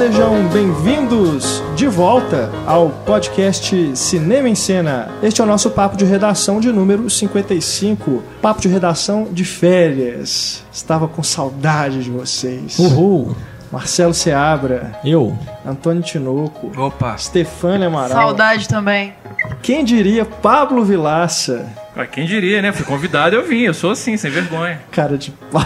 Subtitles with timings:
[0.00, 5.10] sejam bem-vindos de volta ao podcast Cinema em Cena.
[5.22, 10.64] Este é o nosso papo de redação de número 55, papo de redação de férias.
[10.72, 12.78] Estava com saudade de vocês.
[12.78, 13.36] Uhul!
[13.70, 15.38] Marcelo Seabra, Eu?
[15.66, 17.18] Antônio Tinoco, Opa.
[17.18, 18.08] Stefânia Amaral.
[18.08, 19.12] Saudade também.
[19.60, 21.68] Quem diria Pablo Vilaça?
[21.92, 22.72] Pra quem diria, né?
[22.72, 23.64] Fui convidado, eu vim.
[23.64, 24.80] Eu sou assim, sem vergonha.
[24.90, 25.62] Cara de pau.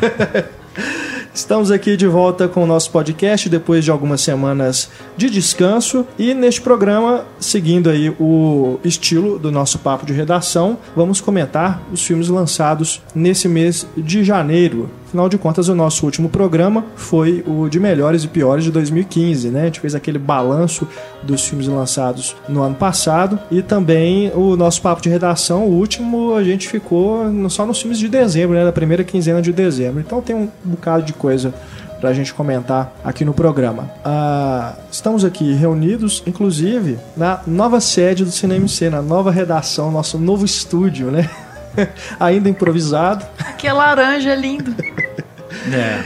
[1.34, 6.32] Estamos aqui de volta com o nosso podcast depois de algumas semanas de descanso e
[6.32, 12.28] neste programa, seguindo aí o estilo do nosso papo de redação, vamos comentar os filmes
[12.28, 14.88] lançados nesse mês de janeiro.
[15.14, 19.48] Afinal de contas, o nosso último programa foi o de melhores e piores de 2015,
[19.48, 19.62] né?
[19.62, 20.88] A gente fez aquele balanço
[21.22, 26.34] dos filmes lançados no ano passado e também o nosso papo de redação, o último,
[26.34, 28.64] a gente ficou só nos filmes de dezembro, né?
[28.64, 30.00] Da primeira quinzena de dezembro.
[30.00, 31.54] Então tem um bocado de coisa
[32.00, 33.88] pra gente comentar aqui no programa.
[34.04, 40.18] Ah, estamos aqui reunidos, inclusive, na nova sede do Cinema C, na nova redação, nosso
[40.18, 41.30] novo estúdio, né?
[42.18, 43.24] Ainda improvisado.
[43.56, 44.74] Que laranja lindo.
[45.72, 46.02] É.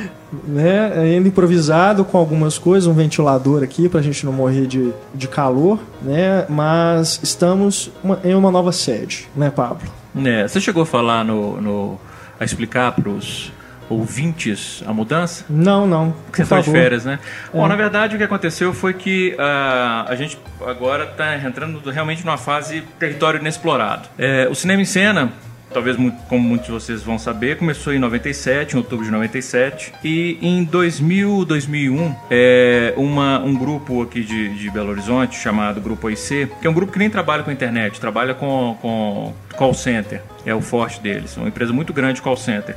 [0.47, 0.93] né?
[0.97, 5.79] Ainda improvisado com algumas coisas, um ventilador aqui pra gente não morrer de, de calor,
[6.03, 6.45] né?
[6.49, 9.89] Mas estamos uma- em uma nova sede, né, Pablo?
[10.25, 11.61] É, Você chegou a falar no.
[11.61, 12.01] no
[12.41, 13.53] a explicar pros
[13.91, 15.45] ouvintes a mudança?
[15.49, 16.15] Não, não.
[16.27, 16.73] Porque você de favor.
[16.79, 17.19] férias, né?
[17.53, 22.25] Bom, na verdade o que aconteceu foi que ah, a gente agora está entrando realmente
[22.25, 24.09] numa fase território inexplorado.
[24.19, 25.33] É, o cinema em cena,
[25.73, 25.97] talvez
[26.29, 30.65] como muitos de vocês vão saber, começou em 97, em outubro de 97, e em
[30.65, 36.67] 2000, 2001, é, uma, um grupo aqui de, de Belo Horizonte chamado Grupo OIC, que
[36.67, 40.61] é um grupo que nem trabalha com internet, trabalha com, com call center, é o
[40.61, 42.77] forte deles, uma empresa muito grande de call center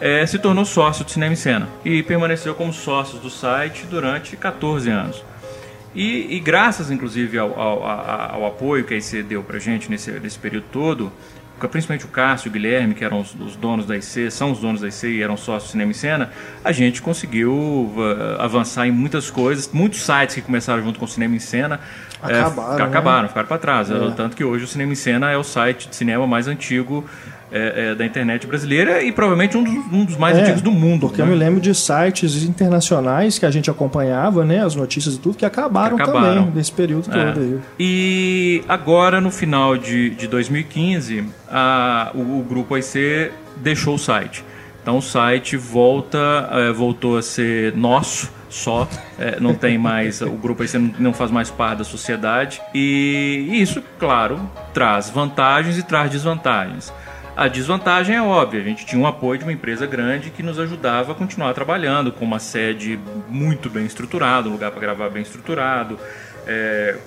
[0.00, 4.34] é, se tornou sócio do Cinema em Cena e permaneceu como sócio do site durante
[4.34, 5.22] 14 anos.
[5.94, 10.10] E, e graças, inclusive, ao, ao- ao apoio que a IC deu pra gente nesse,
[10.12, 11.12] nesse período todo,
[11.68, 14.60] principalmente o Cássio e o Guilherme, que eram os, os donos da IC, são os
[14.60, 16.30] donos da IC e eram sócios do Cinema em Cena,
[16.64, 19.70] a gente conseguiu ah, avançar em muitas coisas.
[19.72, 21.80] Muitos sites que começaram junto com o Cinema em Cena
[22.22, 22.84] Acabaram, né?
[22.84, 23.90] acabaram ficaram para trás.
[23.90, 24.10] É.
[24.10, 27.04] Tanto que hoje o Cinema em Cena é o site de cinema mais antigo
[27.52, 30.70] é, é, da internet brasileira e provavelmente um dos, um dos mais É, antigos do
[30.70, 31.08] mundo.
[31.08, 31.28] Porque né?
[31.28, 34.62] eu me lembro de sites internacionais que a gente acompanhava, né?
[34.64, 36.34] As notícias e tudo, que acabaram, Que acabaram.
[36.44, 37.32] também nesse período É.
[37.32, 37.58] todo aí.
[37.78, 44.44] E agora, no final de, de 2015, a- o, o grupo AIC deixou o site.
[44.82, 46.18] Então o site volta,
[46.52, 48.88] eh, voltou a ser nosso só,
[49.18, 52.60] eh, não tem mais, o grupo AIC não, não faz mais parte da sociedade.
[52.74, 54.40] E isso, claro,
[54.72, 56.92] traz vantagens e traz desvantagens.
[57.40, 60.58] A desvantagem é óbvia, a gente tinha um apoio de uma empresa grande que nos
[60.58, 65.22] ajudava a continuar trabalhando, com uma sede muito bem estruturada, um lugar para gravar bem
[65.22, 65.98] estruturado,
[66.46, 66.98] é,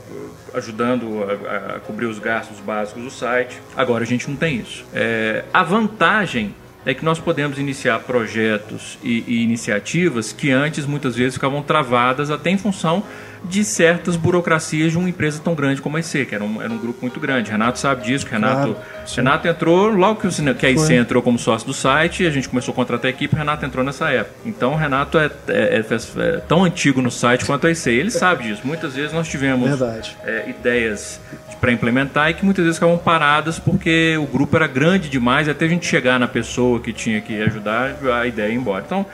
[0.55, 3.61] ajudando a, a cobrir os gastos básicos do site.
[3.77, 4.83] Agora a gente não tem isso.
[4.91, 11.15] É, a vantagem é que nós podemos iniciar projetos e, e iniciativas que antes muitas
[11.15, 13.03] vezes ficavam travadas até em função
[13.43, 16.71] de certas burocracias de uma empresa tão grande como a IC, que era um, era
[16.71, 17.51] um grupo muito grande.
[17.51, 18.77] Renato sabe disso, Renato, Claro.
[19.15, 20.95] Renato entrou, logo que, o, que a IC Foi.
[20.95, 23.83] entrou como sócio do site, a gente começou a contratar a equipe, o Renato entrou
[23.83, 24.35] nessa época.
[24.45, 25.95] Então o Renato é, é- é-
[26.35, 28.61] é tão antigo no site quanto a IC, ele sabe disso.
[28.63, 29.81] Muitas vezes nós tivemos
[30.25, 31.19] é, ideias
[31.59, 35.65] para implementar e que muitas vezes ficavam paradas porque o grupo era grande demais até
[35.65, 38.83] a gente chegar na pessoa que tinha que ajudar, a ideia ia embora.
[38.85, 39.05] Então,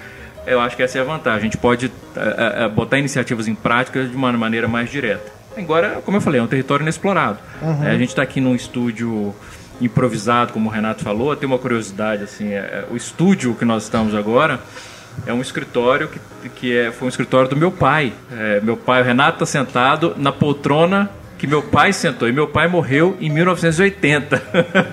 [0.46, 1.40] eu acho que essa é a vantagem.
[1.40, 5.32] A gente pode é, é, botar iniciativas em prática de uma maneira mais direta.
[5.58, 7.40] Agora, como eu falei, é um território inexplorado.
[7.84, 9.36] É, a gente está aqui num estúdio
[9.82, 11.36] improvisado, como o Renato falou.
[11.36, 14.60] Tem uma curiosidade, assim, é, é, o estúdio que nós estamos agora
[15.26, 18.14] é um escritório que, que é, foi um escritório do meu pai.
[18.32, 21.10] É, meu pai, o Renato, está sentado na poltrona
[21.40, 22.28] que meu pai sentou.
[22.28, 24.44] E meu pai morreu em 1980.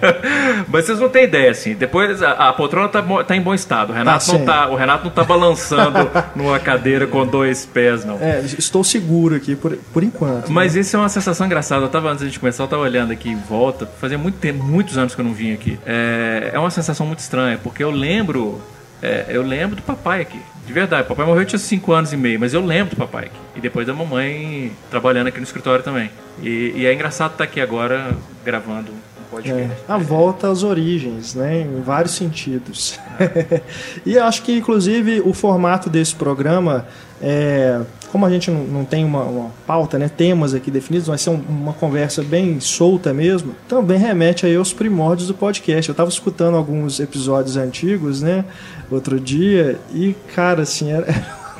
[0.68, 1.74] Mas vocês não têm ideia, assim.
[1.74, 3.90] Depois a, a poltrona tá, tá em bom estado.
[3.90, 8.04] O Renato, Tá não tá, o Renato não tá balançando numa cadeira com dois pés,
[8.04, 8.16] não.
[8.20, 10.50] É, estou seguro aqui por, por enquanto.
[10.50, 11.84] Mas isso é uma sensação engraçada.
[11.84, 13.84] Eu tava, antes gente começar, eu tava olhando aqui em volta.
[14.00, 15.78] Fazia muito tempo, muitos anos que eu não vim aqui.
[15.84, 18.60] É, é uma sensação muito estranha, porque eu lembro.
[19.02, 20.40] é, eu lembro do papai aqui.
[20.66, 23.30] De verdade, papai morreu eu tinha 5 anos e meio, mas eu lembro do papai.
[23.54, 26.10] E depois da mamãe trabalhando aqui no escritório também.
[26.42, 28.10] E, e é engraçado estar aqui agora
[28.44, 28.90] gravando
[29.30, 29.62] podcast.
[29.62, 31.62] É, a volta às origens, né?
[31.62, 32.98] Em vários sentidos.
[34.04, 36.86] e acho que, inclusive, o formato desse programa,
[37.20, 37.80] é,
[38.10, 40.08] como a gente não, não tem uma, uma pauta, né?
[40.08, 43.54] Temas aqui definidos, vai ser um- uma conversa bem solta mesmo.
[43.68, 45.88] Também remete aí aos primórdios do podcast.
[45.88, 48.44] Eu estava escutando alguns episódios antigos, né?
[48.90, 51.06] Outro dia, e, cara, assim, era.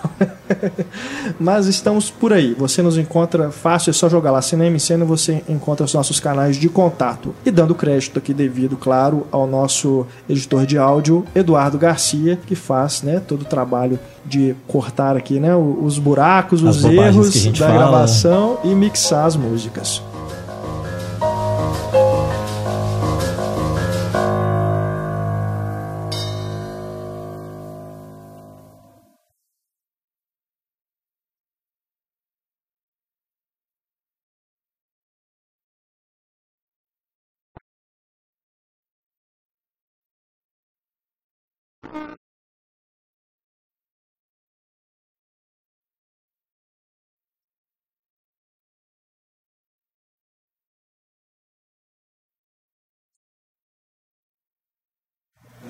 [1.38, 2.55] Mas estamos por aí.
[2.55, 6.19] Você nos encontra fácil, é só jogar lá Cinema em Cena, você encontra os nossos
[6.19, 7.35] canais de contato.
[7.44, 13.03] E dando crédito aqui devido, claro, ao nosso editor de áudio, Eduardo Garcia, que faz
[13.03, 17.73] né, todo o trabalho de cortar aqui né, os buracos, os erros da fala.
[17.73, 20.03] gravação e mixar as músicas.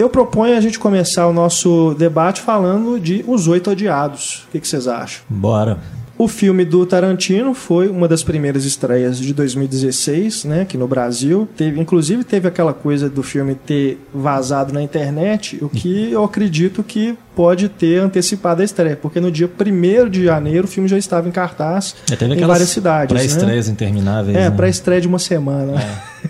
[0.00, 4.46] Eu proponho a gente começar o nosso debate falando de Os Oito Odiados.
[4.48, 5.20] O que, que vocês acham?
[5.28, 5.76] Bora.
[6.16, 11.46] O filme do Tarantino foi uma das primeiras estreias de 2016, né, aqui no Brasil.
[11.54, 16.82] Teve, inclusive teve aquela coisa do filme ter vazado na internet, o que eu acredito
[16.82, 20.96] que pode ter antecipado a estreia, porque no dia 1 de janeiro o filme já
[20.96, 23.14] estava em cartaz Já teve em várias cidades.
[23.14, 23.20] né?
[23.20, 24.34] Pré-estreias intermináveis.
[24.34, 24.50] É, né?
[24.50, 25.74] para estreia de uma semana.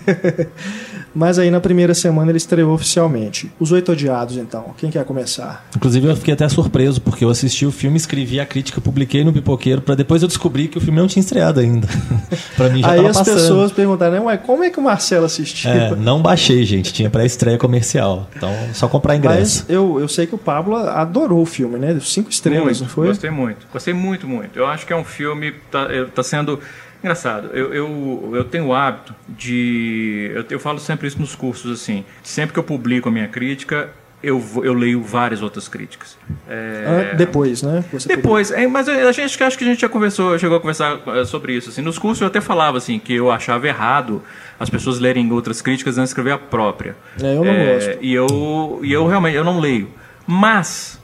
[1.13, 3.51] Mas aí na primeira semana ele estreou oficialmente.
[3.59, 4.73] Os Oito Odiados, então.
[4.77, 5.65] Quem quer começar?
[5.75, 9.33] Inclusive eu fiquei até surpreso, porque eu assisti o filme, escrevi a crítica, publiquei no
[9.33, 11.87] Pipoqueiro, pra depois eu descobrir que o filme não tinha estreado ainda.
[12.55, 13.35] pra mim já aí tava as passando.
[13.35, 15.69] pessoas perguntaram, né, ué, como é que o Marcelo assistiu?
[15.69, 16.93] É, não baixei, gente.
[16.93, 18.29] Tinha pré-estreia comercial.
[18.35, 19.65] Então, só comprar ingresso.
[19.67, 21.99] Mas eu, eu sei que o Pablo adorou o filme, né?
[22.01, 23.07] Cinco estrelas, muito, não foi?
[23.07, 23.67] Gostei muito.
[23.71, 24.57] Gostei muito, muito.
[24.57, 25.53] Eu acho que é um filme.
[25.69, 26.59] Tá, eu- tá sendo.
[27.03, 30.31] Engraçado, eu, eu, eu tenho o hábito de.
[30.35, 32.05] Eu, eu falo sempre isso nos cursos, assim.
[32.21, 33.89] Sempre que eu publico a minha crítica,
[34.21, 36.15] eu, eu leio várias outras críticas.
[36.47, 37.83] É, Ah, depois, né?
[37.91, 40.99] Você depois, é, mas a gente acho que a gente já conversou, chegou a conversar
[41.07, 41.69] eh, sobre isso.
[41.69, 44.21] Assim, nos cursos eu até falava assim que eu achava errado
[44.59, 46.95] as pessoas lerem outras críticas antes de escrever a própria.
[47.19, 47.97] É, eu não gosto.
[47.99, 49.89] E eu, e eu realmente eu não leio.
[50.27, 51.01] Mas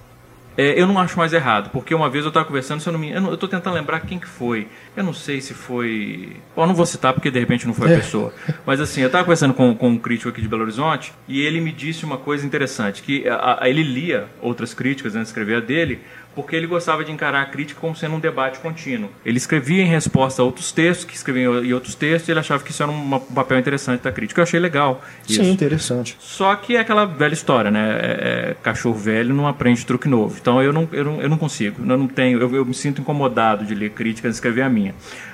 [0.58, 3.00] é, eu não acho mais errado, porque uma vez eu estava conversando, se eu não
[3.00, 4.68] me, eu, tô tentando lembrar quem que foi.
[4.98, 6.38] Eu não sei se foi.
[6.56, 7.96] Bom, não vou citar porque de repente não foi a É.
[7.98, 8.34] pessoa.
[8.66, 11.62] Mas assim, eu estava conversando com, com um crítico aqui de Belo Horizonte e ele
[11.62, 15.58] me disse uma coisa interessante: que a- a- ele lia outras críticas antes de escrever
[15.58, 16.00] a dele,
[16.34, 19.10] porque ele gostava de encarar a crítica como sendo um debate contínuo.
[19.26, 22.64] Ele escrevia em resposta a outros textos, que escreviam em outros textos, e ele achava
[22.64, 24.40] que isso era um um papel interessante da crítica.
[24.42, 25.04] Eu achei legal.
[25.28, 25.44] Isso.
[25.44, 26.16] Sim, interessante.
[26.20, 28.00] Só que é aquela velha história, né?
[28.02, 30.38] É- é, cachorro velho não aprende truque novo.
[30.40, 31.82] Então eu não, eu não, eu não consigo.
[31.82, 32.40] Eu não tenho.
[32.40, 34.87] Eu, eu me sinto incomodado de ler críticas e escrever a minha.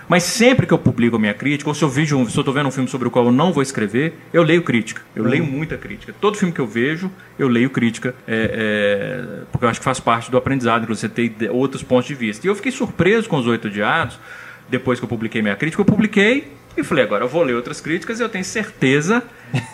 [0.07, 2.41] Mas sempre que eu publico a minha crítica, ou se eu vejo um, se eu
[2.41, 5.01] estou vendo um filme sobre o qual eu não vou escrever, eu leio crítica.
[5.15, 6.13] Eu leio muita crítica.
[6.19, 8.13] Todo filme que eu vejo, eu leio crítica.
[8.27, 11.81] é, é, porque eu acho que faz parte do aprendizado, inclusive, você ter ide- outros
[11.83, 12.45] pontos de vista.
[12.45, 14.19] E eu fiquei surpreso com os oito odiados,
[14.69, 15.81] depois que eu publiquei minha crítica.
[15.81, 19.23] Eu publiquei e falei, agora eu vou ler outras críticas e eu tenho certeza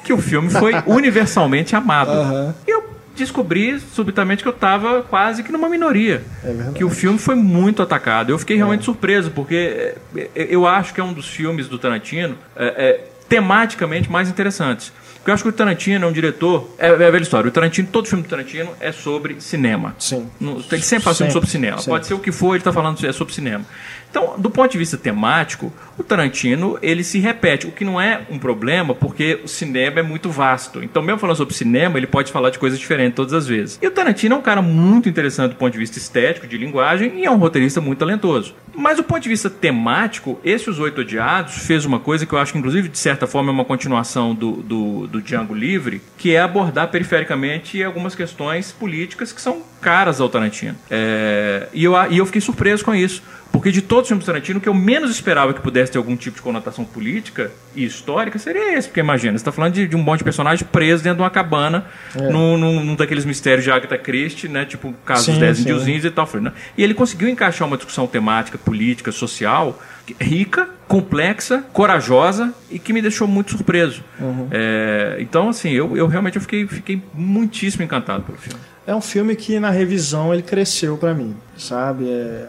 [0.04, 2.12] que o filme foi universalmente amado.
[2.12, 2.56] Aham.
[2.68, 2.84] E eu
[3.24, 6.24] descobri subitamente que eu estava quase que numa minoria.
[6.44, 6.74] É verdade.
[6.74, 8.32] que o filme foi muito atacado.
[8.32, 11.78] Eu fiquei realmente surpreso, porque é, é, eu acho que é um dos filmes do
[11.80, 14.92] Tarantino é, é, tematicamente mais interessantes.
[15.16, 16.74] Porque eu acho que o Tarantino é um diretor.
[16.80, 17.50] É, é a velha história.
[17.50, 19.94] O Tarantino, todo filme do Tarantino é sobre cinema.
[20.00, 20.30] Sim.
[20.40, 21.78] No- Ele sempre faz filme Sempre, sobre cinema.
[21.78, 21.92] sempre.
[21.92, 23.66] Pode ser o que for, ele está falando é sobre cinema.
[24.10, 28.22] Então, do ponto de vista temático, o Tarantino ele se repete, o que não é
[28.30, 30.84] um problema, porque o cinema é muito vasto.
[30.84, 33.78] Então, mesmo falando sobre cinema, ele pode falar de coisas diferentes todas as vezes.
[33.82, 37.20] E o Tarantino é um cara muito interessante do ponto de vista estético, de linguagem,
[37.20, 38.56] e é um roteirista muito talentoso.
[38.76, 42.40] Mas do ponto de vista temático, esse Os Oito Odiados fez uma coisa que eu
[42.40, 46.34] acho que, inclusive, de certa forma, é uma continuação do, do, do Django Livre, que
[46.34, 50.76] é abordar perifericamente algumas questões políticas que são caras ao Tarantino.
[50.90, 53.22] É, e, eu, e eu fiquei surpreso com isso.
[53.52, 56.16] Porque de todos os filmes Tarantino, o que eu menos esperava que pudesse ter algum
[56.16, 58.88] tipo de conotação política e histórica seria esse.
[58.88, 61.30] Porque imagina, você está falando de, de um monte de personagem preso dentro de uma
[61.30, 64.66] cabana, num, num, num daqueles mistérios de Agatha Christie, né?
[64.66, 65.64] Tipo o caso dos Sim, Dez sim.
[65.64, 66.30] Indiozinhos e tal.
[66.36, 66.52] Né?
[66.78, 72.94] E ele conseguiu encaixar uma discussão temática, política, social, que- rica, complexa, corajosa e que
[72.94, 74.04] me deixou muito surpreso.
[74.52, 78.60] É, então, assim, eu, eu realmente eu fiquei, fiquei muitíssimo encantado pelo filme.
[78.88, 82.10] É um filme que na revisão ele cresceu pra mim, sabe?
[82.10, 82.48] É,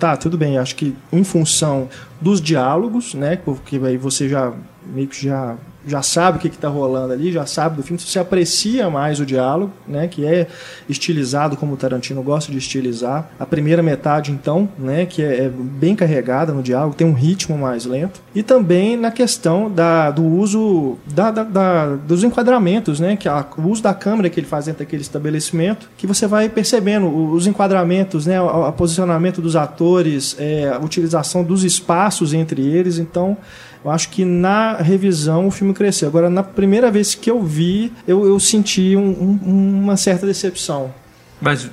[0.00, 1.86] Tá, tudo bem, acho que em função
[2.18, 3.36] dos diálogos, né?
[3.36, 4.50] Porque aí você já
[4.86, 5.58] meio que já,
[5.90, 9.26] já sabe o que está rolando ali, já sabe do filme, você aprecia mais o
[9.26, 10.06] diálogo, né?
[10.08, 10.46] Que é
[10.88, 13.30] estilizado como o Tarantino gosta de estilizar.
[13.38, 15.06] A primeira metade, então, né?
[15.06, 18.20] Que é, é bem carregada no diálogo, tem um ritmo mais lento.
[18.34, 23.16] E também na questão da, do uso da, da- da- dos enquadramentos, né?
[23.16, 26.48] Que a- o uso da câmera que ele faz dentro daquele estabelecimento, que você vai
[26.48, 28.40] percebendo os enquadramentos, né?
[28.40, 32.98] O, o posicionamento dos atores, é, a utilização dos espaços entre eles.
[32.98, 33.36] Então,
[33.84, 36.08] eu acho que na revisão o filme cresceu.
[36.08, 40.92] Agora, na primeira vez que eu vi, eu, eu senti um- um- uma certa decepção.
[41.40, 41.70] Mas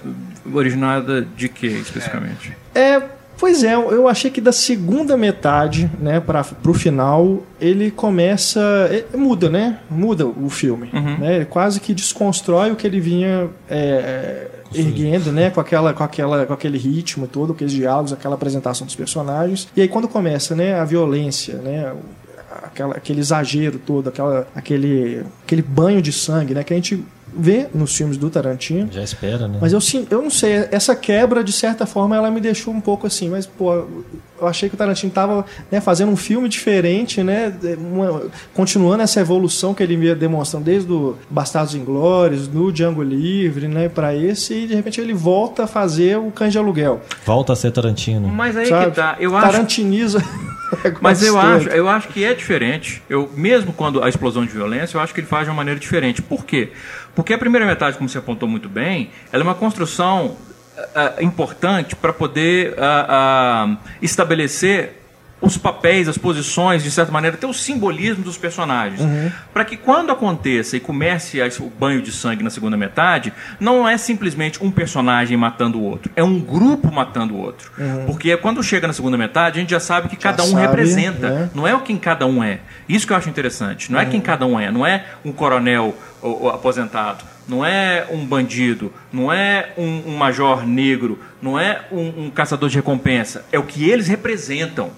[0.53, 2.55] originada de que especificamente?
[2.73, 3.01] É,
[3.37, 8.59] pois é, eu achei que da segunda metade, né, para pro final, ele começa,
[8.89, 9.79] é, muda, né?
[9.89, 11.35] Muda o filme, né?
[11.37, 16.45] Ele quase que desconstrói o que ele vinha é, erguendo, né, com aquela com aquela
[16.45, 19.67] com aquele ritmo todo, aqueles diálogos, aquela apresentação dos personagens.
[19.75, 21.93] E aí quando começa, né, a violência, né,
[22.63, 27.03] aquela, aquele exagero todo, aquela, aquele, aquele banho de sangue, né, que a gente
[27.35, 28.89] vê nos filmes do Tarantino.
[28.91, 29.57] Já espera, né?
[29.61, 32.81] Mas eu, sim- eu não sei, essa quebra, de certa forma, ela me deixou um
[32.81, 33.73] pouco assim, mas, pô,
[34.39, 37.53] eu achei que o Tarantino tava né, fazendo um filme diferente, né?
[37.77, 43.67] uma- continuando essa evolução que ele ia demonstrando desde o Bastardos Inglórios, no Django Livre,
[43.67, 47.01] né, para esse, e de repente ele volta a fazer o Cães de Aluguel.
[47.25, 48.27] Volta a ser Tarantino.
[48.27, 48.85] Mas aí sabe?
[48.91, 49.15] que tá.
[49.19, 50.23] Eu acho Tarantiniza.
[51.01, 53.01] Mas eu acho, eu acho que é diferente.
[53.09, 55.79] Eu, mesmo quando a explosão de violência, eu acho que ele faz de uma maneira
[55.79, 56.21] diferente.
[56.21, 56.71] Por quê?
[57.17, 60.37] Porque a primeira metade, como você apontou muito bem, ela é uma construção
[60.93, 65.01] ah, importante para poder ah, ah, estabelecer
[65.39, 68.99] os papéis, as posições, de certa maneira, até o simbolismo dos personagens.
[69.53, 73.97] Para que quando aconteça e comece o banho de sangue na segunda metade, não é
[73.97, 77.71] simplesmente um personagem matando o outro, é um grupo matando o outro.
[78.07, 81.29] Porque quando chega na segunda metade, a gente já sabe que cada um sabe, representa.
[81.29, 81.49] né?
[81.53, 82.59] Não é o quem cada um é.
[82.89, 83.91] Isso que eu acho interessante.
[83.91, 84.71] Não é quem cada um é.
[84.71, 87.23] Não é um coronel ou- ou aposentado.
[87.47, 88.91] Não é um bandido.
[89.11, 91.17] Não é um, um major negro.
[91.41, 93.45] Não é um, um caçador de recompensa.
[93.51, 94.91] É o que eles representam.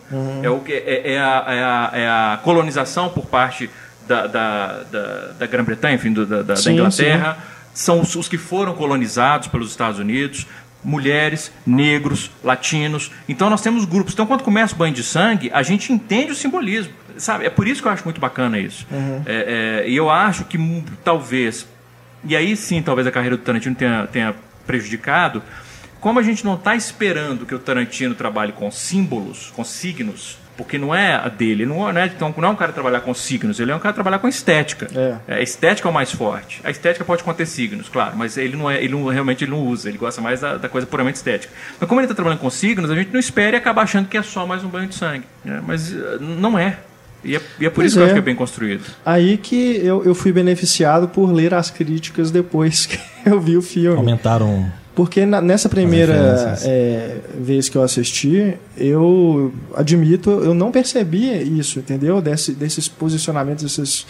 [0.43, 3.69] É, o que, é, é a, é a- é a colonização por parte
[4.07, 7.37] da, da, da, da Grã-Bretanha, enfim, da, da- Sim, Inglaterra.
[7.73, 10.47] São os, os que foram colonizados pelos Estados Unidos
[10.83, 13.11] mulheres, negros, latinos.
[13.27, 14.13] Então nós temos grupos.
[14.13, 16.93] Então quando começa o banho de sangue, a gente entende o simbolismo.
[17.17, 17.45] Sabe?
[17.45, 18.87] É por isso que eu acho muito bacana isso.
[19.25, 21.67] É, é, e eu acho que hum, talvez,
[22.23, 24.35] e aí sim talvez a carreira do Tarantino tenha, tenha
[24.65, 25.41] prejudicado,
[25.99, 30.77] como a gente não está esperando que o Tarantino trabalhe com símbolos, com signos, porque
[30.77, 33.13] não é a dele, não é, não é- então, não é um cara trabalhar com
[33.13, 34.87] signos, ele é um cara trabalhar com estética.
[35.27, 35.35] É.
[35.35, 36.59] A estética é o mais forte.
[36.65, 39.59] A estética pode conter signos, claro, mas ele não é, ele não, realmente ele não
[39.59, 41.53] usa, ele gosta mais da, da coisa puramente estética.
[41.79, 44.17] Mas como ele está trabalhando com signos, a gente não espera e acaba achando que
[44.17, 45.23] é só mais um banho de sangue.
[45.45, 45.61] né?
[45.65, 46.77] Mas eh, não é.
[47.23, 48.05] E é, e é por Pois isso que eu é.
[48.05, 48.81] acho que é bem construído.
[49.05, 53.61] Aí que eu, eu fui beneficiado por ler as críticas depois que eu vi o
[53.61, 53.97] filme.
[53.97, 54.71] Aumentaram.
[54.95, 61.79] Porque na- nessa primeira é, vez que eu assisti, eu admito, eu não percebi isso,
[61.79, 62.21] entendeu?
[62.21, 64.05] Desse, desses posicionamentos, esses,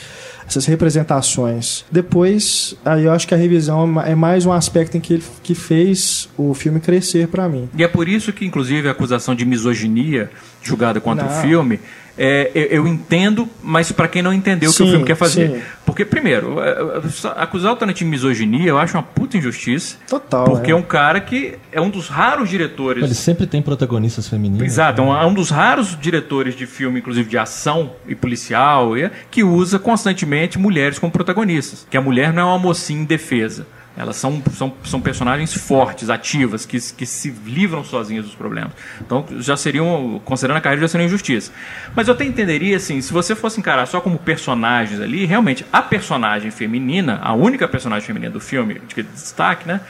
[0.48, 1.86] essas representações.
[1.92, 5.24] Depois, aí eu acho que a revisão é ma- mais um aspecto em que, ele,
[5.44, 7.70] que fez o filme crescer pra mim.
[7.78, 10.32] E é por isso que, inclusive, a acusação de misoginia
[10.70, 11.38] julgada contra Não.
[11.38, 11.80] o filme,
[12.22, 15.50] é, eu, eu entendo, mas para quem não entendeu o que o filme quer fazer.
[15.50, 15.62] sim.
[15.86, 19.96] Porque, primeiro, é, é, acusar o Tarantino de misoginia eu acho uma puta injustiça.
[20.06, 20.74] Total, Porque é.
[20.74, 23.02] é um cara que é um dos raros diretores.
[23.06, 24.68] Ele sempre tem protagonistas femininas.
[24.68, 28.92] Exato, é um, é um dos raros diretores de filme, inclusive de ação e policial,
[29.32, 31.88] que usa constantemente mulheres como protagonistas.
[31.90, 33.66] Que a mulher não é uma mocinha indefesa.
[33.98, 38.72] Elas são, são, são personagens fortes, ativas, que, que se livram sozinhas dos problemas.
[39.02, 41.52] Então, já seriam, considerando a carreira, já seria injustiça.
[41.96, 45.82] Mas eu até entenderia, assim, se você fosse encarar só como personagens ali, realmente, a
[45.82, 49.82] personagem feminina, a única personagem feminina do filme, de que destaque, né?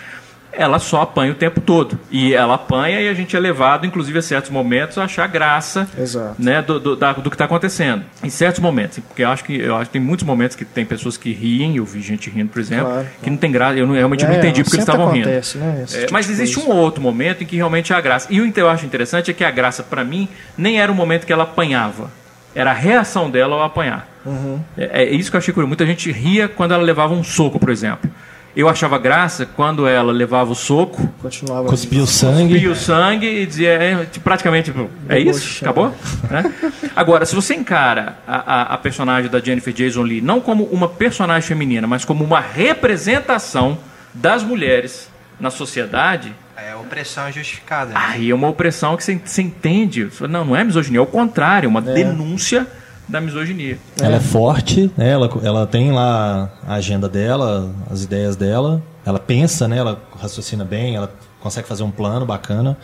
[0.52, 1.98] Ela só apanha o tempo todo.
[2.12, 5.88] E ela apanha e a gente é levado, inclusive, a certos momentos, a achar graça
[5.98, 6.36] Exato.
[6.40, 8.04] né, do, do, da- do que está acontecendo.
[8.24, 10.86] Em certos momentos, porque eu acho que eu acho que tem muitos momentos que tem
[10.86, 13.88] pessoas que riem, eu vi gente rindo, por exemplo, Claro, que não tem graça, eu
[13.88, 15.28] não- realmente não É, entendi porque eles estavam rindo.
[15.30, 18.28] né, É, tipo mas existe um outro momento em que realmente a graça.
[18.30, 20.28] E o que eu acho interessante é que a graça, para mim,
[20.58, 22.10] nem era o momento que ela apanhava.
[22.56, 24.08] Era a reação dela ao apanhar.
[24.26, 24.60] Uhum.
[24.78, 25.68] É, é isso que eu achei curioso.
[25.70, 28.10] Muita gente ria quando ela levava um soco, por exemplo.
[28.60, 31.68] Eu achava graça quando ela levava o soco, Continuava.
[31.70, 32.54] Cuspiu sangue.
[32.54, 35.64] cuspia o sangue e dizia é, tipo, praticamente tipo, é o isso?
[35.64, 35.94] Acabou?
[36.30, 36.54] Né?
[36.96, 40.90] Agora, se você encara a, a- a personagem da Jennifer Jason Lee não como uma
[40.90, 43.78] personagem feminina, mas como uma representação
[44.14, 47.94] das mulheres na sociedade, É opressão injustificada.
[47.94, 47.96] né?
[47.98, 50.10] aí é uma opressão que você, você entende.
[50.28, 52.68] Não, não é misoginia, é o contrário, é uma denúncia
[53.10, 53.78] da misoginia.
[54.00, 55.10] Ela é forte, né?
[55.10, 58.82] ela, ela tem lá a agenda dela, as ideias dela.
[59.06, 59.78] Ela pensa, né?
[59.78, 62.78] ela raciocina bem, ela consegue fazer um plano bacana,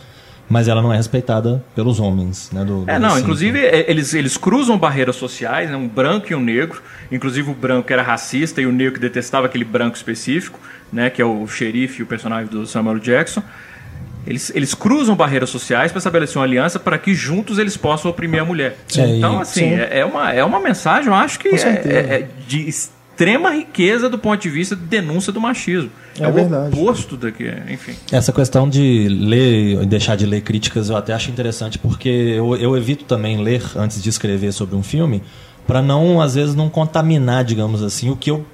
[0.48, 2.50] mas ela não é respeitada pelos homens.
[2.52, 2.64] Né?
[2.64, 3.20] Do, É, do não, recinto.
[3.20, 6.82] inclusive é, eles, eles cruzam barreiras sociais, né, um branco e um negro.
[7.10, 10.58] Inclusive o branco era racista e o negro detestava aquele branco específico,
[10.92, 13.42] né, que é o xerife e o personagem do Samuel Jackson.
[14.26, 18.40] Eles, eles cruzam barreiras sociais para estabelecer uma aliança para que juntos eles possam oprimir
[18.42, 18.76] a mulher.
[18.88, 19.18] Sim.
[19.18, 19.40] então, Sim.
[19.40, 19.74] assim, Sim.
[19.74, 21.90] é, é uma, é uma mensagem, eu acho que é, é-
[22.22, 25.90] é de extrema riqueza do ponto de vista de denúncia do machismo.
[26.18, 26.74] É o verdade.
[26.78, 27.94] oposto daqui, enfim.
[28.10, 32.56] Essa questão de ler e deixar de ler críticas eu até acho interessante, porque eu,
[32.56, 35.22] eu evito também ler antes de escrever sobre um filme,
[35.66, 38.44] para não, às vezes, não contaminar, digamos assim, o que eu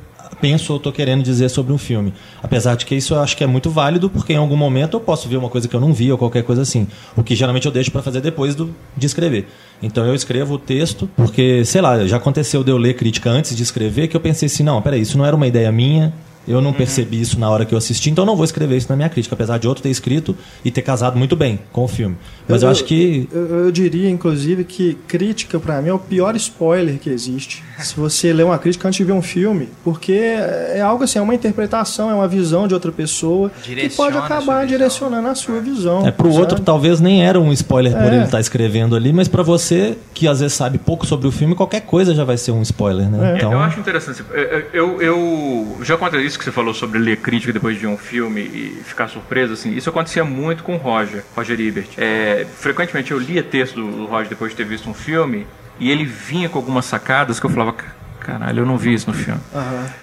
[0.42, 2.12] penso ou estou querendo dizer sobre um filme.
[2.42, 5.00] Apesar de que isso eu acho que é muito válido, porque em algum momento eu
[5.00, 6.88] posso ver uma coisa que eu não vi ou qualquer coisa assim.
[7.16, 9.46] O que geralmente eu deixo para fazer depois do, de escrever.
[9.81, 13.57] Então eu escrevo o texto, porque, sei lá, já aconteceu de eu ler crítica antes
[13.57, 16.12] de escrever, que eu pensei assim, não, peraí, isso não era uma ideia minha,
[16.46, 18.88] eu não percebi isso na hora que eu assisti, então eu não vou escrever isso
[18.88, 21.88] na minha crítica, apesar de outro ter escrito e ter casado muito bem com o
[21.88, 22.16] filme.
[22.48, 23.28] Mas eu, acho que.
[23.33, 27.62] Eu, eu diria, inclusive, que crítica, pra mim, é o pior spoiler que existe.
[27.78, 31.22] Se você lê uma crítica antes de ver um filme, porque é algo assim, é
[31.22, 34.66] uma interpretação, é uma visão de outra pessoa que Direciona pode a sua acabar visão.
[34.66, 36.07] direcionando a sua visão.
[36.07, 36.40] É, pro sabe?
[36.40, 38.16] outro talvez nem era um spoiler por É.
[38.16, 41.55] ele estar escrevendo ali, mas pra você, que às vezes sabe pouco sobre o filme,
[41.55, 43.33] qualquer coisa já vai ser um spoiler, né?
[43.33, 43.37] É.
[43.37, 44.22] Então, Eu acho interessante.
[44.33, 47.97] Eu, eu, eu- já aconteceu isso que você falou sobre ler crítica depois de um
[47.97, 49.75] filme e ficar surpreso, assim.
[49.75, 51.88] Isso acontecia muito com o Roger, Roger Ebert.
[51.97, 55.47] É, frequentemente eu lia texto do Roger depois de ter visto um filme
[55.79, 57.77] e ele vinha com algumas sacadas que eu falava,
[58.22, 59.40] caralho, eu não vi isso no filme.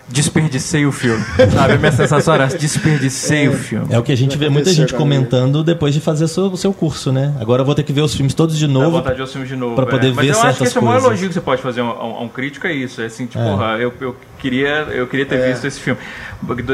[0.07, 1.23] Desperdicei o filme.
[1.53, 1.73] Sabe?
[1.73, 3.87] A minha sensação era desperdicei o filme.
[3.93, 7.11] é o que a gente vê muita gente comentando depois de fazer o seu, curso,
[7.11, 7.33] né?
[7.39, 8.91] Agora eu vou ter que ver os filmes todos de novo.
[8.91, 9.75] vontade de ver os filmes de novo.
[9.75, 10.11] pra poder é.
[10.13, 11.09] Mas ver eu acho que certas esse é o maior coisas.
[11.11, 13.01] elogio que você pode fazer a um, a um crítico, é isso.
[13.01, 13.49] É assim, tipo, É.
[13.49, 15.99] porra, eu, eu, queria, eu queria ter visto esse filme.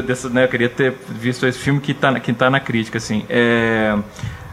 [0.05, 2.97] Dessa, né, eu queria ter visto esse filme que tá, na- que tá na crítica,
[2.97, 3.25] assim.
[3.29, 3.95] É...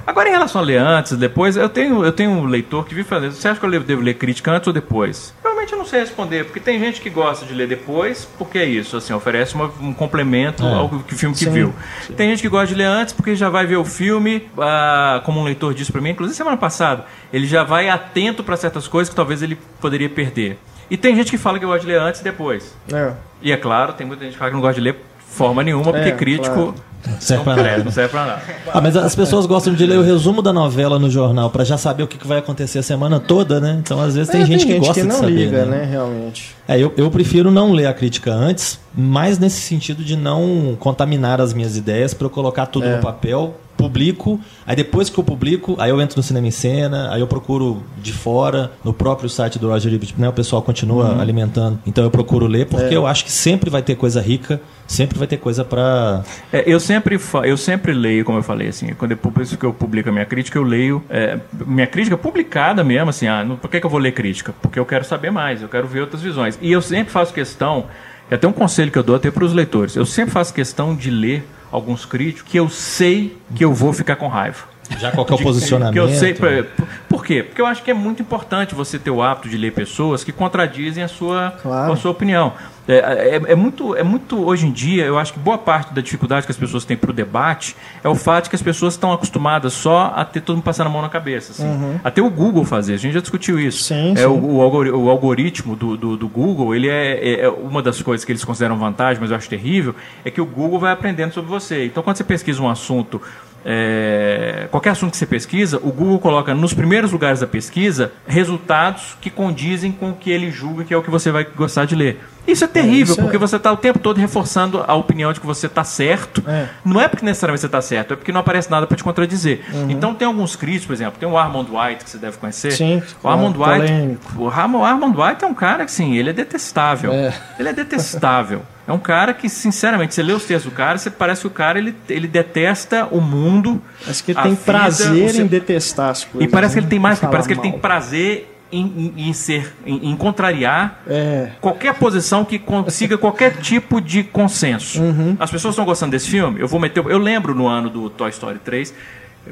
[0.07, 3.09] Agora, em relação a ler antes, depois, eu tenho, eu tenho um leitor que vive
[3.09, 3.33] fazendo.
[3.33, 5.33] Você acha que eu devo- devo ler crítica antes ou depois?
[5.63, 8.65] Realmente eu não sei responder, porque tem gente que gosta de ler depois, porque é
[8.65, 10.75] isso, assim, oferece uma- um complemento É.
[10.75, 11.75] ao que- filme que Sim, viu.
[12.17, 15.41] Tem gente que gosta de ler antes porque já vai ver o filme, ah, como
[15.41, 19.09] um leitor disse pra mim, inclusive semana passada, ele já vai atento pra certas coisas
[19.09, 20.59] que talvez ele poderia perder.
[20.91, 22.77] E tem gente que fala que gosta de ler antes e depois.
[22.93, 23.13] É.
[23.41, 24.97] E é claro, tem muita gente que fala que não gosta de ler
[25.29, 26.75] forma nenhuma, porque É, crítico claro.
[27.19, 27.85] Serve pra não, nada.
[27.85, 28.43] não serve pra nada.
[28.73, 31.77] Ah, mas as pessoas gostam de ler o resumo da novela no jornal pra já
[31.77, 33.77] saber o que vai acontecer a semana toda, né?
[33.81, 35.33] Então, às vezes, tem É, gente que gosta que de não saber.
[35.33, 35.79] liga, né?
[35.79, 36.55] né, realmente.
[36.69, 41.41] É, eu, eu prefiro não ler a crítica antes, mais nesse sentido de não contaminar
[41.41, 42.97] as minhas ideias para eu colocar tudo É.
[42.97, 47.13] no papel, publico, aí depois que eu publico, aí eu entro no Cinema em Cena,
[47.13, 51.21] aí eu procuro de fora, no próprio site do Roger Ebert, né, o pessoal continua
[51.21, 52.91] alimentando, então eu procuro ler, porque Uhum.
[52.93, 52.97] É.
[52.97, 56.79] eu acho que sempre vai ter coisa rica, sempre vai ter coisa para É, eu
[56.93, 60.13] sempre eu sempre leio, como eu falei, assim, quando eu, publico- que eu publico a
[60.13, 63.87] minha crítica, eu leio é, minha crítica publicada mesmo, assim, ah, não- por que, que
[63.87, 64.55] eu vou ler crítica?
[64.61, 66.59] Porque eu quero saber mais, eu quero ver outras visões.
[66.61, 67.87] E eu sempre faço questão,
[68.31, 70.95] é até um conselho que eu dou até para os leitores, eu sempre faço questão
[70.95, 74.72] de ler alguns críticos que eu sei que eu vou ficar com raiva.
[74.99, 75.93] Já qual que é o posicionamento?
[75.95, 76.67] Que eu sei, por,
[77.09, 77.43] por quê?
[77.43, 80.33] Porque eu acho que é muito importante você ter o hábito de ler pessoas que
[80.33, 81.93] contradizem a sua, Claro.
[81.93, 82.53] a sua opinião.
[82.89, 86.03] É, é- é muito, é muito, hoje em dia, eu acho que boa parte da
[86.03, 88.95] dificuldade que as pessoas têm para o debate é o fato de que as pessoas
[88.95, 91.53] estão acostumadas só a ter todo mundo passando a mão na cabeça.
[91.53, 91.99] assim.
[92.03, 93.85] Até o Google fazer, a gente já discutiu isso.
[93.85, 94.25] Sim, é sim.
[94.27, 98.03] O, o algori- o algoritmo do, do, do Google, ele é, é- é uma das
[98.03, 101.33] coisas que eles consideram vantagem, mas eu acho terrível, é que o Google vai aprendendo
[101.33, 101.87] sobre você.
[101.87, 103.23] Então, quando você pesquisa um assunto,
[103.65, 109.17] é, qualquer assunto que você pesquisa, o Google coloca nos primeiros lugares da pesquisa resultados
[109.21, 111.95] que condizem com o que ele julga que é o que você vai gostar de
[111.95, 112.21] ler.
[112.47, 115.39] Isso é terrível, isso é- porque você está o tempo todo reforçando a opinião de
[115.39, 116.43] que você está certo.
[116.47, 116.67] É.
[116.85, 119.61] Não é porque necessariamente você está certo, é porque não aparece nada para te contradizer.
[119.73, 119.91] Uhum.
[119.91, 122.73] Então tem alguns críticos, por exemplo, tem o Armand White, que você deve conhecer.
[122.73, 123.63] Sim, o Armand White.
[123.87, 124.43] polêmico.
[124.43, 127.13] O Armand, Armand White é um cara que, sim, ele é detestável.
[127.13, 127.33] É.
[127.61, 128.63] Ele é detestável.
[128.87, 131.51] É um cara que, sinceramente, você lê os textos do cara, você parece que o
[131.51, 133.81] cara ele, ele detesta o mundo.
[134.01, 136.51] Parece que ele tem vida, prazer seu- em detestar as E coisas.
[136.51, 136.85] parece que né?
[136.85, 141.03] ele tem mais, parece que ele tem prazer em, em- em ser, em, em contrariar
[141.07, 141.51] É.
[141.61, 145.01] qualquer posição que consiga qualquer tipo de consenso.
[145.01, 145.37] Uhum.
[145.39, 147.05] As pessoas estão gostando desse filme, eu vou meter.
[147.07, 148.93] Eu lembro no ano do Toy Story 3.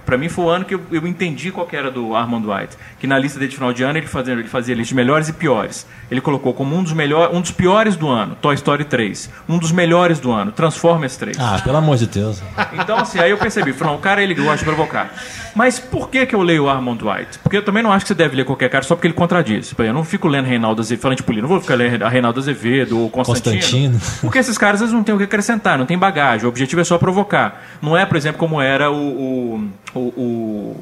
[0.06, 2.76] Pra mim foi o ano que eu, eu entendi qual que era do Armand White.
[3.00, 5.28] Que na lista dele de final de ano ele fazia, ele fazia lista de melhores
[5.28, 5.86] e piores.
[6.10, 9.28] Ele colocou como um dos, melhor, um dos piores do ano, Toy Story 3.
[9.48, 11.36] Um dos melhores do ano, Transformers 3.
[11.40, 12.40] Ah, pelo amor de Deus.
[12.72, 15.12] Então, assim, aí eu percebi, falei, não, o cara ele gosta de provocar.
[15.54, 17.38] Mas por que, que eu leio o Armand White?
[17.42, 19.74] Porque eu também não acho que você deve ler qualquer cara só porque ele contradiz.
[19.78, 22.38] Eu não fico lendo Reinaldo Azevedo, falando de política, não vou ficar lendo a Reinaldo
[22.40, 23.54] Azevedo ou Constantino.
[23.56, 24.00] Constantino.
[24.20, 26.46] Porque esses caras eles não têm o que acrescentar, não tem bagagem.
[26.46, 27.62] O objetivo é só provocar.
[27.82, 28.96] Não é, por exemplo, como era o,
[29.94, 30.76] o, o- o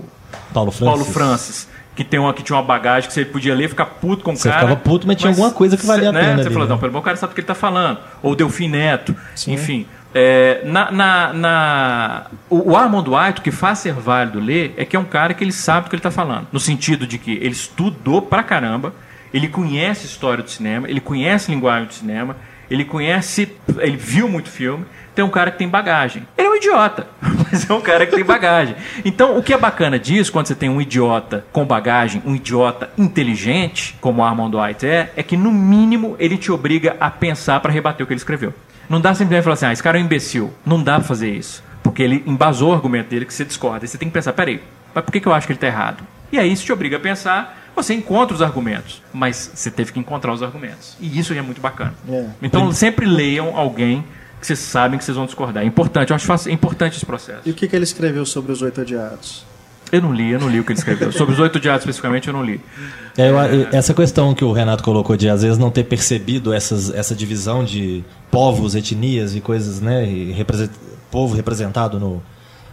[0.52, 0.88] Paulo Francis.
[0.94, 1.68] Paulo Francis.
[1.96, 4.30] Que, tem uma, que tinha uma bagagem que você podia ler e ficar puto com
[4.32, 4.60] o Você cara.
[4.60, 6.70] ficava puto, mas tinha alguma coisa que valia a né, pena Você ali, falou, né?
[6.70, 7.98] não, pelo menos o cara sabe o que ele está falando.
[8.22, 9.16] Ou Delfim Neto,
[9.48, 9.84] enfim.
[10.14, 14.84] É, na, na, na- o, o Armand White, o que faz ser válido ler, é
[14.84, 16.48] que é um cara que ele sabe do que ele está falando.
[16.52, 18.94] No sentido de que ele estudou pra caramba,
[19.32, 22.36] ele conhece história do cinema, ele conhece linguagem do cinema,
[22.70, 24.84] ele conhece, ele viu muito filme.
[25.14, 26.22] Tem um cara que tem bagagem.
[26.38, 27.06] Ele é um idiota,
[27.50, 28.76] mas é um cara que tem bagagem.
[29.04, 32.88] Então, o que é bacana disso, quando você tem um idiota com bagagem, um idiota
[32.96, 37.58] inteligente, como o Armand White é, é que no mínimo ele te obriga a pensar
[37.60, 38.54] para rebater o que ele escreveu.
[38.88, 40.52] Não dá simplesmente falar assim, ah, esse cara é um imbecil.
[40.64, 41.62] Não dá pra fazer isso.
[41.82, 43.84] Porque ele embasou o argumento dele que você discorda.
[43.84, 44.62] E você tem que pensar, peraí,
[44.94, 46.02] mas por que, que eu acho que ele está errado?
[46.30, 49.98] E aí isso te obriga a pensar, você encontra os argumentos, mas você teve que
[49.98, 50.96] encontrar os argumentos.
[51.00, 51.94] E isso é muito bacana.
[52.08, 52.26] É.
[52.42, 54.04] Então sempre leiam alguém
[54.40, 55.62] que vocês sabem que vocês vão discordar.
[55.62, 57.42] É importante, eu acho é importante esse processo.
[57.46, 59.44] E o que, que ele escreveu sobre os oito odiados?
[59.90, 61.10] Eu não li, eu não li o que ele escreveu.
[61.12, 62.60] Sobre os oito diados especificamente, eu não li.
[63.16, 66.90] É, eu- essa questão que o Renato colocou de às vezes não ter percebido essas,
[66.90, 70.06] essa divisão de povos, etnias e coisas, né?
[70.06, 70.70] E represent-
[71.10, 72.22] povo representado no,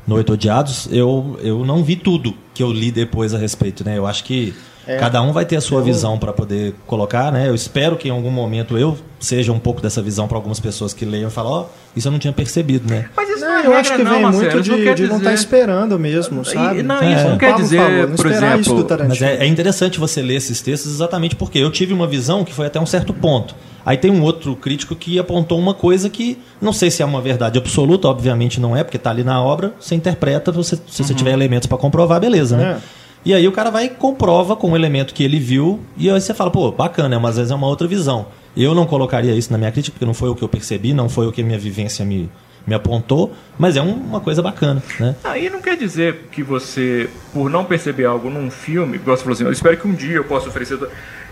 [0.05, 3.97] no Oito Odiados, eu, eu não vi tudo que eu li depois a respeito, né?
[3.97, 4.53] Eu acho que
[4.87, 4.97] É.
[4.97, 7.47] cada um vai ter a sua visão para poder colocar, né?
[7.49, 10.93] Eu espero que em algum momento eu seja um pouco dessa visão para algumas pessoas
[10.93, 13.09] que leiam e falam, ó, isso eu não tinha percebido, né?
[13.17, 15.97] Mas isso Não, eu acho que vem muito de, quer de não estar dizer- esperando
[15.97, 16.79] mesmo, sabe?
[16.79, 19.05] E- não, isso não quer dizer, favor, não por esperar isso exemplo.
[19.07, 22.53] Mas é, é interessante você ler esses textos exatamente porque eu tive uma visão que
[22.53, 23.55] foi até um certo ponto.
[23.85, 27.21] Aí tem um outro crítico que apontou uma coisa que não sei se é uma
[27.21, 31.13] verdade absoluta, obviamente não é, porque está ali na obra, você interpreta, você, se você
[31.13, 32.77] tiver elementos para comprovar, beleza, né?
[32.81, 33.04] É.
[33.25, 36.21] E aí o cara vai e comprova com o elemento que ele viu, e aí
[36.21, 38.27] você fala, pô, bacana, mas às vezes é uma outra visão.
[38.55, 41.09] Eu não colocaria isso na minha crítica, porque não foi o que eu percebi, não
[41.09, 42.29] foi o que minha vivência me,
[42.67, 45.15] me apontou, mas é um- uma coisa bacana, né?
[45.23, 49.43] Aí não quer dizer que você, por não perceber algo num filme, você falou assim,
[49.43, 50.77] eu espero que um dia eu possa oferecer.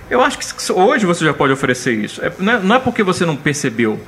[0.10, 2.24] Eu acho que hoje você já pode oferecer isso.
[2.26, 4.00] É- não, é, não é porque você não percebeu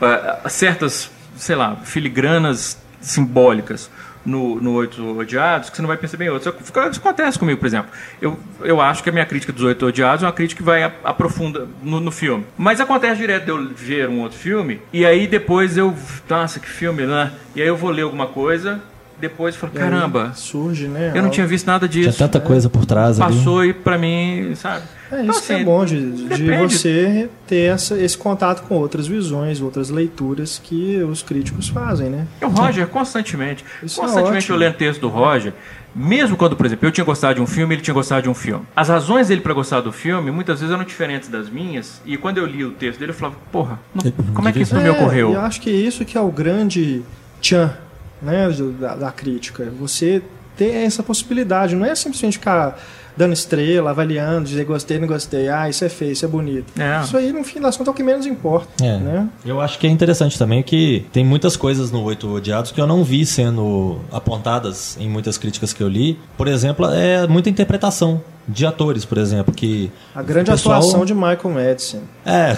[0.00, 3.88] ah, certas, sei lá, filigranas simbólicas
[4.24, 6.54] no, no Oito Odiados que você não vai perceber em outros.
[6.60, 7.90] Isso acontece comigo, por exemplo.
[8.20, 10.82] Eu, eu acho que a minha crítica dos Oito Odiados é uma crítica que vai
[10.82, 12.44] aprofunda no, no filme.
[12.56, 15.94] Mas acontece direto de eu ver um outro filme e aí depois eu.
[16.28, 17.32] Nossa, que filme, né?
[17.54, 18.80] E aí eu vou ler alguma coisa,
[19.20, 21.12] depois eu falo, aí caramba, Surge, né?
[21.14, 22.18] eu não tinha visto nada Tinha disso.
[22.18, 23.34] tanta coisa por trás ali.
[23.36, 24.82] Passou e pra mim, sabe?
[25.12, 28.74] É Então, isso que assim, é bom de, de você ter essa, esse contato com
[28.74, 32.26] outras visões, outras leituras que os críticos fazem, né?
[32.42, 33.64] O Roger, constantemente.
[33.82, 34.56] Isso é constantemente ótimo.
[34.56, 35.52] eu lendo texto do Roger,
[35.94, 38.34] mesmo quando, por exemplo, eu tinha gostado de um filme, ele tinha gostado de um
[38.34, 38.64] filme.
[38.74, 42.38] As razões dele pra gostar do filme, muitas vezes eram diferentes das minhas, e quando
[42.38, 44.88] eu li o texto dele, eu falava, porra, não- como é que isso não me
[44.88, 45.30] É, ocorreu?
[45.30, 47.02] E eu acho que isso que é o grande
[47.40, 47.72] tchan
[48.24, 48.48] né,
[48.80, 49.70] da, da crítica.
[49.78, 50.22] Você
[50.56, 52.78] ter essa possibilidade, não é simplesmente ficar
[53.16, 56.72] dando estrela, avaliando, dizer gostei, não gostei, ah, isso é feio, isso é bonito.
[56.80, 57.00] É.
[57.02, 58.84] Isso aí, no fim das contas, é o que menos importa.
[58.84, 58.98] É.
[58.98, 59.28] Né?
[59.44, 62.86] Eu acho que é interessante também que tem muitas coisas no Oito Odiados que eu
[62.86, 66.18] não vi sendo apontadas em muitas críticas que eu li.
[66.36, 71.14] Por exemplo, é muita interpretação de atores, por exemplo, que A grande pessoal- atuação de
[71.14, 72.00] Michael Madison.
[72.26, 72.54] É,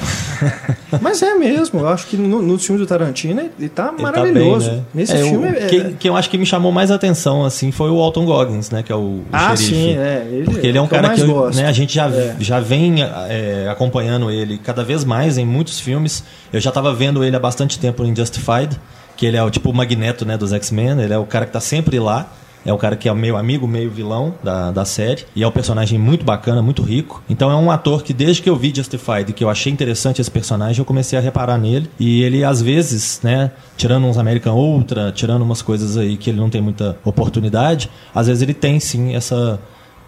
[1.01, 3.93] Mas é mesmo, eu acho que no, no filme do Tarantino ele, tá ele tá
[3.93, 4.69] maravilhoso.
[4.69, 4.85] bem, né?
[4.95, 5.67] Nesse É, o- filme é.
[5.67, 8.83] que, que eu acho que me chamou mais atenção assim foi o Alton Goggins, né,
[8.83, 9.75] que é o, o ah, xerife.
[9.75, 10.29] sim, é.
[10.31, 12.37] Ele, Porque ele é um cara que eu- né, a gente já, É.
[12.41, 16.25] já vem é, acompanhando ele cada vez mais em muitos filmes.
[16.53, 18.79] Eu já estava vendo ele há bastante tempo em Justified,
[19.17, 21.53] que ele é o tipo o Magneto né, dos X-Men, ele é o cara que
[21.53, 22.27] tá sempre lá.
[22.67, 25.25] É o cara que é meio amigo, meio vilão da, da série.
[25.35, 27.23] E é um personagem muito bacana, muito rico.
[27.29, 30.31] Então é um ator que, desde que eu vi Justified, que eu achei interessante esse
[30.31, 31.89] personagem, eu comecei a reparar nele.
[31.99, 36.41] E ele, às vezes, né, tirando uns American Ultra, tirando umas coisas aí que ele
[36.41, 39.61] não tem muita oportunidade, às vezes ele tem sim essa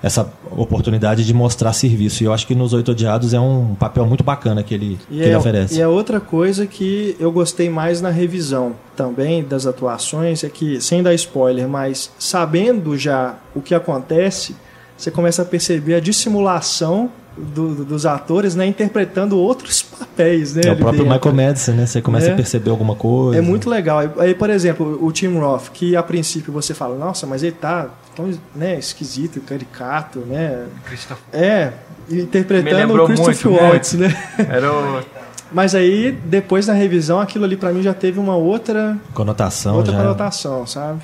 [0.03, 2.23] essa oportunidade de mostrar serviço.
[2.23, 5.15] E eu acho que nos Oito Odiados é um papel muito bacana que ele, E
[5.17, 5.79] que ele é, oferece.
[5.79, 10.81] e é outra coisa que eu gostei mais na revisão também das atuações, é que,
[10.81, 14.55] sem dar spoiler, mas sabendo já o que acontece,
[14.97, 20.63] você começa a perceber a dissimulação do- do- dos atores, né, interpretando outros papéis, né?
[20.65, 21.15] É o próprio dentro.
[21.31, 21.87] Michael Madison, né?
[21.87, 22.33] Você começa É.
[22.33, 23.39] a perceber alguma coisa.
[23.39, 24.01] É muito legal.
[24.19, 27.91] Aí, por exemplo, o Tim Roth, que a princípio você fala, nossa, mas ele tá
[28.19, 30.67] tão né, esquisito, caricato, né?
[30.85, 31.73] Christopher É,
[32.11, 34.09] interpretando o Christopher muito, Waltz, né?
[34.51, 35.03] Era o...
[35.53, 39.93] Mas aí, depois da revisão, aquilo ali pra mim já teve uma outra, Conotação outra
[39.93, 39.99] já.
[39.99, 41.01] conotação, sabe?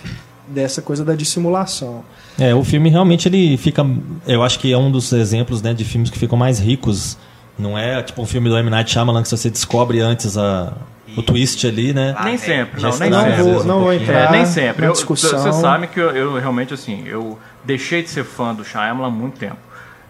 [0.48, 2.04] Dessa coisa da dissimulação.
[2.38, 3.86] É, o filme realmente ele fica.
[4.26, 7.16] Eu acho que é um dos exemplos né, de filmes que ficam mais ricos.
[7.58, 8.68] Não é tipo um filme do M.
[8.68, 10.74] Night Shyamalan que você descobre antes a,
[11.16, 12.14] o twist ali, né?
[12.16, 12.38] Ah, nem é.
[12.38, 13.42] sempre, não, nem Não sempre.
[13.42, 14.02] vou, um não vou pouquinho.
[14.02, 14.86] entrar É, nem sempre.
[14.86, 15.38] Eu- discussão.
[15.38, 19.10] Você sabe que eu, eu realmente, assim, eu deixei de ser fã do Shyamalan há
[19.10, 19.56] muito tempo.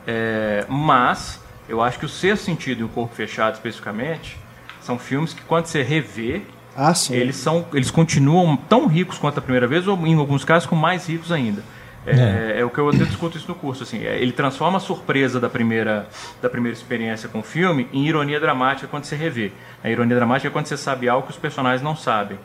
[0.07, 4.37] É, mas, eu acho que o Sexto Sentido e o Corpo Fechado, especificamente,
[4.83, 6.43] são filmes que quando você revê,
[6.77, 7.15] Ah, sim.
[7.15, 10.77] eles, são, eles continuam tão ricos quanto a primeira vez, ou em alguns casos, com
[10.77, 11.63] mais ricos ainda.
[12.07, 13.83] É, é o que eu até discuto isso no curso.
[13.83, 16.07] Assim, é, ele transforma a surpresa da primeira,
[16.43, 19.53] da primeira experiência com o filme em ironia dramática quando você revê.
[19.83, 22.39] A ironia dramática é quando você sabe algo que os personagens não sabem.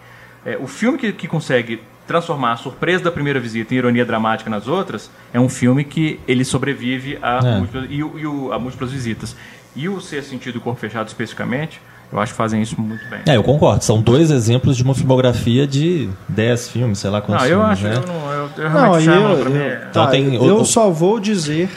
[0.46, 4.50] É, o filme que, que consegue transformar a surpresa da primeira visita em ironia dramática
[4.50, 7.58] nas outras é um filme que ele sobrevive a, É.
[7.58, 9.36] múltiplas, e, e o- a múltiplas visitas.
[9.76, 11.80] E o Sexto Sentido e o Corpo Fechado, especificamente,
[12.12, 13.20] eu acho que fazem isso muito bem.
[13.28, 13.84] É, eu concordo.
[13.84, 17.74] São dois exemplos de uma filmografia de 10 filmes, sei lá quantos Não, eu filmes,
[17.74, 17.96] acho, né?
[17.96, 19.60] eu não, eu, eu Não, realmente eu, chamo pra eu, mim.
[19.60, 21.70] é- Então tá, tem eu o- só vou dizer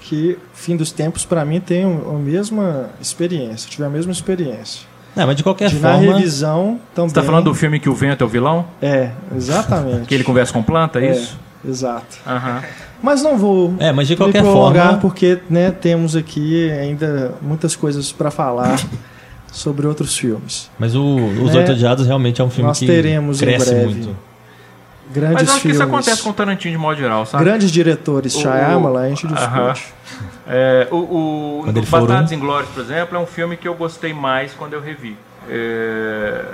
[0.00, 3.68] que Fim dos Tempos, pra mim, tem a mesma experiência.
[3.68, 4.82] Tive a mesma experiência.
[5.16, 6.14] É, mas de qualquer De na forma.
[6.16, 7.08] revisão também.
[7.10, 8.64] Você tá falando do filme que o vento é o vilão?
[8.82, 10.06] É, exatamente.
[10.06, 11.38] Que ele conversa com planta, é É, isso?
[11.66, 12.18] Exato.
[12.26, 12.62] Aham.
[13.02, 15.00] Mas não vou É, mas de qualquer prolongar forma.
[15.00, 18.78] porque né, temos aqui ainda muitas coisas para falar
[19.52, 20.70] sobre outros filmes.
[20.78, 21.02] Mas o,
[21.42, 23.86] Os É, Oito Odiados realmente é um filme nós que teremos em cresce breve.
[23.86, 24.16] muito.
[25.12, 25.76] Grandes Mas eu acho que filmes.
[25.76, 27.44] isso acontece com o Tarantino de modo geral, sabe?
[27.44, 29.72] Grandes diretores, O- Shyamalan, a gente Aham.
[29.72, 29.94] discute.
[30.48, 34.12] É, o o, o Bastardos um- Inglórios, por exemplo, é um filme que eu gostei
[34.12, 35.16] mais quando eu revi.
[35.48, 36.44] É,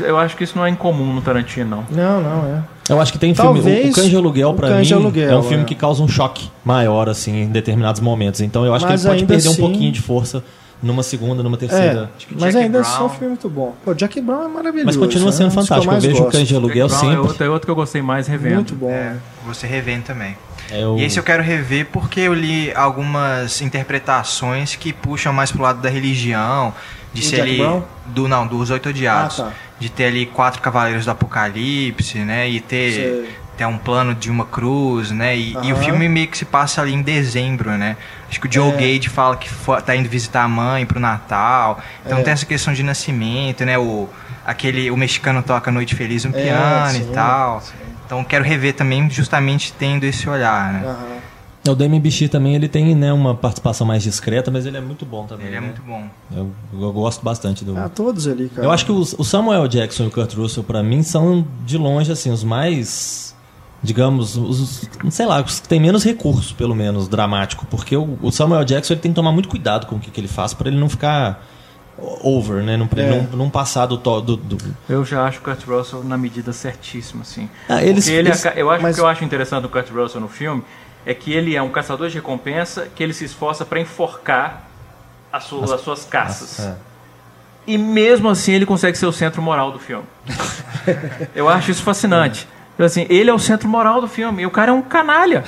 [0.00, 1.84] eu acho que isso não é incomum no Tarantino, não.
[1.90, 2.62] Não, não, é.
[2.92, 3.50] Eu acho que tem filme.
[3.50, 5.66] O, Talvez o Cães de Aluguel, pra mim, de Aluguel, é um filme é.
[5.66, 8.40] que causa um choque maior, assim, em determinados momentos.
[8.40, 10.42] Então eu acho Mas que ele pode perder um assim- pouquinho de força
[10.82, 12.10] numa segunda, numa terceira.
[12.20, 13.74] É, mas ainda Brown- é um filme muito bom.
[13.84, 14.86] Pô, Jack Brown é maravilhoso.
[14.86, 15.32] Mas continua né?
[15.32, 15.84] sendo que fantástico.
[15.84, 16.30] Eu mais vejo o.
[16.30, 17.16] Cães de Aluguel Jack é sempre.
[17.18, 18.54] outro, é outro que eu gostei mais revendo.
[18.56, 18.90] Muito bom.
[18.90, 19.16] É,
[19.46, 20.36] você revendo também.
[20.70, 25.50] É o- E esse eu quero rever porque eu li algumas interpretações que puxam mais
[25.52, 26.72] pro lado da religião,
[27.12, 27.82] de Do ser Jack ali Brown?
[28.06, 29.52] do não, dos oito odiados, Ah, tá.
[29.80, 33.28] de ter ali quatro cavaleiros do apocalipse, né, e ter Sei.
[33.60, 36.80] Ter um plano de uma cruz, né, e, e o filme meio que se passa
[36.80, 37.96] ali em dezembro, né.
[38.28, 38.76] Acho que o Joe É.
[38.94, 39.50] Gage fala que
[39.84, 42.22] tá indo visitar a mãe pro Natal, então É.
[42.22, 44.08] tem essa questão de nascimento, né, o
[44.46, 47.60] aquele o mexicano toca Noite Feliz no É, piano sim, e tal.
[47.60, 47.72] sim.
[48.06, 50.82] Então quero rever também justamente tendo esse olhar, né.
[50.86, 51.20] Aham.
[51.68, 55.04] O Demi Bichir também ele tem né, uma participação mais discreta, mas ele é muito
[55.04, 55.46] bom também.
[55.48, 55.66] Ele é né?
[55.66, 56.04] muito bom.
[56.34, 57.76] Eu, eu gosto bastante do.
[57.76, 58.66] Ah, todos ali, cara.
[58.66, 61.76] Eu acho que os- o Samuel Jackson e o Kurt Russell, pra mim, são de
[61.76, 63.29] longe assim os mais,
[63.82, 68.18] digamos, os, não sei lá, os que têm menos recurso, pelo menos dramático, porque o,
[68.20, 70.52] o Samuel Jackson ele tem que tomar muito cuidado com o que, que ele faz
[70.52, 71.42] pra ele não ficar
[72.22, 73.20] over, né, não, pra ele É.
[73.30, 77.22] não, não passar do, do, do Eu já acho o Kurt Russell na medida certíssima,
[77.22, 77.48] assim.
[77.68, 79.68] Ah, eles- ele eles- aca- eu acho mas- que o que eu acho interessante do
[79.68, 80.62] Kurt Russell no filme
[81.04, 84.66] é que ele é um caçador de recompensa que ele se esforça para enforcar
[85.32, 86.60] as, su- as suas caças.
[86.60, 86.74] é.
[87.66, 90.04] E mesmo assim ele consegue ser o centro moral do filme.
[91.34, 92.48] eu acho isso fascinante.
[92.80, 94.42] Então, assim, ele é o centro moral do filme.
[94.42, 95.44] E o cara é um canalha.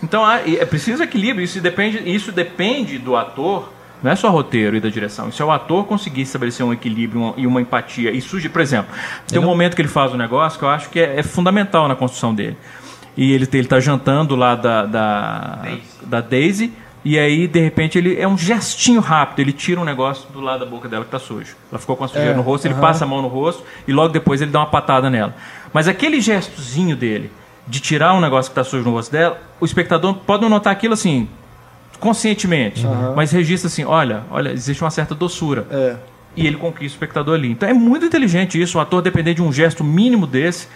[0.00, 1.42] Então e é preciso equilíbrio.
[1.42, 3.72] Isso depende, isso depende do ator.
[4.00, 5.28] Não é só roteiro e da direção.
[5.28, 8.12] Isso é o ator conseguir estabelecer um equilíbrio e uma empatia.
[8.12, 8.94] E surge, por exemplo,
[9.26, 11.88] tem um momento que ele faz um negócio que eu acho que é, é fundamental
[11.88, 12.56] na construção dele.
[13.16, 15.58] E ele, ele tá jantando lá da, da,
[16.02, 16.72] da Daisy.
[17.04, 19.40] E aí, de repente, ele é um gestinho rápido.
[19.40, 21.56] Ele tira um negócio do lado da boca dela que tá sujo.
[21.72, 22.80] Ela ficou com a sujeira É, no rosto, ele aham.
[22.80, 25.34] passa a mão no rosto e logo depois ele dá uma patada nela.
[25.72, 27.30] Mas aquele gestozinho dele
[27.66, 30.72] de tirar um negócio que tá sujo no rosto dela, o espectador pode não notar
[30.72, 31.28] aquilo assim
[32.00, 35.66] conscientemente, mas registra assim, olha, olha, existe uma certa doçura.
[35.70, 35.96] É.
[36.36, 37.50] E ele conquista o espectador ali.
[37.50, 40.68] Então é muito inteligente isso, o ator depender de um gesto mínimo desse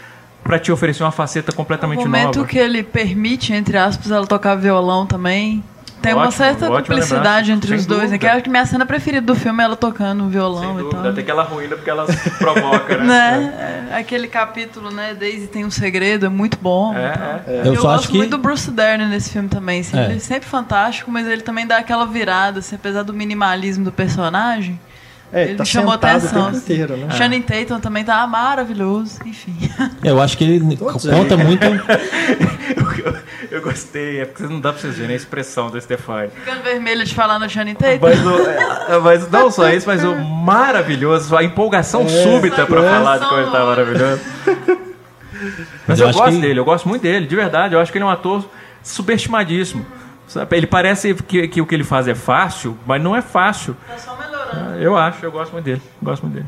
[0.43, 2.49] para te oferecer uma faceta O completamente momento nova.
[2.49, 5.63] que ele permite, entre aspas, ela tocar violão também.
[6.03, 8.19] Tem uma Ótimo, certa ótima cumplicidade lembrança, entre sem os dois, né?
[8.19, 11.07] Que é a minha cena preferida do filme é ela tocando violão Sem e tal.
[11.09, 13.05] até que ela ruína porque ela se provoca, né?
[13.13, 13.89] Né?
[13.93, 15.15] É, Aquele capítulo, né?
[15.15, 16.93] Daisy tem um segredo, é muito bom.
[16.95, 17.41] É, e tal.
[17.47, 17.61] é.
[17.61, 19.81] Eu Eu, só gosto acho que- muito do Bruce Dern nesse filme também.
[19.81, 20.05] assim, É.
[20.07, 23.93] Ele é sempre fantástico, mas ele também dá aquela virada, assim, apesar do minimalismo do
[23.93, 24.81] personagem.
[25.33, 26.45] É, ele tá chamou atenção.
[26.45, 26.59] o assim.
[26.59, 27.09] inteiro, né?
[27.17, 29.57] Channing Tatum também tá maravilhoso, enfim.
[30.05, 31.47] Eu acho que ele Todos conta eles.
[31.47, 31.65] muito.
[31.65, 33.17] Eu,
[33.59, 36.29] eu gostei, é porque não dá pra vocês verem a expressão do Stefani.
[36.31, 37.99] Ficando vermelho de falar no Channing Tatum.
[38.03, 40.15] Mas, o, é, mas não só isso, mas o
[40.45, 42.91] maravilhoso, a empolgação súbita pra é.
[42.91, 44.21] falar de como ele tá maravilhoso.
[45.87, 47.75] Mas eu eu, gosto que- dele, eu gosto muito dele, de verdade.
[47.75, 48.45] Eu acho que ele é um ator
[48.83, 49.85] subestimadíssimo.
[50.29, 50.57] Sabe?
[50.57, 53.77] Ele parece que, que o que ele faz é fácil, mas não é fácil.
[53.87, 54.32] Tá só melhorando.
[54.81, 55.83] Eu acho, eu gosto muito dele.
[56.03, 56.47] Gosto muito dele.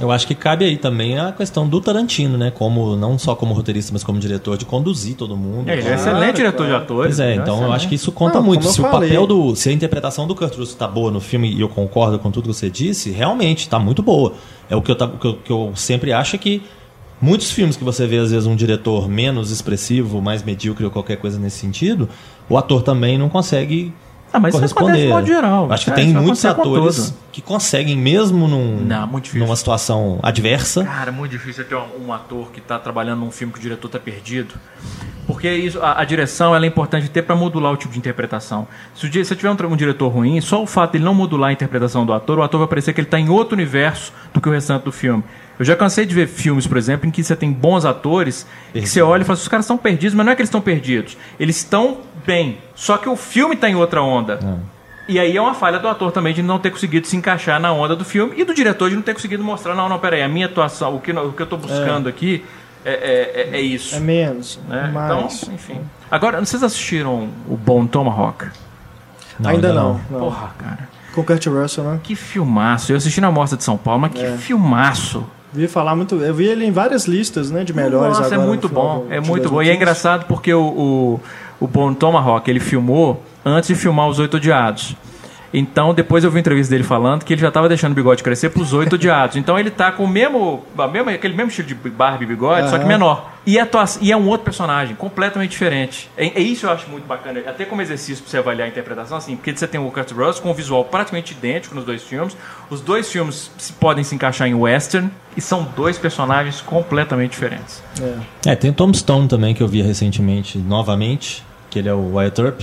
[0.00, 2.50] Eu acho que cabe aí também a questão do Tarantino, né?
[2.50, 5.68] Como, não só como roteirista, mas como diretor, de conduzir todo mundo.
[5.68, 7.14] É, ele é excelente diretor de atores.
[7.16, 7.42] Pois é, né?
[7.42, 8.66] então eu acho que isso conta Não, muito.
[8.66, 9.10] Se o falei.
[9.10, 9.54] papel do.
[9.54, 12.48] Se a interpretação do Kurt Russell tá boa no filme, e eu concordo com tudo
[12.48, 14.32] que você disse, realmente tá muito boa.
[14.68, 16.60] É o que eu, tá- o que eu, que eu sempre acho é que
[17.20, 21.18] muitos filmes que você vê, às vezes, um diretor menos expressivo, mais medíocre ou qualquer
[21.18, 22.08] coisa nesse sentido,
[22.48, 23.94] o ator também não consegue.
[24.34, 24.90] Ah, mas isso corresponder.
[24.90, 25.72] acontece de modo geral.
[25.72, 30.84] Acho que É, tem isso muitos atores que conseguem, mesmo num, Não, numa situação adversa,
[30.84, 33.62] Cara, é muito difícil ter um, um ator que está trabalhando num filme que o
[33.62, 34.54] diretor está perdido.
[35.26, 38.66] Porque isso, a, a direção ela é importante ter para modular o tipo de interpretação.
[38.94, 41.50] Se, o se tiver um, um diretor ruim, só o fato de ele não modular
[41.50, 44.40] a interpretação do ator, o ator vai parecer que ele está em outro universo do
[44.40, 45.22] que o restante do filme.
[45.58, 48.44] Eu já cansei de ver filmes, por exemplo, em que você tem bons atores
[48.74, 50.48] e que você olha e fala, os caras estão perdidos, mas não é que eles
[50.48, 51.16] estão perdidos.
[51.38, 52.58] Eles estão bem.
[52.74, 54.38] Só que o filme está em outra onda.
[55.06, 57.72] E aí é uma falha do ator também de não ter conseguido se encaixar na
[57.72, 60.28] onda do filme e do diretor de não ter conseguido mostrar, não, não, peraí, a
[60.28, 62.42] minha atuação, o que, o que eu estou buscando aqui
[62.86, 63.94] é, é, é- é isso.
[63.96, 64.86] É menos, né?
[64.88, 65.42] é mais.
[65.42, 65.80] Então, enfim.
[66.10, 68.46] Agora, vocês assistiram o Bom Tomahawk?
[69.44, 70.00] ainda não.
[70.10, 70.20] não.
[70.20, 70.88] Porra, cara.
[71.14, 72.00] Com o Kurt Russell, né?
[72.02, 72.92] Que filmaço.
[72.92, 74.36] Eu assisti na Mostra de São Paulo, mas que É.
[74.36, 75.24] filmaço.
[75.54, 76.16] Vi falar muito.
[76.16, 77.62] Eu vi ele em várias listas, né?
[77.62, 78.42] De melhores Nossa, agora.
[78.42, 79.06] é muito bom.
[79.08, 79.62] É muito bom.
[79.62, 79.76] E é 2015.
[79.76, 81.20] engraçado porque o, o,
[81.60, 84.96] o Bon Tomahawk, ele filmou antes de filmar Os Oito Odiados.
[85.56, 88.24] Então, depois eu vi uma entrevista dele falando que ele já estava deixando o bigode
[88.24, 89.36] crescer para os Oito Odiados.
[89.36, 92.68] Então, ele tá com o mesmo, a mesma, aquele mesmo estilo de barba e bigode,
[92.70, 93.30] só que menor.
[93.46, 96.10] E, a atua- e é um outro personagem, completamente diferente.
[96.16, 98.68] É, é isso que eu acho muito bacana, até como exercício para você avaliar a
[98.70, 102.02] interpretação, assim, porque você tem o Kurt Russell com um visual praticamente idêntico nos dois
[102.02, 102.36] filmes.
[102.68, 107.80] Os dois filmes se- podem se encaixar em western e são dois personagens completamente diferentes.
[108.44, 108.50] É.
[108.52, 112.14] É, tem o Tom Stone também que eu vi recentemente, novamente, que ele é o
[112.14, 112.60] Wyatt Earp,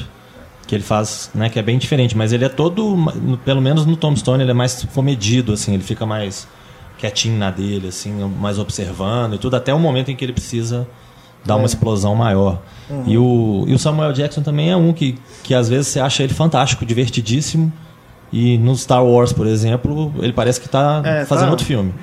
[0.72, 2.96] que ele faz, né, que é bem diferente, mas ele é todo,
[3.44, 6.48] pelo menos no Tom Stone, ele é mais comedido, assim, ele fica mais
[6.98, 10.88] quietinho na dele, assim, mais observando e tudo, até o momento em que ele precisa
[11.46, 12.62] dar uma explosão maior.
[13.06, 16.24] E, o, e o Samuel Jackson também é um que, que às vezes você acha
[16.24, 17.70] ele fantástico, divertidíssimo,
[18.32, 21.52] e no Star Wars, por exemplo, ele parece que está É, fazendo tá.
[21.52, 21.94] outro filme.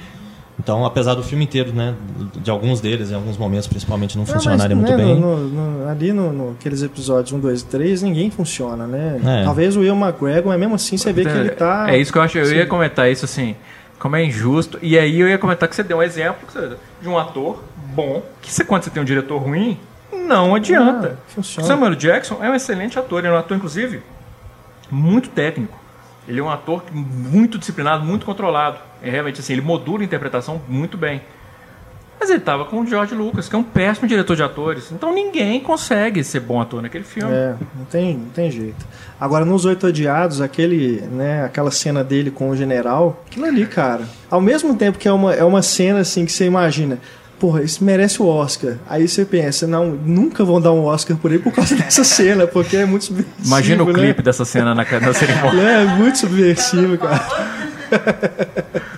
[0.60, 1.94] Então, apesar do filme inteiro, né,
[2.36, 5.18] de alguns deles, em alguns momentos, principalmente, não Não, funcionarem mas, muito né, bem.
[5.20, 9.20] no- no- ali no, no- aqueles episódios 1, 2 e 3, ninguém funciona, né?
[9.24, 9.44] É.
[9.44, 11.86] Talvez o Will McGregor, mas mesmo assim você vê que ele tá.
[11.88, 12.36] É isso que eu acho.
[12.38, 12.56] Eu Sim.
[12.56, 13.54] ia comentar isso assim,
[14.00, 14.78] como é injusto.
[14.82, 16.40] E aí eu ia comentar que você deu um exemplo
[17.00, 17.62] de um ator
[17.94, 19.78] bom, que você, quando você tem um diretor ruim,
[20.12, 21.18] não adianta.
[21.20, 21.68] Ah, funciona.
[21.68, 24.02] Samuel Jackson é um excelente ator, ele é um ator, inclusive,
[24.90, 25.78] muito técnico.
[26.26, 28.78] Ele é um ator muito disciplinado, muito controlado.
[29.02, 31.22] É realmente assim, ele modula a interpretação muito bem.
[32.20, 34.90] Mas ele estava com o George Lucas, que é um péssimo diretor de atores.
[34.90, 37.32] Então ninguém consegue ser bom ator naquele filme.
[37.32, 38.84] É, não tem, não tem jeito.
[39.20, 44.02] Agora, nos Oito Odiados, aquele, né, aquela cena dele com o general, aquilo ali, cara,
[44.30, 46.98] ao mesmo tempo que é uma, é uma cena assim que você imagina,
[47.38, 48.76] porra, isso merece o Oscar.
[48.88, 52.46] Aí você pensa, não, nunca vão dar um Oscar por ele por causa dessa cena,
[52.48, 53.46] porque é muito subversivo.
[53.46, 53.92] Imagina o né?
[53.92, 55.62] clipe dessa cena na, na cerimônia.
[55.62, 57.26] É muito subversivo, cara.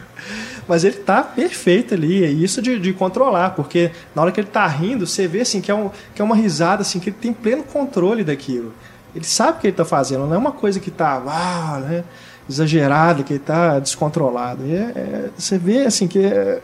[0.70, 4.46] Mas ele tá perfeito ali, é isso de, de controlar, porque na hora que ele
[4.48, 7.16] tá rindo, você vê assim que é, um, que é uma risada assim, que ele
[7.20, 8.72] tem pleno controle daquilo.
[9.14, 12.04] Ele sabe o que ele tá fazendo, não é uma coisa que tá, ah, né,
[12.48, 14.64] exagerado, que ele tá descontrolado.
[14.66, 16.60] E é- é- você vê assim que é-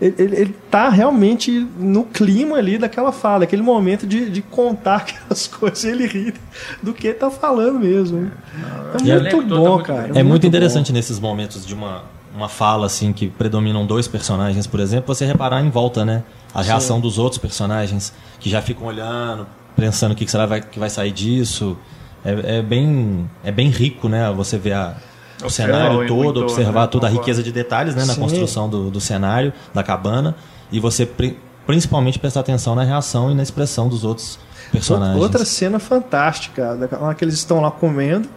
[0.00, 4.96] ele, ele, ele tá realmente no clima ali daquela fala, aquele momento de, de contar
[5.08, 6.34] aquelas coisas e ele ri
[6.82, 8.30] do que ele tá falando mesmo.
[9.00, 10.10] É E o muito tá bom, muito cara.
[10.18, 10.48] É muito bom.
[10.48, 12.04] interessante nesses momentos de uma,
[12.38, 16.22] uma fala assim que predominam dois personagens, por exemplo, você reparar em volta, né?
[16.54, 20.78] A reação dos outros personagens que já ficam olhando, pensando o que será vai- que
[20.78, 21.76] vai sair disso.
[22.24, 24.30] É, é bem é bem rico, né?
[24.32, 24.96] Você vê a,
[25.40, 26.86] o Observar cenário o todo, entorno, observar né?
[26.86, 28.04] toda a riqueza de detalhes, né?
[28.04, 28.20] Na Sim.
[28.20, 30.34] construção do, do cenário, da cabana
[30.72, 34.38] e você pri- principalmente prestar atenção na reação e na expressão dos outros
[34.72, 35.20] personagens.
[35.22, 38.28] Outra cena fantástica, da- hora que eles estão lá comendo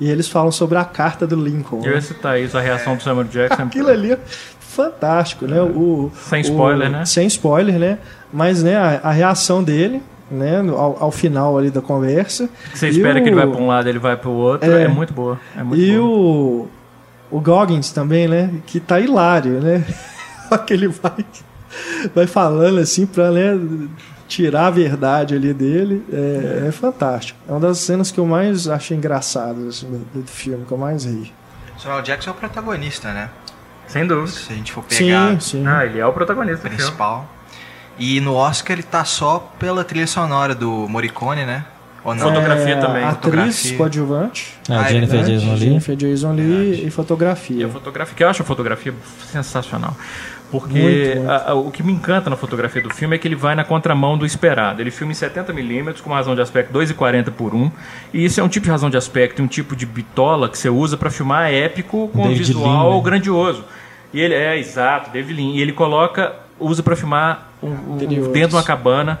[0.00, 1.80] e eles falam sobre a carta do Lincoln.
[1.84, 2.00] Eu ia né?
[2.00, 3.62] citar isso, a reação do Samuel Jackson.
[3.62, 4.18] Aquilo ali é
[4.60, 5.60] fantástico, né?
[5.60, 7.04] O, Sem o- spoiler, né?
[7.04, 7.98] Sem spoiler, né?
[8.32, 12.48] Mas né, a, a reação dele, né, ao, ao final ali da conversa.
[12.74, 14.70] Você espera o- que ele vai para um lado ele vai para o outro.
[14.70, 14.82] É.
[14.84, 15.38] É, muito boa.
[15.56, 16.08] É muito E boa.
[16.08, 16.68] o,
[17.30, 18.50] o Goggins também, né?
[18.66, 19.84] Que tá hilário, né?
[20.66, 21.24] que ele vai,
[22.14, 23.58] vai falando assim pra né,
[24.28, 26.04] tirar a verdade ali dele.
[26.12, 27.38] É, é fantástico.
[27.48, 30.78] É uma das cenas que eu mais achei engraçadas assim, do, do filme, que eu
[30.78, 31.32] mais ri.
[31.78, 33.30] Samuel Jackson é o protagonista, né?
[33.86, 34.28] Sem dúvida.
[34.38, 35.66] Se a gente for pegar Sim, sim.
[35.66, 37.28] Ah, ele é o protagonista principal.
[37.98, 41.64] E no Oscar ele tá só pela trilha sonora do Morricone, né?
[42.02, 42.22] Ou não?
[42.28, 43.76] Fotografia também, Atriz fotografia.
[43.78, 44.54] coadjuvante.
[44.68, 45.22] É, Ah, é Jennifer?
[45.24, 45.58] Jason Leigh.
[45.58, 47.66] Jennifer Jason Leigh e E fotografia.
[47.66, 48.94] a fotografia, que eu acho a fotografia
[49.32, 49.96] sensacional.
[50.50, 51.30] Porque Muito, muito.
[51.30, 53.64] a- a- o que me encanta na fotografia do filme é que ele vai na
[53.64, 54.80] contramão do esperado.
[54.80, 57.70] Ele filma em 70mm com uma razão de aspecto 2,40 por 1.
[58.12, 60.56] E isso é um tipo de razão de aspecto e um tipo de bitola que
[60.56, 63.02] você usa para filmar épico com um David visual Lean, né?
[63.04, 63.64] grandioso.
[64.12, 65.54] E ele é exato, David Lean.
[65.56, 67.96] E ele coloca, usa para filmar um- um-
[68.32, 69.18] dentro de uma cabana.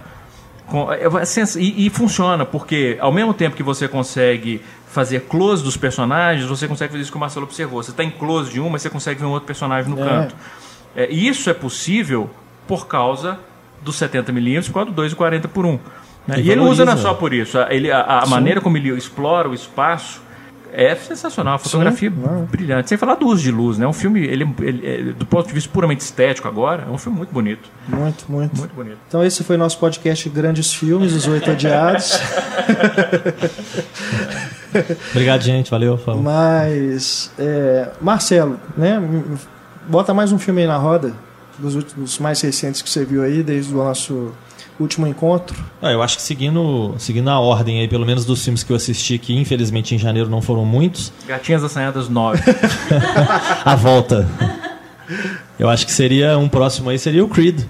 [0.66, 5.64] Com- é- é e, e funciona, porque ao mesmo tempo que você consegue fazer close
[5.64, 7.82] dos personagens, você consegue fazer isso que o Marcelo observou.
[7.82, 10.08] Você está em close de um, mas você consegue ver um outro personagem no É.
[10.08, 10.34] canto.
[10.96, 12.30] É, e isso é possível
[12.68, 13.38] por causa
[13.82, 15.72] dos 70mm, por causa do 2,40 por 1.
[16.26, 16.36] né?
[16.38, 17.58] E E, ele usa não é só por isso.
[17.58, 20.22] A, ele, a, a maneira como ele explora o espaço
[20.76, 21.54] é sensacional.
[21.54, 22.46] A fotografia não.
[22.46, 22.88] brilhante.
[22.88, 23.86] Sem falar do uso de luz, né?
[23.86, 27.16] Um filme, ele, ele- é, do ponto de vista puramente estético agora, é um filme
[27.18, 27.68] muito bonito.
[27.86, 28.56] Muito, muito.
[28.56, 28.98] Muito bonito.
[29.06, 32.18] Então esse foi nosso podcast Grandes Filmes, Os Oito Odiados.
[35.10, 35.70] Obrigado, gente.
[35.70, 35.96] Valeu.
[35.98, 36.22] Falou.
[36.22, 39.00] Mas, é, Marcelo, né?
[39.88, 41.12] Bota mais um filme aí na roda,
[41.58, 44.32] dos, últimos, dos mais recentes que você viu aí, desde o nosso
[44.78, 45.56] último encontro.
[45.80, 48.76] Ah, eu acho que seguindo, seguindo a ordem aí, pelo menos dos filmes que eu
[48.76, 52.42] assisti, que infelizmente em janeiro não foram muitos, Gatinhas Assanhadas 9.
[53.64, 54.28] a volta.
[55.58, 57.60] Eu acho que seria um próximo aí seria o Creed,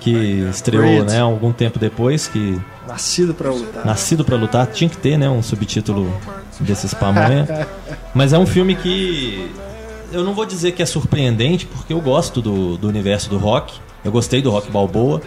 [0.00, 1.08] que estreou, Creed.
[1.08, 3.84] né, algum tempo depois, que Nascido pra lutar.
[3.84, 6.10] Nascido pra lutar, tinha que ter, né, um subtítulo
[6.58, 7.68] desses pamonha.
[8.14, 9.50] Mas é um filme que
[10.12, 13.74] eu não vou dizer que é surpreendente, porque eu gosto do, do universo do rock.
[14.04, 15.20] Eu gostei do rock balboa.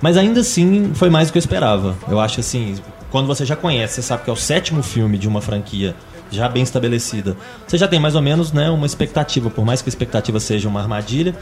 [0.00, 1.96] Mas ainda assim foi mais do que eu esperava.
[2.08, 2.76] Eu acho assim,
[3.10, 5.94] quando você já conhece, você sabe que é o sétimo filme de uma franquia
[6.30, 7.36] já bem estabelecida.
[7.66, 10.68] Você já tem mais ou menos, né, uma expectativa, por mais que a expectativa seja
[10.68, 11.34] uma armadilha,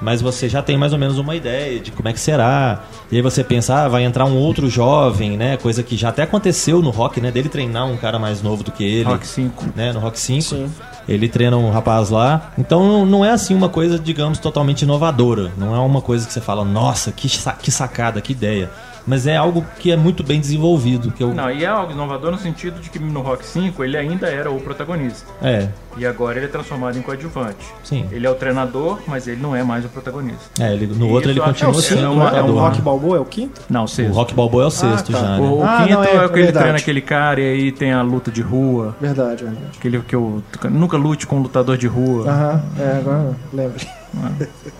[0.00, 2.84] mas você já tem mais ou menos uma ideia de como é que será.
[3.10, 5.56] E aí você pensa, ah, vai entrar um outro jovem, né?
[5.56, 7.30] Coisa que já até aconteceu no rock, né?
[7.30, 9.04] Dele treinar um cara mais novo do que ele.
[9.04, 9.64] Rock 5.
[9.76, 9.92] Né?
[9.92, 10.42] No Rock 5.
[10.42, 10.70] Sim.
[11.08, 12.52] Ele treina um rapaz lá.
[12.56, 15.50] Então não- é assim uma coisa, digamos, totalmente inovadora.
[15.56, 18.70] Não é uma coisa que você fala, nossa, que, sa- que sacada, que ideia.
[19.06, 21.10] Mas é algo que é muito bem desenvolvido.
[21.10, 23.96] Que eu, Não, e é algo inovador no sentido de que no Rock 5 ele
[23.96, 25.26] ainda era o protagonista.
[25.42, 27.66] É, E agora ele é transformado em coadjuvante.
[27.84, 28.06] sim.
[28.10, 30.62] Ele é o treinador, mas ele não é mais o protagonista.
[30.62, 32.82] É, ele, no outro ele continua que é sendo uma- o é o Rock né?
[32.84, 33.60] Balboa é o quinto?
[33.68, 34.12] Não, O sexto.
[34.14, 35.18] Rock Balboa é o sexto tá.
[35.18, 35.38] já, né?
[35.40, 36.58] O, o Ah, quinto não, é, é, aquele verdade.
[36.64, 38.96] treina aquele cara e aí tem a luta de rua.
[39.00, 39.66] Verdade, verdade.
[39.78, 42.28] Aquele que eu nunca lute com um lutador de rua.
[42.30, 43.80] Aham, é, agora lembro.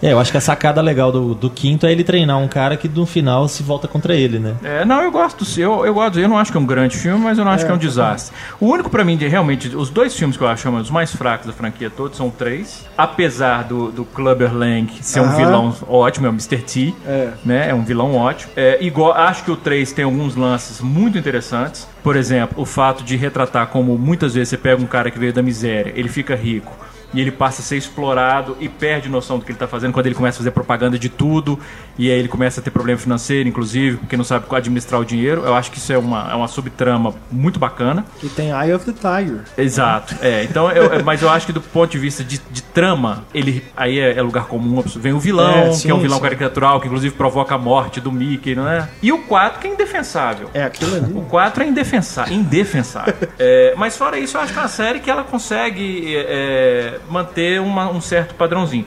[0.02, 2.76] É, eu acho que a sacada legal do, do quinto é ele treinar um cara
[2.76, 4.54] que no final se volta contra ele, né?
[4.62, 7.22] É, não, eu gosto, eu, eu gosto, eu não acho que é um grande filme,
[7.22, 8.34] mas eu não acho É, que é um desastre.
[8.60, 11.46] O único pra mim, de, realmente, os dois filmes que eu acho os mais fracos
[11.46, 12.84] da franquia todos são três.
[12.96, 15.36] Apesar do, do Clubber Lang ser um Aham.
[15.36, 16.58] vilão ótimo, é o Mr.
[16.58, 17.28] T, É.
[17.44, 17.68] né?
[17.70, 18.52] É um vilão ótimo.
[18.56, 21.86] É, igual, acho que o 3 tem alguns lances muito interessantes.
[22.02, 25.32] Por exemplo, o fato de retratar como muitas vezes você pega um cara que veio
[25.32, 26.76] da miséria, ele fica rico
[27.14, 30.06] e ele passa a ser explorado e perde noção do que ele está fazendo quando
[30.06, 31.58] ele começa a fazer propaganda de tudo
[31.98, 35.42] e aí ele começa a ter problema financeiro, inclusive, porque não sabe administrar o dinheiro.
[35.44, 38.04] Eu acho que isso é uma, é uma subtrama muito bacana.
[38.22, 39.42] E tem Eye of the Tiger.
[39.58, 40.14] Exato.
[40.22, 43.62] É, então, eu, mas eu acho que do ponto de vista de, de trama, ele
[43.76, 44.82] aí é, é lugar comum.
[44.96, 46.22] Vem o vilão, É, sim, que é um vilão sim.
[46.22, 48.88] caricatural, que inclusive provoca a morte do Mickey, não é?
[49.02, 50.50] E o 4 que é indefensável.
[50.54, 51.12] É aquilo ali.
[51.12, 51.91] O 4 é indefensável.
[52.30, 53.14] Indefensável.
[53.38, 57.60] É, mas fora isso, eu acho que é uma série que ela consegue é, manter
[57.60, 58.86] uma- um certo padrãozinho.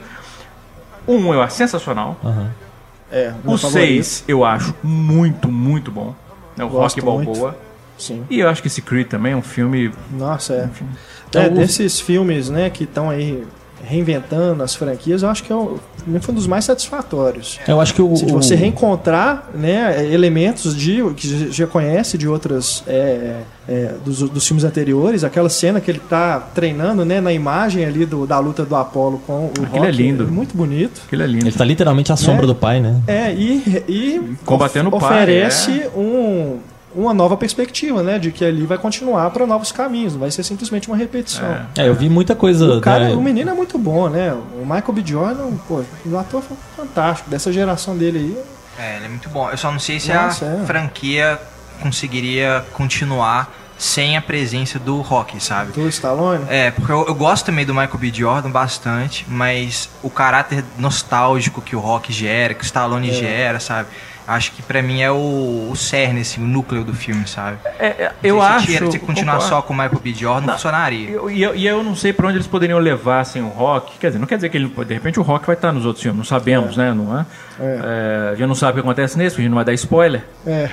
[1.06, 2.18] Um eu acho sensacional.
[2.24, 2.50] Aham.
[3.10, 3.70] É, O favorito.
[4.04, 6.14] 6 eu acho muito, muito bom.
[6.58, 7.56] É o Gosto Rock Balboa.
[7.98, 8.24] Sim.
[8.28, 9.92] E eu acho que esse Creed também é um filme.
[10.10, 10.68] Nossa, é.
[11.28, 13.44] Então, é desses filmes, né, que estão aí
[13.86, 15.76] reinventando as franquias, eu acho que é um,
[16.20, 17.58] foi um dos mais satisfatórios.
[17.66, 18.16] Eu acho que o.
[18.16, 24.18] Se o- você reencontrar né, elementos de que já conhece de outras é, é, dos,
[24.28, 28.38] dos filmes anteriores, aquela cena que ele tá treinando né, na imagem ali do, da
[28.38, 30.26] luta do Apollo com o Aquilo Rock, é lindo.
[30.28, 31.02] muito bonito.
[31.06, 31.46] Aquilo é lindo.
[31.46, 32.46] Ele tá literalmente à sombra É.
[32.46, 33.00] do pai, né?
[33.06, 35.90] É, e, e Combatendo o pai, oferece é.
[35.96, 36.58] um,
[36.96, 38.18] uma nova perspectiva, né?
[38.18, 41.46] De que ali vai continuar para novos caminhos, não vai ser simplesmente uma repetição.
[41.76, 41.82] É.
[41.82, 42.78] É, eu vi muita coisa.
[42.78, 43.14] O, cara, né?
[43.14, 44.32] o menino é muito bom, né?
[44.32, 45.02] O Michael B.
[45.04, 46.42] Jordan, pô, um ator
[46.76, 47.28] fantástico.
[47.28, 49.50] Dessa geração dele aí, É, ele é muito bom.
[49.50, 50.66] Eu só não sei se Nossa, a é.
[50.66, 51.38] franquia
[51.80, 55.72] conseguiria continuar sem a presença do Rock, sabe?
[55.72, 56.44] do Stallone.
[56.48, 58.10] É, porque eu, eu gosto também do Michael B.
[58.12, 63.88] Jordan bastante, mas o caráter nostálgico que o Rock gera, que o Stallone gera, sabe?
[64.28, 67.58] Acho que pra mim é o, o cerne, assim, o núcleo do filme, sabe?
[67.78, 68.66] É, é, eu sei acho.
[68.72, 69.54] Se, tinha- se continuar concordo.
[69.54, 70.12] só com o Michael B.
[70.14, 71.10] Jordan, não, funcionaria.
[71.10, 73.98] Eu- E eu, e eu não sei pra onde eles poderiam levar sem o rock.
[73.98, 74.66] Quer dizer, não quer dizer que ele.
[74.66, 76.92] De repente o rock vai estar nos outros filmes, não sabemos, né?
[76.92, 77.26] Não é?
[77.60, 80.24] É, a gente não sabe o que acontece nesse, a gente não vai dar spoiler.
[80.46, 80.68] É.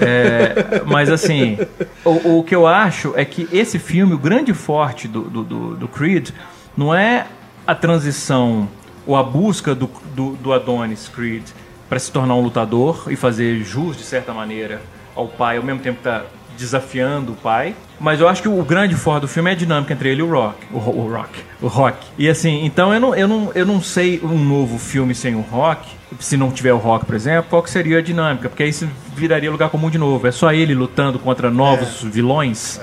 [0.00, 1.56] É, mas assim,
[2.04, 5.76] o, o que eu acho é que esse filme, o grande forte do, do, do-
[5.76, 6.30] do Creed,
[6.76, 7.26] não é
[7.66, 8.68] a transição
[9.06, 11.44] ou a busca do, do, do Adonis Creed
[11.88, 14.80] para se tornar um lutador e fazer jus, de certa maneira,
[15.14, 16.24] ao pai, ao mesmo tempo que tá
[16.56, 17.74] desafiando o pai.
[18.00, 20.22] Mas eu acho que o grande forte do filme é a dinâmica entre ele e
[20.22, 20.66] o Rock.
[20.72, 21.40] O, o Rock.
[21.62, 22.06] O Rock.
[22.18, 25.40] E assim, então eu não, eu, não, eu não sei um novo filme sem o
[25.40, 28.48] Rock, se não tiver o Rock, por exemplo, qual que seria a dinâmica?
[28.48, 30.26] Porque aí isso viraria lugar comum de novo.
[30.26, 32.80] É só ele lutando contra novos vilões.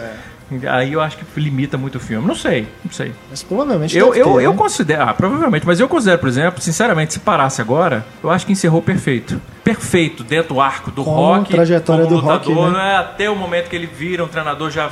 [0.69, 2.27] Aí eu acho que limita muito o filme.
[2.27, 3.11] Não sei, não sei.
[3.29, 4.57] Mas provavelmente Eu, deve eu, ter, eu né?
[4.57, 8.51] considero, ah, provavelmente, mas eu considero, por exemplo, sinceramente, se parasse agora, eu acho que
[8.51, 9.41] encerrou perfeito.
[9.63, 11.49] Perfeito, dentro do arco do Com rock.
[11.51, 12.77] trajetória como do Rock, lutador, né?
[12.83, 12.95] né?
[12.97, 14.91] Até o momento que ele vira um treinador já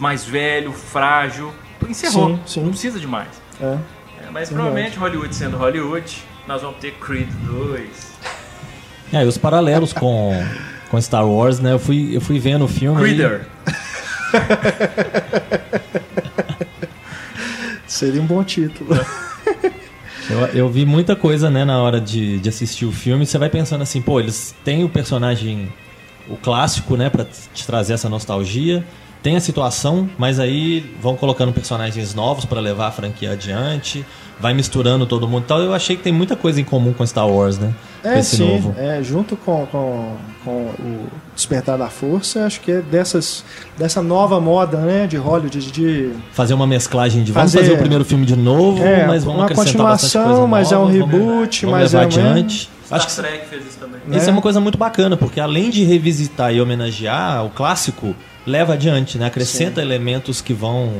[0.00, 1.52] mais velho, frágil.
[1.86, 2.30] Encerrou.
[2.30, 2.60] Sim, sim.
[2.62, 3.28] Não precisa de mais.
[3.60, 3.64] É.
[3.66, 7.88] É, mas provavelmente Hollywood sendo Hollywood, nós vamos ter Creed 2.
[9.12, 10.32] É, e os paralelos com,
[10.90, 11.72] com Star Wars, né?
[11.72, 12.98] Eu fui, eu fui vendo o filme.
[13.00, 13.46] e- Creeder.
[17.86, 18.94] Seria um bom título.
[20.30, 23.24] Eu, eu vi muita coisa, né, na hora de, de assistir o filme.
[23.24, 25.72] Você vai pensando assim, pô, eles têm o personagem,
[26.28, 28.84] o clássico, né, pra te trazer essa nostalgia.
[29.22, 34.04] Tem a situação, mas aí vão colocando personagens novos pra levar a franquia adiante.
[34.38, 35.42] Vai misturando todo mundo.
[35.44, 37.74] Então eu achei que tem muita coisa em comum com Star Wars, né?
[38.04, 38.48] É, esse sim.
[38.48, 38.74] novo.
[38.78, 43.44] É, junto com, com, com o Despertar da Força, acho que é dessas,
[43.76, 47.76] dessa nova moda, né, de Hollywood, de, de Fazer uma mesclagem de vamos Fazer- fazer
[47.76, 50.92] o primeiro filme de novo, É, mas vamos uma continuação, coisa mas é um nova,
[50.98, 52.70] vamos- reboot, vamos mas levar é adiante.
[52.90, 54.00] Acho que Star Trek fez isso também.
[54.06, 54.16] né?
[54.16, 58.14] Isso é uma coisa muito bacana, porque além de revisitar e homenagear o clássico,
[58.48, 59.26] leva adiante, né?
[59.26, 60.90] Acrescenta elementos que vão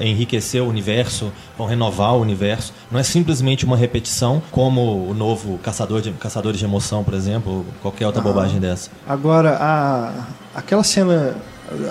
[0.00, 2.72] enriquecer o universo, vão renovar o universo.
[2.90, 7.52] Não é simplesmente uma repetição, como o novo Caçador de, Caçadores de Emoção, por exemplo,
[7.52, 8.90] ou qualquer outra bobagem dessa.
[9.06, 10.12] Agora, a,
[10.54, 11.34] aquela cena,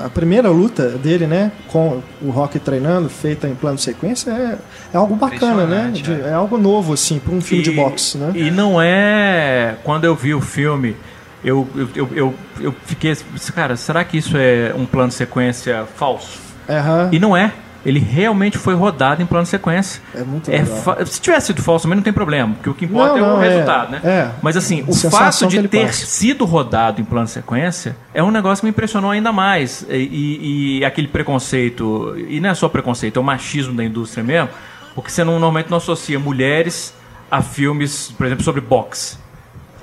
[0.03, 4.57] a primeira luta dele, né, com o Rock treinando, feita em plano de sequência, é,
[4.93, 5.91] é algo bacana, né?
[5.93, 6.27] De- é.
[6.29, 8.31] é algo novo, assim, para um filme de E- boxe, né?
[8.35, 9.77] E não é.
[9.83, 10.95] Quando eu vi o filme,
[11.43, 13.15] eu, eu, eu, eu, fiquei.
[13.53, 16.39] Cara, será que isso é um plano de sequência falso?
[16.69, 17.51] Aham, E não é.
[17.85, 20.01] Ele realmente foi rodado em plano de sequência.
[20.15, 22.85] é muito É fa- Se tivesse sido falso também não tem problema, porque o que
[22.85, 24.01] importa Não, é o não, é- resultado, né?
[24.03, 24.29] é.
[24.41, 26.03] Mas assim, o fato de ter passa.
[26.07, 29.85] sido rodado em plano de sequência é um negócio que me impressionou ainda mais.
[29.87, 34.23] E, e- e aquele preconceito, e não é só preconceito, é o machismo da indústria
[34.23, 34.49] mesmo,
[34.95, 36.91] porque você não, normalmente não associa mulheres
[37.29, 39.17] a filmes, por exemplo, sobre boxe.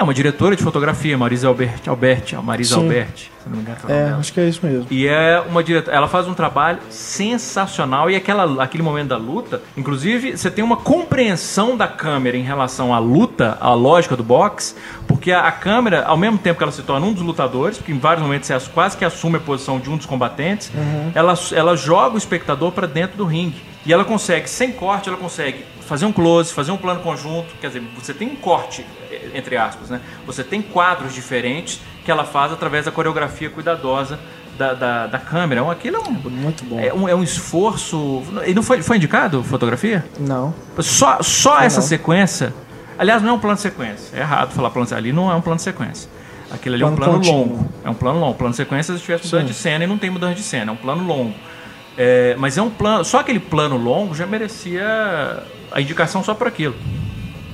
[0.03, 2.80] É uma diretora de fotografia, Marisa Alberti, Alberti, a Marisa Sim.
[2.80, 3.30] Alberti.
[3.43, 4.18] Se não me engano, É, dela.
[4.18, 4.86] acho que é isso mesmo.
[4.90, 5.97] E é uma diretora.
[5.97, 10.76] Ela faz um trabalho sensacional e aquela, aquele momento da luta, inclusive, você tem uma
[10.76, 14.74] compreensão da câmera em relação à luta, à lógica do boxe,
[15.09, 17.93] porque a, a câmera, ao mesmo tempo que ela se torna um dos lutadores, porque
[17.93, 20.70] em vários momentos você as- quase que assume a posição de um dos combatentes,
[21.14, 23.61] ela, ela joga o espectador para dentro do ringue.
[23.84, 27.66] E ela consegue, sem corte, ela consegue fazer um close, fazer um plano conjunto, quer
[27.66, 30.01] dizer, você tem um corte, eh, entre aspas, né?
[30.24, 34.18] Você tem quadros diferentes que ela faz através da coreografia cuidadosa
[34.59, 35.62] da, da, da câmera.
[35.62, 36.80] Um- Aquilo é um, Muito bom.
[36.80, 38.22] é um, é um esforço.
[38.46, 40.05] E não foi, foi indicado fotografia?
[40.18, 40.55] Não.
[40.80, 41.86] Só, só essa não.
[41.86, 42.53] sequência.
[42.98, 44.16] Aliás, não é um plano de sequência.
[44.16, 46.09] É errado falar plano de Ali não é um plano de sequência.
[46.53, 47.57] Aquilo ali é um Plano plano contínuo.
[47.57, 47.72] longo.
[47.82, 48.34] É um plano longo.
[48.34, 50.70] Plano de sequência, se tivesse mudança de cena e não tem mudança de cena.
[50.70, 51.32] É um plano longo.
[51.96, 53.05] É, mas é um plano.
[53.05, 55.42] Só aquele plano longo já merecia
[55.72, 56.74] a indicação só por aquilo.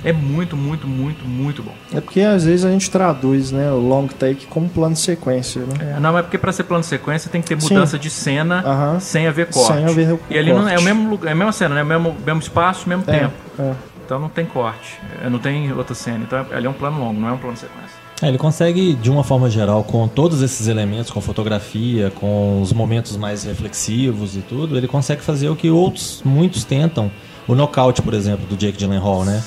[0.05, 1.74] É muito, muito, muito, muito bom.
[1.92, 5.62] É porque às vezes a gente traduz né, o long take como plano de sequência.
[5.62, 5.94] Né?
[5.96, 7.74] É, não, é porque para ser plano de sequência tem que ter Sim.
[7.74, 9.01] mudança de cena Aham.
[9.01, 9.72] sem haver corte.
[9.74, 10.84] Sem haver o e ali não, é o corte.
[10.84, 11.82] mesmo lugar, é a mesma cena, né?
[11.82, 13.32] Mesmo, mesmo espaço, mesmo É, tempo.
[13.59, 13.72] é.
[14.07, 16.20] Então não tem corte, é, não tem outra cena.
[16.26, 17.96] Então ali é um plano longo, não é um plano de sequência.
[18.22, 22.72] É, ele consegue, de uma forma geral, com todos esses elementos, com fotografia, com os
[22.72, 27.11] momentos mais reflexivos e tudo, ele consegue fazer o que outros, muitos tentam.
[27.46, 29.42] O nocaute, por exemplo, do Jake Gyllenhaal, né?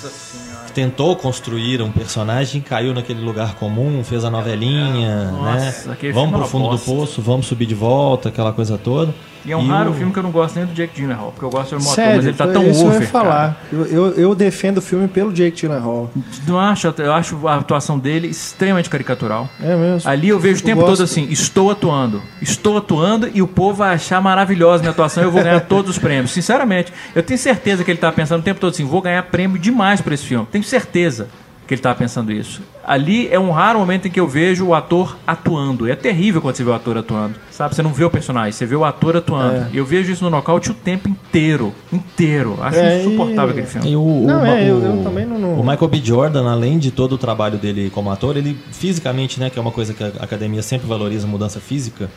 [0.72, 5.94] Tentou construir um personagem, caiu naquele lugar comum, fez a novelinha, Nossa, né?
[5.94, 9.14] aquele Vamos filme é pro fundo do poço, vamos subir de volta, aquela coisa toda.
[9.46, 11.44] E é um raro o- filme que eu não gosto nem do Jake Gyllenhaal, porque
[11.46, 13.02] eu gosto do motor, mas ele tá tão isso eu over.
[13.02, 13.62] ia falar.
[13.72, 16.12] Eu, eu, eu defendo o filme pelo Jake Gyllenhaal.
[16.48, 19.50] Não acho, eu acho a atuação dele extremamente caricatural.
[19.62, 20.10] É mesmo.
[20.10, 20.98] Ali eu vejo o Eu tempo gosto.
[20.98, 25.26] todo assim, estou atuando, estou atuando e o povo vai achar maravilhosa minha atuação e
[25.26, 26.32] eu vou ganhar todos os prêmios.
[26.32, 29.58] Sinceramente, eu tenho certeza que ele tá pensando o tempo todo assim, vou ganhar prêmio
[29.58, 30.48] demais por esse filme.
[30.52, 31.28] Tenho certeza
[31.72, 32.62] que ele tá pensando isso.
[32.86, 35.90] Ali é um raro momento em que eu vejo o ator atuando.
[35.90, 37.36] É terrível quando você vê o ator atuando.
[37.50, 39.56] Sabe, você não vê o personagem, você vê o ator atuando.
[39.56, 39.68] É.
[39.72, 41.74] E eu vejo isso no nocaute o tempo inteiro.
[41.94, 42.58] Inteiro.
[42.62, 43.90] Acho É, e- insuportável aquele filme.
[43.92, 46.02] E o, o- Não, é, eu- o- eu também não- não- O Michael B.
[46.04, 49.72] Jordan, além de todo o trabalho dele como ator, ele fisicamente, né, que é uma
[49.72, 52.10] coisa que a academia sempre valoriza, mudança física.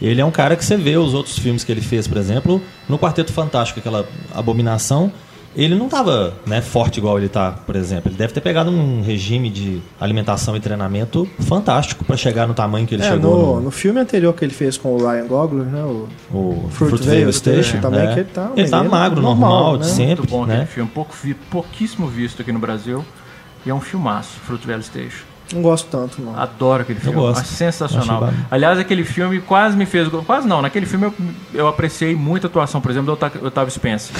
[0.00, 2.62] Ele é um cara que você vê os outros filmes que ele fez, por exemplo,
[2.88, 5.12] no Quarteto Fantástico, aquela abominação.
[5.54, 8.10] Ele não estava né, forte igual ele tá, por exemplo.
[8.10, 12.86] Ele deve ter pegado um regime de alimentação e treinamento fantástico para chegar no tamanho
[12.86, 15.26] que ele É, chegou no, no, no filme anterior que ele fez com o Ryan
[15.26, 15.82] Gogler, né?
[15.82, 19.84] O, o Fruitvale Station também, que ele tá um ele tá magro, normal, normal, né?
[19.84, 20.54] sempre, Muito bom né?
[20.54, 20.90] aquele filme.
[20.94, 21.14] Pouco
[21.50, 23.04] pouquíssimo visto aqui no Brasil.
[23.66, 25.29] E é um filmaço, Fruitvale Station.
[25.52, 26.38] Não gosto tanto, não.
[26.38, 27.16] Adoro aquele filme.
[27.18, 27.40] gosto.
[27.40, 28.24] Acho sensacional.
[28.24, 28.36] Acho.
[28.50, 30.08] Aliás, aquele filme quase me fez.
[30.26, 31.14] Quase não, naquele filme eu,
[31.52, 34.14] eu apreciei muito a atuação, por exemplo, do Otávio Spencer.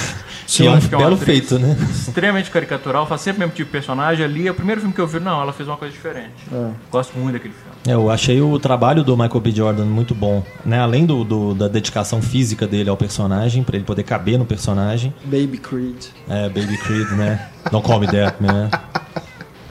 [0.47, 1.77] Que é Eu um acho que é belo feito, né?
[1.89, 4.25] Extremamente caricatural, faz sempre o mesmo tipo de personagem.
[4.25, 6.33] Ali é o primeiro filme que eu vi, não, ela fez uma coisa diferente.
[6.51, 6.69] É.
[6.91, 7.71] Gosto muito daquele filme.
[7.87, 9.51] É, Eu achei o trabalho do Michael B.
[9.51, 10.79] Jordan muito bom, né?
[10.79, 15.13] Além do, do- da dedicação física dele ao personagem, pra ele poder caber no personagem.
[15.23, 16.05] Baby Creed.
[16.29, 17.47] É, Baby Creed, né?
[17.71, 18.69] Don't Call Me That, né?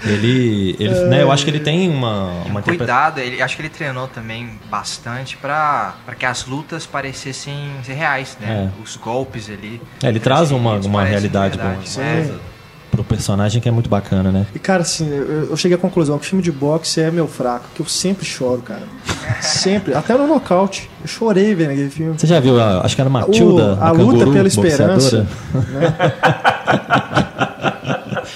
[0.05, 1.23] Ele, ele né?
[1.23, 4.51] Eu acho que ele tem uma, uma interpreta- Cuidado, ele, acho que ele treinou também
[4.71, 8.71] bastante pra, pra que as lutas parecessem ser reais, né?
[8.83, 9.81] Os golpes ali.
[10.03, 11.89] É, ele traz uma, uma realidade verdade.
[11.95, 12.31] boa É.
[12.91, 14.47] pro personagem que é muito bacana, né?
[14.55, 17.67] E, cara, assim, eu, eu cheguei à conclusão que filme de boxe é meu fraco,
[17.75, 18.83] que eu sempre choro, cara.
[19.41, 19.95] Sempre.
[19.95, 20.91] Até no nocaute.
[21.03, 22.19] Eu chorei vendo aquele filme.
[22.19, 27.20] Você já viu, a- acho que era Matilda, O- a canguru luta pela esperança, boxeadora?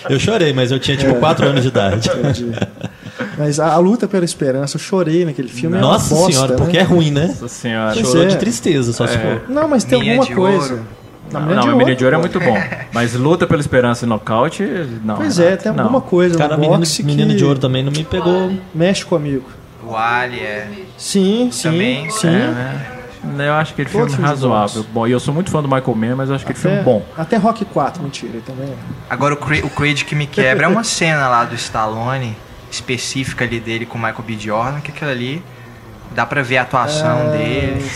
[0.09, 2.09] eu chorei, mas eu tinha tipo 4 anos de idade.
[2.09, 2.53] Entendi.
[3.39, 5.79] Mas a, a luta pela esperança, eu chorei naquele filme.
[5.79, 6.59] Nossa é bosta, senhora, né?
[6.59, 7.27] porque é ruim, né?
[7.29, 7.95] Nossa senhora.
[7.95, 8.27] Pois Chorou é.
[8.27, 9.43] de tristeza, só se for.
[9.49, 10.75] Não, mas tem Minha alguma coisa.
[10.75, 10.87] Ouro.
[11.33, 12.57] Na Não, Mina não, de a Mina de Ouro é muito bom.
[12.93, 14.63] Mas luta pela esperança e nocaute,
[15.03, 15.17] não.
[15.17, 15.85] Pois é, tem não.
[15.85, 18.53] alguma coisa Cara, no menino, boxe menino que de ouro também não me pegou.
[18.75, 19.45] mexe comigo.
[19.83, 20.69] O Ali é.
[20.97, 22.29] Sim, sim, Também, sim.
[22.29, 22.87] É, né?
[23.39, 24.83] Eu acho aquele filme Todos os filmes razoável.
[24.83, 24.93] bons.
[24.93, 26.83] Bom, e eu sou muito fã do Michael Mann, mas eu acho aquele Até, filme
[26.85, 27.05] bom.
[27.17, 28.69] até Rock 4, mentira, ele também.
[28.69, 28.75] é.
[29.11, 32.37] Agora o Creed, o Creed que me quebra é uma cena lá do Stallone,
[32.71, 34.37] específica ali dele com o Michael B.
[34.39, 35.43] Jordan, que aquilo ali
[36.15, 37.91] dá pra ver a atuação É, dele.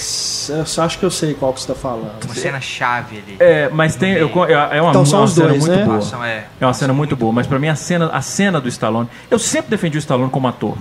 [0.49, 2.25] Eu só acho que eu sei qual que você tá falando.
[2.25, 3.37] Uma cena chave ali.
[3.39, 4.13] É, mas tem.
[4.15, 5.85] Eu, é uma, Então são uma os cena dois, muito né?
[5.85, 5.97] boa.
[5.99, 6.45] Atuação é.
[6.61, 9.09] É uma cena muito boa, mas pra mim a cena, a cena do Stallone.
[9.31, 10.77] Eu sempre defendi o Stallone como ator.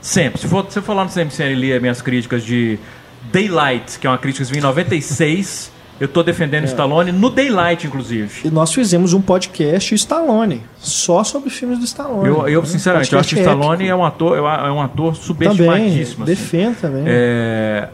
[0.00, 0.40] Sempre.
[0.40, 2.78] Se for, se for lá no CMCN ler minhas críticas de
[3.32, 7.28] Daylight, que é uma crítica que vem em 96, eu tô defendendo o Stallone no
[7.28, 8.48] Daylight, inclusive.
[8.48, 12.26] E nós fizemos um podcast Stallone, só sobre filmes do Stallone.
[12.26, 12.66] Eu, eu né?
[12.66, 13.90] sinceramente, eu acho que Stallone épico.
[13.90, 16.24] é um ator, é um ator também subestimadíssimo.
[16.24, 16.74] assim.
[16.80, 17.04] também.
[17.06, 17.88] É,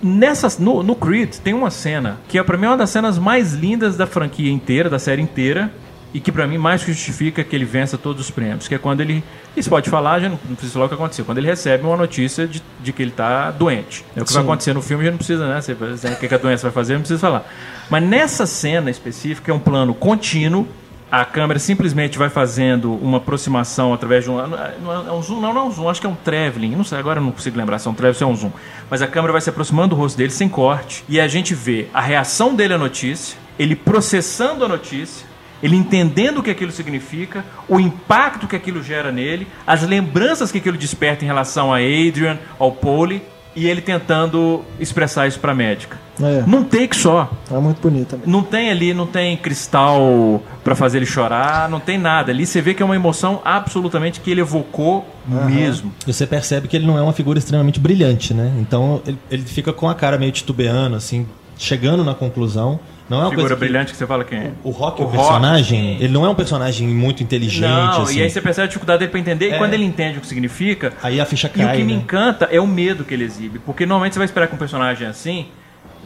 [0.00, 3.18] nessas, no, no Creed tem uma cena que é, pra mim é uma das cenas
[3.18, 5.72] mais lindas da franquia inteira, da série inteira,
[6.14, 8.78] e que pra mim mais que justifica que ele vença todos os prêmios, que é
[8.78, 9.24] quando ele,
[9.56, 11.96] isso pode falar, já não, não precisa falar o que aconteceu, quando ele recebe uma
[11.96, 14.04] notícia de, de que ele tá doente.
[14.14, 14.48] É o que vai Sim.
[14.48, 15.60] acontecer no filme, já não precisa, né?
[15.60, 17.46] Você, vai o que que a doença vai fazer, não precisa falar.
[17.88, 20.66] Mas nessa cena específica é um plano contínuo,
[21.12, 24.40] a câmera simplesmente vai fazendo uma aproximação através de um.
[24.40, 26.74] É não é um zoom, não, não é um zoom, acho que é um traveling.
[26.74, 28.50] Não sei, agora eu não consigo lembrar se é um traveling ou se é um
[28.50, 28.52] zoom.
[28.88, 31.04] Mas a câmera vai se aproximando do rosto dele sem corte.
[31.06, 35.26] E a gente vê a reação dele à notícia, ele processando a notícia,
[35.62, 40.58] ele entendendo o que aquilo significa, o impacto que aquilo gera nele, as lembranças que
[40.58, 43.22] aquilo desperta em relação a Adrian, ao Pole,
[43.54, 45.98] e ele tentando expressar isso pra médica.
[46.20, 47.30] É, Num take só.
[47.50, 48.26] é muito bonito também.
[48.26, 52.32] Não tem ali, não tem cristal pra fazer ele chorar, não tem nada.
[52.32, 55.06] Ali você vê que é uma emoção absolutamente que ele evocou
[55.46, 55.92] mesmo.
[56.06, 58.52] E você percebe que ele não é uma figura extremamente brilhante, né?
[58.58, 61.26] Então ele, ele fica com a cara meio titubeando, assim,
[61.58, 62.80] chegando na conclusão.
[63.12, 64.52] Não é uma Figura coisa que- brilhante que você fala quem é.
[64.64, 68.18] O Rock, O o, Rock, personagem, ele não é um personagem muito inteligente, Não, assim.
[68.18, 69.58] e aí você percebe a dificuldade dele pra entender, e É.
[69.58, 71.98] quando ele entende o que significa, Aí a ficha E o cai, que me né?
[72.00, 73.58] encanta é o medo que ele exibe.
[73.58, 75.46] Porque normalmente você vai esperar que um personagem assim.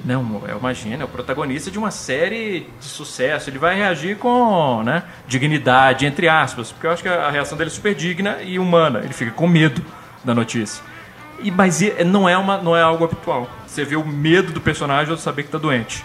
[0.05, 3.49] Não, é imagina, é o protagonista de uma série de sucesso.
[3.49, 6.71] Ele vai reagir com né, dignidade, entre aspas.
[6.73, 9.01] Porque eu acho que a reação dele é super digna e humana.
[9.05, 9.81] Ele fica com medo
[10.25, 10.83] da notícia.
[11.43, 13.49] E, mas e- não é, uma, não é algo habitual.
[13.67, 16.05] Você vê o medo do personagem ao saber que tá doente.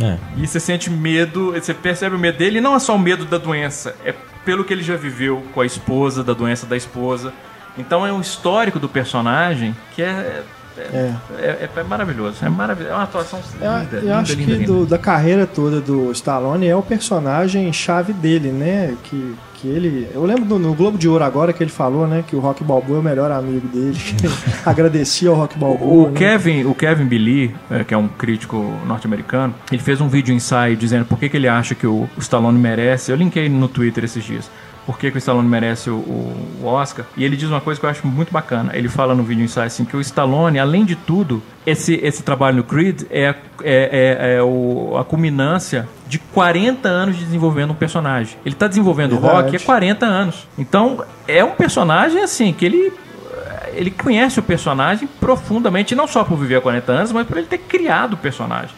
[0.00, 0.16] É.
[0.36, 3.24] E você sente medo, você percebe o medo dele, e não é só o medo
[3.24, 7.32] da doença, é pelo que ele já viveu com a esposa, da doença da esposa.
[7.76, 10.42] Então é um histórico do personagem que é.
[10.80, 12.36] É, é- é maravilhoso.
[12.44, 12.92] É maravilhoso.
[12.92, 13.96] É uma atuação Eu, linda.
[13.96, 14.72] eu linda, acho linda, que linda.
[14.72, 18.94] do- da carreira toda do Stallone é o personagem chave dele, né?
[19.04, 20.08] Que, que ele.
[20.14, 22.24] Eu lembro do- no Globo de Ouro agora que ele falou, né?
[22.26, 23.98] Que o Rock Balboa é o melhor amigo dele.
[24.64, 26.08] Agradecia ao Rock Balboa.
[26.08, 26.18] O né?
[26.18, 28.56] Kevin, o Kevin Billy, é, que é um crítico
[28.86, 32.20] norte-americano, ele fez um vídeo ensaio dizendo por que, que ele acha que o, o
[32.20, 33.10] Stallone merece.
[33.10, 34.50] Eu linkei no Twitter esses dias.
[34.88, 37.04] Por que, que o Stallone merece o, o- Oscar?
[37.14, 38.70] E ele diz uma coisa que eu acho muito bacana.
[38.74, 42.56] Ele fala no vídeo ensaio assim que o Stallone, além de tudo, esse, esse trabalho
[42.56, 47.72] no Creed é, a- é, é- é o- a culminância de 40 anos de desenvolvendo
[47.72, 48.38] um personagem.
[48.46, 49.18] Ele está desenvolvendo o.
[49.18, 50.48] Rock há 40 anos.
[50.58, 52.90] Então, é um personagem assim que ele
[53.74, 57.46] ele conhece o personagem profundamente, não só por viver há 40 anos, mas por ele
[57.46, 58.70] ter criado o personagem.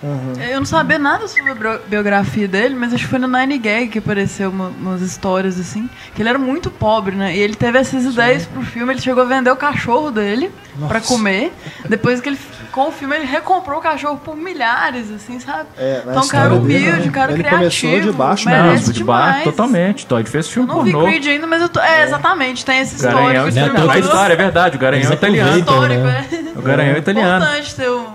[0.50, 3.88] Eu não sabia nada sobre a biografia dele, mas acho que foi no Nine Gag
[3.88, 5.88] que apareceu uma- umas histórias assim.
[6.14, 7.34] Que ele era muito pobre, né?
[7.34, 8.92] E ele teve essas ideias pro filme.
[8.92, 10.50] Ele chegou a vender o cachorro dele
[10.88, 11.52] pra comer.
[11.88, 12.38] Depois que ele,
[12.72, 15.68] com o filme, ele recomprou o cachorro por milhares, assim, sabe?
[15.76, 17.06] É, então, um cara história dele, humilde, né?
[17.08, 17.92] um cara Ele criativo.
[17.92, 18.62] começou de baixo, né?
[18.62, 19.44] Não, de demais.
[19.44, 20.04] totalmente.
[20.04, 21.06] Então, ele fez Eu filme não vi pornô.
[21.08, 21.80] Creed ainda, mas eu tô.
[21.80, 23.58] É, exatamente, tem isso Né, é que
[23.96, 24.69] eles- história, é verdade.
[24.76, 25.58] O Garanhão é eles italiano.
[25.58, 26.26] histórico, né?
[26.32, 26.58] é.
[26.58, 27.46] O Garanhão é italiano.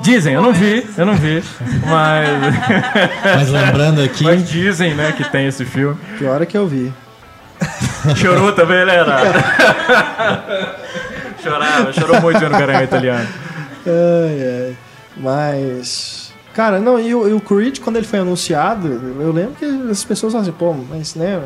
[0.02, 1.44] Dizem, eu não vi, eu não vi.
[1.86, 2.56] Mas,
[3.24, 5.98] Mas lembrando aqui, mas dizem, né, que tem esse filme.
[6.18, 6.94] Pior é que eu vi.
[8.16, 9.26] Chorou também, né, Renato?
[11.42, 13.28] Chorava, chorou muito vendo o Garanhão italiano.
[13.86, 14.76] Ai, ai.
[15.18, 16.34] Mas.
[16.54, 18.88] Cara, não, e o, e o Creed, quando ele foi anunciado,
[19.20, 21.42] eu lembro que as pessoas falavam assim, pô, mas né.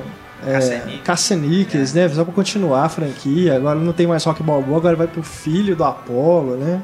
[0.46, 1.02] É, Caça-níqueis.
[1.04, 2.10] Caça-níqueis, né?
[2.10, 3.56] Só pra continuar a franquia.
[3.56, 6.82] Agora não tem mais Rock Balboa, agora vai pro filho do Apollo, né?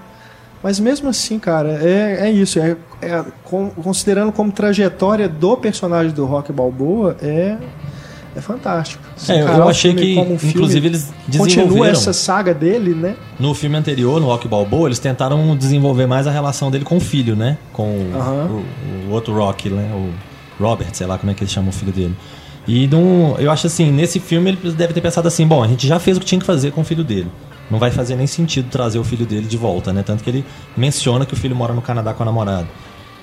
[0.63, 2.59] Mas mesmo assim, cara, é, é isso.
[2.59, 7.55] É, é com- considerando como trajetória do personagem do Rock Balboa, é,
[8.35, 9.03] é fantástico.
[9.29, 11.91] É, eu- achei que, um filme, inclusive, eles Continua desenvolveram.
[11.93, 13.15] essa saga dele, né?
[13.39, 16.99] No filme anterior, no Rock Balboa, eles tentaram desenvolver mais a relação dele com o
[17.01, 17.57] filho, né?
[17.71, 18.63] Com o- Aham.
[19.05, 19.91] o, o outro Rock, né?
[19.93, 20.11] O
[20.63, 22.15] Robert, sei lá como é que eles chamam o filho dele.
[22.67, 25.87] E não, eu acho assim, nesse filme eles devem ter pensado assim, bom, a gente
[25.87, 27.27] já fez o que tinha que fazer com o filho dele.
[27.69, 30.03] Não vai fazer nem sentido trazer o filho dele de volta, né?
[30.03, 30.45] Tanto que ele
[30.77, 32.67] menciona que o filho mora no Canadá com a namorada.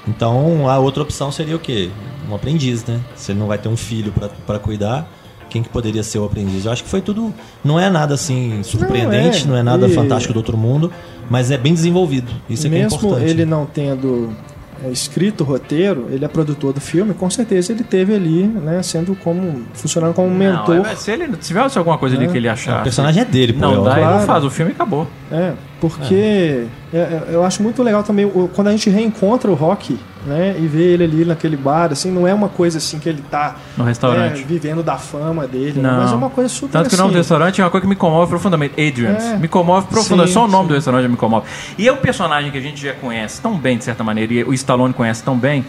[0.07, 1.90] Então, a outra opção seria o quê?
[2.28, 3.01] Um aprendiz, né?
[3.14, 4.12] Se ele não vai ter um filho
[4.47, 5.09] pra cuidar,
[5.49, 6.64] quem que poderia ser o aprendiz?
[6.64, 7.32] Eu acho que foi tudo.
[7.64, 9.61] Não é nada assim surpreendente, Não não é.
[9.61, 10.90] é, nada E- fantástico do outro mundo,
[11.30, 12.32] mas é bem desenvolvido.
[12.51, 13.30] Isso é que é Mesmo importante.
[13.30, 14.51] ele não tendo é,
[14.91, 19.14] escrito o roteiro, ele é produtor do filme, com certeza ele teve ali, né, sendo
[19.16, 20.76] como funcionando como um mentor.
[20.76, 22.80] Não, é- se ele se tivesse alguma coisa ali que ele Ah, achasse.
[22.80, 23.61] o personagem é dele, pô.
[23.61, 24.18] Não é dá, ele claro.
[24.18, 24.45] não faz.
[24.45, 25.07] O filme acabou.
[25.30, 29.99] É, porque é, é, eu acho muito legal também quando a gente reencontra o Rock,
[30.26, 33.22] né, e vê ele ali naquele bar, assim, não é uma coisa assim que ele
[33.30, 34.40] tá No restaurante.
[34.40, 35.98] é, vivendo da fama dele, né, Não.
[35.98, 37.82] mas é uma coisa super Tanto que o nome do assim, restaurante é uma coisa
[37.82, 38.74] que me comove profundamente.
[38.74, 39.24] Adrian's.
[39.24, 39.36] É.
[39.36, 40.28] Me comove profundamente.
[40.28, 40.68] Sim, Só o nome sim.
[40.68, 41.46] do restaurante já me comove.
[41.76, 44.44] E é um personagem que a gente já conhece tão bem, de certa maneira, e
[44.44, 45.64] o Stallone conhece tão bem,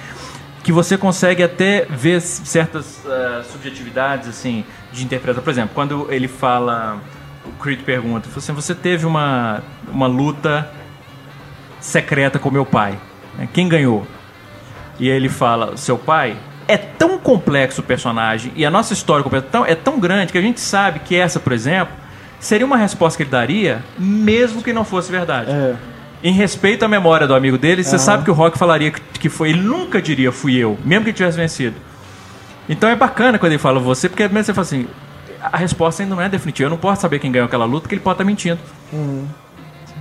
[0.64, 5.44] que você consegue até ver certas ah, subjetividades, assim, de interpretação.
[5.44, 7.00] Por exemplo, quando ele fala...
[7.46, 10.70] O Creed pergunta, assim, você teve uma, uma luta
[11.82, 12.98] secreta com meu pai.
[13.38, 13.50] né?
[13.52, 14.08] Quem ganhou?
[15.00, 16.38] E ele fala, seu pai?
[16.66, 20.38] é tão complexo o personagem e a nossa história completa tão- é tão grande que
[20.38, 21.94] a gente sabe que essa, por exemplo,
[22.40, 25.52] seria uma resposta que ele daria mesmo que não fosse verdade.
[25.52, 25.76] É.
[26.24, 29.50] Em respeito à memória do amigo dele, você sabe que o Rock falaria que, foi.
[29.50, 31.76] Ele nunca diria fui eu, mesmo que ele tivesse vencido.
[32.70, 34.88] Então é bacana quando ele fala você, porque mesmo você fala assim,
[35.42, 36.68] a resposta ainda não é definitiva.
[36.68, 38.60] Eu não posso saber quem ganhou aquela luta, porque ele pode estar mentindo.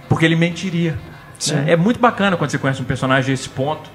[0.09, 0.97] Porque ele mentiria.
[1.57, 1.73] né?
[1.73, 3.91] É muito bacana quando você conhece um personagem a esse ponto,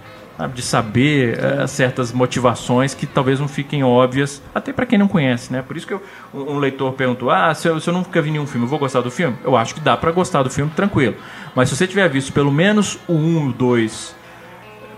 [0.53, 5.51] de saber eh, certas motivações que talvez não fiquem óbvias, até para quem não conhece,
[5.51, 5.63] né?
[5.63, 8.29] Por isso que eu- um um leitor perguntou: ah, se eu, se eu nunca vi
[8.29, 9.35] nenhum filme, eu vou gostar do filme?
[9.43, 11.15] Eu acho que dá para gostar do filme tranquilo.
[11.55, 14.15] Mas se você tiver visto pelo menos o 1 e o 2,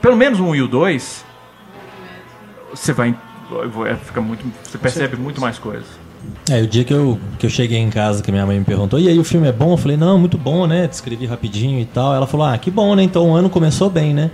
[0.02, 1.26] pelo menos o 1 e o 2,
[2.72, 3.16] você vai.
[4.06, 5.88] Fica muito, você percebe muito mais coisas.
[6.52, 9.00] É, o dia que eu, que eu cheguei em casa, que minha mãe me perguntou,
[9.00, 9.72] e aí o filme é bom?
[9.72, 10.86] Eu falei, não, muito bom, né?
[10.86, 12.14] Descrevi rapidinho e tal.
[12.14, 13.04] Ela falou, ah, que bom, né?
[13.04, 14.30] Então o ano começou bem, né?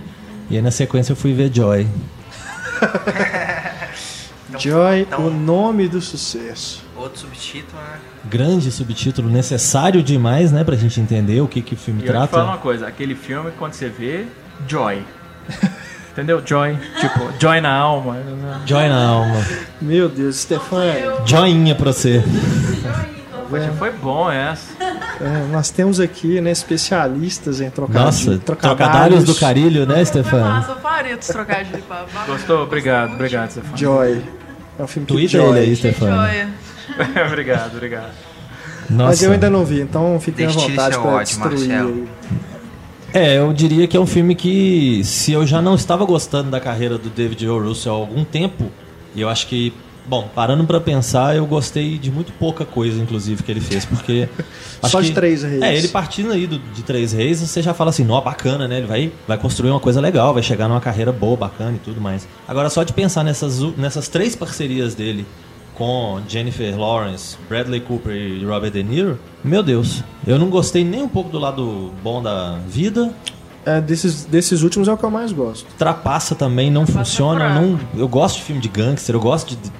[0.50, 1.86] E aí na sequência eu fui ver Joy.
[4.58, 6.84] Joy, então- o nome do sucesso.
[6.96, 7.98] Outro subtítulo, né?
[8.24, 10.64] Grande subtítulo, necessário demais, né?
[10.64, 12.58] Pra gente entender o que, que o filme E eu te falo uma trata.
[12.62, 14.24] coisa, aquele filme, quando você vê,
[14.66, 15.04] Joy.
[16.12, 16.42] Entendeu?
[16.44, 16.78] Joy.
[16.98, 18.16] Tipo, Joy na alma.
[18.64, 19.36] Joy na alma.
[19.82, 20.92] Meu Deus, Stefani,
[21.26, 22.24] Joinha pra você.
[23.48, 24.72] Poxa, foi bom essa.
[24.82, 28.78] é, nós temos aqui né, especialistas em trocadilho, Nossa, trocadilhos.
[28.88, 30.44] trocadilhos do carilho, né, Stefano?
[30.44, 31.84] massa, eu faria dos trocadilhos.
[32.26, 32.62] Gostou?
[32.62, 33.76] Obrigado, obrigado, Stefano.
[33.76, 34.22] Joy.
[34.78, 35.50] É um filme que Twitter Joy.
[35.58, 36.16] ele aí, Stefano.
[37.26, 38.12] obrigado, obrigado.
[38.88, 39.04] Nossa.
[39.10, 41.68] Mas eu ainda não vi, então fiquem à vontade para destruir.
[41.68, 42.08] Marcelo.
[43.12, 46.60] É, eu diria que é um filme que, se eu já não estava gostando da
[46.60, 47.58] carreira do David O.
[47.58, 48.70] Russell há algum tempo,
[49.14, 49.72] e eu acho que,
[50.08, 54.28] bom, parando pra pensar, eu gostei de muito pouca coisa, inclusive, que ele fez, porque...
[54.82, 55.62] acho Só de que- Três Reis.
[55.62, 58.78] É, ele partindo aí do, de Três Reis, você já fala assim, nó, bacana, né?
[58.78, 62.00] Ele vai, vai construir uma coisa legal, vai chegar numa carreira boa, bacana e tudo
[62.00, 62.26] mais.
[62.46, 65.26] Agora, só de pensar nessas, nessas três parcerias dele
[65.74, 71.02] com Jennifer Lawrence, Bradley Cooper e Robert De Niro, meu Deus, eu não gostei nem
[71.02, 73.12] um pouco do lado bom da vida,
[73.66, 75.66] É, desses, desses últimos é o que eu mais gosto.
[75.76, 77.40] Trapaça também não funciona.
[77.40, 77.60] fraco.
[77.60, 79.70] Não, eu gosto de filme de gangster, eu gosto de.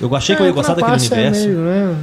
[0.00, 1.96] Eu achei que eu É, ia gostar daquele é universo, meio, né?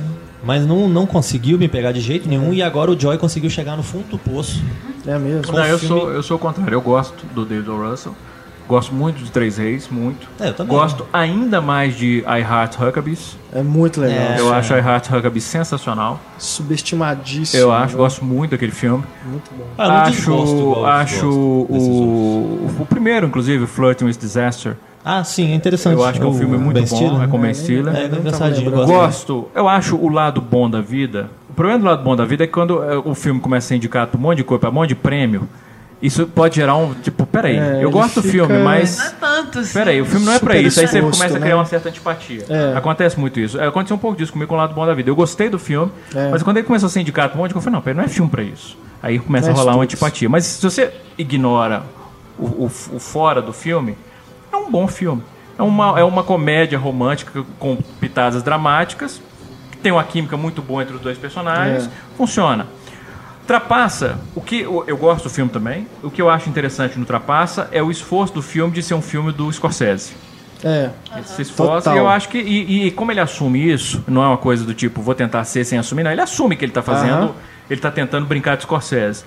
[0.44, 2.54] mas não, não conseguiu me pegar de jeito nenhum.
[2.54, 4.62] E agora o Joy conseguiu chegar no fundo do poço.
[5.08, 5.52] É mesmo.
[5.54, 6.74] Não, eu filme- sou, eu sou o contrário.
[6.74, 7.70] Eu gosto do David.
[7.70, 8.16] Russell.
[8.68, 10.28] Gosto muito de Três Reis, muito.
[10.40, 10.76] É, eu também.
[10.76, 13.38] Gosto ainda mais de I Heart Huckabees.
[13.54, 14.18] É muito legal.
[14.18, 16.20] É, eu acho I Heart Huckabees sensacional.
[16.38, 17.62] Subestimadíssimo.
[17.62, 17.98] Eu acho, né?
[17.98, 19.04] gosto muito daquele filme.
[19.26, 19.66] Muito bom.
[19.78, 24.76] Ah, acho desgosto acho o, o primeiro, inclusive, Flirting with Disaster.
[25.04, 25.94] Ah, sim, é interessante.
[25.94, 27.44] Eu acho que é um O filme muito Ben bom, Stiller, é com né?
[27.44, 27.96] Ben Stiller.
[27.96, 28.72] É, tava engraçadinho.
[28.72, 28.88] gosto.
[28.88, 31.30] Gosto, eu acho o lado bom da vida.
[31.48, 33.70] O problema do lado bom da vida é que quando eh, o filme começa a
[33.70, 35.48] ser indicado pra um monte de coisa, pra um monte de prêmio,
[36.02, 36.94] isso pode gerar um.
[36.94, 39.16] Tipo, peraí, É, eu gosto do filme, Não é mas.
[39.20, 39.74] tanto assim.
[39.74, 40.80] Peraí, o filme não é pra isso.
[40.80, 41.40] Aí você começa a né?
[41.40, 42.46] criar uma certa antipatia.
[42.50, 42.78] É.
[42.78, 43.60] Acontece muito isso.
[43.60, 45.10] É, Aconteceu um pouco disso comigo com o lado bom da vida.
[45.10, 46.30] Eu gostei do filme, É.
[46.30, 48.08] mas quando ele começou a ser indicado um monte eu falei, não, peraí, não é
[48.08, 48.78] filme pra isso.
[49.02, 50.28] Aí começa Não a é rolar uma antipatia.
[50.30, 51.84] Mas se você ignora
[52.38, 53.98] o, o- o fora do filme,
[54.52, 55.22] é um bom filme.
[55.58, 59.22] É uma, é uma comédia romântica com pitadas dramáticas,
[59.72, 61.90] que tem uma química muito boa entre os dois personagens, É.
[62.18, 62.68] funciona.
[63.48, 65.88] Trapaça, o que eu, eu gosto do filme também.
[66.02, 69.02] O que eu acho interessante no Trapaça é o esforço do filme de ser um
[69.02, 70.14] filme do Scorsese.
[70.64, 70.90] É.
[71.16, 71.96] Ele se esforça Total.
[71.96, 72.40] e eu acho que.
[72.40, 75.64] E, e como ele assume isso, não é uma coisa do tipo, vou tentar ser
[75.64, 76.12] sem assumir, não.
[76.12, 77.36] Ele assume que ele está fazendo,
[77.70, 79.24] ele está tentando brincar de Scorsese.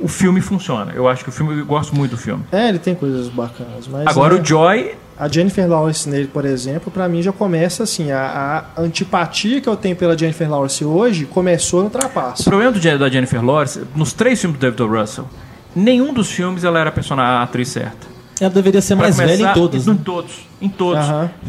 [0.00, 0.92] O filme funciona.
[0.94, 2.44] Eu acho que o filme, eu gosto muito do filme.
[2.52, 3.86] É, ele tem coisas bacanas.
[3.88, 7.82] Mas Agora né, o Joy, a Jennifer Lawrence nele, por exemplo, pra mim já começa
[7.82, 8.12] assim.
[8.12, 12.44] A, a antipatia que eu tenho pela Jennifer Lawrence hoje começou no o Trapaço.
[12.44, 15.00] problema do, da Jennifer Lawrence, nos três filmes do David O.
[15.00, 15.28] Russell,
[15.74, 18.06] nenhum dos filmes ela era a personagem, a atriz certa.
[18.40, 19.86] Ela deveria ser Pra mais velha em começar, todos.
[19.88, 19.98] Em né?
[20.04, 20.34] todos.
[20.62, 21.04] Em todos.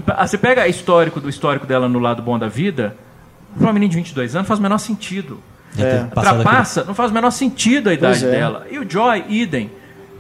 [0.08, 2.96] Ah, Você pega o histórico do histórico dela no lado bom da vida,
[3.56, 5.40] pra uma menina de 22 anos faz o menor sentido.
[5.78, 6.06] É.
[6.06, 8.32] passado Trapaça, não faz o menor sentido a idade é.
[8.32, 8.66] dela.
[8.72, 9.70] E o Joy, idem.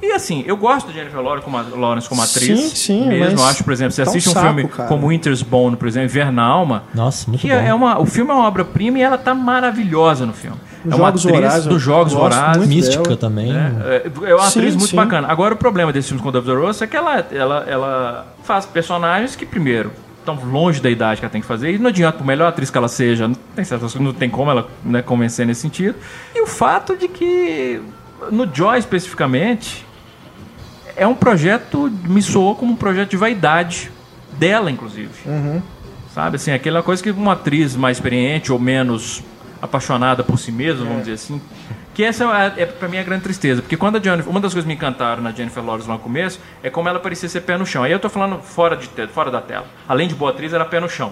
[0.02, 2.60] E assim, eu gosto da Jennifer Lawrence como, Lawrence como atriz.
[2.60, 4.88] Sim, sim, Mesmo, acho, por exemplo, você tá um assiste um, saco, filme cara.
[4.88, 7.54] como Winter's Bone, por exemplo, Inverna Alma, Nossa, muito que bom.
[7.54, 10.58] é uma, o filme é uma obra-prima e ela tá maravilhosa no filme.
[10.86, 12.58] Os é uma Jogos atriz dos Jogos Vorazes.
[12.58, 13.18] muito Mística dela.
[13.18, 13.52] também.
[13.54, 14.96] É, é uma Sim, atriz muito sim.
[14.96, 15.28] bacana.
[15.28, 16.56] Agora, o problema desses filmes com o David.
[16.56, 21.26] Russell é que ela, ela, ela faz personagens que, primeiro, estão longe da idade que
[21.26, 23.66] ela tem que fazer, e não adianta, por melhor atriz que ela seja, não tem,
[23.66, 25.96] certas não tem como ela né, convencer nesse sentido.
[26.34, 27.82] E o fato de que,
[28.32, 29.86] no Joy especificamente,
[31.00, 33.92] é um projeto, me soou como um projeto de vaidade
[34.34, 35.10] dela, inclusive.
[35.26, 35.62] Uhum.
[36.14, 39.24] Sabe, assim, aquela coisa que uma atriz mais experiente ou menos
[39.62, 41.42] apaixonada por si mesma, vamos dizer assim,
[41.94, 43.62] Que essa é, é pra mim a grande tristeza.
[43.62, 46.00] Porque quando a Jennifer, uma das coisas que me encantaram na Jennifer Lawrence lá no
[46.00, 47.84] começo é como ela parecia ser pé no chão.
[47.84, 49.66] Aí eu tô falando fora, de, fora da tela.
[49.88, 51.12] Além de boa atriz, era pé no chão.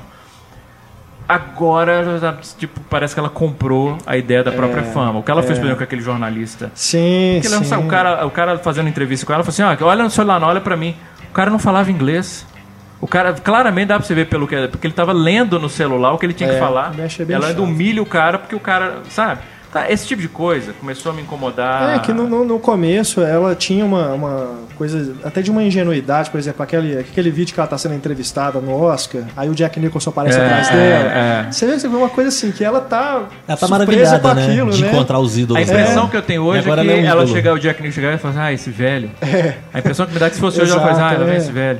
[1.27, 5.19] Agora, tipo, parece que ela comprou a ideia da própria fama.
[5.19, 6.71] O que ela fez, por exemplo, com aquele jornalista.
[6.73, 7.75] Sim, não sim.
[7.75, 10.47] o, cara, o cara fazendo entrevista com ela falou assim: ah, olha no celular, não,
[10.47, 10.95] olha pra mim.
[11.29, 12.45] O cara não falava inglês.
[13.01, 14.67] O cara, claramente dá pra você ver pelo que.
[14.69, 16.93] Porque ele tava lendo no celular o que ele tinha que É, falar.
[17.03, 17.61] achei bem Ela chato.
[17.63, 18.99] humilha o cara porque o cara.
[19.09, 19.41] Sabe?
[19.77, 21.95] Tá, esse tipo de coisa começou a me incomodar.
[21.95, 26.29] É, que no, no, no começo ela tinha uma, uma coisa, até de uma ingenuidade,
[26.29, 29.79] por exemplo, aquele, aquele vídeo que ela tá sendo entrevistada no Oscar, aí o Jack
[29.79, 31.11] Nicholson aparece É, atrás é, dela.
[31.47, 31.51] é.
[31.51, 33.23] Você vê, você vê uma coisa assim, que ela tá.
[33.47, 34.45] Ela tá maravilhada, com né?
[34.45, 34.89] aquilo, de né?
[34.89, 36.09] encontrar os A ídolos impressão dela.
[36.09, 38.17] que eu tenho hoje é que ela é ela chegar, o Jack Nicholson chegar e
[38.17, 39.11] falar assim, ah, esse velho.
[39.73, 41.25] A impressão que me dá é que se fosse hoje, ela faz, ah, Exato, ela
[41.25, 41.37] vem é.
[41.37, 41.79] esse velho.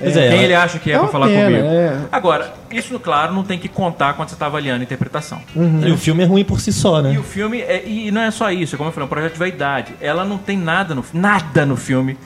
[0.00, 1.66] Pois é, Quem ela- ele acha que é, É pra falar pena, comigo?
[1.68, 2.00] é.
[2.10, 5.40] Agora, isso, claro, não tem que contar quando você tá avaliando a interpretação.
[5.54, 7.12] E o filme é ruim por si só, né?
[7.14, 9.08] E o filme, é, e não é só isso, é como eu falei, é um
[9.10, 9.94] projeto de vaidade.
[10.00, 12.16] Ela não tem nada no, nada no filme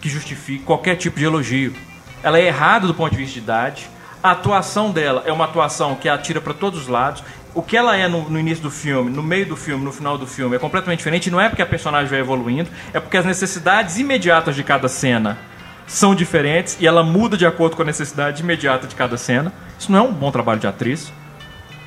[0.00, 1.74] que justifique qualquer tipo de elogio.
[2.22, 3.88] Ela é errada do ponto de vista de idade.
[4.22, 7.22] A atuação dela é uma atuação que atira para todos os lados.
[7.54, 10.16] O que ela é no, no início do filme, no meio do filme, no final
[10.16, 11.30] do filme, é completamente diferente.
[11.30, 15.36] Não é porque a personagem vai evoluindo, é porque as necessidades imediatas de cada cena
[15.92, 19.52] são diferentes e ela muda de acordo com a necessidade imediata de cada cena.
[19.78, 21.12] Isso não é um bom trabalho de atriz.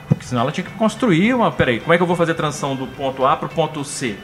[0.10, 1.49] Porque senão ela tinha que construir uma.
[1.51, 3.84] Peraí, como é que eu vou fazer a transição do ponto A para o ponto
[3.86, 4.16] C?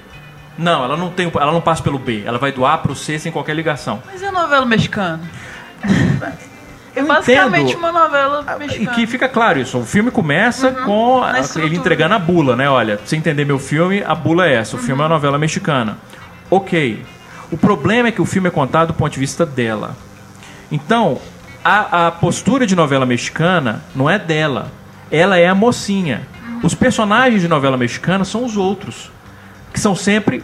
[0.58, 2.96] Não, ela não tem, ela não passa pelo B, ela vai do A para o
[2.96, 4.04] C sem qualquer ligação.
[4.06, 5.22] Mas e a novela mexicana?
[6.96, 7.78] Eu Basicamente entendo.
[7.78, 8.92] uma novela E mexicana.
[8.96, 9.78] que fica claro isso.
[9.78, 11.66] O filme começa com a- na estrutura.
[11.68, 12.70] ele entregando a bula, né?
[12.70, 14.76] Olha, pra você entender meu filme, a bula é essa.
[14.76, 15.98] O filme é uma novela mexicana.
[16.50, 17.06] Ok.
[17.52, 19.96] O problema é que o filme é contado do ponto de vista dela.
[20.72, 21.20] Então,
[21.64, 24.72] a, a postura de novela mexicana não é dela.
[25.12, 26.28] Ela é a mocinha.
[26.62, 29.12] Os personagens de novela mexicana são os outros.
[29.74, 30.44] Que são sempre,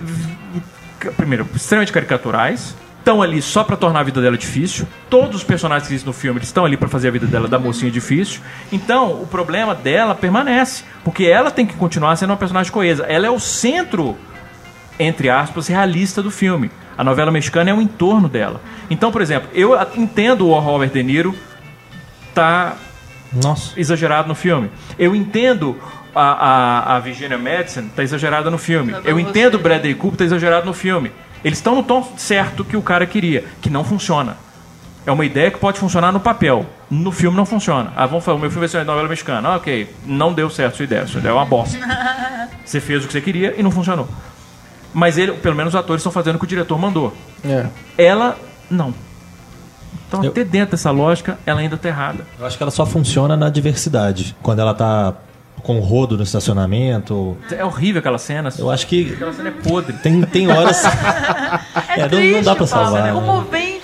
[1.16, 2.76] primeiro, extremamente caricaturais.
[3.00, 4.88] Estão ali só pra tornar a vida dela difícil.
[5.08, 7.60] Todos os personagens que existem no filme estão ali pra fazer a vida dela da
[7.60, 8.42] mocinha difícil.
[8.72, 10.84] Então, o problema dela permanece.
[11.04, 13.04] Porque ela tem que continuar sendo uma personagem coesa.
[13.04, 14.18] Ela é o centro
[15.00, 16.72] entre aspas, realista do filme.
[16.98, 18.62] A novela mexicana é o entorno dela.
[18.90, 21.36] Então, por exemplo, eu entendo o Robert De Niro
[22.34, 22.76] tá
[23.34, 23.78] Nossa.
[23.80, 24.70] exagerado no filme.
[24.98, 25.78] Eu entendo
[26.14, 28.94] a, a, a Virginia Madsen tá exagerada no filme.
[28.94, 29.60] Tá Eu entendo o.
[29.60, 31.12] Bradley Cooper tá exagerado no filme.
[31.44, 34.38] Eles estão no tom certo que o cara queria, que não funciona.
[35.06, 36.66] É uma ideia que pode funcionar no papel.
[36.90, 37.94] No filme não funciona.
[37.96, 39.50] Ah, vamos falar, o meu filme vai ser uma novela mexicana.
[39.50, 41.06] Ah, ok, não deu certo sua ideia.
[41.06, 41.78] Sua ideia é uma bosta.
[42.66, 44.08] Você fez o que você queria e não funcionou.
[44.98, 47.14] Mas ele, pelo menos os atores estão fazendo o que o diretor mandou.
[47.44, 47.66] É.
[47.98, 48.38] Ela,
[48.72, 48.94] não.
[50.08, 52.26] Então, Eu- até dentro dessa lógica, ela ainda tá errada.
[52.40, 54.34] Eu acho que ela só funciona na diversidade.
[54.42, 55.14] Quando ela tá
[55.64, 57.36] com rodo no estacionamento.
[57.52, 58.50] É horrível aquela cena.
[58.58, 59.94] Eu acho que Aquela cena é podre.
[59.98, 60.84] tem, tem horas.
[61.88, 63.20] É, É, não- triste, não dá pra Paulo, salvar, É né?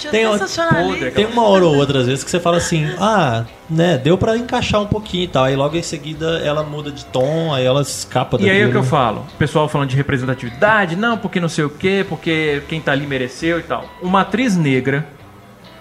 [0.06, 0.92] é Tem o- sensacionalista.
[0.94, 4.18] podre, Tem uma hora ou outra, às vezes, que você fala assim, ah, né, deu
[4.18, 5.46] pra encaixar um pouquinho e tal.
[5.46, 8.72] Aí logo em seguida ela muda de tom, aí ela escapa E aí é o
[8.72, 9.26] que eu falo.
[9.34, 13.08] O pessoal falando de representatividade, não, porque não sei o quê, porque quem tá ali
[13.08, 13.86] mereceu e tal.
[14.02, 15.06] Uma atriz negra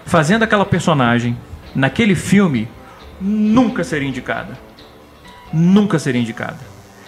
[0.05, 1.37] fazendo aquela personagem
[1.75, 2.67] naquele filme
[3.19, 4.57] nunca seria indicada.
[5.53, 6.57] Nunca seria indicada.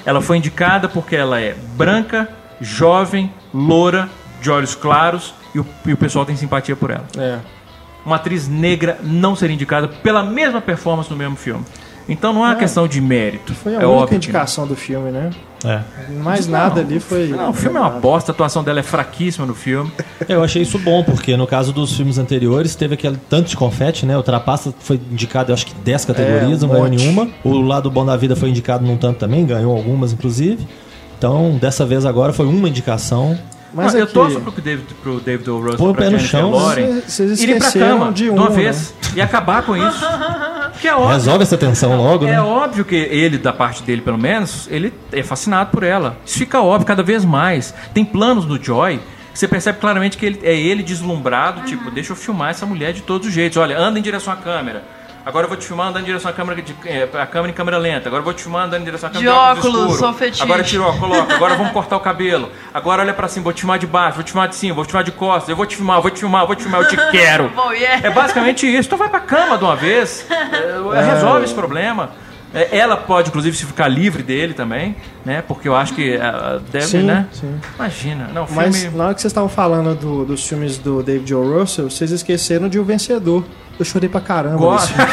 [0.06, 2.30] Ela foi indicada porque ela é branca,
[2.60, 4.10] jovem, loura,
[4.42, 7.06] de olhos claros e o, e o pessoal tem simpatia por ela.
[7.18, 7.40] É.
[8.06, 11.66] Uma atriz negra não seria indicada pela mesma performance no mesmo filme.
[12.08, 13.54] Então não é uma questão de mérito.
[13.54, 14.18] Foi a é única óbvio que não.
[14.18, 15.30] indicação do filme, né?
[15.66, 15.80] É.
[16.22, 17.28] Mais nada ali foi.
[17.28, 19.90] Não, o filme é uma bosta, a atuação dela é fraquíssima no filme.
[20.28, 24.06] Eu achei isso bom, porque no caso dos filmes anteriores teve aquele tanto de confete,
[24.06, 24.18] né?
[24.18, 27.30] O Trapaça foi indicado, eu acho que 10 categorias, É, um não ganhou nenhuma.
[27.46, 30.68] O Lado Bom da Vida foi indicado num tanto também, ganhou algumas, inclusive.
[31.18, 33.40] Então, dessa vez agora foi uma indicação.
[33.74, 35.60] Mas Não, eu torço pro David, pro David O.
[35.60, 38.36] Russell, o pra pé no Jennifer chão, Vocês- vocês irem pra cama de de, um,
[38.36, 38.56] uma né?
[38.56, 39.98] vez e acabar com isso.
[40.80, 41.10] Que é óbvio.
[41.14, 42.34] Resolve essa tensão logo, né?
[42.34, 46.18] É óbvio que ele, da parte dele pelo menos, ele é fascinado por ela.
[46.26, 47.74] Isso fica óbvio cada vez mais.
[47.94, 49.00] Tem planos no Joy
[49.32, 52.94] que você percebe claramente que ele, é ele deslumbrado, tipo, deixa eu filmar essa mulher
[52.94, 53.58] de todos os jeitos.
[53.58, 54.84] Olha, anda em direção à câmera.
[55.26, 57.54] Agora eu vou te filmar andando em direção à câmera, de, é, a câmera em
[57.56, 58.10] câmera lenta.
[58.10, 59.98] Agora eu vou te filmar andando em direção à De câmera óculos, escuro.
[60.00, 60.44] sou fetiche.
[60.44, 61.34] Agora tira ó, coloca.
[61.36, 62.50] Agora vamos cortar o cabelo.
[62.74, 64.84] Agora olha pra cima, vou te filmar de baixo, vou te filmar de cima, vou
[64.84, 65.48] te filmar de costas.
[65.50, 67.50] Eu vou te filmar, vou te filmar, vou te filmar, eu te quero.
[67.56, 68.06] Bom, yeah.
[68.06, 68.88] É basicamente isso.
[68.90, 70.26] Então vai pra cama de uma vez.
[70.30, 72.10] É, resolve esse problema.
[72.54, 74.96] É, Ela pode, inclusive, se ficar livre dele também,
[75.26, 75.42] né?
[75.48, 77.26] Porque eu acho que é, deve, Sim, né?
[77.32, 77.60] sim.
[77.76, 78.30] Imagina.
[78.32, 78.98] Não, o Mas filme.
[78.98, 81.60] na hora que vocês estavam falando do- dos filmes do David O.
[81.60, 83.44] Russell, vocês esqueceram de O Vencedor.
[83.80, 84.58] Eu chorei pra caramba.
[84.58, 84.94] Gosto.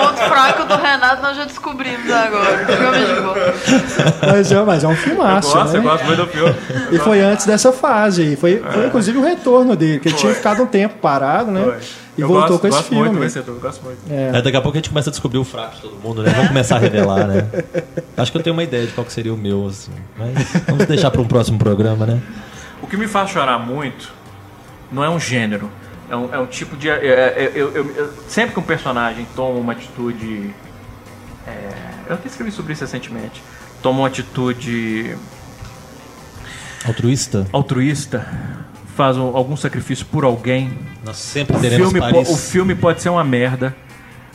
[0.00, 2.66] Outro fraco do Renato nós já descobrimos agora.
[2.66, 3.54] Filme de boa.
[4.32, 5.78] Mas é, mas é um filmaço, eu gosto, né?
[5.78, 6.54] eu gosto muito do filme.
[6.92, 8.36] E foi antes dessa fase aí.
[8.36, 11.62] Foi, foi inclusive o retorno dele, que ele tinha ficado um tempo parado, né?
[11.62, 11.76] Foi.
[12.16, 13.26] E Eu voltou gosto, com esse gosto muito do filme.
[13.26, 13.98] vencedor, gosto muito.
[14.08, 14.38] É.
[14.38, 16.30] É, daqui a pouco a gente começa a descobrir o fraco de todo mundo, né?
[16.30, 17.44] Vamos começar a revelar, né?
[18.16, 19.90] Acho que eu tenho uma ideia de qual que seria o meu, assim.
[20.16, 20.32] Mas
[20.68, 22.20] vamos deixar para um próximo programa, né?
[22.84, 24.12] O que me faz chorar muito
[24.92, 25.70] não é um gênero.
[26.10, 26.90] É um, é um tipo de.
[26.90, 30.54] é- é- eu- eu- eu- sempre que um personagem toma uma atitude.
[31.46, 31.68] é,
[32.08, 33.42] eu até escrevi sobre isso recentemente.
[33.82, 35.16] Toma uma atitude
[36.86, 37.46] Altruísta?
[37.52, 38.26] altruísta,
[38.94, 40.76] faz um- algum sacrifício por alguém.
[41.04, 42.28] Nós sempre O teremos filme, po- Paris.
[42.28, 43.74] o filme pode ser uma merda,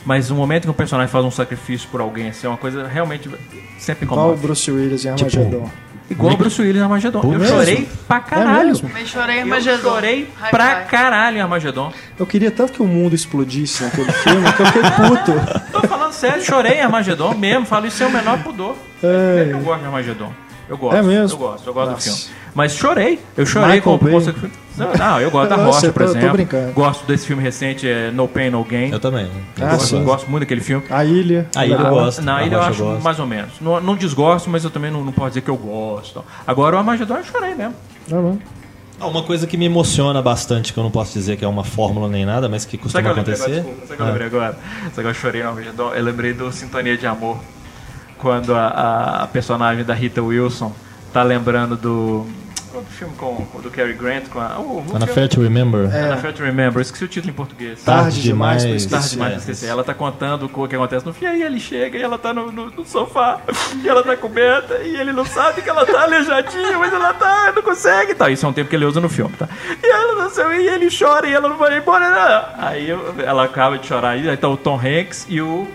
[0.04, 2.86] mas no momento que um personagem faz um sacrifício por alguém, assim, é uma coisa
[2.88, 3.30] realmente
[3.78, 4.42] sempre Igual o comove.
[4.42, 5.70] Bruce Willis em Tipo, Armageddon.
[6.10, 7.20] Igual o Bruce Willis em Armagedon.
[7.22, 7.46] Eu mesmo?
[7.56, 8.66] chorei pra É caralho.
[8.68, 8.88] mesmo?
[8.88, 9.90] Também chorei em Eu Armagedon.
[9.90, 11.92] chorei pra caralho em Armagedon.
[12.18, 15.62] Eu queria tanto que o mundo explodisse naquele filme que eu fiquei puto.
[15.72, 18.76] Tô falando sério, chorei em Armagedon mesmo, falo isso sem o menor pudor.
[19.02, 20.32] É, eu gosto de Armagedon.
[20.70, 20.96] Eu gosto.
[20.96, 21.34] É mesmo?
[21.36, 22.10] Eu gosto, eu gosto Nossa.
[22.10, 22.34] do filme.
[22.54, 23.18] Mas chorei.
[23.36, 24.12] Eu chorei Michael com Bay.
[24.32, 26.32] com- Não, não, eu gosto da Rocha, por exemplo.
[26.32, 26.72] brincando.
[26.72, 28.90] Gosto desse filme recente, é No Pain, No Gain.
[28.90, 29.26] Eu também.
[29.58, 30.84] Eu Ah, gosto, gosto muito daquele filme.
[30.88, 31.48] A Ilha.
[31.56, 32.22] A Ilha eu gosto.
[32.22, 33.52] Na ilha eu acho eu mais ou menos.
[33.60, 36.24] Não, não desgosto, mas eu também não, não posso dizer que eu gosto.
[36.46, 37.74] Agora o Armagedon eu chorei mesmo.
[38.08, 38.38] Não, não.
[39.00, 41.64] Ah, Uma coisa que me emociona bastante, que eu não posso dizer que é uma
[41.64, 43.22] fórmula nem nada, mas que Sabe costuma que agora?
[43.22, 43.50] acontecer.
[43.62, 44.58] Desculpa, sabe que eu lembrei agora?
[44.94, 45.94] Sabe que eu chorei no Armagedon?
[45.94, 47.38] Eu lembrei do Sintonia de Amor.
[48.20, 50.72] Quando a, a- a personagem da Rita Wilson
[51.12, 52.26] tá lembrando do.
[52.72, 54.56] Do filme com, com- do Cary Grant com a.
[54.60, 55.86] O, o An filme- Affair to Remember.
[55.92, 56.76] An Affair to Remember.
[56.78, 57.82] Eu esqueci o título em português.
[57.82, 58.82] Tarde Tarde demais pra demais.
[58.82, 58.90] esquecer.
[59.00, 59.66] Tarde demais pra esquecer.
[59.66, 62.52] Ela tá contando o que acontece no fim, aí ele chega e ela tá no,
[62.52, 63.40] no- no sofá,
[63.82, 67.52] e ela tá coberta, e ele não sabe que ela tá aleijadinha, mas ela tá,
[67.56, 68.14] não consegue.
[68.14, 69.48] Tá, isso é um tempo que ele usa no filme, tá?
[69.82, 72.08] E ela não sei, e ele chora e ela não vai embora.
[72.08, 72.64] Não.
[72.68, 75.66] Aí eu- ela acaba de chorar, aí tá o Tom Hanks e o.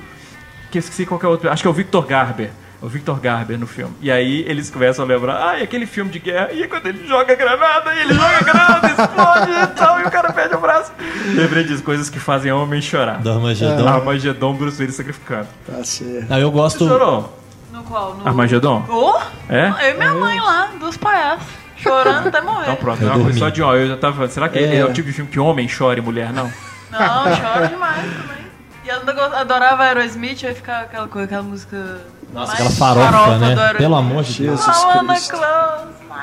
[0.72, 1.50] Que eu esqueci qual é o outro.
[1.50, 2.50] Acho que é o Victor Garber.
[2.82, 3.96] O Victor Garber no filme.
[4.02, 7.08] E aí eles começam a lembrar, ah, e aquele filme de guerra, e quando ele
[7.08, 10.56] joga a granada, e ele joga a granada, explode e tal, e o cara perde
[10.56, 10.92] o braço.
[11.34, 13.20] Lembrei disso, coisas que fazem homem chorar.
[13.22, 13.88] Do Armagedon.
[13.88, 15.48] Armagedon, Bruce Willis sacrificando.
[15.66, 16.28] Tá certo.
[16.30, 16.88] Ah, eu Você gosto.
[16.88, 17.40] chorou?
[17.74, 18.14] No qual?
[18.16, 18.28] No...
[18.28, 18.86] Armagedon?
[18.90, 19.20] Oh?
[19.50, 19.70] É?
[19.90, 21.48] Eu e minha mãe lá, dos palhaços.
[21.78, 22.64] Chorando até morrer.
[22.64, 23.40] Então pronto, Eu é uma coisa dormi.
[23.40, 24.28] só de ó, eu já tava.
[24.28, 24.78] Será que é.
[24.78, 24.86] É.
[24.86, 26.52] o tipo de filme que homem chora e mulher não?
[26.92, 28.45] Não, choro demais também.
[28.86, 32.02] E eu adorava Aerosmith, aí ficava aquela coisa, aquela música.
[32.32, 33.74] Nossa, mais aquela farofa, do né?
[33.78, 34.60] Pelo amor de Deus.
[34.60, 35.32] Jesus I wanna Cristo.
[35.32, 36.16] close my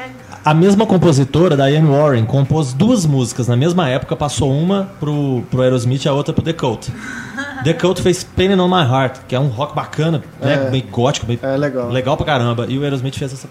[0.00, 0.12] eyes.
[0.44, 5.60] A mesma compositora, Diane Warren, compôs duas músicas na mesma época, passou uma pro, pro
[5.60, 6.90] Aerosmith e a outra pro The Cult.
[7.62, 10.66] The Cult fez Pain on My Heart, que é um rock bacana, né?
[10.66, 10.70] É.
[10.70, 11.88] Meio gótico, meio É legal.
[11.90, 12.66] legal pra caramba.
[12.68, 13.48] E o Aerosmith fez essa.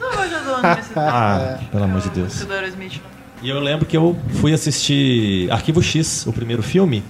[0.00, 0.08] Não
[0.96, 2.46] Ah, pelo amor de Deus.
[3.42, 7.04] E eu lembro que eu fui assistir Arquivo X, o primeiro filme.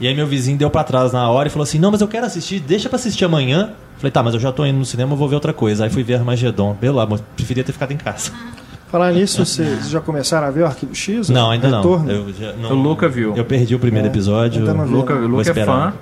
[0.00, 2.08] E aí meu vizinho deu pra trás na hora e falou assim: Não, mas eu
[2.08, 3.72] quero assistir, deixa pra assistir amanhã.
[3.98, 5.82] Falei, tá, mas eu já tô indo no cinema, eu vou ver outra coisa.
[5.84, 6.74] Aí fui ver Armagedon.
[6.80, 8.30] Pelo amor, preferia ter ficado em casa.
[8.90, 11.28] Falar nisso, vocês já começaram a ver o Arquivo X?
[11.28, 12.06] Não, ainda Retorno?
[12.06, 12.14] não.
[12.14, 12.70] Eu já- não.
[12.70, 13.34] O Luca viu.
[13.36, 14.64] Eu perdi o primeiro É, episódio.
[14.86, 15.92] Luca, Luca é fã,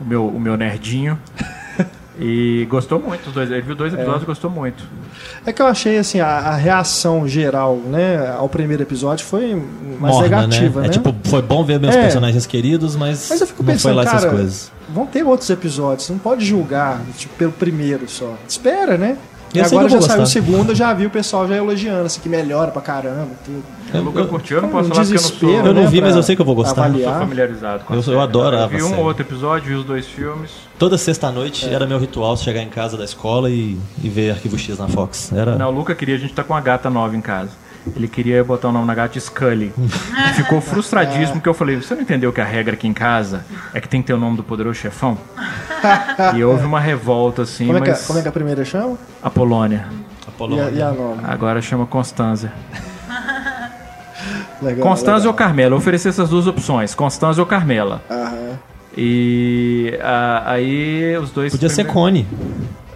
[0.00, 1.18] o meu, o meu nerdinho.
[2.18, 3.50] E gostou muito dos dois.
[3.50, 4.82] Ele viu dois episódios e gostou muito.
[5.46, 9.54] É que eu achei assim, a, a reação geral, né, ao primeiro episódio foi
[9.98, 10.86] mais Morna, negativa, né?
[10.86, 12.02] É tipo, foi bom ver meus É.
[12.02, 14.72] personagens queridos, mas, Mas eu fico não foi lá essas cara, coisas.
[14.88, 18.34] vão ter outros episódios, você não pode julgar tipo, pelo primeiro só.
[18.48, 19.16] Espera, né?
[19.52, 20.32] E Eu sei agora que eu já saiu gostar.
[20.40, 23.30] segundo, eu já vi o pessoal já elogiando, assim, que melhora pra caramba.
[23.44, 23.64] Tudo.
[23.92, 25.88] O Luca curtiu, eu não um posso falar porque eu não sou, Eu não né,
[25.88, 26.88] vi, mas eu sei que eu vou gostar.
[26.88, 27.20] não sou avaliar.
[27.20, 29.02] familiarizado com a Eu- eu adorava Eu vi a um série.
[29.02, 30.50] outro episódio, vi os dois filmes.
[30.78, 34.78] Toda sexta-noite era meu ritual chegar em casa da escola e, e ver Arquivo X
[34.78, 35.32] na Fox.
[35.32, 35.56] Era...
[35.56, 37.50] Não, o Luca queria, a gente tá com uma gata nova em casa.
[37.96, 39.72] Ele queria botar o nome na gata de Scully.
[39.78, 43.44] E ficou frustradíssimo porque eu falei: Você não entendeu que a regra aqui em casa
[43.72, 45.16] é que tem que ter o nome do poderoso chefão?
[46.36, 48.04] e houve uma revolta assim, Como é, que, mas.
[48.04, 48.98] a- como é que a primeira chama?
[49.22, 49.86] A Polônia.
[50.26, 50.66] A E Polônia.
[50.66, 51.22] a, e a nova?
[51.26, 52.52] Agora chama Constanza.
[54.62, 55.34] Legal, Constanza ou.
[55.34, 55.72] Carmela?
[55.74, 58.02] Eu ofereci essas duas opções: Constanza ou Carmela.
[58.10, 58.58] Aham.
[58.96, 61.52] E ah, aí os dois.
[61.52, 62.26] Podia ser primeiros- Cone.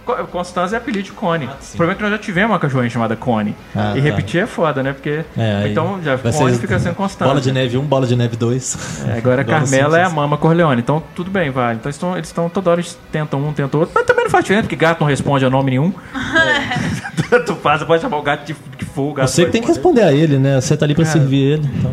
[0.05, 1.45] Co- Constanza é apelido de Cone.
[1.51, 3.55] Ah, o problema é que nós já tivemos uma cachorrinha chamada Cone.
[3.75, 4.01] Ah, e tá.
[4.01, 4.93] repetir é foda, né?
[4.93, 5.25] Porque.
[5.37, 7.29] É, então já Cone fica sendo Constanza.
[7.29, 9.05] Bola de neve 1, bola de neve 2.
[9.07, 10.09] É, agora a Carmela é a.
[10.09, 10.81] Mama Corleone.
[10.81, 11.77] Então tudo bem, vale.
[11.79, 13.93] Então eles estão, eles estão toda hora eles tentam um, tentam outro.
[13.95, 15.93] Mas também não faz diferença, porque gato não responde a nome nenhum.
[16.35, 17.29] É.
[17.29, 19.61] Tanto faz, você pode chamar o gato de que for, o gato Você que tem
[19.61, 20.01] que responder.
[20.01, 20.61] responder a ele, né?
[20.61, 21.07] Você tá ali pra É.
[21.07, 21.69] servir ele.
[21.79, 21.91] Então.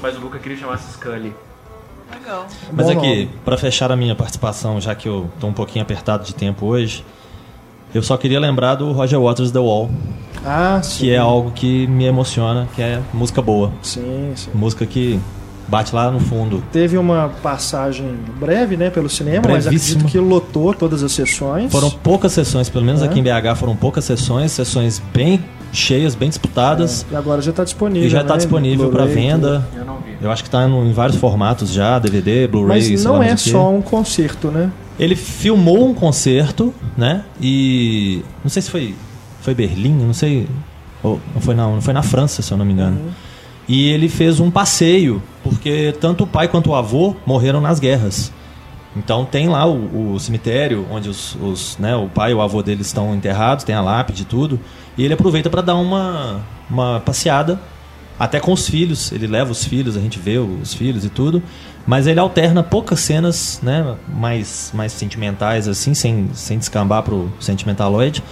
[0.00, 1.34] Mas o Luca queria chamar-se Scully.
[2.24, 2.46] Legal.
[2.72, 6.24] Mas Bom aqui, pra fechar a minha participação, já que eu tô um pouquinho apertado
[6.24, 7.04] de tempo hoje,
[7.94, 9.90] eu só queria lembrar do Roger Waters The Wall,
[10.44, 11.00] Ah, sim.
[11.00, 13.70] que é algo que me emociona, que é música boa.
[13.82, 14.50] Sim, sim.
[14.54, 15.20] Música que
[15.66, 16.62] Bate lá no fundo.
[16.70, 20.00] Teve uma passagem breve, né, pelo cinema, mas Brevíssima.
[20.00, 21.72] acredito que lotou todas as sessões.
[21.72, 23.06] Foram poucas sessões, pelo menos É.
[23.06, 25.42] aqui em BH foram poucas sessões, sessões bem
[25.72, 27.06] cheias, bem disputadas.
[27.10, 28.06] E agora já está disponível.
[28.06, 29.66] E já está né, disponível para venda.
[29.74, 30.03] Eu não.
[30.24, 32.48] Eu acho que está em vários formatos já, DVD.
[32.48, 34.72] Blu-ray, Mas não é só um concerto, né?
[34.98, 37.24] Ele filmou um concerto, né?
[37.38, 38.94] E não sei se foi
[39.42, 40.48] foi Berlim, não sei,
[41.02, 42.98] ou, não foi não, foi na França, se eu não me engano.
[43.68, 48.32] E ele fez um passeio, porque tanto o pai quanto o avô morreram nas guerras.
[48.96, 52.62] Então tem lá o, o cemitério onde os, os, né, o pai e o avô
[52.62, 54.58] deles estão enterrados, tem a lápide e tudo.
[54.96, 56.40] E ele aproveita para dar uma,
[56.70, 57.60] uma passeada,
[58.18, 59.12] até com os filhos.
[59.12, 61.42] Ele leva os filhos, a gente vê os filhos e tudo.
[61.86, 68.22] Mas ele alterna poucas cenas né, mais, mais sentimentais, assim, sem, sem descambar pro sentimentaloide.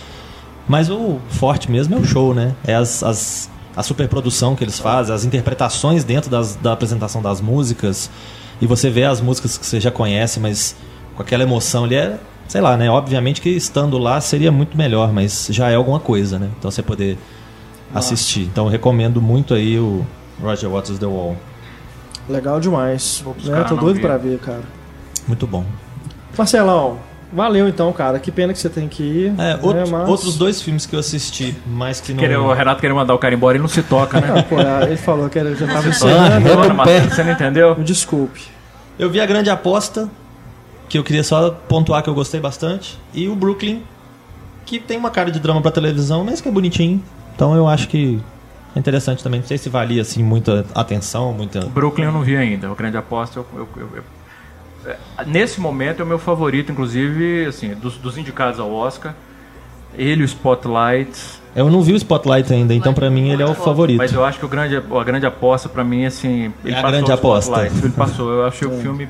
[0.67, 2.55] Mas o forte mesmo é o show, né?
[2.65, 7.41] É as, as, a superprodução que eles fazem, as interpretações dentro das, da apresentação das
[7.41, 8.11] músicas.
[8.61, 10.75] E você vê as músicas que você já conhece, mas
[11.15, 12.19] com aquela emoção ali é,
[12.49, 12.89] sei lá, né?
[12.91, 16.49] Obviamente que estando lá seria muito melhor, mas já é alguma coisa, né?
[16.59, 17.19] Então você poder
[17.95, 18.43] assistir.
[18.43, 20.05] Então eu recomendo muito aí o
[20.41, 21.37] Roger Waters The Wall.
[22.29, 23.21] Legal demais.
[23.25, 23.65] Vou buscar, Né?
[23.65, 24.03] Tô não doido vi.
[24.03, 24.63] pra ver, cara.
[25.27, 25.65] Muito bom.
[26.37, 26.99] Marcelão,
[27.33, 28.19] valeu então, cara.
[28.19, 29.27] Que pena que você tem que ir.
[29.29, 32.21] É, né, outro- mas- Outros dois filmes que eu assisti, mas que não.
[32.21, 34.29] Querer- o Renato queria mandar o cara embora e não se toca, né?
[34.39, 34.57] Ah, pô,
[34.87, 36.85] ele falou que ele já tava Ah, encerrando.
[36.85, 37.01] pé.
[37.01, 37.77] Você não entendeu?
[37.77, 38.41] Me Desculpe.
[38.99, 40.09] Eu vi a grande aposta,
[40.89, 43.83] que eu queria só pontuar que eu gostei bastante, e o Brooklyn,
[44.65, 47.03] que tem uma cara de drama pra televisão, mas que é bonitinho.
[47.35, 48.21] Então eu acho que
[48.75, 49.41] é interessante também.
[49.41, 51.61] Não sei se valia assim muita atenção, muita.
[51.67, 52.71] Brooklyn eu não vi ainda.
[52.71, 54.97] O Grande Aposta, eu, eu- eu- eu- é,
[55.27, 59.15] nesse momento é o meu favorito, inclusive, assim, dos, dos indicados ao Oscar.
[59.97, 61.11] Ele, o Spotlight.
[61.55, 63.99] Eu não vi o Spotlight ainda, então pra mim ele é o favorito.
[63.99, 66.53] Mas eu acho que o grande, a grande aposta pra mim, assim.
[66.65, 67.67] Ele É a grande o aposta.
[67.67, 68.31] Ele passou.
[68.31, 69.07] Eu achei o filme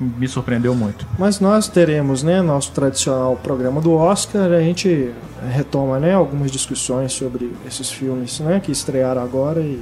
[0.00, 1.06] me surpreendeu muito.
[1.18, 4.50] Mas nós teremos, né, nosso tradicional programa do Oscar.
[4.52, 5.12] A gente
[5.52, 9.80] retoma, né, algumas discussões sobre esses filmes, né, que estrearam agora e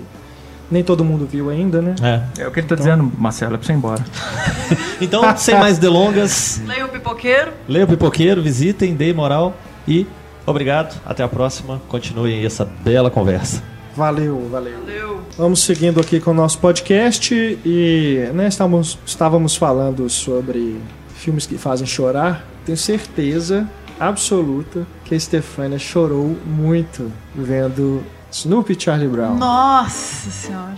[0.71, 1.95] nem todo mundo viu ainda, né?
[2.03, 2.43] É.
[2.43, 4.05] É o que ele tá dizendo, Marcelo, é pra você ir embora.
[5.01, 7.53] Então, sem mais delongas, Leia o pipoqueiro.
[7.67, 9.55] leia o Pipoqueiro, visitem, deem moral
[9.89, 10.07] e
[10.47, 10.95] obrigado.
[11.07, 11.81] Até a próxima.
[11.89, 13.63] Continuem essa bela conversa.
[13.97, 14.79] Valeu, valeu.
[14.81, 15.21] Valeu.
[15.37, 20.79] Vamos seguindo aqui com o nosso podcast e né, estávamos, estávamos falando sobre
[21.15, 22.47] filmes que fazem chorar.
[22.65, 23.69] Tenho certeza
[23.99, 29.37] absoluta que a Stefania chorou muito vendo Snoopy e Charlie Brown.
[29.37, 30.77] Nossa senhora.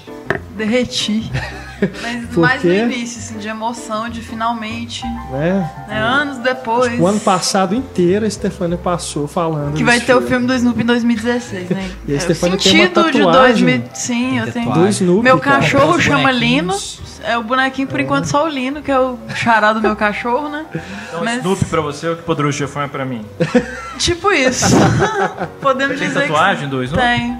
[0.56, 1.30] Derreti.
[2.00, 5.04] Mas Por mais no início, assim, de emoção, de finalmente.
[5.32, 5.68] Né?
[5.88, 7.00] Né, anos depois.
[7.00, 10.82] O ano passado inteiro a Stefania passou falando Que vai ter o filme do Snoopy
[10.82, 11.90] em 2016, né?
[12.06, 13.66] E a É Stefania tem uma sentido de tatuagem.
[13.66, 13.90] 2000.
[13.94, 14.72] Sim, eu tenho.
[14.72, 15.56] do Snoopy, Meu cara.
[15.56, 16.72] cachorro chama Lino.
[17.24, 20.48] É o bonequinho, por enquanto, só o Lino, que é o xará do meu cachorro,
[20.48, 20.66] né?
[21.08, 23.24] Então, Mas- Snoopy pra você, o que Poderoso Chefão é pra mim.
[23.98, 24.66] Tipo isso.
[25.60, 26.70] Podemos Tem dizer tatuagem que.
[26.74, 27.06] do Snoopy?
[27.06, 27.38] Tem.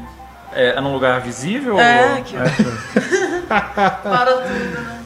[0.52, 1.80] É, é num lugar visível?
[1.80, 2.16] É, ou...
[2.18, 3.48] aqui, ó.
[4.02, 5.00] Para tudo, né?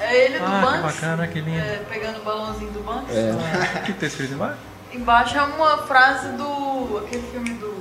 [0.00, 0.80] É ele do Ah, que Banks.
[0.94, 1.58] bacana, que lindo.
[1.58, 3.14] é, pegando o balãozinho do Banks.
[3.14, 4.56] O que tá escrito embaixo?
[4.92, 6.98] Embaixo é uma frase do.
[7.06, 7.72] aquele filme do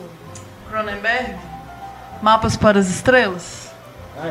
[0.69, 1.35] Cronenberg.
[2.22, 3.69] Mapas para as Estrelas.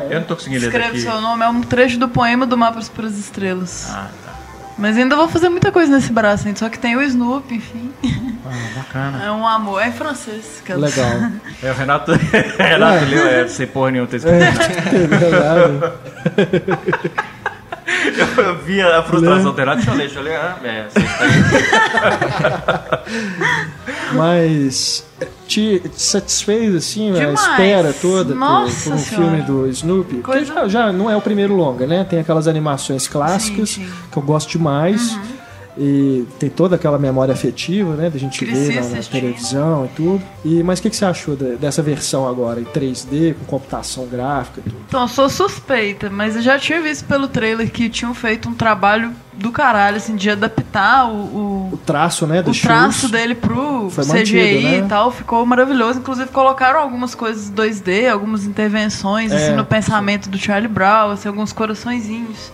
[0.09, 1.01] Eu não tô conseguindo ler Escreve daqui.
[1.01, 3.87] seu nome, é um trecho do poema do Mapas para as Estrelas.
[3.91, 4.33] Ah, tá.
[4.77, 7.91] Mas ainda vou fazer muita coisa nesse braço, ainda, só que tem o Snoopy, enfim.
[8.45, 9.21] Ah, bacana.
[9.27, 10.61] É um amor, é em francês.
[10.63, 11.09] que eu- Legal.
[11.61, 12.11] É, o Renato,
[12.57, 14.37] Renato leu, é, sem porra nenhuma, tá escrito.
[15.09, 15.93] Verdade.
[18.37, 20.35] Eu, eu vi a frustração do Renato, deixa eu ler, deixa eu ler.
[20.37, 20.99] Ah, é, que.
[24.15, 25.05] Mas
[25.47, 27.41] te, te satisfez assim a Demais.
[27.41, 29.27] espera toda por- Nossa por, um Senhora.
[29.27, 30.17] filme do Snoopy?
[30.17, 32.03] Coisa- já, já não é o primeiro longa, né?
[32.03, 33.91] Tem aquelas animações clássicas Sim, sim.
[34.11, 35.17] que eu gosto demais.
[35.81, 38.09] E tem toda aquela memória afetiva, né?
[38.09, 40.21] Da gente Cresci ver na, na televisão e tudo.
[40.43, 44.05] E, mas o que, que você achou da- dessa versão agora, em 3D, com computação
[44.05, 44.75] gráfica e tudo?
[44.87, 48.53] Então, eu sou suspeita, mas eu já tinha visto pelo trailer que tinham feito um
[48.53, 52.41] trabalho do caralho, assim, de adaptar o, o, O traço, né?
[52.41, 53.11] o dos traço shoes.
[53.11, 54.77] dele pro Foi CGI mantido, né?
[54.79, 55.11] e tal.
[55.11, 55.99] Ficou maravilhoso.
[55.99, 61.29] Inclusive, colocaram algumas coisas 2D, algumas intervenções, É, assim, no pensamento do Charlie Brown, assim,
[61.29, 62.51] alguns coraçõezinhos.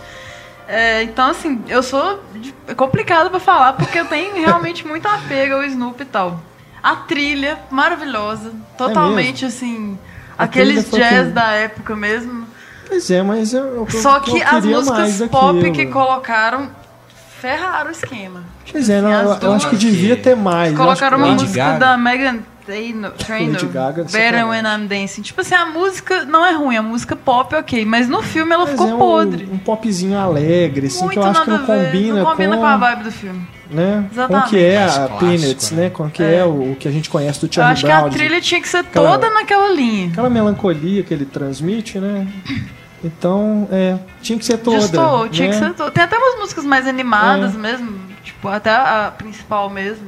[0.68, 2.22] É, então, assim, eu sou
[2.66, 6.40] é complicado pra falar, porque eu tenho realmente muito apego ao Snoopy e tal.
[6.82, 8.52] A trilha, maravilhosa.
[8.76, 9.98] Totalmente, assim,
[10.38, 12.46] A aqueles jazz que- da época mesmo.
[12.88, 15.74] Pois é, mas eu, eu, Só eu que as queria músicas pop daquilo.
[15.74, 16.70] que colocaram
[17.40, 18.44] ferraram o esquema.
[18.70, 20.72] Pois é, não, eu, as eu acho que devia ter mais.
[20.72, 21.78] Eu Colocaram uma música Gaga.
[21.78, 24.10] da Megan They know, Train Lady know, Gaga, Better
[24.40, 24.44] sacanagem.
[24.48, 25.22] When I'm Dancing.
[25.22, 28.52] Tipo assim, a música não é ruim, a música pop é ok, mas no filme
[28.52, 29.48] ela Mas ficou é um, podre.
[29.52, 32.66] um popzinho alegre, assim, Muito que eu acho que não combina, não combina com, com
[32.66, 33.46] a vibe do filme.
[33.70, 34.48] né, com o Exatamente.
[34.50, 35.82] que é Mais a clássico, Peanuts, né?
[35.84, 35.90] né?
[35.90, 36.34] Com o que É.
[36.38, 38.06] é, o, o que a gente conhece do Eu Charlie acho que Brown.
[38.06, 40.08] a trilha tinha que ser aquela- toda naquela linha.
[40.10, 42.26] Aquela melancolia que ele transmite, né?
[43.04, 44.78] Então, é, tinha que ser toda.
[44.78, 45.68] Destoou, tinha que né?
[45.68, 45.90] ser toda.
[45.90, 47.58] Tem até umas músicas mais animadas É.
[47.58, 47.94] mesmo,
[48.24, 50.06] tipo, até a principal mesmo.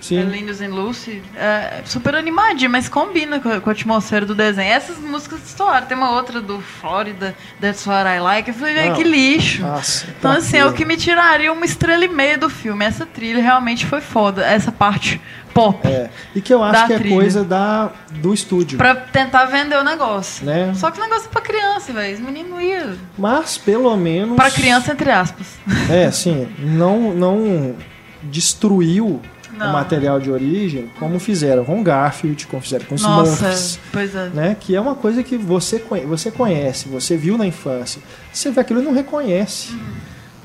[0.00, 0.18] Sim.
[0.18, 1.22] É Linus and Lucy.
[1.36, 4.70] É super animadinha, mas combina com a, com a atmosfera do desenho.
[4.72, 5.86] Essas músicas estouraram.
[5.86, 8.48] Tem uma outra do Florida, That's What I Like.
[8.50, 8.96] Eu falei, "Ai, Não.
[8.96, 9.62] que lixo.
[9.62, 12.84] Nossa, Então, assim, é o que me tiraria uma estrela e meia do filme.
[12.84, 14.44] Essa trilha realmente foi foda.
[14.44, 15.20] Essa parte
[15.52, 15.86] pop.
[15.88, 16.08] É.
[16.32, 17.16] E que eu acho que é trilha.
[17.16, 18.78] coisa da, do estúdio.
[18.78, 20.46] Pra tentar vender o negócio.
[20.46, 20.72] Né?
[20.76, 22.14] Só que o negócio é pra criança, velho.
[22.14, 22.96] Os meninos iam.
[23.18, 24.36] Mas, pelo menos.
[24.36, 25.46] Pra criança, entre aspas.
[25.90, 27.74] É, assim, não, não
[28.22, 29.20] destruiu
[29.58, 29.70] Não.
[29.70, 33.80] o material de origem como fizeram com Garfield, como fizeram com Nossa, Smurfs.
[33.92, 34.28] pois é.
[34.30, 34.56] Né?
[34.58, 38.00] Que é uma coisa que você, conhe- você conhece, você viu na infância.
[38.32, 39.72] Você vê aquilo e não reconhece.
[39.72, 39.80] Uhum.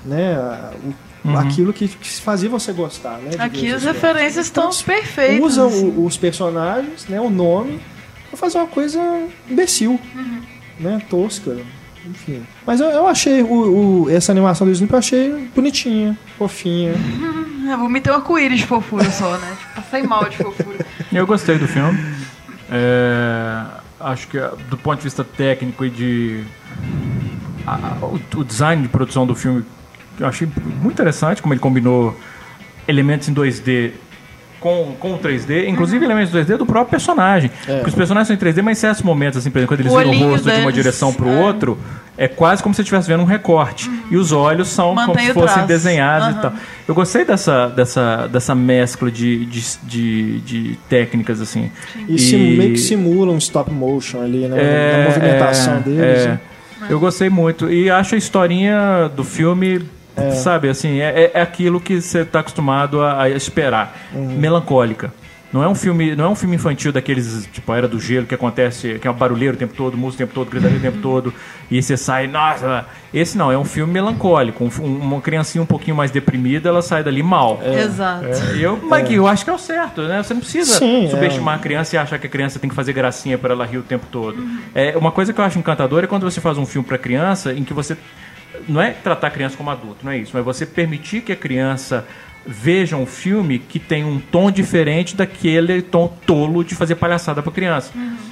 [0.06, 0.38] Né?
[1.26, 3.18] O- Aquilo que, que fazia você gostar.
[3.20, 3.32] Né?
[3.40, 5.40] Aqui as referências estão Então, perfeitas.
[5.46, 5.86] Usam assim.
[5.86, 7.80] o- os personagens, né, o nome,
[8.30, 9.00] pra fazer uma coisa
[9.50, 10.42] imbecil, Uhum.
[10.82, 11.56] né, tosca,
[12.06, 12.44] enfim.
[12.68, 16.94] Mas eu, eu achei o, o- essa animação do Snoopy, eu achei bonitinha, fofinha.
[17.66, 19.56] Eu vomitei um arco-íris de fofura só, né?
[19.60, 20.86] Tipo, passei mal de fofura.
[21.12, 21.98] Eu gostei do filme.
[22.72, 23.64] É,
[24.00, 24.38] acho que
[24.70, 26.44] do ponto de vista técnico e de.
[27.68, 29.64] a- o, o design de produção do filme
[30.20, 30.48] eu achei
[30.82, 32.18] muito interessante, como ele combinou
[32.88, 33.92] elementos em 2D
[34.64, 37.52] com, com o 3D, inclusive elementos 2D do próprio personagem.
[37.68, 37.76] É.
[37.76, 39.92] Porque os personagens são em 3D, mas em certos momentos, assim, por exemplo, quando eles
[39.92, 41.42] O viram o rosto de uma deles, direção para o é.
[41.42, 41.78] outro,
[42.18, 43.92] é quase como se você estivesse vendo um recorte.
[44.10, 46.42] E os olhos são como Mantém se o fossem desenhados e Aham.
[46.42, 46.54] tal.
[46.88, 51.70] Eu gostei dessa, dessa, dessa mescla de, de, de, de técnicas, assim.
[52.08, 56.20] E, sim- meio que simula um stop motion ali, né, na movimentação é, deles.
[56.24, 56.28] é.
[56.30, 56.40] né?
[56.90, 57.70] Eu gostei muito.
[57.70, 59.82] E acho a historinha do filme,
[60.34, 63.96] sabe, assim, é, é aquilo que você está acostumado a, a esperar.
[64.14, 64.38] Uhum.
[64.38, 65.12] Melancólica.
[65.52, 68.26] Não é um filme, não é um filme infantil daqueles, tipo, a Era do Gelo,
[68.26, 70.82] que acontece, que é um barulheiro o tempo todo, música o tempo todo, gritaria o
[70.82, 71.32] tempo todo,
[71.70, 72.88] e você sai, nossa.
[73.14, 74.64] Esse não, é um filme melancólico.
[74.64, 77.62] Um- uma criancinha um pouquinho mais deprimida, ela sai dali mal.
[77.64, 78.26] Exato.
[78.26, 80.24] É, eu, mas eu acho que é o certo, né?
[80.24, 82.94] Você não precisa Sim, subestimar a criança e achar que a criança tem que fazer
[82.94, 84.44] gracinha para ela rir o tempo todo.
[84.74, 87.54] É, uma coisa que eu acho encantadora é quando você faz um filme para criança
[87.54, 87.96] em que você
[88.68, 91.36] não é tratar a criança como adulto, não é isso, mas você permitir que a
[91.36, 92.06] criança
[92.46, 97.52] veja um filme que tem um tom diferente daquele tom tolo de fazer palhaçada para
[97.52, 97.92] criança.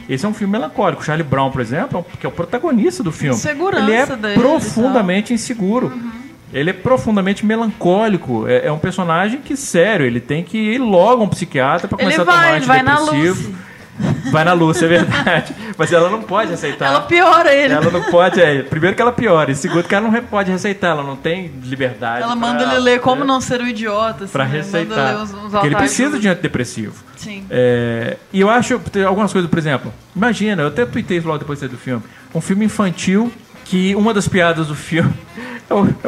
[0.09, 1.03] Esse é um filme melancólico.
[1.03, 3.35] Charlie Brown, por exemplo, é que é o protagonista do filme.
[3.35, 5.91] Insegurança ele é dele profundamente inseguro.
[6.53, 8.45] Ele é profundamente melancólico.
[8.47, 11.97] É, é um personagem que, sério, ele tem que ir logo a um psiquiatra para
[11.97, 13.55] começar a tomar vai, ele vai na antidepressivo.
[14.31, 15.53] Vai na luz, é verdade.
[15.77, 16.87] Mas ela não pode aceitar.
[16.87, 17.73] Ela piora ele.
[17.73, 20.91] Ela não pode, é, primeiro que ela piora, e segundo que ela não pode receitar,
[20.91, 22.23] ela não tem liberdade.
[22.23, 24.23] Ela manda ele ler Como Não Ser um Idiota.
[24.23, 24.57] Assim, Pra né?
[24.57, 24.97] receitar.
[24.97, 27.03] Manda ler uns, uns Porque ele precisa de antidepressivo.
[27.15, 27.45] Sim.
[27.49, 31.39] É, e eu acho, tem algumas coisas, por exemplo, imagina, eu até tuitei isso logo
[31.39, 32.03] depois do filme,
[32.33, 33.31] um filme infantil
[33.65, 35.13] que uma das piadas do filme
[35.71, 36.07] é o, é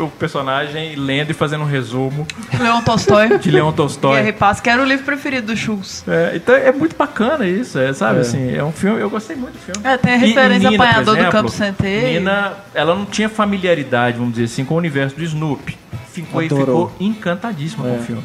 [0.00, 2.26] o- o personagem lendo e fazendo um resumo
[2.58, 3.38] Leon Tolstói.
[3.38, 4.32] de Leon Guerra e Tolstói.
[4.32, 6.04] Paz, que era o livro preferido do Schultz.
[6.08, 8.18] É, então é muito bacana isso, é, sabe?
[8.18, 8.20] É.
[8.22, 9.80] Assim, é um filme, eu gostei muito do filme.
[9.86, 12.18] É, tem a E- e referência Nina, apanhador do exemplo, Campo Centeio.
[12.20, 15.76] Nina, ela não tinha familiaridade, vamos dizer assim, com o universo do Snoopy.
[16.12, 17.98] Ficou, e ficou encantadíssima com É.
[17.98, 18.22] o filme.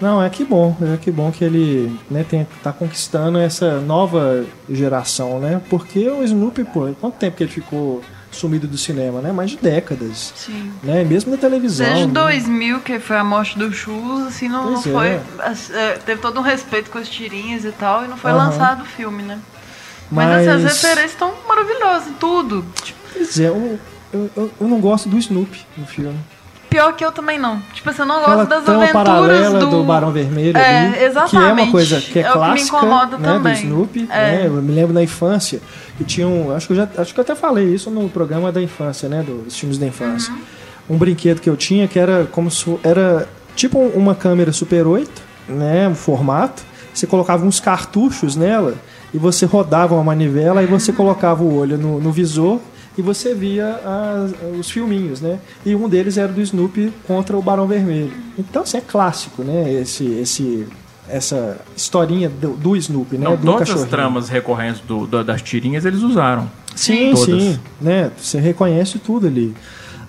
[0.00, 4.44] Não, é que bom, é que bom que ele né, tem, tá conquistando essa nova
[4.70, 5.60] geração, né?
[5.70, 9.32] Porque o Snoopy, pô, quanto tempo que ele ficou sumido do cinema, né?
[9.32, 10.72] Mais de décadas, Sim.
[10.82, 11.04] né?
[11.04, 11.86] Mesmo na televisão.
[11.86, 12.12] Desde né?
[12.12, 14.82] 2000, que foi a morte do Schultz, assim, não, não é.
[14.82, 15.08] foi...
[15.74, 18.46] é, teve todo um respeito com as tirinhas e tal, e não foi Aham.
[18.46, 19.38] lançado o filme, né?
[20.10, 22.64] Mas, assim, as Mas- referências estão maravilhosas, em tudo.
[23.12, 23.78] Pois é, eu,
[24.12, 26.16] eu, eu- não gosto do Snoopy no filme.
[26.68, 27.60] pior que eu também não.
[27.72, 29.70] Tipo assim, eu não Aquela gosto das aventuras paralela do...
[29.70, 29.84] do...
[29.84, 31.70] Barão Vermelho É, ali, que é uma exatamente.
[31.72, 33.54] coisa que é, É o que me clássica incomoda né, do também.
[33.54, 34.08] Snoopy.
[34.10, 34.16] É.
[34.16, 34.42] né?
[34.46, 35.60] Eu me lembro na infância
[35.96, 38.52] que tinha um, acho que eu já, acho que eu até falei isso no programa
[38.52, 40.32] da infância, né, dos filmes da infância.
[40.32, 40.96] Uhum.
[40.96, 45.10] Um brinquedo que eu tinha que era como se era tipo uma câmera Super 8,
[45.48, 46.62] né, um formato.
[46.94, 48.74] Você colocava uns cartuchos nela
[49.12, 52.58] e você rodava uma manivela e você colocava o olho no, no visor
[52.96, 55.38] e você via as- os filminhos, né?
[55.66, 58.12] E um deles era do Snoopy contra o Barão Vermelho.
[58.38, 59.70] Então, assim, é clássico, né?
[59.70, 60.66] Esse, esse,
[61.08, 63.24] essa historinha do, do Snoopy, né?
[63.24, 66.50] Não, do todas as tramas recorrentes do- da- das tirinhas eles usaram.
[66.74, 67.24] Sim, Todas.
[67.42, 68.10] sim, né?
[68.16, 69.54] Você reconhece tudo ali.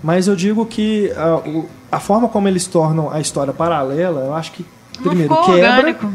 [0.03, 4.33] Mas eu digo que a, o- a forma como eles tornam a história paralela, eu
[4.35, 4.65] acho que
[4.97, 6.11] Não primeiro ficou quebra orgânico.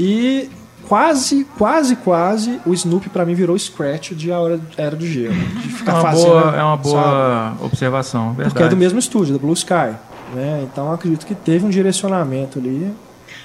[0.00, 0.50] e
[0.88, 5.34] quase, quase, quase, o Snoopy pra mim virou Scratch de A Hora- Era do Gelo.
[5.34, 6.82] De É ficar uma fazendo, boa, é uma sabe?
[6.88, 8.50] boa observação, verdade.
[8.50, 9.94] Porque é do mesmo estúdio, da Blue Sky.
[10.34, 10.66] Né?
[10.70, 12.92] Então eu acredito que teve um direcionamento ali.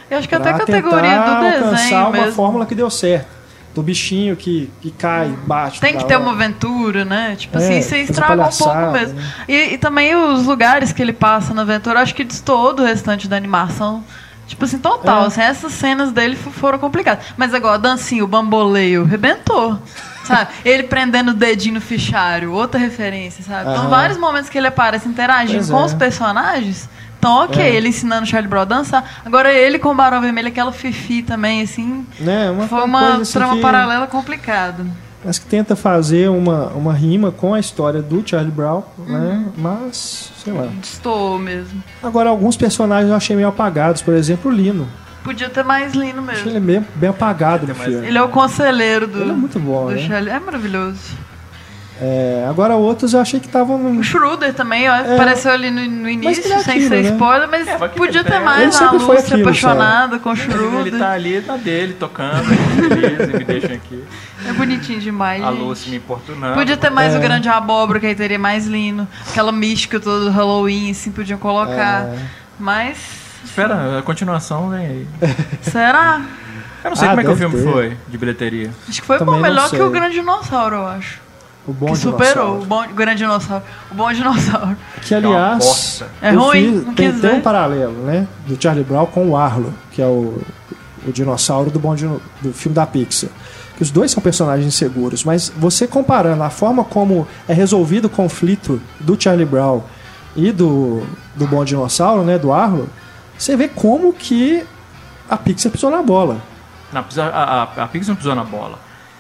[0.10, 2.32] Eu acho que até a categoria do alcançar desenho uma mesmo.
[2.34, 3.28] fórmula que deu certo.
[3.74, 5.82] Do bichinho que, que cai, bate.
[5.82, 7.36] Tem que ter uma aventura, né?
[7.36, 9.20] Tipo É, assim, você estraga um pouco mesmo.
[9.20, 9.34] né?
[9.48, 13.28] E, e também os lugares que ele passa na aventura, acho que destoou do restante
[13.28, 14.04] da animação.
[14.46, 15.24] Tipo assim, total.
[15.24, 15.26] É.
[15.26, 17.26] Assim, essas cenas dele foram complicadas.
[17.36, 19.80] Mas agora, a dancinha, o bamboleio, rebentou.
[20.24, 20.52] Sabe?
[20.64, 23.72] Ele prendendo o dedinho no fichário, outra referência, sabe?
[23.72, 23.90] Então, Aham.
[23.90, 25.86] vários momentos que ele aparece interagindo Pois com é.
[25.86, 26.88] os personagens.
[27.24, 27.74] Então, ok, É.
[27.76, 29.22] ele ensinando o Charlie Brown a dançar.
[29.24, 32.06] Agora, ele com o Barão Vermelho, aquela fifi também, assim.
[32.20, 32.52] Né?
[32.52, 34.86] Uma, Foi uma coisa assim trama que- paralela complicada.
[35.24, 39.46] Mas que tenta fazer uma, uma rima com a história do Charlie Brown, né?
[39.56, 40.68] Mas, sei lá.
[40.82, 41.82] Destoou mesmo.
[42.04, 44.02] Agora, alguns personagens eu achei meio apagados.
[44.02, 44.86] Por exemplo, o Lino.
[45.24, 46.50] Podia ter mais lindo Achei mesmo.
[46.50, 48.06] ele bem, bem apagado no filme.
[48.06, 50.06] Ele é o conselheiro do, Ele é muito bom, do né?
[50.06, 50.30] Charlie.
[50.30, 51.00] É maravilhoso.
[52.06, 53.78] É, agora, outros eu achei que estavam...
[53.78, 57.04] O no- Schroeder também, ó, apareceu ali no, no início, ele é sem aquilo, ser
[57.04, 57.10] né?
[57.12, 60.34] spoiler, mas É, podia ele ter é- mais ele a Lúcia aquilo, apaixonada com o
[60.34, 61.00] Ele Schroeder.
[61.00, 64.04] tá ali na dele, tocando, feliz, e me deixa aqui.
[64.46, 65.50] É bonitinho demais, A.
[65.50, 66.56] Lúcia me importunando.
[66.56, 67.18] Podia ter mais É.
[67.18, 69.08] o grande abóbora, que aí teria mais lindo.
[69.30, 72.08] Aquela mística toda do Halloween, assim, podiam colocar.
[72.08, 72.18] É.
[72.60, 72.98] Mas.
[73.46, 75.08] Espera, a continuação vem aí.
[75.62, 76.22] Será?
[76.84, 77.72] Eu não sei Ah, como é que o filme ter.
[77.72, 78.70] foi de bilheteria.
[78.90, 81.23] Acho que foi bom, não melhor que o Grande Dinossauro, eu acho.
[81.66, 82.62] O bom que superou dinossauro.
[82.62, 83.64] o, bom, Grande Dinossauro.
[83.92, 84.78] O Bom Dinossauro.
[85.02, 86.04] Que, É aliás.
[86.22, 88.28] É eu ruim, fiz- tem, tem um paralelo, né?
[88.46, 90.42] Do Charlie Brown com o Arlo, que é o,
[91.08, 93.30] o dinossauro do, bom do filme da Pixar.
[93.78, 98.10] Que os dois são personagens inseguros, mas você comparando a forma como é resolvido o
[98.10, 99.82] conflito do Charlie Brown
[100.36, 101.02] e do,
[101.36, 102.38] do Bom Dinossauro, né?
[102.38, 102.90] Do Arlo,
[103.38, 104.64] você vê como que
[105.30, 106.38] a Pixar pisou na bola.
[106.92, 108.78] Não, a, a, a Pixar não pisou na bola.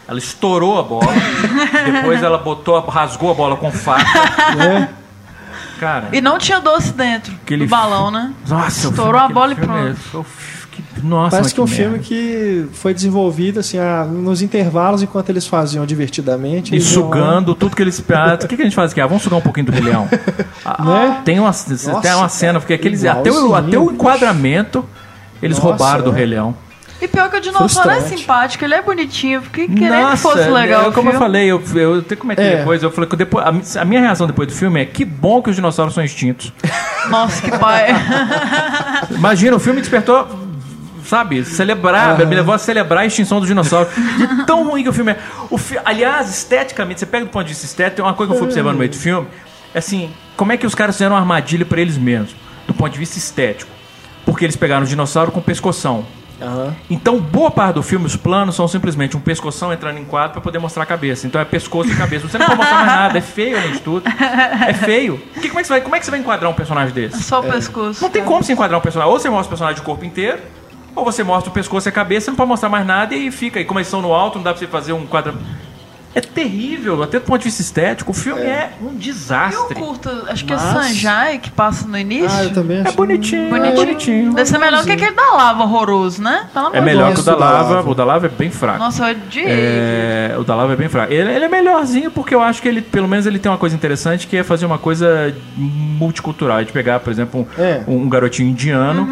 [0.07, 1.07] Ela estourou a bola,
[1.91, 4.55] depois ela botou, a- rasgou a bola com faca.
[4.55, 4.89] Né?
[5.79, 8.33] Cara, E não tinha doce dentro Aquele do balão, né?
[8.47, 9.97] nossa, Estourou filme- a bola e pronto.
[10.19, 10.23] é-
[10.71, 11.83] que- Nossa, Parece que é um merda.
[11.83, 16.73] filme que foi desenvolvido assim, ah, nos intervalos enquanto eles faziam divertidamente.
[16.73, 18.03] E eles iam sugando tudo que eles.
[18.11, 18.99] Ah, o que, que a gente faz aqui?
[19.01, 20.07] Ah, vamos sugar um pouquinho do Rei Leão.
[20.65, 21.21] Ah, Né?
[21.25, 21.51] Tem uma,
[22.01, 24.85] tem uma cena, porque aqueles, até, o, até o enquadramento
[25.41, 26.15] eles Nossa, roubaram do é.
[26.15, 26.55] Rei Leão.
[27.03, 29.41] E pior que o dinossauro é simpático, ele é bonitinho.
[29.41, 30.87] Fiquei querendo Nossa, que fosse legal.
[30.89, 32.57] é, como eu falei, eu, eu até comentei É.
[32.57, 35.41] depois, eu falei que depois, a, a minha reação depois do filme é que bom
[35.41, 36.53] que os dinossauros são extintos.
[37.09, 37.87] Nossa, que pai.
[39.11, 40.27] Imagina, o filme despertou,
[41.05, 43.89] sabe, celebrar, me levou a celebrar a extinção do dinossauro.
[44.17, 45.17] De tão ruim que o filme é.
[45.49, 48.35] O fi- aliás, esteticamente, você pega do ponto de vista estético, tem uma coisa que
[48.35, 49.27] eu fui observando no meio do filme,
[49.73, 52.33] é assim, como é que os caras fizeram uma armadilha pra eles mesmos,
[52.65, 53.69] do ponto de vista estético.
[54.25, 56.05] Porque eles pegaram o dinossauro com pescoção.
[56.43, 56.75] Aham.
[56.89, 60.41] Então, boa parte do filme, os planos são simplesmente um pescoção entrando em quadro para
[60.41, 61.25] poder mostrar a cabeça.
[61.25, 62.27] Então é pescoço e cabeça.
[62.27, 64.03] Você não pode mostrar mais nada, é feio além de tudo.
[64.67, 65.17] É feio.
[65.41, 67.23] Que- como, é que você vai, como é que você vai enquadrar um personagem desse?
[67.23, 68.01] Só o pescoço.
[68.01, 69.11] Não tem como se enquadrar um personagem.
[69.13, 70.39] Ou você mostra o personagem de corpo inteiro,
[70.95, 73.31] ou você mostra o pescoço e a cabeça, você não pode mostrar mais nada e
[73.31, 73.59] fica.
[73.59, 75.33] E como eles estão no alto, não dá pra você fazer um quadro.
[76.15, 78.11] É terrível, até do ponto de vista estético.
[78.11, 79.73] O filme é, um E o desastre.
[79.75, 82.29] curta, acho que Mas- é Sanjai que passa no início.
[82.31, 83.71] Ah, eu também É achei- bonitinho, Bonitinho.
[83.73, 84.33] é bonitinho.
[84.33, 86.47] Deve ser melhor que aquele da lava horroroso, né?
[86.53, 87.15] Pelo amor É melhor Deus.
[87.15, 87.89] que o da lava.
[87.89, 88.77] O da lava é bem fraco.
[88.79, 89.45] Nossa, eu odiei.
[89.47, 91.11] É, o da Lava é bem fraco.
[91.11, 93.75] Ele, ele é melhorzinho porque eu acho que ele, pelo menos, ele tem uma coisa
[93.75, 96.63] interessante que é fazer uma coisa multicultural.
[96.63, 97.81] De pegar, por exemplo, um, É.
[97.87, 99.07] um garotinho indiano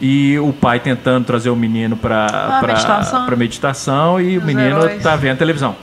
[0.00, 3.26] e o pai tentando trazer o menino pra, Ah, pra, meditação.
[3.26, 5.02] pra meditação e o Os menino heróis.
[5.02, 5.74] tá vendo televisão.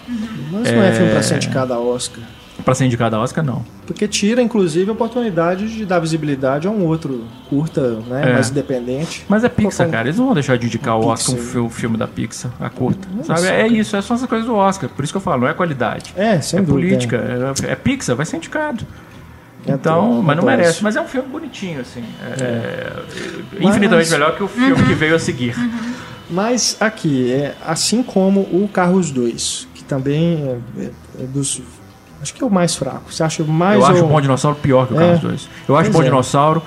[0.63, 2.23] Mas não é filme pra ser indicado a Oscar.
[2.63, 3.65] Pra ser indicado a Oscar, não.
[3.85, 8.29] Porque tira, inclusive, a oportunidade de dar visibilidade a um outro curta, né?
[8.29, 8.33] É.
[8.33, 9.25] Mais independente.
[9.27, 10.07] Mas é Pixar, cara.
[10.07, 13.07] Eles não vão deixar de indicar o Oscar um, um filme da Pixar, a curta.
[13.13, 13.41] Não Sabe?
[13.41, 13.67] sei, É cara.
[13.73, 14.87] isso, essas são as coisas do Oscar.
[14.89, 16.13] Por isso que eu falo, não é qualidade.
[16.15, 16.87] É, sem é dúvida.
[16.87, 18.85] política, é, é Pixar, vai ser indicado.
[19.65, 20.71] É Então, tão- mas não merece.
[20.73, 20.83] isso.
[20.83, 22.03] Mas é um filme bonitinho, assim.
[22.21, 22.93] É, é,
[23.59, 25.55] Mas- Infinitamente melhor que o filme que veio a seguir.
[26.29, 30.91] Mas aqui, é, assim como o Carros 2, que também é, é-
[31.21, 31.61] é dos.
[32.21, 33.11] Acho que é o mais fraco.
[33.13, 33.79] Você acha mais.
[33.79, 35.05] eu acho ou- o Bom Dinossauro pior que o É.
[35.07, 35.49] Carros 2.
[35.67, 36.05] Eu acho o Bom é.
[36.05, 36.61] Dinossauro.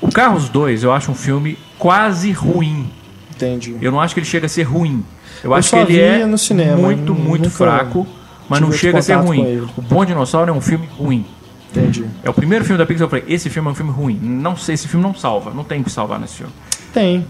[0.00, 2.90] O Carros 2, eu acho um filme quase ruim.
[3.34, 3.76] Entendi.
[3.80, 5.04] Eu não acho que ele chega a ser ruim.
[5.42, 8.06] Eu, Eu acho que ele é no cinema, muito, muito fraco,
[8.48, 9.66] mas não chega a ser ruim.
[9.76, 11.24] O Bom Dinossauro é um filme ruim.
[11.70, 12.04] Entendi.
[12.22, 14.18] É o primeiro filme da Pixar eu falei, esse filme é um filme ruim.
[14.22, 15.52] Não sei, esse filme não salva.
[15.52, 16.52] Não tem o que salvar nesse filme.
[16.92, 17.26] Tem.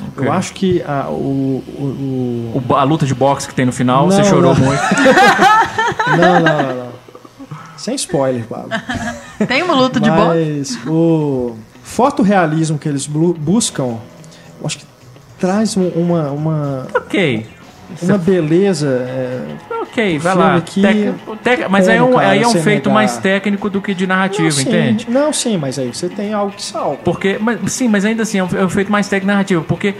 [0.00, 0.26] Ok.
[0.26, 1.82] Eu acho que a, o, o,
[2.56, 4.64] o- O- a luta de boxe que tem no final, Não, você chorou não.
[4.64, 4.80] muito.
[6.08, 6.88] Não, não, não, não.
[7.76, 8.70] Sem spoiler, Pablo.
[9.46, 10.56] Tem uma luta de boxe?
[10.58, 13.98] Mas o fotorrealismo que eles buscam,
[14.60, 14.84] eu acho que
[15.38, 16.30] traz um- uma.
[16.30, 17.46] uma ok.
[18.02, 18.86] Uma beleza.
[19.08, 19.42] é,
[19.82, 20.60] Ok, vai lá.
[20.60, 22.94] Tec- tec- mas aí é um, cara, aí é um feito negar?
[22.94, 25.06] mais técnico do que de narrativa, não, sim, entende?
[25.08, 26.98] Não, sim, mas aí você tem algo que salva.
[27.04, 29.94] Porque, mas, sim, mas ainda assim é um, é feito mais técnico narrativo, porque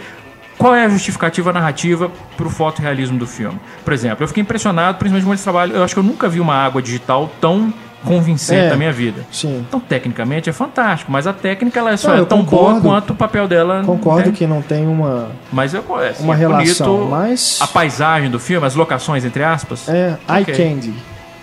[0.57, 3.59] qual é a justificativa narrativa pro fotorrealismo do filme?
[3.83, 6.39] Por exemplo, eu fiquei impressionado, principalmente com esse trabalho, eu acho que eu nunca vi
[6.39, 7.73] uma água digital tão
[8.05, 8.69] convincente É.
[8.69, 9.25] na minha vida.
[9.31, 9.65] Sim.
[9.67, 12.81] Então, tecnicamente é fantástico, mas a técnica ela só Não, é tão concordo.
[12.81, 13.83] boa quanto o papel dela.
[13.85, 14.35] Concordo né?
[14.37, 17.09] que não tem uma, Mas eu assim, uma é relação, bonito.
[17.11, 19.87] mas A paisagem do filme, as locações, entre aspas.
[19.89, 20.55] é eye Ok.
[20.55, 20.93] candy,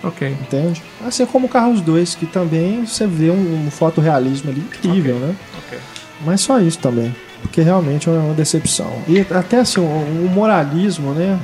[0.03, 0.27] Ok.
[0.41, 0.81] entende?
[1.05, 5.35] Assim como o Carros 2, que também você vê um, um fotorrealismo ali incrível, né?
[5.67, 5.79] ok.
[6.25, 7.15] Mas só isso também.
[7.41, 8.91] Porque realmente é uma decepção.
[9.07, 11.37] E até assim, o, o moralismo, né?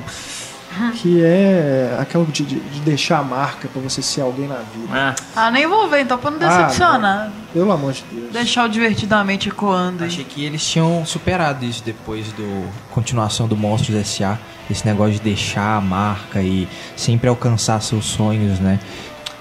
[0.96, 4.88] Que é aquilo de, de- de deixar a marca pra você ser alguém na vida.
[4.92, 7.32] Ah, Ah, nem vou ver, então, pra não Ah, decepcionar.
[7.54, 8.32] Pelo amor de Deus.
[8.34, 10.04] Deixar o divertidamente ecoando.
[10.04, 14.38] Achei que eles tinham superado isso depois do continuação do Monstros S.A.
[14.70, 18.80] Esse negócio de deixar a marca e sempre alcançar seus sonhos, né?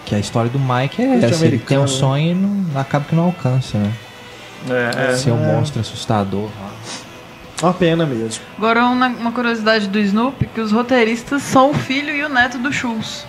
[0.04, 1.86] Que a história do Mike é de essa, ele tem um né?
[1.86, 3.92] sonho e não, acaba que não alcança, né?
[4.68, 5.16] é, é.
[5.16, 6.48] Ser um monstro assustador.
[7.60, 8.42] Uma pena mesmo.
[8.56, 12.58] Agora, uma, uma curiosidade do Snoopy, que os roteiristas são o filho e o neto
[12.58, 13.24] do Schultz.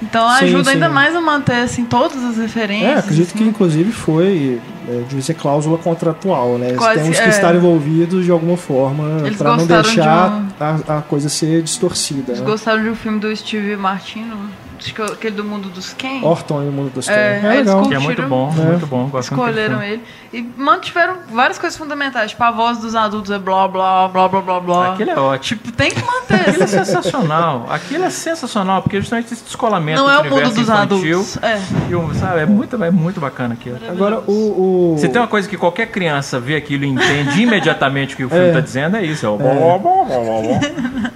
[0.00, 0.70] Então Sim, ajuda sim.
[0.72, 2.90] ainda mais a manter, assim, todas as referências.
[2.90, 3.38] É, acredito assim.
[3.38, 6.68] que inclusive foi, é, devia ser cláusula contratual, né?
[6.70, 7.28] Eles Quase, temos que é.
[7.28, 11.28] estar envolvidos de alguma forma Eles pra não gostaram de deixar um- a, a coisa
[11.28, 12.26] ser distorcida.
[12.34, 12.44] Vocês Né?
[12.46, 14.36] gostaram de um filme do Steve Martino?
[14.84, 16.20] Acho que é aquele do mundo dos Ken?
[16.22, 17.46] Orton e o mundo dos É, Ken.
[17.48, 17.88] É eles legal.
[17.88, 18.60] Que é muito bom, É.
[18.62, 19.10] muito bom.
[19.18, 20.02] Escolheram ele.
[20.32, 22.30] E mantiveram várias coisas fundamentais.
[22.32, 24.92] Tipo, a voz dos adultos é blá blá blá blá blá blá.
[24.94, 25.60] Aquilo é ótimo.
[25.62, 26.48] Tipo, tem que manter.
[26.48, 27.66] Aquilo é sensacional.
[27.70, 30.96] Aquilo é sensacional, porque justamente esse descolamento Não é o do mundo dos infantil.
[31.20, 31.38] adultos.
[31.42, 31.60] É.
[31.90, 33.78] E o- sabe, é muito, é muito bacana aquilo.
[33.88, 34.94] Agora, o.
[34.94, 34.96] o...
[34.98, 38.28] Se tem uma coisa que qualquer criança vê aquilo e entende imediatamente o que o
[38.28, 38.48] filme É.
[38.48, 39.24] está dizendo, é isso.
[39.24, 41.10] É o blá, blá, blá, blá, blá.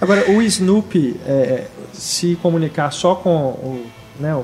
[0.00, 1.66] Agora, o Snoopy é,
[2.00, 3.86] se comunicar só com o,
[4.18, 4.34] né,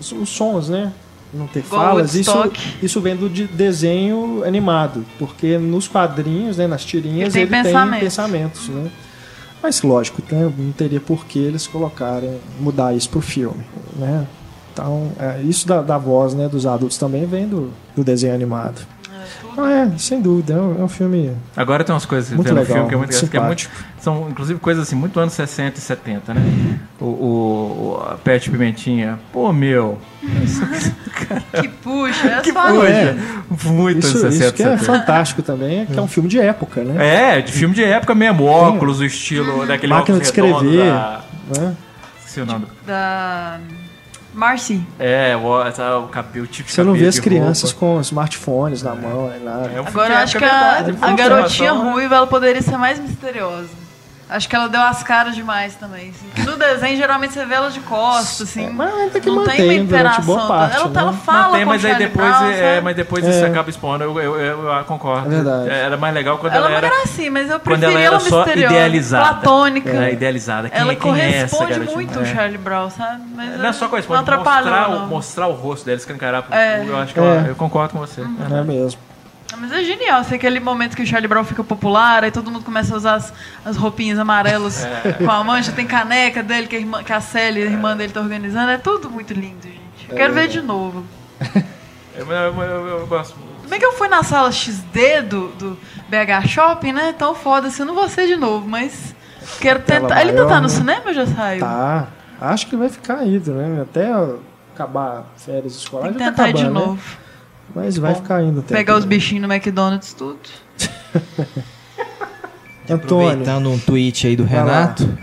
[0.00, 0.92] os, os sons, né?
[1.32, 5.04] Não ter Igual falas, isso, isso vem do de- desenho animado.
[5.18, 8.68] Porque nos quadrinhos, né, nas tirinhas, Ele ele tem tem pensamentos.
[8.68, 8.90] né?
[9.62, 13.64] Mas lógico, não teria por que eles colocarem, mudar isso pro filme,
[13.96, 14.26] né?
[14.72, 18.84] Então, é, isso da, da voz né, dos adultos também vem do, do desenho animado.
[19.52, 22.46] Então, é, sem dúvida, é um, é um filme Agora tem umas coisas que Muito
[22.46, 23.70] tem no legal, filme que é muito, muito que é muito
[24.00, 26.40] São, inclusive, coisas assim, muito anos 60 e 70, né?
[27.00, 29.98] O, o, o a Pet Pimentinha, pô, meu.
[31.60, 32.86] Que puxa, é Que só puxa.
[32.88, 33.16] é.
[33.70, 34.84] Muito Isso, anos 60 isso que é 70.
[34.84, 37.36] fantástico também, é que é um filme de época, né?
[37.38, 40.84] É, de filme de época mesmo, óculos, o estilo daquele Máquina óculos de escrever.
[40.86, 41.20] da-
[41.56, 41.76] né?
[42.18, 42.66] Esqueci o nome.
[42.86, 43.58] da
[44.34, 44.84] Marcy.
[44.98, 46.70] É, o, essa- o cabelo típico.
[46.74, 47.94] Você não vê as crianças roupa.
[47.96, 49.70] com smartphones na mão, nem nada.
[49.72, 53.83] É Agora eu acho que a, é a garotinha ruiva ela poderia ser mais misteriosa.
[54.34, 56.10] Acho que ela deu as caras demais também.
[56.10, 56.42] Assim.
[56.44, 58.68] No desenho, geralmente, você vê ela de costas, assim.
[58.70, 60.48] Mas ainda que não tem uma mantém boa interação.
[60.48, 61.00] parte, ela, né?
[61.00, 63.30] ela fala Mantém, com mas o aí depois, Brown, é, mas depois É.
[63.30, 64.02] isso acaba expondo.
[64.02, 65.26] Eu, eu, eu, eu concordo.
[65.26, 65.70] É verdade.
[65.70, 68.16] Era mais legal quando Ela ela, é uma era, gracinha, mas eu preferia ela ela,
[68.16, 68.74] era só misteriosa.
[68.74, 69.24] idealizada.
[69.34, 69.90] Platônica.
[69.90, 70.68] É, idealizada.
[70.68, 72.22] Quem, ela é- quem é corresponde muito É.
[72.22, 73.22] o Charlie Brown, sabe?
[73.36, 75.06] Mas Não é só corresponde, não mostrar, o, não.
[75.06, 76.42] mostrar o rosto dela, escancarar.
[76.42, 76.84] pro- É.
[76.84, 77.22] Eu acho que É.
[77.22, 78.20] ela- eu concordo com você.
[78.22, 78.98] É mesmo.
[79.54, 82.50] Ah, Mas é genial, assim, aquele momento que o Charlie Brown fica popular, aí todo
[82.50, 83.32] mundo começa a usar as,
[83.64, 85.12] as roupinhas amarelas É.
[85.12, 88.12] com a mancha, tem caneca dele que a, irmã, que a Sally, a irmã dele,
[88.12, 88.70] tá organizando.
[88.72, 90.08] É tudo muito lindo, gente.
[90.10, 91.04] Eu quero ver de novo.
[92.16, 93.68] Eu, eu, eu- eu gosto muito.
[93.68, 95.78] Bem que eu fui na sala XD do, do
[96.08, 97.12] BH Shopping, né?
[97.18, 99.12] Tão foda assim, eu não vou ser de novo, mas
[99.60, 100.20] quero tentar.
[100.20, 100.68] Ele ainda tá no né?
[100.68, 101.58] cinema ou já saiu?
[101.58, 102.06] Tá.
[102.40, 103.82] Acho que vai ficar indo, né?
[103.82, 104.12] Até
[104.72, 106.16] acabar férias escolares.
[106.16, 106.98] Tá tentar ir de acabando, né?
[107.74, 108.60] Mas vai Bom, ficar indo.
[108.60, 109.18] até Pegar os também.
[109.18, 110.38] bichinhos no McDonald's, tudo.
[112.88, 113.28] Antônio.
[113.28, 114.64] Aproveitando um tweet aí do Vai lá.
[114.64, 115.18] Renato,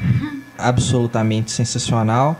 [0.57, 2.39] absolutamente sensacional.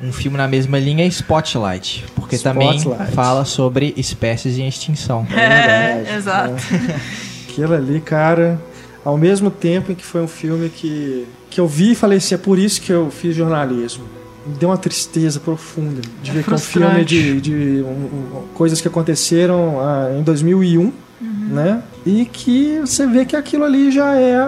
[0.00, 3.12] Um filme na mesma linha é Spotlight, porque também Spotlight.
[3.12, 5.26] fala sobre espécies em extinção.
[5.30, 6.54] É, verdade, exato.
[7.48, 8.60] Aquilo ali, cara,
[9.04, 12.34] ao mesmo tempo em que foi um filme que, que eu vi e falei assim,
[12.34, 14.04] é por isso que eu fiz jornalismo.
[14.46, 17.14] Me deu uma tristeza profunda de ver que é um filme frustrante.
[17.14, 21.82] de, de um, um, coisas que aconteceram ah, em 2001, né?
[22.04, 24.44] E que você vê que aquilo ali já é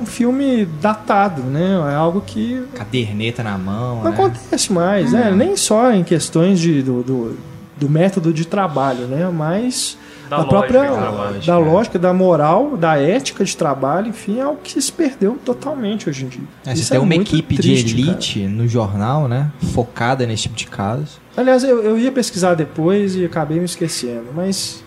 [0.00, 1.78] um filme datado, né?
[1.92, 4.10] É algo que Caderneta na mão, não né?
[4.10, 5.30] acontece mais, né?
[5.30, 7.38] Nem só em questões de, do, do,
[7.76, 9.28] do método de trabalho, né?
[9.32, 9.96] Mas
[10.28, 10.96] Da da lógica própria de da
[11.42, 11.64] trabalho.
[11.64, 16.24] lógica, da moral, da ética de trabalho, enfim, é algo que se perdeu totalmente hoje
[16.24, 16.40] em dia.
[16.64, 19.50] É, você Isso tem é uma equipe triste, de elite no jornal, né?
[19.72, 21.20] Focada nesse tipo de caso.
[21.34, 21.42] cara.
[21.42, 24.82] Aliás, eu, eu ia pesquisar depois e acabei me esquecendo, mas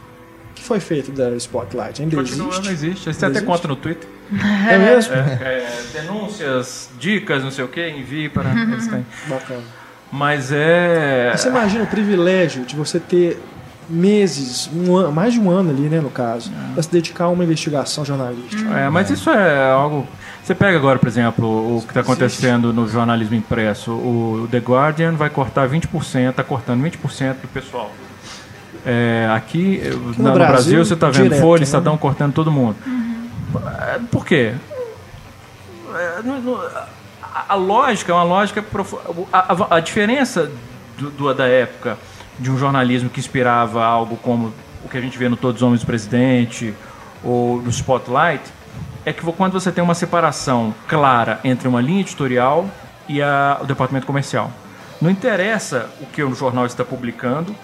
[0.52, 2.02] o que foi feito da Spotlight?
[2.02, 2.72] Ainda Continua, não existe?
[2.72, 3.14] existe.
[3.14, 3.46] Você até Existe?
[3.46, 4.08] conta no Twitter.
[4.70, 5.14] É mesmo?
[5.16, 8.50] É, denúncias, dicas, não sei o que, envie para.
[8.62, 9.06] eles têm.
[9.28, 9.64] Bacana.
[10.12, 11.32] Mas é.
[11.36, 13.40] Você imagina o privilégio de você ter
[13.90, 17.30] meses, um ano, mais de um ano ali, né, no caso, para se dedicar a
[17.30, 18.70] uma investigação jornalística.
[18.78, 20.08] É, mas isso é algo.
[20.44, 23.92] Você pega agora, por exemplo, o que está acontecendo no jornalismo impresso.
[23.92, 27.92] O The Guardian vai cortar 20%, está cortando 20% do pessoal.
[28.86, 29.82] É, aqui,
[30.18, 31.64] no na- no, Brasil, Brasil, você está vendo direto, Folha, né?
[31.66, 32.76] Estadão cortando todo mundo.
[33.94, 34.54] É, Por quê?
[35.96, 36.20] É,
[37.22, 38.64] a, a lógica é uma lógica.
[39.34, 40.50] A, a- a diferença
[40.98, 41.98] do- do- da época
[42.40, 44.54] de um jornalismo que inspirava algo como
[44.84, 46.74] o que a gente vê no Todos os Homens do Presidente
[47.24, 48.42] ou no Spotlight
[49.06, 52.66] é que quando você tem uma separação clara entre uma linha editorial
[53.08, 54.52] e a- o departamento comercial.
[55.02, 57.56] Não interessa o que o jornal está publicando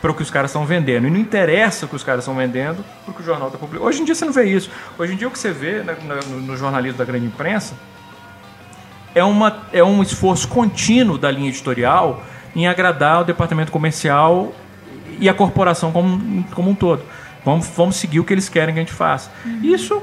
[0.00, 1.06] para o que os caras estão vendendo.
[1.08, 3.58] E não interessa o que os caras estão vendendo para o que o jornal está
[3.58, 3.88] publicando.
[3.88, 4.70] Hoje em dia você não vê isso.
[4.96, 7.74] Hoje em dia o que você vê na- no, no jornalismo da grande imprensa
[9.14, 12.22] é, uma, é um esforço contínuo da linha editorial
[12.62, 14.52] em agradar o departamento comercial
[15.20, 17.02] e a corporação como, como um todo.
[17.44, 19.30] Vamos, vamos seguir o que eles querem que a gente faça.
[19.62, 20.02] Isso,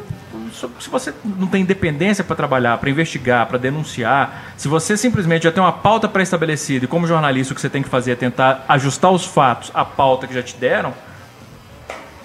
[0.51, 5.43] isso- se você não tem independência para trabalhar, para investigar, para denunciar, se você simplesmente
[5.43, 8.15] já tem uma pauta pré-estabelecida e como jornalista o que você tem que fazer é
[8.15, 10.93] tentar ajustar os fatos à pauta que já te deram,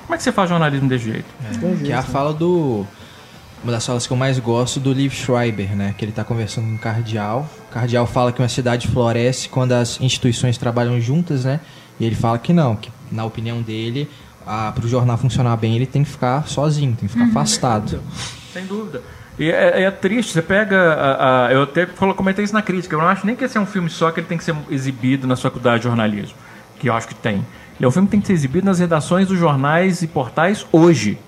[0.06, 1.26] como é que você faz jornalismo desse jeito?
[1.84, 2.86] Que é a fala do.
[3.62, 5.94] Uma das falas que eu mais gosto do Liv Schreiber, né?
[5.98, 7.46] Que ele tá conversando com o Cardeal.
[7.70, 11.60] O Cardeal fala que uma cidade floresce quando as instituições trabalham juntas, né?
[12.00, 14.10] E ele fala que não, que na opinião dele,
[14.44, 18.00] para o jornal funcionar bem, ele tem que ficar sozinho, tem que ficar afastado.
[18.52, 19.00] Sem dúvida.
[19.38, 20.76] E é, é triste, você pega.
[20.78, 22.94] a- a- eu até falo- comentei isso na crítica.
[22.96, 24.54] Eu não acho nem que esse é um filme só que ele tem que ser
[24.68, 26.34] exibido na faculdade de jornalismo.
[26.78, 27.36] Que eu acho que tem.
[27.36, 30.66] Ele é um filme que tem que ser exibido nas redações dos jornais e portais
[30.72, 31.18] hoje.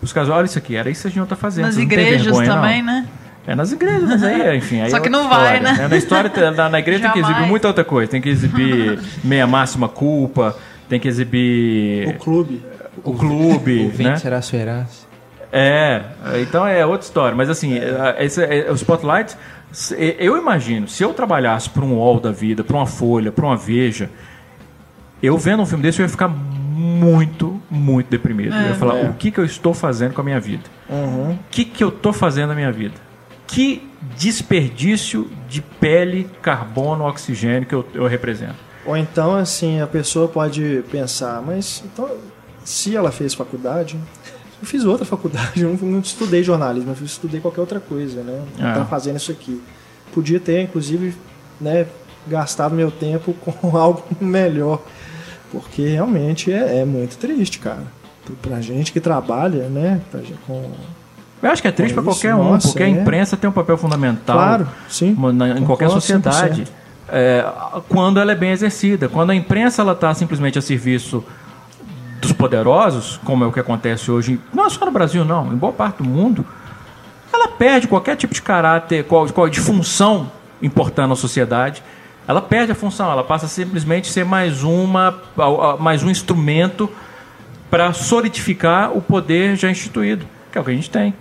[0.00, 1.66] Os caras, olha isso aqui, era isso que a gente tá fazendo.
[1.66, 3.06] Nas não igrejas vergonha, não?" também, né?
[3.48, 4.82] É nas igrejas, mas aí, enfim.
[4.82, 5.88] Aí Só é que não vai, história, né?
[5.88, 7.50] Na história, na, na igreja tem que exibir Jamais.
[7.50, 8.10] muita outra coisa.
[8.10, 10.54] Tem que exibir meia máxima culpa,
[10.86, 12.62] tem que exibir O clube.
[13.02, 14.16] o clube, O né?
[14.16, 15.08] será herança.
[15.50, 16.02] É,
[16.42, 17.34] então é outra história.
[17.34, 19.34] Mas assim, é, esse, é, o Spotlight,
[20.18, 23.56] eu imagino, se eu trabalhasse para um UOL da vida, para uma Folha, para uma
[23.56, 24.10] Veja,
[25.22, 28.54] eu vendo um filme desse, eu ia ficar muito, muito deprimido.
[28.54, 30.64] eu ia falar, o que, que eu estou fazendo com a minha vida?
[30.86, 33.07] O que, que eu estou fazendo na minha vida?
[33.48, 33.82] Que
[34.16, 38.56] desperdício de pele, carbono, oxigênio que eu, eu represento.
[38.86, 42.08] Ou então, assim, a pessoa pode pensar, mas então,
[42.64, 43.98] se ela fez faculdade,
[44.60, 48.42] eu fiz outra faculdade, eu não, não estudei jornalismo, eu estudei qualquer outra coisa, né?
[48.58, 48.74] É.
[48.74, 49.60] Tá fazendo isso aqui.
[50.12, 51.14] Podia ter, inclusive,
[51.60, 51.86] né,
[52.26, 54.82] gastado meu tempo com algo melhor.
[55.50, 57.84] Porque realmente é, é muito triste, cara.
[58.42, 60.02] Pra gente que trabalha, né?
[60.10, 60.70] Pra gente, com...
[61.42, 62.90] Eu acho que é triste É para isso, qualquer um, nossa, porque a é.
[62.90, 65.16] imprensa tem um papel fundamental Claro, sim.
[65.32, 66.68] na- em qualquer sociedade 100%.
[67.10, 67.44] é,
[67.88, 69.08] quando ela é bem exercida.
[69.08, 71.22] Quando a imprensa está simplesmente a serviço
[72.20, 75.56] dos poderosos, como é o que acontece hoje, não é só no Brasil não, em
[75.56, 76.44] boa parte do mundo,
[77.32, 81.82] ela perde qualquer tipo de caráter, qual, qual- de função importante na sociedade.
[82.26, 85.14] Ela perde a função, ela passa a simplesmente ser mais uma,
[85.78, 86.90] mais um instrumento
[87.70, 91.14] para solidificar o poder já instituído, que é o que a gente tem.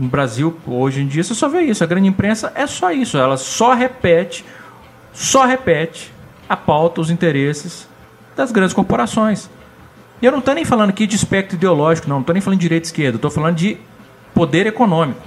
[0.00, 1.84] No Brasil, hoje em dia, você só vê isso.
[1.84, 3.18] A grande imprensa é só isso.
[3.18, 4.44] Ela só repete,
[5.12, 6.10] só repete
[6.48, 7.86] a pauta, os interesses
[8.34, 9.50] das grandes corporações.
[10.22, 12.16] E eu não estou nem falando aqui de espectro ideológico, não.
[12.16, 13.16] Não estou nem falando de direita e esquerda.
[13.16, 13.76] Estou falando de
[14.34, 15.20] poder econômico.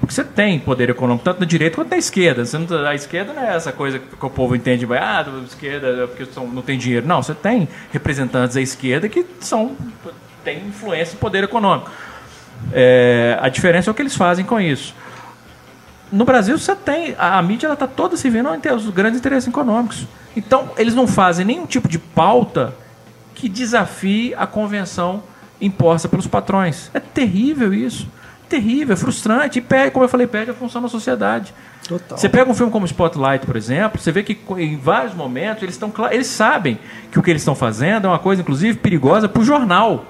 [0.00, 2.44] Porque você tem poder econômico tanto na direita quanto na esquerda.
[2.44, 5.24] Você não, tá- a esquerda não é essa coisa que, o povo entende, vai, ah,
[5.26, 7.06] a esquerda é porque não tem dinheiro.
[7.06, 9.76] Não, você tem representantes da esquerda que são
[10.44, 11.90] têm influência e poder econômico.
[12.72, 14.94] É, a diferença é o que eles fazem com isso.
[16.10, 17.14] No Brasil, você tem.
[17.18, 20.06] A, a mídia está toda se vendo aos grandes interesses econômicos.
[20.36, 22.74] Então, eles não fazem nenhum tipo de pauta
[23.34, 25.22] que desafie a convenção
[25.60, 26.90] imposta pelos patrões.
[26.94, 28.08] É terrível isso.
[28.48, 29.58] Terrível, é frustrante.
[29.58, 31.54] E perde, como eu falei, perde a função na sociedade.
[31.86, 32.16] Total.
[32.16, 35.74] Você pega um filme como Spotlight, por exemplo, você vê que em vários momentos eles
[35.74, 36.78] estão eles sabem
[37.12, 40.06] que o que eles estão fazendo é uma coisa, inclusive, perigosa para o jornal.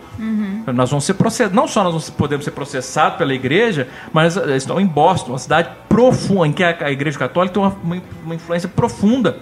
[0.72, 4.62] Nós vamos ser processados, não só nós vamos- podemos ser processados pela igreja, mas eles
[4.62, 8.02] estão em Boston, uma cidade profunda, em que a, a igreja católica tem uma, uma,
[8.24, 9.38] uma influência profunda.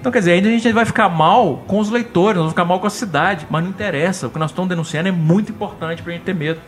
[0.00, 2.64] Então, quer dizer, ainda a gente vai ficar mal com os leitores, nós vamos ficar
[2.64, 4.26] mal com a cidade, mas não interessa.
[4.26, 6.60] O que nós estamos denunciando é muito importante para a gente ter medo.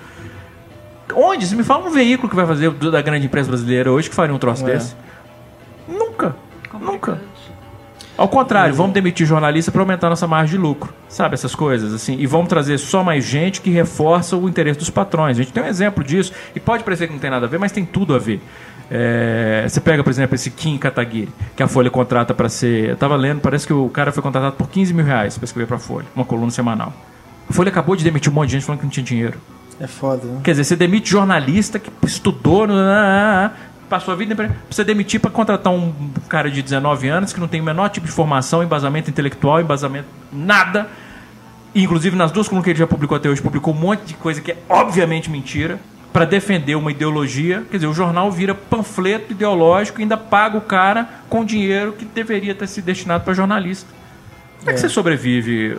[1.14, 1.46] Onde?
[1.46, 4.14] Se me fala um veículo que vai fazer do- da grande empresa brasileira hoje que
[4.14, 4.72] faria um troço É.
[4.74, 4.94] desse.
[5.88, 6.34] Nunca.
[6.80, 7.20] Nunca.
[8.18, 10.92] Ao contrário, vamos demitir jornalista para aumentar nossa margem de lucro.
[11.08, 12.16] Sabe essas coisas assim?
[12.18, 15.38] E vamos trazer só mais gente que reforça o interesse dos patrões.
[15.38, 17.58] A gente tem um exemplo disso e pode parecer que não tem nada a ver,
[17.58, 18.40] mas tem tudo a ver.
[18.90, 22.88] É, você pega, por exemplo, esse Kim Kataguiri, que a Folha contrata para ser.
[22.88, 25.66] Eu estava lendo, parece que o cara foi contratado por 15 mil reais para escrever
[25.66, 26.92] para a Folha, uma coluna semanal.
[27.48, 29.38] A Folha acabou de demitir um monte de gente falando que não tinha dinheiro.
[29.80, 30.40] É foda, né?
[30.42, 33.50] Quer dizer, você demite jornalista que estudou, ah, ah, ah,
[33.88, 35.92] passou a vida pra você demitir para contratar um
[36.28, 40.08] cara de 19 anos que não tem o menor tipo de formação, embasamento intelectual, embasamento
[40.32, 40.88] nada.
[41.74, 44.40] Inclusive, nas duas colunas que ele já publicou até hoje, publicou um monte de coisa
[44.40, 45.78] que é obviamente mentira,
[46.16, 47.62] para defender uma ideologia.
[47.70, 52.06] Quer dizer, o jornal vira panfleto ideológico e ainda paga o cara com dinheiro que
[52.06, 53.95] deveria ter sido destinado para jornalista.
[54.58, 55.78] Como é que você sobrevive?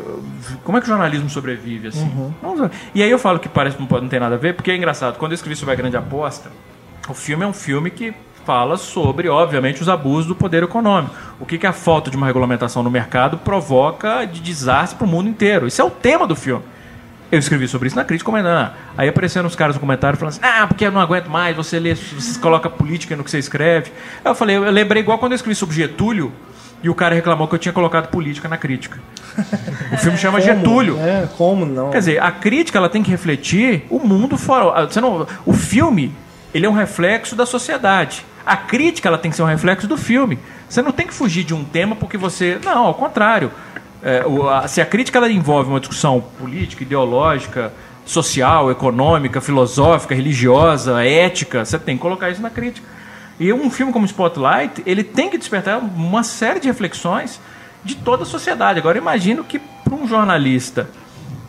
[0.64, 2.10] Como é que o jornalismo sobrevive assim?
[2.58, 2.72] Ver.
[2.96, 4.72] E aí eu falo que parece que não, pode, não tem nada a ver, porque
[4.72, 5.18] é engraçado.
[5.18, 6.52] Quando eu escrevi sobre a grande aposta,
[7.10, 8.14] o filme é um filme que
[8.46, 11.14] fala sobre, obviamente, os abusos do poder econômico.
[11.38, 15.10] O que, que a falta de uma regulamentação no mercado provoca de desastre para o
[15.10, 15.68] mundo inteiro.
[15.68, 16.64] Isso é o tema do filme.
[17.30, 18.72] Eu escrevi sobre isso na crítica comentando.
[18.98, 21.78] Aí apareceram os caras no comentário falando assim: Ah, porque eu não aguento mais, você
[21.78, 23.92] lê, você coloca política no que você escreve.
[24.24, 26.32] Aí eu falei, eu lembrei igual quando eu escrevi sobre Getúlio
[26.84, 29.00] e o cara reclamou que eu tinha colocado política na crítica.
[29.94, 30.54] O filme chama Como?
[30.54, 31.00] Getúlio.
[31.00, 31.92] É, como não?
[31.92, 34.86] Quer dizer, a crítica ela tem que refletir o mundo fora.
[34.86, 36.14] Você não, o filme
[36.54, 38.26] ele é um reflexo da sociedade.
[38.46, 40.38] A crítica ela tem que ser um reflexo do filme.
[40.68, 42.60] Você não tem que fugir de um tema porque você.
[42.66, 43.52] Não, ao contrário.
[44.04, 47.72] É, o- a- se a crítica ela envolve uma discussão política, ideológica,
[48.06, 52.88] social, econômica, filosófica, religiosa, ética, você tem que colocar isso na crítica.
[53.40, 57.40] E um filme como Spotlight, ele tem que despertar uma série de reflexões
[57.84, 58.80] de toda a sociedade.
[58.80, 60.90] Agora, imagino que para um jornalista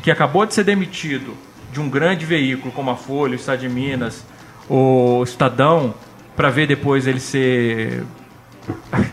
[0.03, 1.35] que acabou de ser demitido
[1.73, 4.25] de um grande veículo como a Folha, o Estado de Minas,
[4.69, 5.95] o Estadão,
[6.37, 8.05] para ver depois ele ser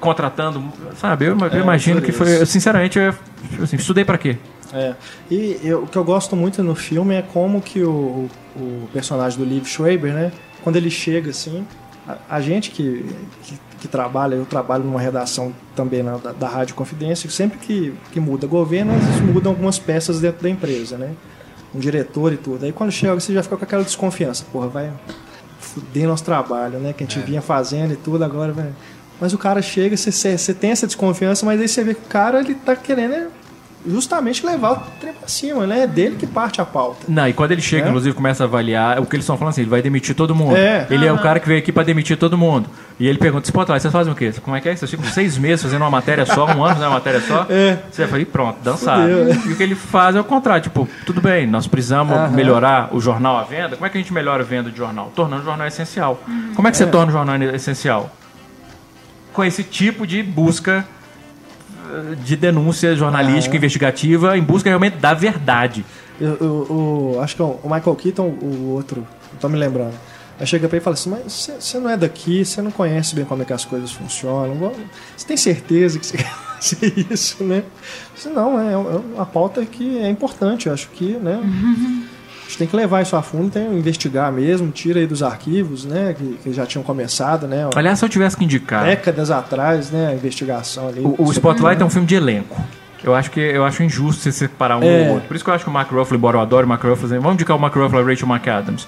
[0.00, 0.62] contratando,
[0.96, 1.26] sabe?
[1.26, 3.14] Eu, eu imagino por que foi, eu, sinceramente, eu
[3.62, 4.36] assim, estudei para quê?
[4.72, 4.94] É.
[5.30, 9.38] E eu- o que eu gosto muito no filme é como que o, o personagem
[9.38, 10.32] do Liv Schreiber, né?
[10.64, 11.64] Quando ele chega assim,
[12.08, 13.04] a, a gente que,
[13.44, 17.94] que, que trabalha, eu trabalho numa redação também na- da, da Rádio Confidência, sempre que,
[18.10, 21.12] que muda governo, vezes mudam algumas peças dentro da empresa, né?
[21.74, 22.64] Um diretor e tudo.
[22.64, 24.90] Aí quando chega, você já fica com aquela desconfiança, porra, vai
[25.60, 26.92] fuder nosso trabalho, né?
[26.92, 28.72] Que a gente vinha fazendo e tudo, agora vai.
[29.20, 32.00] Mas o cara chega, você, você, você tem essa desconfiança, mas aí você vê que
[32.02, 33.28] o cara ele tá querendo é,
[33.86, 35.82] justamente levar o trem pra cima, né?
[35.82, 37.04] É dele que parte a pauta.
[37.08, 37.88] Não, e quando ele chega, É?
[37.88, 40.56] inclusive, começa a avaliar, o que eles estão falando assim, ele vai demitir todo mundo.
[40.56, 40.86] É.
[40.90, 42.68] Ele é o cara que veio aqui para demitir todo mundo.
[42.98, 44.32] E ele pergunta, Spotlight, vocês fazem o quê?
[44.42, 44.76] Como é que é?
[44.76, 47.46] Vocês ficam seis meses fazendo uma matéria só, um ano fazendo uma matéria só?
[47.50, 47.78] É.
[47.90, 49.02] Você vai falar, e pronto, dançado.
[49.02, 49.34] Fudeu, é.
[49.48, 52.28] E o que ele faz é o contrário, tipo, tudo bem, nós precisamos Aham.
[52.30, 53.76] melhorar o jornal à venda.
[53.76, 55.12] Como é que a gente melhora a venda de jornal?
[55.14, 56.20] Tornando o jornal essencial.
[56.54, 58.10] Como é que você torna o jornal essencial?
[59.32, 60.86] Com esse tipo de busca
[62.24, 63.58] de denúncia jornalística, Ah.
[63.58, 65.84] investigativa, em busca realmente da verdade.
[66.20, 66.66] Eu, eu-
[67.14, 69.00] eu- acho que é o Michael Keaton, o outro,
[69.32, 69.94] não tô me lembrando.
[70.38, 73.14] Aí chega pra ele e fala assim, mas você- não é daqui, você não conhece
[73.14, 74.72] bem como é que as coisas funcionam.
[75.16, 77.62] Você tem certeza que você quer fazer isso, né?
[78.14, 81.40] Disse, não, é, é uma pauta que é importante, eu acho que, né?
[82.54, 85.84] Gente tem que levar isso a fundo, tem que investigar mesmo, tira aí dos arquivos,
[85.84, 86.14] né?
[86.16, 87.68] Que, que já tinham começado, né?
[87.74, 90.06] Aliás, se eu tivesse que indicar, Décadas atrás, né?
[90.06, 91.00] A investigação ali.
[91.00, 92.56] o, o Spotlight é um filme de elenco.
[93.02, 95.08] Eu acho que eu acho injusto você separar um É.
[95.08, 95.26] ou outro.
[95.26, 97.08] Por isso que eu acho que o Mark Ruffalo, embora eu adore o Mark Ruffalo,
[97.20, 98.86] vamos indicar o Mark Ruffalo e Rachel McAdams.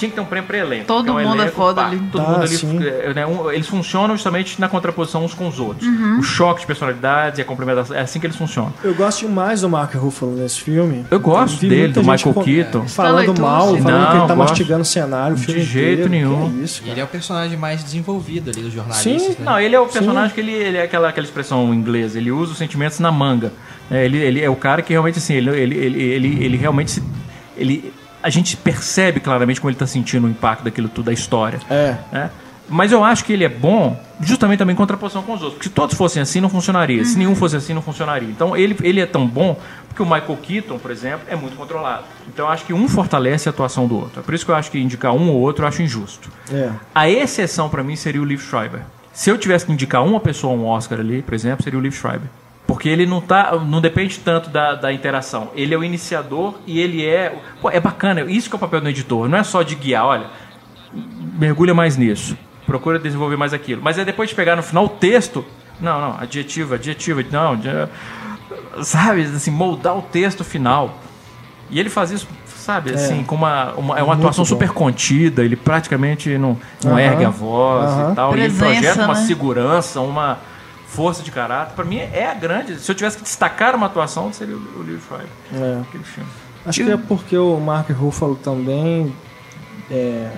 [0.00, 0.86] Tinha que ter um prêmio pra elenco.
[0.86, 1.98] Todo porque um mundo é foda pá, ali.
[2.10, 2.78] Todo Ah, mundo ali, sim.
[2.82, 5.86] é, né, um- eles funcionam justamente na contraposição uns com os outros.
[5.86, 6.18] Uhum.
[6.18, 8.72] O choque de personalidades e a complementação, é assim que eles funcionam.
[8.82, 11.04] Eu gosto demais do Mark Ruffalo nesse filme.
[11.10, 12.88] Eu gosto dele, do Michael com- Keaton.
[12.88, 14.36] Falando Stanley mal, falando que Não, ele tá gosto.
[14.38, 16.08] mastigando o cenário o De filme jeito inteiro.
[16.10, 16.50] nenhum.
[16.50, 19.22] Que isso, ele é o personagem mais desenvolvido ali dos jornalistas.
[19.22, 19.28] Sim.
[19.30, 19.36] né?
[19.44, 22.52] Não, ele é o personagem que ele, ele é aquela, aquela expressão inglesa, ele usa
[22.52, 23.52] os sentimentos na manga.
[23.90, 26.90] É, ele, ele é o cara que realmente, assim, ele, ele, ele, ele, ele realmente
[26.92, 27.02] se.
[27.56, 31.60] Ele, a gente percebe claramente como ele está sentindo o impacto daquilo tudo, da história.
[31.70, 31.96] É.
[32.12, 32.30] né?
[32.68, 35.54] Mas eu acho que ele é bom justamente também em contraposição com os outros.
[35.54, 37.04] Porque se todos fossem assim, não funcionaria.
[37.04, 38.28] Se nenhum fosse assim, não funcionaria.
[38.28, 42.04] Então ele, ele é tão bom porque o Michael Keaton, por exemplo, é muito controlado.
[42.28, 44.20] Então eu acho que um fortalece a atuação do outro.
[44.20, 46.30] É por isso que eu acho que indicar um ou outro eu acho injusto.
[46.52, 46.70] É.
[46.94, 48.82] A exceção para mim seria o Liv Schreiber.
[49.12, 51.82] Se eu tivesse que indicar uma pessoa a um Oscar ali, por exemplo, seria o
[51.82, 52.28] Liv Schreiber.
[52.70, 55.50] Porque ele não tá, não depende tanto da, da interação.
[55.56, 58.20] Ele é o iniciador e ele é, pô, é bacana.
[58.30, 59.28] Isso que é o papel do editor.
[59.28, 60.26] Não é só de guiar, olha,
[61.36, 63.82] mergulha mais nisso, procura desenvolver mais aquilo.
[63.82, 65.44] Mas é depois de pegar no final o texto,
[65.80, 67.60] não, não, adjetivo, adjetivo, não,
[68.84, 70.96] sabe, assim, moldar o texto final.
[71.70, 74.48] E ele faz isso sabe, assim, com uma, uma, é uma atuação bom.
[74.48, 79.04] super contida, ele praticamente não, não ergue a voz e tal, e ele Presença, projeta
[79.06, 79.26] uma né?
[79.26, 80.38] segurança, uma
[80.90, 81.74] força de caráter.
[81.74, 82.78] Pra mim é a grande.
[82.80, 85.80] Se eu tivesse que destacar uma atuação, seria o, o Liv Schreiber, É.
[85.80, 86.28] aquele filme.
[86.66, 89.14] Acho que é porque o Mark Ruffalo também,
[89.90, 90.30] é,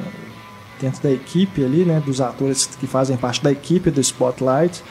[0.80, 4.82] dentro da equipe ali, né, dos atores que fazem parte da equipe do Spotlight,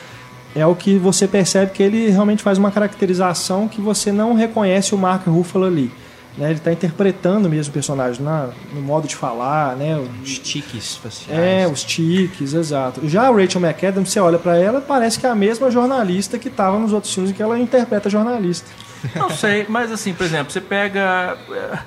[0.53, 4.93] é o que você percebe que ele realmente faz uma caracterização que você não reconhece
[4.93, 5.91] o Mark Ruffalo ali.
[6.37, 10.95] Né, ele está interpretando mesmo o personagem na, no modo de falar, né, Os tiques
[10.95, 11.37] faciais.
[11.39, 13.01] é, os tiques, exato.
[13.07, 16.47] Já a Rachel McAdams, você olha pra ela, parece que é a mesma jornalista que
[16.47, 18.69] estava nos outros filmes que ela interpreta jornalista.
[19.15, 21.35] Não sei, mas assim, por exemplo, você pega.
[21.51, 21.79] eh,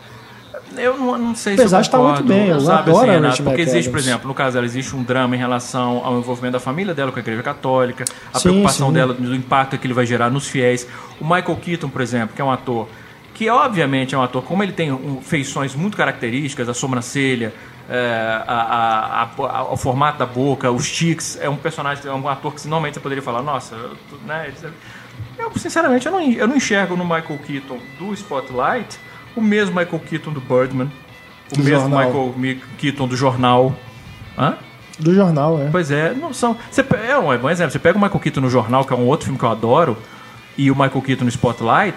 [0.83, 2.99] Eu não, não sei Apesar de se estar eu muito concordo, bem, eu sabe, adoro
[2.99, 5.39] assim, a Renato, Rachel Porque existe, por exemplo, no caso dela, existe um drama em
[5.39, 8.95] relação ao envolvimento da família dela com a igreja católica, a Sim, preocupação sim.
[8.95, 10.87] dela do impacto que ele vai gerar nos fiéis.
[11.21, 12.89] O Michael Keaton, por exemplo, que é um ator
[13.35, 17.53] que obviamente é um ator, como ele tem um, feições muito características, a sobrancelha,
[17.91, 22.29] é, a- a- a- o formato da boca, os tics, é um personagem, é um
[22.29, 23.97] ator que normalmente você poderia falar, nossa, eu,
[24.27, 24.51] né,
[25.39, 28.99] eu, sinceramente, eu não, eu não enxergo no Michael Keaton do Spotlight
[29.37, 30.91] o mesmo Michael Keaton do Birdman,
[31.53, 32.07] o Do mesmo jornal.
[32.07, 33.75] Michael Mi- Keaton do jornal.
[34.39, 34.57] Hã?
[34.99, 35.69] Do jornal, é.
[35.73, 36.57] Pois é, não são.
[36.71, 37.73] Você, é um bom exemplo.
[37.73, 39.99] Você pega o Michael Keaton no jornal, que é um outro filme que eu adoro,
[40.57, 41.97] e o Michael Keaton no Spotlight,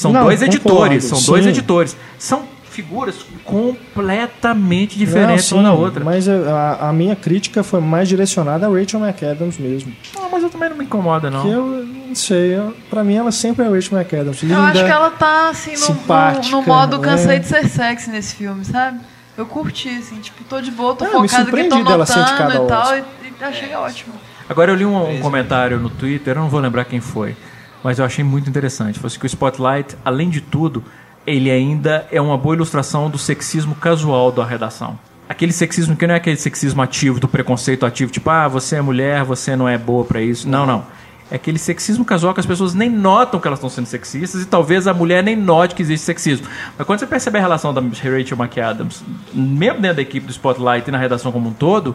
[0.00, 1.04] são Não, dois concordo, editores.
[1.04, 1.50] São dois sim.
[1.50, 1.96] editores.
[2.18, 6.04] São figuras completamente diferentes Não, uma da sim, outra.
[6.04, 9.92] Mas a, a minha crítica foi mais direcionada a Rachel McAdams mesmo.
[10.14, 11.42] Não, mas eu também não me incomoda, não.
[11.42, 14.42] Que eu não sei, eu, pra mim ela sempre é a Rachel McAdams.
[14.42, 17.04] Linda, Eu acho que ela tá, assim, no, no, no modo né?
[17.04, 19.00] cansei de ser sexy nesse filme, sabe?
[19.36, 22.18] Eu curti, assim, tipo, tô de boa, tô É, focada aqui, tô surpreendi dela ser
[22.20, 23.02] notando e tal, e,
[23.40, 24.14] e achei ótimo.
[24.48, 27.36] Agora eu li um, um comentário no Twitter, eu não vou lembrar quem foi,
[27.82, 28.98] mas eu achei muito interessante.
[28.98, 30.84] Foi assim que o Spotlight, além de tudo,
[31.26, 34.98] ele ainda é uma boa ilustração do sexismo casual da redação.
[35.28, 38.82] Aquele sexismo que não é aquele sexismo ativo, do preconceito ativo, tipo, ah, você é
[38.82, 40.48] mulher, você não é boa pra isso.
[40.48, 40.84] Não, não.
[41.30, 44.46] É aquele sexismo casual que as pessoas nem notam que elas estão sendo sexistas e
[44.46, 46.48] talvez a mulher nem note que existe sexismo.
[46.76, 50.88] Mas quando você percebe a relação da Rachel McAdams, mesmo dentro da equipe do Spotlight
[50.88, 51.94] e na redação como um todo,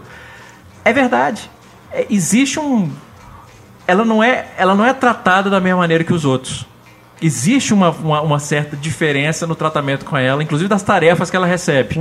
[0.85, 1.49] é verdade.
[1.91, 2.89] É, existe um.
[3.87, 6.65] Ela não, é, ela não é tratada da mesma maneira que os outros.
[7.21, 11.45] Existe uma, uma, uma certa diferença no tratamento com ela, inclusive das tarefas que ela
[11.45, 11.95] recebe.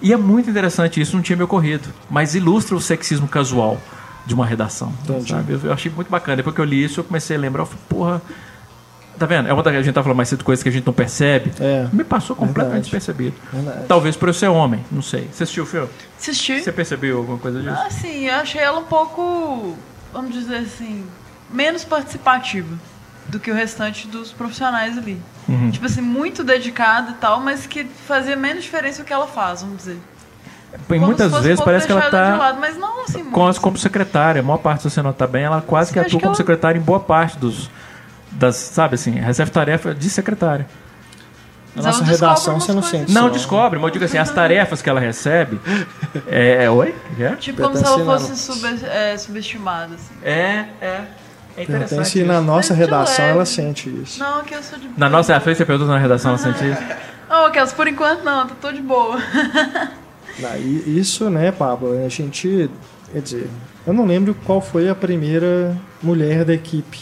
[0.00, 1.88] E é muito interessante isso, não tinha me ocorrido.
[2.10, 3.78] Mas ilustra o sexismo casual
[4.26, 4.92] de uma redação.
[5.04, 5.30] Entendi.
[5.30, 5.52] Sabe?
[5.52, 6.36] Eu, eu achei muito bacana.
[6.36, 8.22] Depois que eu li isso, eu comecei a lembrar, eu falei, porra.
[9.18, 9.48] Tá vendo?
[9.48, 11.52] É uma da a gente tá falando mais cedo coisas que a gente não percebe.
[11.60, 11.86] É.
[11.92, 13.36] Me passou completamente despercebido.
[13.86, 15.28] Talvez por eu ser homem, não sei.
[15.30, 15.88] Você assistiu o filme?
[16.18, 16.60] Assisti.
[16.60, 17.82] Você percebeu alguma coisa disso?
[17.86, 19.76] Assim, eu achei ela um pouco,
[20.12, 21.06] vamos dizer assim,
[21.50, 22.76] menos participativa
[23.28, 25.20] do que o restante dos profissionais ali.
[25.48, 25.70] Uhum.
[25.70, 29.62] Tipo assim, muito dedicada e tal, mas que fazia menos diferença o que ela faz,
[29.62, 29.98] vamos dizer.
[30.74, 32.30] E Como muitas um vezes parece que ela tá
[32.76, 33.60] não assim, com as muito.
[33.60, 34.40] como secretária.
[34.40, 36.78] A maior parte, se você notar bem, ela quase que atua que como ela- secretária
[36.78, 37.70] em boa parte dos.
[38.30, 40.66] Das, sabe assim, recebe tarefa de secretária.
[41.74, 43.10] Na Mas nossa redação você não sente.
[43.12, 45.58] Não descobre, mas eu digo assim, as tarefas que ela recebe.
[46.26, 46.64] É.
[46.64, 46.94] é oi?
[47.18, 47.30] É?
[47.36, 50.14] Tipo como se ela fosse sube- é, subestimada, assim.
[50.22, 51.00] É, é.
[51.56, 52.18] É interessante.
[52.18, 52.26] Isso.
[52.26, 53.36] na nossa Mas redação, leve.
[53.36, 54.18] ela sente isso.
[54.18, 56.80] Não, que eu sou de Na nossa frente, você pergunta na redação, ela sente isso?
[57.28, 59.18] Não, aquelas por enquanto não, tô, tô de boa.
[60.38, 62.70] Não, e isso, né, Pablo, a gente.
[63.12, 63.50] Quer dizer,
[63.86, 66.98] eu não lembro qual foi a primeira mulher da equipe.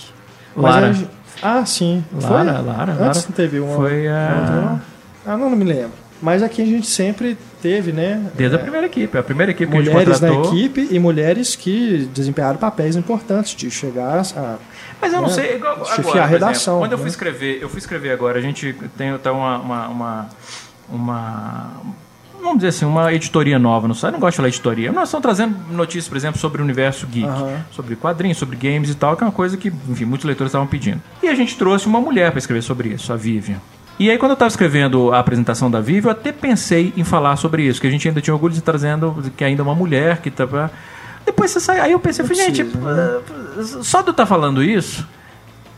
[0.57, 0.87] Mas Lara.
[0.89, 1.11] a gente-
[1.43, 2.05] ah, sim.
[2.13, 2.65] Lara, foi?
[2.67, 3.21] Lara, Antes Lara.
[3.29, 3.77] não teve uma.
[3.77, 4.81] Foi a- não?
[5.27, 5.93] Ah, não, não me lembro.
[6.23, 8.31] Mas aqui a gente sempre teve, né?
[8.35, 9.17] Desde a é, primeira equipe.
[9.17, 13.55] A primeira equipe que a gente mulheres na equipe e mulheres que desempenharam papéis importantes
[13.57, 14.57] de chegar a.
[15.01, 17.03] Mas eu não né, sei, igual agora, a redação, exemplo, quando eu né?
[17.03, 20.29] fui escrever, eu fui escrever agora, a gente tem até uma, uma, uma,
[20.91, 21.71] uma-
[22.41, 24.11] vamos dizer assim, uma editoria nova no site.
[24.11, 24.93] Eu não gosto de falar editoria.
[24.93, 27.61] Nós estamos trazendo notícias, por exemplo, sobre o universo geek, Aham.
[27.71, 30.67] sobre quadrinhos, sobre games e tal, que é uma coisa que, enfim, muitos leitores estavam
[30.67, 31.01] pedindo.
[31.23, 33.59] E a gente trouxe uma mulher para escrever sobre isso, a Vivian.
[33.99, 37.37] E aí, quando eu estava escrevendo a apresentação da Vivian, eu até pensei em falar
[37.37, 39.75] sobre isso, que a gente ainda tinha orgulho de estar trazendo que ainda é uma
[39.75, 40.71] mulher que estava.
[41.27, 41.81] Depois você sai.
[41.81, 43.21] Aí eu pensei, Não falei, gente, né?
[43.59, 45.07] eh, só de eu estar falando isso,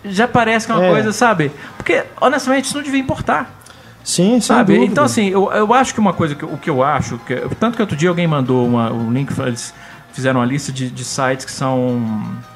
[0.05, 0.90] já parece que é uma É.
[0.90, 1.51] coisa, sabe?
[1.76, 3.61] Porque, honestamente, isso não devia importar.
[4.04, 4.74] Sim, Sabe?
[4.74, 4.90] dúvida.
[4.92, 7.76] Então, assim, eu, eu acho que uma coisa que o que eu acho, que, tanto
[7.76, 9.72] que outro dia alguém mandou uma, um link, eles
[10.12, 12.02] fizeram uma lista de, de sites que são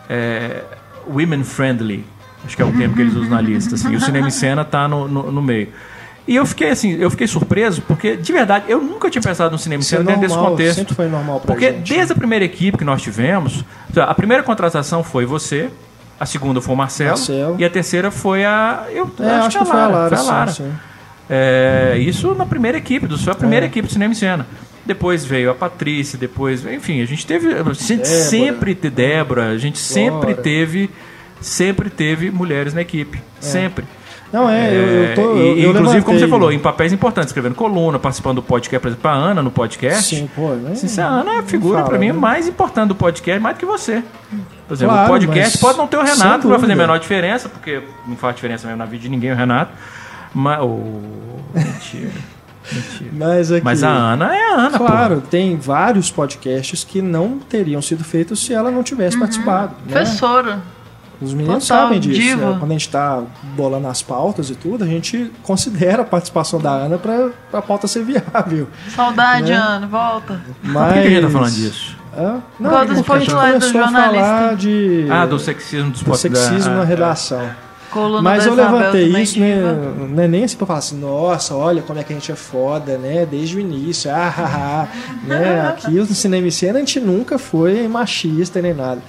[0.08, 0.62] é,
[1.08, 2.04] women friendly.
[2.44, 3.74] Acho que é o termo que eles usam na lista.
[3.74, 5.68] Assim, e o cinema em cena tá no, no, no meio.
[6.28, 9.58] E eu fiquei assim, eu fiquei surpreso, porque, de verdade, eu nunca tinha pensado no
[9.58, 10.76] cinema em Isso é cena dentro desse normal, contexto.
[10.78, 11.92] sempre foi normal pra Porque gente.
[11.94, 13.64] desde a primeira equipe que nós tivemos,
[13.96, 15.70] a primeira contratação foi você,
[16.18, 17.56] a segunda foi o Marcelo, Marcelo.
[17.60, 18.86] e a terceira foi a.
[18.90, 20.16] Eu É, acho que foi a Lara.
[20.16, 20.50] Foi a Lara.
[20.52, 20.72] sim, sim.
[21.28, 23.68] É, isso na primeira equipe, do- foi a primeira É.
[23.68, 24.46] equipe do Cinema em Cena.
[24.84, 28.04] Depois veio a Patrícia, depois, enfim, a gente teve, a gente Débora.
[28.04, 30.88] sempre teve Débora, a gente sempre teve,
[31.40, 33.84] sempre teve mulheres na equipe, sempre.
[34.32, 35.20] Não, é, eu, eu tô.
[35.20, 38.36] É, eu- e- eu e, inclusive, como você falou, em papéis importantes, escrevendo coluna, participando
[38.36, 40.14] do podcast, por exemplo, a Ana no podcast.
[40.16, 40.72] Sim, pô, né?
[40.72, 42.12] Assim, a Ana é a figura, pra mim, né?
[42.12, 44.02] mais importante do podcast, mais do que você.
[44.68, 46.98] Por exemplo, Claro, o podcast pode não ter o Renato, que vai fazer a menor
[46.98, 49.72] diferença, porque não faz diferença mesmo na vida de ninguém o Renato.
[50.36, 50.60] Mas.
[50.60, 51.00] Oh,
[51.54, 52.12] mentira.
[52.70, 53.10] mentira.
[53.14, 57.80] Mas, aqui, Mas a Ana é a Ana, Claro, tem vários podcasts que não teriam
[57.80, 59.74] sido feitos se ela não tivesse participado.
[59.86, 59.92] Né?
[59.92, 60.60] Professora.
[61.22, 62.36] Os meninos Total, sabem disso.
[62.36, 62.56] né?
[62.58, 63.22] Quando a gente tá
[63.54, 67.86] bolando as pautas e tudo, a gente considera a participação da Ana pra, pra pauta
[67.86, 68.68] ser viável.
[68.90, 69.56] Saudade, Né?
[69.56, 70.38] Ana, volta.
[70.62, 70.92] Mas...
[70.92, 71.96] Por que, a gente tá falando disso?
[72.14, 72.42] Hã?
[72.60, 75.06] Não, causa dos a gente começou a falar de...
[75.08, 77.65] Ah, do sexismo dos do sexismo ah, na ah, redação.
[77.96, 79.56] Coluna Mas eu Isabel levantei isso, né?
[80.10, 82.36] Não é nem assim pra falar assim, nossa, olha como é que a gente é
[82.36, 83.24] foda, né?
[83.24, 84.88] Desde o início, ah, ah, ah,
[85.26, 85.60] né?
[85.68, 89.00] Aqui no cinema e cena a gente nunca foi machista nem nada.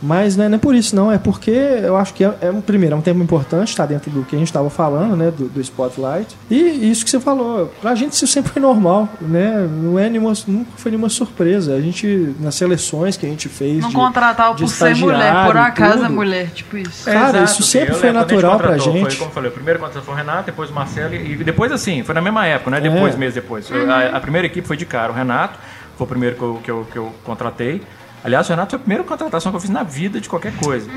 [0.00, 1.10] Mas né, não é por isso, não.
[1.10, 4.10] É porque eu acho que é, é um, primeiro, é um tema importante, está dentro
[4.10, 5.30] do que a gente estava falando, né?
[5.30, 6.36] Do, do Spotlight.
[6.50, 9.68] E isso que você falou, pra gente isso sempre foi normal, né?
[9.70, 11.74] Não é nenhuma, nunca foi nenhuma surpresa.
[11.74, 13.80] A gente, nas seleções que a gente fez.
[13.80, 16.14] Não de- contratava de por ser mulher, por acaso é tudo.
[16.14, 17.08] mulher, tipo isso.
[17.08, 19.06] É, Cara, exato, isso sempre eu foi natural pra contratou, gente.
[19.08, 21.72] Foi como eu falei, o primeiro contrato foi o Renato, depois o Marcelo e depois
[21.72, 22.80] assim, foi na mesma época, né?
[22.80, 23.18] Depois, É.
[23.18, 23.68] meses depois.
[23.72, 25.58] A, a primeira equipe foi de cara, o Renato
[25.96, 27.82] foi o primeiro que eu, que eu, que eu contratei.
[28.28, 30.90] Aliás, o Renato foi a primeira contratação que eu fiz na vida de qualquer coisa.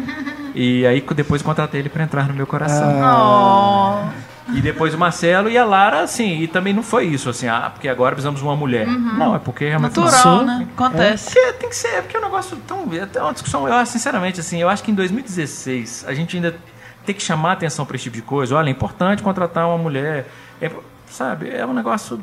[0.53, 3.01] E aí depois contratei ele pra entrar no meu coração.
[3.01, 4.11] Ah.
[4.49, 4.53] Oh.
[4.53, 7.69] E depois o Marcelo e a Lara, assim, e também não foi isso, assim, ah,
[7.73, 8.85] porque agora precisamos de uma mulher.
[8.85, 10.45] Não, é porque realmente Natural, Sim.
[10.45, 10.67] né?
[10.75, 11.25] Acontece.
[11.33, 12.85] porque tem que ser, porque é um negócio tão.
[12.91, 13.65] É até uma discussão.
[13.65, 16.53] Eu sinceramente, assim, eu acho que em 2016 a gente ainda
[17.05, 18.55] tem que chamar atenção para esse tipo de coisa.
[18.55, 20.27] Olha, é importante contratar uma mulher.
[20.61, 20.69] é-
[21.09, 22.19] sabe, é um negócio.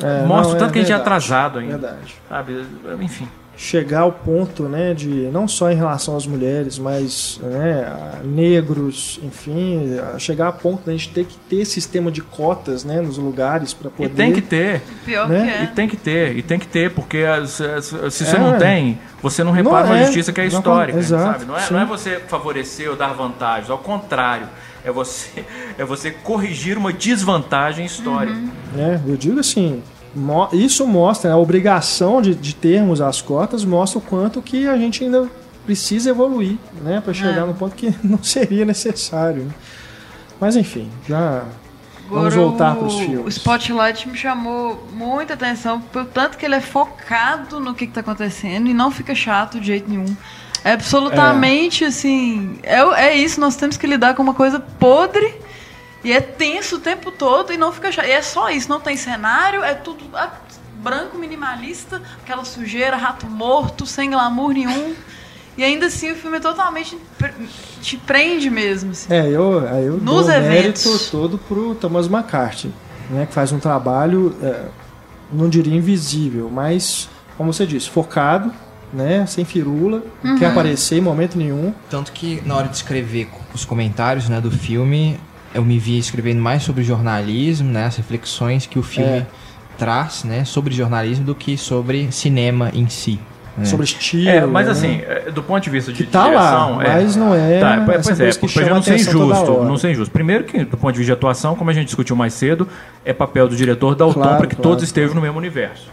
[0.00, 1.00] É, mostra não, o tanto é que a gente é verdade.
[1.02, 1.78] atrasado ainda.
[1.78, 2.14] Verdade.
[2.28, 2.66] Sabe?
[3.00, 3.28] Enfim.
[3.56, 9.20] Chegar ao ponto, né, de não só em relação às mulheres, mas né, a negros,
[9.22, 13.18] enfim, a chegar a ponto da gente ter que ter sistema de cotas, né, nos
[13.18, 14.14] lugares para E poder.
[14.14, 14.80] tem que ter.
[15.04, 15.40] Pior né?
[15.42, 15.66] que E é.
[15.66, 18.38] tem que ter, e tem que ter, porque as- as- se você É.
[18.40, 20.04] não tem, você não repara Não uma é.
[20.06, 20.98] justiça que é Não histórica.
[20.98, 21.44] exato, sabe?
[21.44, 21.74] Não, é, sim.
[21.74, 24.48] não é você favorecer ou dar vantagens, ao contrário.
[24.84, 25.44] É você,
[25.78, 28.36] é você corrigir uma desvantagem histórica.
[28.74, 29.82] né, eu digo assim,
[30.52, 34.76] isso mostra né, a obrigação de, de termos as cotas, mostra o quanto que a
[34.76, 35.28] gente ainda
[35.64, 37.46] precisa evoluir, né, para chegar É.
[37.46, 39.44] no ponto que não seria necessário.
[39.44, 39.50] né.
[40.40, 41.44] Mas enfim, já
[42.10, 43.36] vamos Agora, voltar o- para os O filmes.
[43.36, 48.00] Spotlight me chamou muita atenção, pelo tanto que ele é focado no que, que tá
[48.00, 50.14] acontecendo e não fica chato de jeito nenhum.
[50.64, 52.58] É absolutamente assim.
[52.62, 55.34] É, é isso, nós temos que lidar com uma coisa podre
[56.04, 58.06] e é tenso o tempo todo e não fica chato.
[58.06, 60.32] E é só isso, não tem cenário, é tudo ah,
[60.82, 64.94] branco minimalista, aquela sujeira, rato morto, sem glamour nenhum.
[65.56, 66.98] E ainda assim o filme é totalmente.
[67.80, 68.92] te prende mesmo.
[68.92, 69.12] Assim.
[69.12, 70.84] É, eu, aí eu Nos dou o eventos.
[70.84, 72.72] mérito todo pro Thomas McCarthy,
[73.10, 74.66] né, que faz um trabalho, é,
[75.30, 78.52] não diria invisível, mas, como você disse, focado,
[78.92, 81.74] né, sem firula, não quer aparecer em momento nenhum.
[81.88, 85.18] Tanto que na hora de escrever os comentários né, do filme,
[85.54, 89.26] eu me vi escrevendo mais sobre jornalismo, né, as reflexões que o filme É.
[89.78, 93.18] traz né, sobre jornalismo do que sobre cinema em si.
[93.56, 93.64] né.
[93.66, 94.28] Sobre estilo.
[94.30, 94.72] É, mas né?
[94.72, 96.76] assim, é, do ponto de vista de Que tá direção...
[96.78, 100.10] lá, é, mas não é Tá, pois é, chama não ser injusto, não ser injusto.
[100.10, 102.66] Primeiro que, do ponto de vista de atuação, como a gente discutiu mais cedo,
[103.04, 104.70] é papel do diretor dar o Claro, tom para que claro.
[104.70, 105.90] todos estejam no mesmo universo.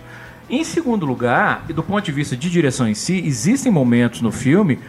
[0.49, 4.31] Em segundo lugar, e do ponto de vista de direção em si, existem momentos no
[4.31, 4.79] filme,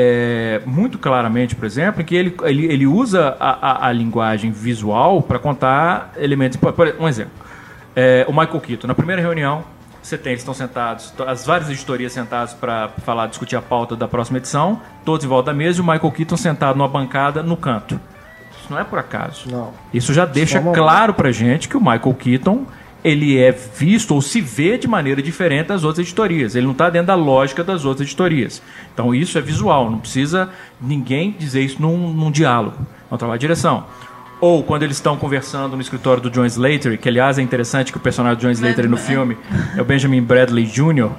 [0.00, 4.52] é, muito claramente, por exemplo, em que ele, ele, ele usa a, a, a linguagem
[4.52, 6.56] visual para contar elementos.
[6.56, 7.32] Por, por- um exemplo.
[7.96, 9.64] É, o Michael Keaton, na primeira reunião,
[10.00, 14.06] você tem, eles estão sentados, as várias editorias sentadas para falar, discutir a pauta da
[14.06, 17.56] próxima edição, todos em volta da mesa e o Michael Keaton sentado numa bancada no
[17.56, 18.00] canto.
[18.60, 19.50] Isso não é por acaso.
[19.50, 19.72] Não.
[19.92, 22.64] Isso já deixa Só claro pra gente que o Michael Keaton
[23.02, 26.54] ele é visto ou se vê de maneira diferente das outras editorias.
[26.54, 28.60] Ele não está dentro da lógica das outras editorias.
[28.92, 30.50] Então isso é visual, não precisa
[30.80, 32.76] ninguém dizer isso num, num diálogo.
[33.10, 33.86] É um trabalho de direção.
[34.40, 37.98] Ou quando eles estão conversando no escritório do John Slater, que aliás é interessante que
[37.98, 39.36] o personagem do John Slater no filme
[39.76, 41.10] é o Benjamin Bradley Jr.,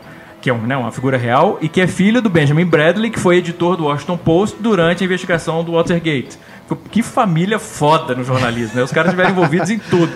[0.42, 3.20] que é um, né, uma figura real, e que é filho do Benjamin Bradley, que
[3.20, 6.38] foi editor do Washington Post durante a investigação do Watergate.
[6.92, 8.84] Que família foda no jornalismo, né?
[8.84, 10.14] Os caras estiveram envolvidos em tudo.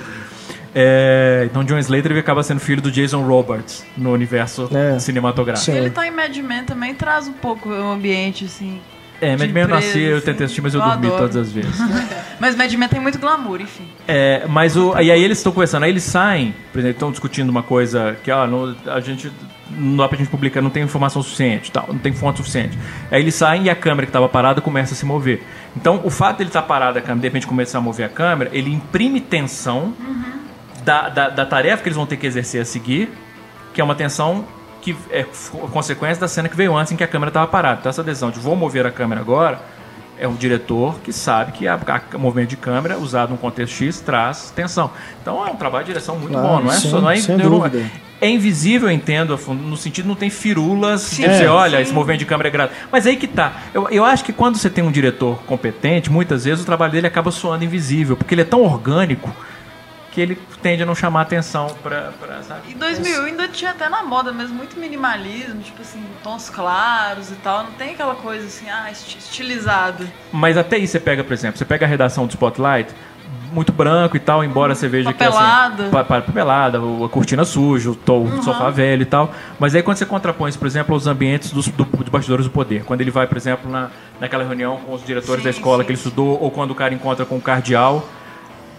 [0.76, 4.98] É, então John Slater ele acaba sendo filho do Jason Robards no universo É.
[5.00, 5.66] cinematográfico.
[5.72, 5.78] Sim.
[5.78, 8.80] Ele tá em Mad Men também traz um pouco o ambiente, assim.
[9.22, 11.22] É, Mad Men eu nasci, eu tentei assistir, mas eu, Eu dormi adoro.
[11.22, 11.76] todas as vezes.
[12.40, 13.88] Mas Mad Men tem muito glamour, enfim.
[14.06, 17.50] É, mas o, e aí eles estão conversando, aí eles saem, por exemplo, estão discutindo
[17.50, 19.32] uma coisa que ó, não, a gente
[19.70, 22.78] não dá pra gente publicar, não tem informação suficiente, tal, não tem fonte suficiente.
[23.10, 25.42] Aí eles saem e a câmera que estava parada começa a se mover.
[25.78, 28.50] Então, o fato dele estar parado a câmera, de repente começar a mover a câmera,
[28.52, 29.94] ele imprime tensão
[30.84, 33.12] da, da, da tarefa que eles vão ter que exercer a seguir,
[33.74, 34.46] que é uma tensão
[34.82, 35.26] que é
[35.72, 37.78] consequência da cena que veio antes em que a câmera estava parada.
[37.80, 39.60] Então, essa decisão de vou mover a câmera agora
[40.20, 43.74] é um diretor que sabe que a, a- o movimento de câmera usado num contexto
[43.76, 44.92] X traz tensão.
[45.22, 47.16] Então é um trabalho de direção muito Claro, bom, não é sim, só não é,
[47.16, 47.82] sem dúvida.
[48.22, 51.30] é invisível, eu entendo, no sentido não tem firulas de Sim.
[51.30, 51.50] dizer, É.
[51.50, 51.84] olha, Sim.
[51.84, 52.74] esse movimento de câmera é grave.
[52.92, 53.54] Mas aí que tá.
[53.74, 57.08] Eu, eu acho que quando você tem um diretor competente, muitas vezes o trabalho dele
[57.08, 59.34] acaba soando invisível, porque ele é tão orgânico
[60.14, 62.62] que ele tende a não chamar atenção pra, pra sabe?
[62.70, 67.36] E 2000 ainda tinha até na moda mesmo, muito minimalismo, tipo assim, tons claros e
[67.36, 67.64] tal.
[67.64, 70.08] Não tem aquela coisa assim, ah, esti- estilizado.
[70.32, 72.94] Mas até aí você pega, por exemplo, você pega a redação do Spotlight,
[73.52, 75.76] muito branco e tal, embora você veja Papelada.
[75.76, 79.32] que assim, pa- pa- papelada, a cortina suja, o, to- o sofá velho e tal.
[79.60, 82.52] Mas aí quando você contrapõe isso, por exemplo, aos ambientes dos, do, dos bastidores do
[82.52, 85.80] poder, quando ele vai, por exemplo, na, naquela reunião com os diretores Sim, da escola
[85.84, 88.08] sim, que ele estudou, ou quando o cara encontra com o cardeal,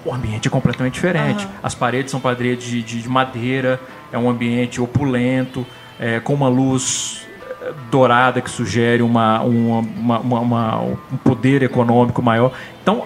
[0.05, 1.47] o ambiente é completamente diferente.
[1.63, 3.81] As paredes são paredes de, de- de madeira,
[4.13, 5.67] é um ambiente opulento,
[5.99, 7.27] é, com uma luz
[7.63, 12.53] eh, dourada que sugere uma, uma- uma- uma- uma- um poder econômico maior.
[12.83, 13.05] Então,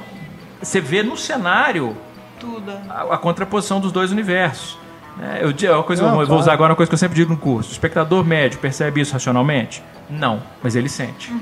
[0.60, 1.96] você vê no cenário
[2.40, 2.72] Tudo.
[2.88, 4.76] a, a contraposição dos dois universos.
[5.16, 5.40] né?
[5.42, 6.40] eu, é uma coisa, Não, eu vou claro.
[6.40, 7.70] usar agora uma coisa que eu sempre digo no curso.
[7.70, 9.82] O espectador médio percebe isso racionalmente?
[10.10, 11.32] Não, mas ele sente.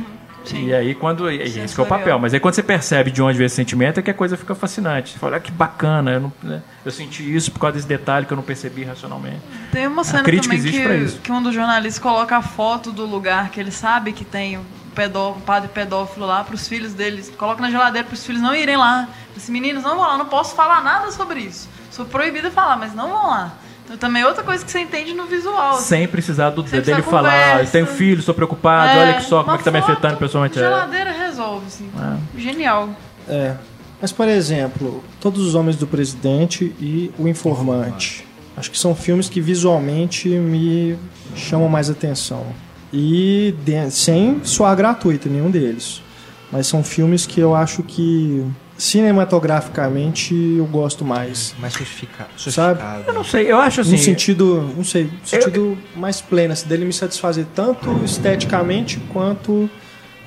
[0.51, 0.67] Sim.
[0.67, 1.31] E aí quando.
[1.31, 2.19] E esse que é o papel.
[2.19, 4.55] Mas aí quando você percebe de onde vem esse sentimento é que a coisa fica
[4.55, 5.13] fascinante.
[5.13, 6.63] Você fala, ah, que bacana, eu, não- né?
[6.85, 9.41] eu senti isso por causa desse detalhe que eu não percebi racionalmente.
[9.73, 11.17] Tem uma cena crítica também existe pra isso.
[11.17, 14.59] que, que um dos jornalistas coloca a foto do lugar que ele sabe que tem
[14.95, 17.31] pedó, padre pedófilo lá pros filhos deles.
[17.37, 19.09] Coloca na geladeira pros filhos não irem lá.
[19.37, 21.69] Assim, meninos, não vão lá, não posso falar nada sobre isso.
[21.91, 23.53] Sou proibido falar, mas não vão lá.
[23.87, 25.77] Então também é outra coisa que você entende no visual.
[25.77, 25.85] assim.
[25.85, 29.23] Sem precisar do, Sem dele precisar falar, ah, tenho filho, estou preocupado, É, olha que
[29.25, 30.59] só como é que tá me afetando pessoalmente.
[30.59, 30.63] É.
[30.63, 31.89] Geladeira resolve, assim.
[32.37, 32.91] Genial.
[33.29, 33.55] É.
[34.03, 38.27] Mas, por exemplo, Todos os Homens do Presidente e O Informante.
[38.57, 40.99] Acho que são filmes que visualmente me
[41.35, 42.45] chamam mais atenção.
[42.93, 46.03] E de- sem soar gratuito, nenhum deles.
[46.51, 48.45] Mas são filmes que eu acho que
[48.79, 51.55] cinematograficamente eu gosto mais.
[51.59, 52.79] Mais sofistica- Sabe?
[52.81, 53.05] sofisticado.
[53.07, 53.93] Eu não sei, eu acho assim.
[53.93, 59.69] no sentido, não sei, no sentido mais pleno, assim, dele me satisfazer tanto esteticamente quanto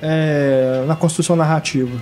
[0.02, 1.96] é, na construção narrativa.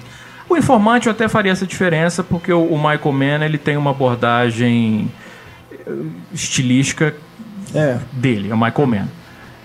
[0.49, 5.11] O informante eu até faria essa diferença porque o, Michael Mann ele tem uma abordagem
[5.71, 5.93] eh,
[6.33, 7.15] estilística
[7.75, 9.09] É, dele, é o Michael Mann.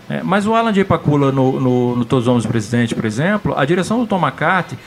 [0.09, 0.83] É, mas o Alan J.
[0.83, 4.19] Pakula no, no, no Todos os Homens do Presidente, por exemplo, a direção do Tom
[4.19, 4.77] McCarthy,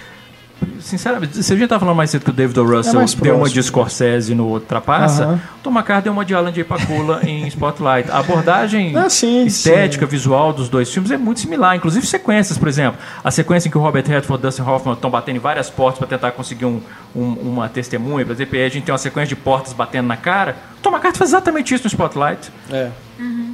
[0.80, 2.64] sinceramente, você já estava falando mais cedo que o David O.
[2.64, 5.40] Russell mais deu uma de Scorsese no Trapaça, Aham.
[5.58, 6.64] o Tom McCarthy deu uma de Alan J.
[6.64, 8.10] Pakula em Spotlight.
[8.10, 10.10] A abordagem Ah, sim, estética, sim.
[10.10, 12.98] visual dos dois filmes é muito similar, inclusive sequências, por exemplo.
[13.22, 15.68] A sequência em que o Robert Redford e o Dustin Hoffman estão batendo em várias
[15.68, 16.80] portas para tentar conseguir um,
[17.14, 20.16] um- uma testemunha, por exemplo, e a gente tem uma sequência de portas batendo na
[20.16, 20.56] cara.
[20.78, 22.50] O Tom McCarthy faz exatamente isso no Spotlight.
[22.70, 22.90] é.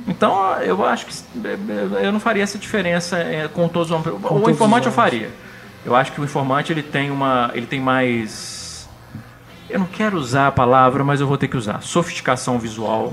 [0.08, 1.12] Então, eu acho que
[2.02, 4.20] eu não faria essa diferença é, com todos os homens.
[4.28, 5.30] O informante eu faria.
[5.84, 8.88] Eu acho que o informante ele tem uma, ele tem mais
[9.70, 11.80] eu não quero usar a palavra, mas eu vou ter que usar.
[11.82, 13.10] Sofisticação visual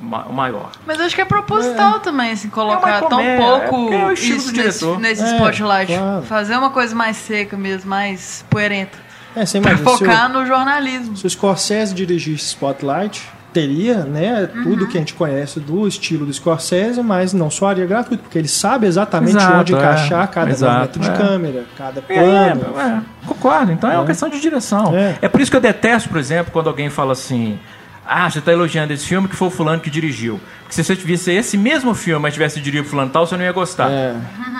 [0.00, 0.70] ma- maior.
[0.86, 4.52] Mas acho que é proposital também, assim, É colocar uma tão é pouco é isso
[4.52, 5.92] nesse, nesse É, spotlight.
[5.92, 6.22] claro.
[6.24, 8.98] Fazer uma coisa mais seca mesmo, mais poerenta.
[9.34, 11.16] É, você Pra imagina, se o- focar no jornalismo.
[11.16, 14.88] Se o Scorsese dirigisse Spotlight, teria né, tudo Uhum.
[14.90, 18.86] que a gente conhece do estilo do Scorsese, mas não soaria gratuito, porque ele sabe
[18.86, 19.76] exatamente Exato, onde é.
[19.78, 21.26] encaixar cada Exato, movimento de é.
[21.28, 22.78] câmera, cada É, plano.
[22.78, 23.72] é, concordo.
[23.72, 24.94] Então é, uma questão de direção.
[24.96, 25.16] É.
[25.22, 25.28] É.
[25.28, 27.58] por isso que eu detesto, por exemplo, quando alguém fala assim.
[28.10, 30.40] Ah, você está elogiando esse filme que foi o fulano que dirigiu.
[30.62, 33.44] Porque se você visse esse mesmo filme, mas tivesse dirigido por fulano tal, você não
[33.44, 33.90] ia gostar.
[33.90, 34.14] É,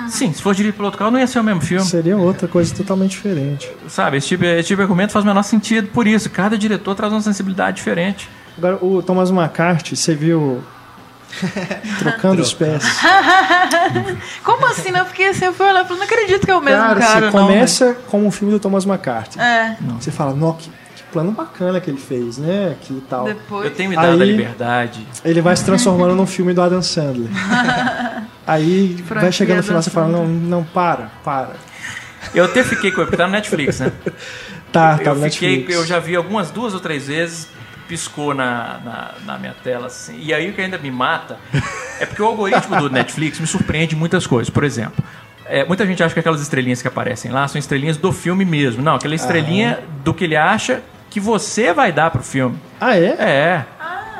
[0.06, 1.82] Sim, se for dirigido pelo outro cara, não ia ser o mesmo filme.
[1.82, 3.66] seria outra coisa totalmente diferente.
[3.88, 6.28] Sabe, esse tipo, esse tipo de argumento faz o menor sentido por isso.
[6.28, 8.28] Cada diretor traz uma sensibilidade diferente.
[8.58, 10.62] Agora, o Thomas McCarthy, você viu
[11.98, 12.82] trocando os pés.
[14.42, 14.90] Como assim?
[14.90, 17.00] Não, fiquei assim, eu fui olhar e falei, não acredito que é o mesmo Cara,
[17.00, 17.46] cara, você não.
[17.46, 19.38] começa com o filme do Thomas McCarthy.
[19.40, 22.74] É, Você fala, nó, que, que plano bacana que ele fez, né?
[22.82, 23.24] Que tal.
[23.26, 23.64] depois.
[23.66, 25.06] Eu tenho me dado a Aí- liberdade.
[25.24, 27.28] Ele vai se transformando num filme do Adam Sandler.
[28.46, 31.50] Aí vai chegando no final, você fala, não, não, para, para.
[32.34, 33.92] Eu até fiquei com ele, porque tá no Netflix, né?
[34.72, 35.74] Tá, tá eu no fiquei, Netflix.
[35.80, 37.48] eu já vi algumas duas ou três vezes,
[37.88, 40.18] piscou na, na, na minha tela assim.
[40.20, 41.38] E aí o que ainda me mata
[41.98, 44.50] é porque o algoritmo do Netflix me surpreende em muitas coisas.
[44.50, 45.02] Por exemplo,
[45.46, 48.82] é, muita gente acha que aquelas estrelinhas que aparecem lá são estrelinhas do filme mesmo.
[48.82, 52.58] Não, aquela estrelinha do que ele acha que você vai dar pro filme.
[52.78, 53.16] Ah, é?
[53.18, 53.64] É.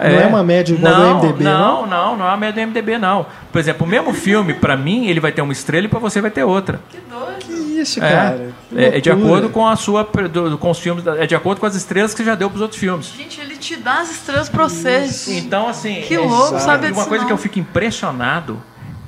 [0.01, 1.87] Não é uma média igual não, do MDB, não?
[1.87, 3.27] Não, não, é uma média do MDB, não.
[3.51, 6.21] Por exemplo, o mesmo filme, pra mim, ele vai ter uma estrela e pra você
[6.21, 6.81] vai ter outra.
[6.89, 7.58] Que doido.
[7.79, 8.51] Que isso, É, cara.
[8.71, 11.61] Que é, é de acordo com a sua do- com os filmes, é de acordo
[11.61, 13.13] com as estrelas que você já deu pros outros filmes.
[13.17, 15.09] Gente, ele te dá as estrelas pra você.
[15.29, 17.27] Então, assim, Que é- louco, e sabia uma coisa não.
[17.29, 18.61] que eu fico impressionado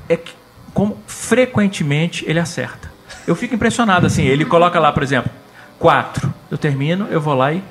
[0.09, 0.32] é que
[0.72, 2.90] como frequentemente ele acerta.
[3.26, 5.30] Eu fico impressionado assim, ele coloca lá, por exemplo,
[5.78, 6.32] quatro.
[6.51, 7.62] Eu termino, eu vou lá e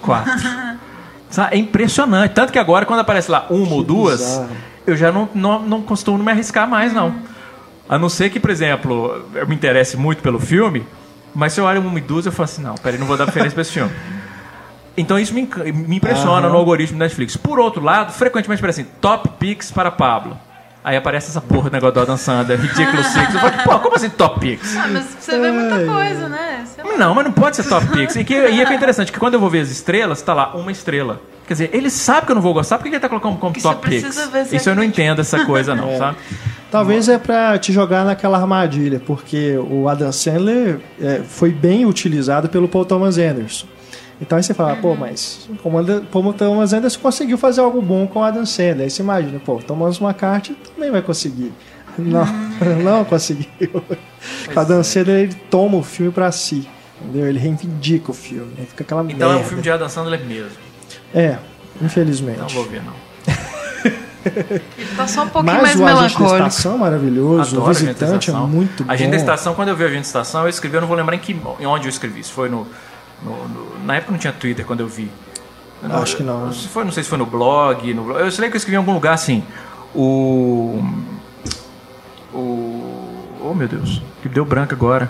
[0.00, 0.32] quatro.
[1.30, 1.54] Sabe?
[1.56, 2.32] É impressionante.
[2.32, 4.48] Tanto que agora, quando aparece lá uma ou duas, bizarro.
[4.86, 7.14] eu já não, não, não costumo me arriscar mais, não.
[7.88, 10.84] A não ser que, por exemplo, eu me interesse muito pelo filme,
[11.34, 13.54] mas se eu olho uma duas, eu falo assim, não, peraí, não vou dar preferência
[13.54, 13.92] pra esse filme.
[14.96, 16.48] Então isso me, me impressiona Aham.
[16.48, 17.36] no algoritmo da Netflix.
[17.36, 20.38] Por outro lado, frequentemente aparece assim, top picks para Pablo.
[20.82, 23.34] Aí aparece essa porra do negócio do Adam Sandler, Ridiculous Six.
[23.34, 24.76] Eu falo, pô, como assim top picks?
[24.76, 26.64] Ah, mas você vê muita coisa, né?
[26.96, 28.16] Não, mas não pode ser top picks.
[28.16, 30.32] E, que, e é que é interessante, que quando eu vou ver as estrelas, tá
[30.32, 31.20] lá, uma estrela.
[31.46, 33.54] Quer dizer, ele sabe que eu não vou gostar, por que ele tá colocando como
[33.60, 34.28] top picks?
[34.30, 35.02] ver se Isso eu não acredita.
[35.02, 36.16] entendo essa coisa, não, sabe?
[36.70, 42.48] Talvez é pra te jogar naquela armadilha, porque o Adam Sandler é, foi bem utilizado
[42.48, 43.66] pelo Paul Thomas Anderson.
[44.20, 48.06] Então aí você fala, pô, mas como o Paul Thomas Anderson conseguiu fazer algo bom
[48.06, 48.82] com o Adam Sandler.
[48.84, 51.52] Aí você imagina, pô, Thomas McCarthy também vai conseguir.
[51.96, 52.26] Não,
[52.82, 53.46] não conseguiu.
[54.54, 56.66] O Adam Sandler, ele toma o filme pra si.
[57.00, 57.28] Entendeu?
[57.28, 58.52] Ele reivindica o filme.
[58.68, 59.48] Fica aquela Então é um merda.
[59.48, 60.66] filme de Adam Sandler mesmo.
[61.16, 61.38] É,
[61.82, 62.38] infelizmente.
[62.38, 62.92] Não vou ver, não.
[64.26, 64.60] Ele
[64.96, 66.48] tá só um pouquinho Mas mais o Agente da melancólico.
[66.48, 67.56] Estação é maravilhoso.
[67.56, 68.92] Adoro o Visitante é muito bom.
[68.92, 70.96] Agente da Estação, quando eu vi a Agente da Estação, eu escrevi, eu não vou
[70.96, 72.22] lembrar em, que, em onde eu escrevi.
[72.24, 72.66] Se foi no,
[73.22, 75.08] no- no- Na época não tinha Twitter quando eu vi.
[75.82, 76.52] Eu Acho que não.
[76.52, 77.94] Se foi, não sei se foi no blog.
[77.94, 79.44] No, blog- eu sei que eu escrevi em algum lugar assim.
[79.94, 80.82] O.
[82.34, 83.24] O.
[83.42, 85.08] Oh meu Deus, que deu branco agora.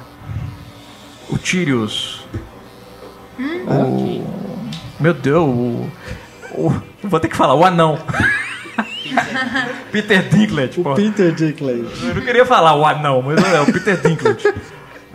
[1.30, 2.22] O Tyrius.
[3.40, 4.45] O.
[5.00, 5.90] Meu Deus, o.
[6.52, 7.98] o- Vou ter que falar, o anão.
[9.92, 10.92] Peter Dinklage, pô.
[10.92, 11.84] O Peter Dinklage.
[12.08, 14.52] Eu não queria falar o anão, mas é o Peter Dinklage.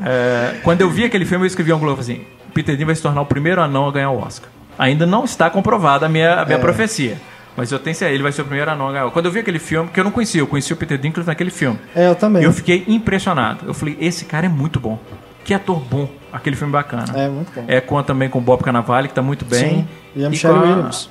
[0.04, 2.22] É, quando eu vi aquele filme, eu escrevi algum lugar assim:
[2.54, 4.50] Peter Dinklage vai se tornar o primeiro anão a ganhar o Oscar.
[4.80, 7.18] Ainda não está comprovada a minha, a minha profecia.
[7.56, 9.12] Mas eu tenho certeza, ele vai ser o primeiro anão a ganhar.
[9.12, 11.52] Quando eu vi aquele filme, que eu não conhecia, eu conheci o Peter Dinklage naquele
[11.52, 11.78] filme.
[11.94, 12.42] É, eu também.
[12.42, 13.66] E eu fiquei impressionado.
[13.68, 14.98] Eu falei, esse cara é muito bom.
[15.44, 16.10] Que ator bom.
[16.32, 17.06] Aquele filme bacana.
[17.16, 17.66] É, muito bom.
[17.68, 19.60] É com também com o Bob Cannavale, que tá muito bem.
[19.82, 19.88] Sim.
[20.16, 21.10] E a Michelle com Williams.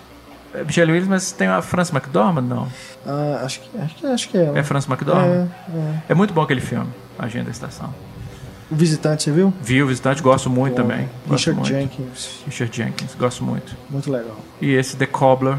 [0.55, 2.67] É Michelle Williams, mas tem a Frances McDormand, não.
[3.07, 4.53] Ah, acho, que, acho, que, acho que é.
[4.57, 5.49] É Frances McDormand?
[5.69, 6.03] É, é.
[6.11, 6.89] É muito bom aquele filme,
[7.19, 7.93] Agenda da Estação.
[8.71, 9.53] O Visitante, você viu?
[9.61, 11.09] Vi o Visitante, gosto muito Bom, também.
[11.27, 11.69] Gosto Richard muito.
[11.99, 12.43] Jenkins.
[12.47, 13.77] Richard Jenkins, gosto muito.
[13.91, 14.37] Muito legal.
[14.61, 15.57] E esse The Cobbler,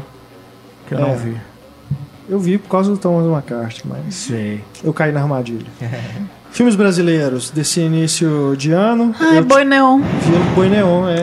[0.88, 1.00] que eu É.
[1.02, 1.36] não vi.
[2.28, 4.64] Eu vi por causa do Thomas McCarthy, mas Sei.
[4.82, 5.66] eu caí na armadilha.
[6.52, 9.14] Filmes brasileiros desse início de ano.
[9.18, 10.00] Ai, eu boi neon.
[10.00, 11.16] vi o Boi Neon, é.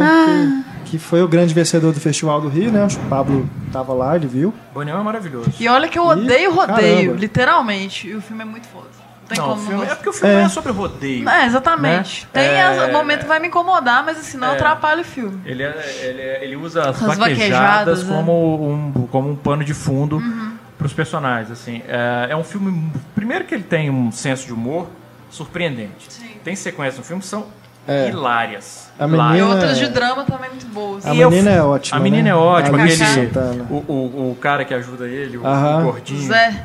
[0.83, 2.83] Que, que foi o grande vencedor do Festival do Rio, né?
[2.83, 4.51] Acho que o Pablo tava lá, ele viu.
[4.73, 5.51] Boneão é maravilhoso.
[5.59, 7.19] E olha que eu odeio rodeio, caramba.
[7.19, 8.07] literalmente.
[8.07, 8.87] E o filme é muito foda.
[9.21, 10.41] Não tem Não, o como filme, não é porque o filme É.
[10.41, 11.29] é sobre rodeio.
[11.29, 12.23] É, exatamente.
[12.23, 12.29] Né?
[12.33, 14.53] Tem É, as- momento que vai me incomodar, mas assim, não É.
[14.53, 15.39] atrapalha o filme.
[15.45, 18.15] Ele, é- ele, é- ele usa as, As vaquejadas, vaquejadas, né?
[18.15, 20.53] como, um, como um pano de fundo Uhum.
[20.75, 21.51] para os personagens.
[21.51, 21.83] Assim.
[21.87, 22.91] É, é um filme.
[23.13, 24.87] Primeiro que ele tem um senso de humor
[25.29, 26.07] surpreendente.
[26.11, 26.31] Sim.
[26.43, 27.47] Tem sequências no filme que são
[27.87, 28.09] É.
[28.09, 28.89] hilárias.
[28.99, 29.29] A Hilárias.
[29.29, 31.05] E menina- outras de drama também muito boas.
[31.05, 31.97] A E eu- menina é ótima.
[31.97, 32.29] A menina né?
[32.29, 32.97] é ótima, A aquele.
[33.05, 33.65] Santana.
[33.69, 36.21] O, o, o cara que ajuda ele, o, o gordinho.
[36.27, 36.63] Zé.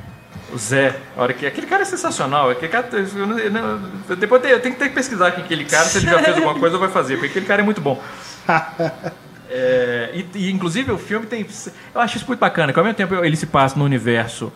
[0.53, 2.51] O Zé, a hora que aquele cara é sensacional.
[2.51, 5.43] Aquele cara, eu não- eu não- eu depois eu tenho que ter que pesquisar quem
[5.45, 7.65] aquele cara, se ele já fez alguma coisa, eu vou fazer, porque aquele cara é
[7.65, 8.01] muito bom.
[9.57, 11.47] É, e, e, inclusive o filme tem.
[11.95, 14.53] Eu acho isso muito bacana, que ao mesmo tempo ele se passa no universo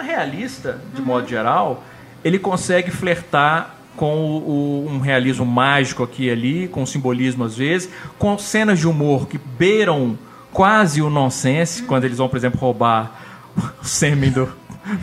[0.00, 1.84] realista, de modo geral,
[2.24, 7.56] ele consegue flertar com o- o- um realismo mágico aqui e ali, com simbolismo às
[7.56, 7.88] vezes,
[8.18, 10.18] com cenas de humor que beiram
[10.52, 13.12] quase o nonsense, quando eles vão, por exemplo, roubar
[13.80, 14.48] o sêmen do,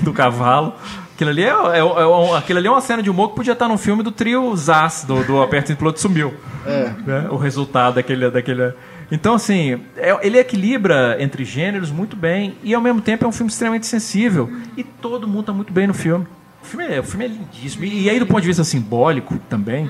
[0.02, 0.74] do cavalo.
[1.14, 3.54] Aquilo ali é, é- é um- aquilo ali é uma cena de humor que podia
[3.54, 6.34] estar no filme do trio Zaz, do, do Aperto e Piloto Sumiu.
[7.06, 7.28] né?
[7.30, 8.30] O resultado daquele...
[8.30, 8.74] daquele
[9.12, 13.32] então, assim, é- ele equilibra entre gêneros muito bem e, ao mesmo tempo, é um
[13.32, 14.50] filme extremamente sensível.
[14.78, 16.26] E todo mundo está muito bem no filme.
[16.62, 17.84] O filme é, o filme é lindíssimo.
[17.86, 19.90] E, e aí, do ponto de vista simbólico também,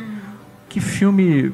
[0.69, 1.53] que filme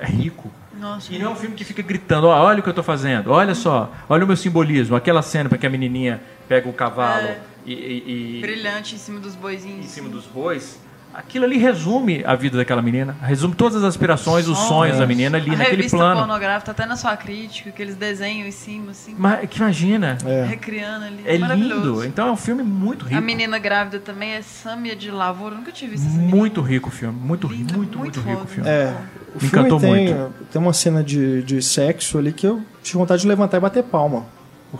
[0.00, 0.50] rico.
[0.78, 1.12] Nossa.
[1.12, 3.30] E não é um filme que fica gritando, "Ó, olha o que eu estou fazendo,
[3.30, 7.26] olha só, olha o meu simbolismo, aquela cena para que a menininha pega o cavalo
[7.26, 7.38] É.
[7.64, 9.86] e, e- e- Brilhante em cima dos em boizinhos.
[9.86, 10.78] cima dos bois.
[11.16, 15.38] Aquilo ali resume a vida daquela menina, resume todas as aspirações, os sonhos da menina
[15.38, 16.18] ali a naquele revista plano.
[16.18, 20.44] pornográfica, tá até na sua crítica, aqueles desenhos em cima, assim, Mas que imagina, É.
[20.44, 21.22] recriando ali.
[21.24, 21.80] é Maravilhoso.
[22.00, 22.04] lindo.
[22.04, 23.16] Então é um filme muito rico.
[23.16, 25.54] A menina grávida também é Samia de Lavoura.
[25.54, 26.36] Eu nunca tive visto essa menina.
[26.36, 28.68] Muito rico o filme, muito, ri- Linda, muito, muito muito rico o filme.
[28.68, 28.92] É,
[29.30, 30.32] o Me filme encantou tem, muito.
[30.50, 33.84] tem uma cena de, de sexo ali que eu tive vontade de levantar e bater
[33.84, 34.26] palma.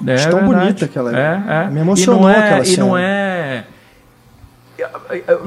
[0.04, 0.64] É de tão verdade.
[0.64, 1.42] bonita que ela é.
[1.46, 1.64] é.
[1.66, 1.70] é.
[1.70, 3.00] Me emocionou e não é, aquela E não cena.
[3.00, 3.64] é...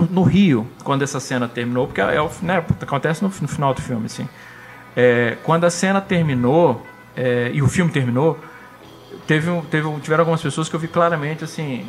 [0.10, 3.82] No Rio, quando essa cena terminou, porque é o, né, acontece no, no final do
[3.82, 4.28] filme, assim.
[4.96, 6.86] É, quando a cena terminou,
[7.16, 8.40] é, e o filme terminou,
[9.28, 11.86] teve, teve, tiveram algumas pessoas que eu vi claramente, assim...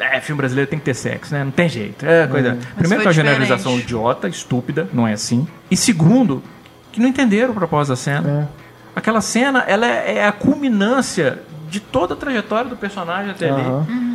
[0.00, 1.44] É, filme brasileiro tem que ter sexo, né?
[1.44, 2.04] Não tem jeito.
[2.04, 2.58] É coisa...
[2.76, 5.46] Primeiro que é uma generalização idiota, estúpida, não é assim.
[5.70, 6.42] E segundo,
[6.90, 8.48] que não entenderam o propósito da cena.
[8.50, 8.62] É.
[8.96, 11.38] Aquela cena, ela é, é a culminância
[11.68, 13.60] de toda a trajetória do personagem até ali.
[13.60, 14.11] Aham.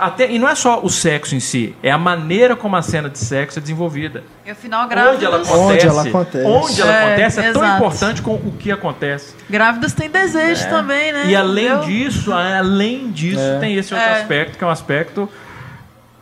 [0.00, 3.08] Até, e não é só o sexo em si, é a maneira como a cena
[3.08, 4.22] de sexo é desenvolvida.
[4.44, 5.14] E o final grávidas.
[5.16, 5.56] Onde ela acontece.
[5.58, 6.44] Onde ela acontece.
[6.46, 7.76] onde ela É, acontece é tão exato.
[7.76, 9.34] importante com o que acontece.
[9.48, 11.26] Grávidas têm desejo também, né?
[11.26, 11.84] E além Entendeu?
[11.86, 13.58] disso, além disso, É.
[13.60, 14.20] tem esse outro É.
[14.20, 15.28] aspecto, que é um aspecto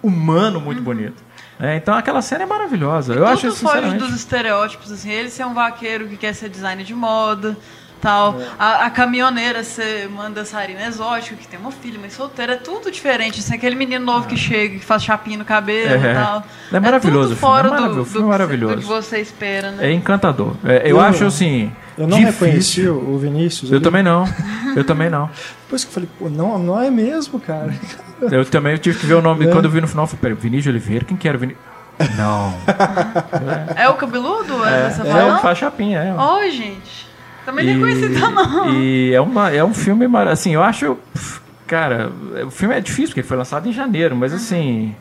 [0.02, 1.22] humano muito bonito.
[1.58, 3.12] É, então aquela cena é maravilhosa.
[3.12, 4.04] Eu acho Tudo foge sinceramente.
[4.04, 5.10] dos estereótipos, assim.
[5.10, 7.54] Ele ser um vaqueiro que quer ser designer de moda,
[8.00, 8.40] tal.
[8.58, 12.54] A, a caminhoneira ser uma dançarina exótica, que tem uma filha, mas solteira.
[12.54, 13.54] É tudo diferente, assim.
[13.54, 16.10] Aquele menino novo que chega, que faz chapinha no cabelo É.
[16.10, 16.44] e tal.
[16.72, 18.74] É maravilhoso o tudo filme, fora é maravilhoso, do, o filme do, é que- maravilhoso.
[18.76, 19.88] do que você espera, né?
[19.88, 20.54] É encantador.
[20.64, 21.72] É, eu, Eu- acho assim.
[21.98, 22.40] Eu não difícil.
[22.46, 23.70] reconheci o o Vinícius.
[23.70, 23.84] Eu ali.
[23.84, 24.24] também não.
[24.74, 25.28] Eu também não.
[25.64, 27.72] Depois que eu falei, pô, não, não é mesmo, cara.
[28.30, 29.46] Eu também tive que ver o nome.
[29.46, 29.50] É.
[29.50, 31.04] Quando eu vi no final, eu falei, peraí, Vinícius Oliveira?
[31.06, 31.64] Quem que era o Vinícius?
[32.18, 32.54] Não.
[33.76, 34.62] É o cabeludo?
[34.64, 35.36] É, você É, fala?
[35.36, 36.14] o faz chapinha, é.
[36.14, 37.08] Oi, gente.
[37.44, 38.70] Também nem conheci tão, não.
[38.74, 40.96] E é, uma, é um filme, assim, eu acho.
[41.66, 42.10] Cara,
[42.46, 44.94] o filme é difícil, porque ele foi lançado em janeiro, mas assim.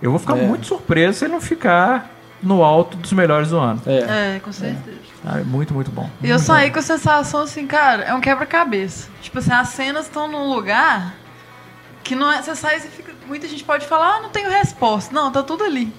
[0.00, 0.42] Eu vou ficar É.
[0.42, 2.10] muito surpreso se ele não ficar
[2.42, 3.80] no alto dos melhores do ano.
[3.86, 4.36] É.
[4.36, 4.98] É, com certeza.
[5.24, 6.08] Ah, é muito, muito bom.
[6.22, 9.08] E eu saí com a sensação assim, cara, é um quebra-cabeça.
[9.22, 11.14] Tipo assim, as cenas estão num lugar
[12.04, 12.42] que não é.
[12.42, 13.12] Você sai e fica.
[13.26, 15.12] Muita gente pode falar, ah, não tenho resposta.
[15.14, 15.92] Não, tá tudo ali.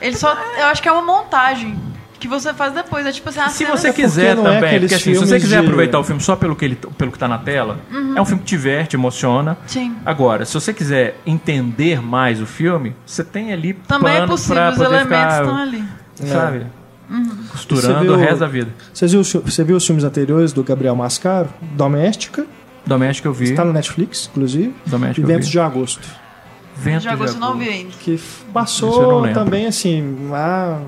[0.00, 0.34] Ele só.
[0.58, 1.78] Eu acho que é uma montagem
[2.22, 3.04] que você faz depois.
[3.06, 5.38] É tipo assim, as Se você quiser porque é também, aqueles porque assim, se você
[5.40, 7.78] quiser de- aproveitar o filme só pelo que, ele, pelo que tá na tela,
[8.16, 9.56] é um filme que diverte, emociona.
[9.66, 9.94] Sim.
[10.06, 14.70] Agora, se você quiser entender mais o filme, você tem ali Também é possível, pra
[14.72, 15.84] os elementos ficar, estão ali.
[16.14, 16.66] sabe?
[17.10, 18.70] Você Costurando viu- o resto da vida.
[18.92, 21.48] Você viu, você viu os filmes anteriores do Gabriel Mascaro?
[21.60, 22.46] Doméstica,
[22.86, 23.44] Doméstica eu vi.
[23.50, 24.74] está no Netflix, inclusive.
[24.86, 26.08] E Doméstica eu Ventos de Agosto.
[26.74, 27.64] Vento De agosto eu não Agosto.
[27.64, 27.90] vi ainda.
[28.00, 28.18] Que
[28.52, 30.78] passou também, assim, a,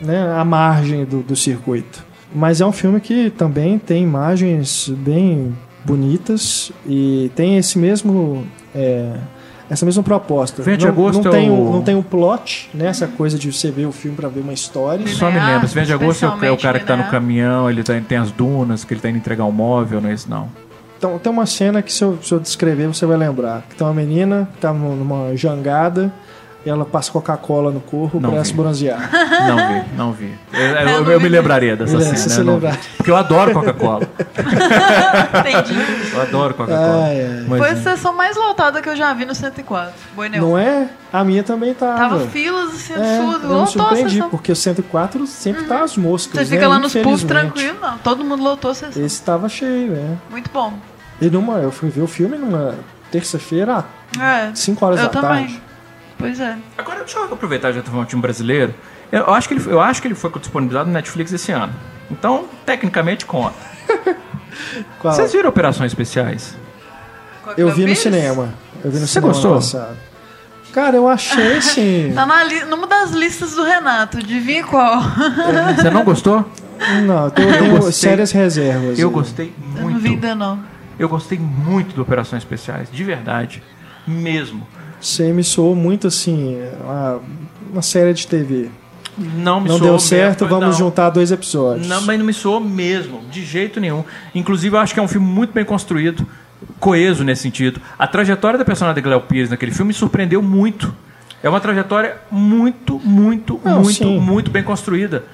[0.00, 2.04] né, a margem do, do circuito.
[2.34, 8.44] Mas é um filme que também tem imagens bem bonitas e tem esse mesmo.
[8.74, 9.12] é,
[9.70, 10.62] essa mesma proposta.
[10.62, 12.86] Vento de não, Agosto não é tem, o- um, não tem um plot, né?
[12.86, 15.06] Essa coisa de você ver o filme pra ver uma história.
[15.08, 15.66] Só me Linear, lembro.
[15.66, 17.10] Esse Vento de Agosto é o- é o cara que tá no linear.
[17.10, 20.14] caminhão, ele tá, tem as dunas, que ele tá indo entregar um móvel, não é
[20.14, 20.48] esse não.
[20.96, 23.62] Então, tem uma cena que se eu, se eu descrever você vai lembrar.
[23.68, 26.10] Que tem uma menina que tá num- numa jangada
[26.66, 28.48] ela passa Coca-Cola no corpo Não pra vi.
[28.48, 29.10] se bronzear.
[29.46, 30.38] Não vi, não vi.
[30.52, 32.16] Eu, eu- Eu eu me lembraria dessa É, cena.
[32.16, 32.44] se né?
[32.44, 32.78] não lembrar.
[32.96, 34.06] Porque eu adoro Coca-Cola.
[35.40, 35.78] Entendi.
[36.12, 37.06] Eu adoro Coca-Cola.
[37.58, 39.92] Foi a sessão mais lotada que eu já vi no 104.
[40.14, 40.40] Boi Neon.
[40.42, 40.88] Não é?
[41.12, 41.96] A minha também tava.
[41.96, 43.52] Tava filas assim, É, absurdo.
[43.52, 46.34] eu me surpreendi, porque o 104 sempre tá as moscas.
[46.46, 46.60] Você né?
[46.60, 47.98] fica lá nos puffs tranquilo, não.
[47.98, 49.02] Todo mundo lotou a sessão.
[49.02, 50.16] Esse tava cheio, é.
[50.30, 50.74] Muito bom.
[51.20, 52.74] E numa, eu fui ver o filme numa
[53.10, 53.84] terça-feira,
[54.20, 54.50] É.
[54.54, 55.46] 5 horas eu da também.
[55.46, 55.62] tarde.
[56.18, 56.56] Pois é.
[56.76, 58.74] Agora, deixa eu aproveitar já de time brasileiro.
[59.10, 61.72] Eu acho, que ele, eu acho que ele foi disponibilizado no Netflix esse ano.
[62.10, 63.54] Então, tecnicamente, conta.
[64.98, 65.14] Qual?
[65.14, 66.56] Vocês viram Operações Especiais?
[67.56, 68.52] Eu Cleo vi no cinema.
[68.84, 69.54] Eu vi no Você cinema gostou?
[69.54, 69.96] passado.
[70.72, 72.12] Cara, eu achei assim.
[72.14, 72.64] Tá na li...
[72.64, 74.18] numa das listas do Renato.
[74.18, 75.00] Adivinha qual?
[75.76, 76.44] Você não gostou?
[77.06, 77.92] Não, eu tenho, Eu eu tenho gostei.
[78.10, 78.98] sérias reservas.
[78.98, 79.14] Eu aí.
[79.14, 80.24] gostei Eu não vi muito.
[80.26, 80.60] ainda não.
[80.98, 83.62] Eu gostei muito do Operações Especiais, de verdade.
[84.06, 84.66] Mesmo.
[85.00, 87.20] Você me soou muito assim, uma,
[87.72, 88.68] uma série de TV.
[89.16, 90.86] Não me Não deu certo, mesmo, vamos não.
[90.86, 91.86] juntar dois episódios.
[91.88, 94.04] Não, mas não me soou mesmo, de jeito nenhum.
[94.34, 96.24] Inclusive, eu acho que é um filme muito bem construído,
[96.78, 97.80] coeso nesse sentido.
[97.98, 100.94] A trajetória da personagem da Cleo Pires naquele filme me surpreendeu muito.
[101.42, 104.20] É uma trajetória muito, muito, Não, muito, sim.
[104.20, 105.24] muito bem construída.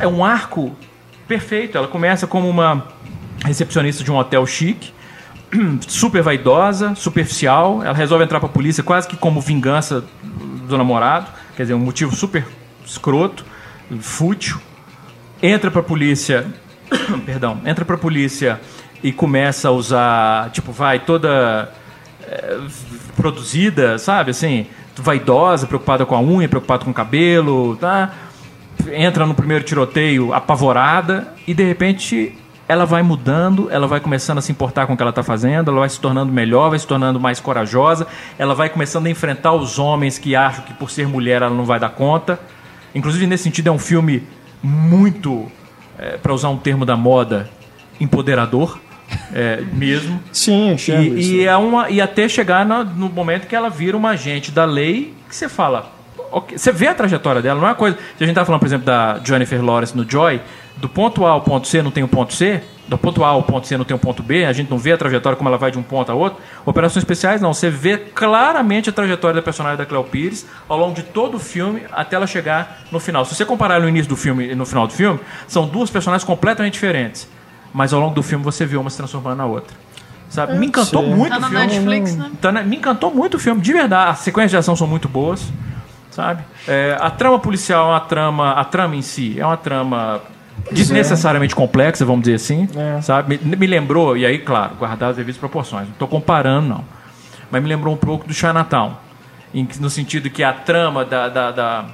[0.00, 0.72] É um arco
[1.26, 1.76] perfeito.
[1.78, 2.86] Ela começa como uma
[3.44, 4.92] recepcionista de um hotel chique,
[5.86, 7.82] super vaidosa, superficial.
[7.82, 10.04] Ela resolve entrar pra polícia quase que como vingança
[10.68, 11.30] do namorado.
[11.56, 12.46] Quer dizer, um motivo super
[12.84, 13.44] escroto,
[14.00, 14.58] fútil.
[15.42, 16.46] Entra pra polícia.
[17.26, 17.60] perdão.
[17.64, 18.60] Entra pra polícia
[19.02, 20.50] e começa a usar.
[20.50, 21.72] Tipo, vai toda.
[22.26, 22.58] eh,
[23.16, 24.30] produzida, sabe?
[24.30, 24.66] Assim.
[24.96, 28.12] vaidosa, preocupada com a unha, preocupada com o cabelo, tá?
[28.92, 32.36] Entra no primeiro tiroteio apavorada e de repente
[32.72, 35.70] ela vai mudando, ela vai começando a se importar com o que ela está fazendo,
[35.70, 38.06] ela vai se tornando melhor, vai se tornando mais corajosa,
[38.38, 41.64] ela vai começando a enfrentar os homens que acham que por ser mulher ela não
[41.64, 42.40] vai dar conta.
[42.94, 44.26] Inclusive, nesse sentido, é um filme
[44.62, 45.50] muito,
[45.98, 47.48] é, para usar um termo da moda,
[48.00, 48.80] empoderador.
[49.34, 50.22] É, mesmo.
[50.32, 51.32] Sim, E, isso.
[51.32, 54.64] e, é uma, e até chegar no, no momento que ela vira uma agente da
[54.64, 55.92] lei, que você fala.
[56.50, 57.98] você vê a trajetória dela, não é uma coisa.
[58.16, 60.40] Se a gente tá falando, por exemplo, da Jennifer Lawrence no Joy,
[60.76, 63.42] do ponto A ao ponto C não tem um ponto C, do ponto A ao
[63.42, 65.56] ponto C não tem um ponto B, a gente não vê a trajetória como ela
[65.56, 66.40] vai de um ponto a outro.
[66.66, 70.94] Operações especiais não, você vê claramente a trajetória da personagem da Cleo Pires ao longo
[70.94, 73.24] de todo o filme até ela chegar no final.
[73.24, 76.24] Se você comparar no início do filme e no final do filme, são duas personagens
[76.24, 77.28] completamente diferentes.
[77.72, 79.74] Mas ao longo do filme você vê uma se transformando na outra.
[80.28, 80.58] Sabe?
[80.58, 81.14] Me encantou sei.
[81.14, 81.66] muito Tá o na filme.
[81.66, 82.30] Netflix, né?
[82.40, 84.10] Tá na- me encantou muito o filme, de verdade.
[84.10, 85.52] As sequências de ação são muito boas,
[86.10, 86.42] sabe?
[86.66, 90.20] É, a trama policial é uma trama, a trama em si é uma trama
[90.70, 93.00] desnecessariamente complexa, vamos dizer assim, É.
[93.00, 93.38] sabe?
[93.42, 95.84] Me, me lembrou, e aí, claro, guardar as devidas proporções.
[95.86, 96.84] Não estou comparando, não.
[97.50, 98.96] Mas me lembrou um pouco do Chinatown,
[99.52, 101.84] em no sentido que a trama da, da- da-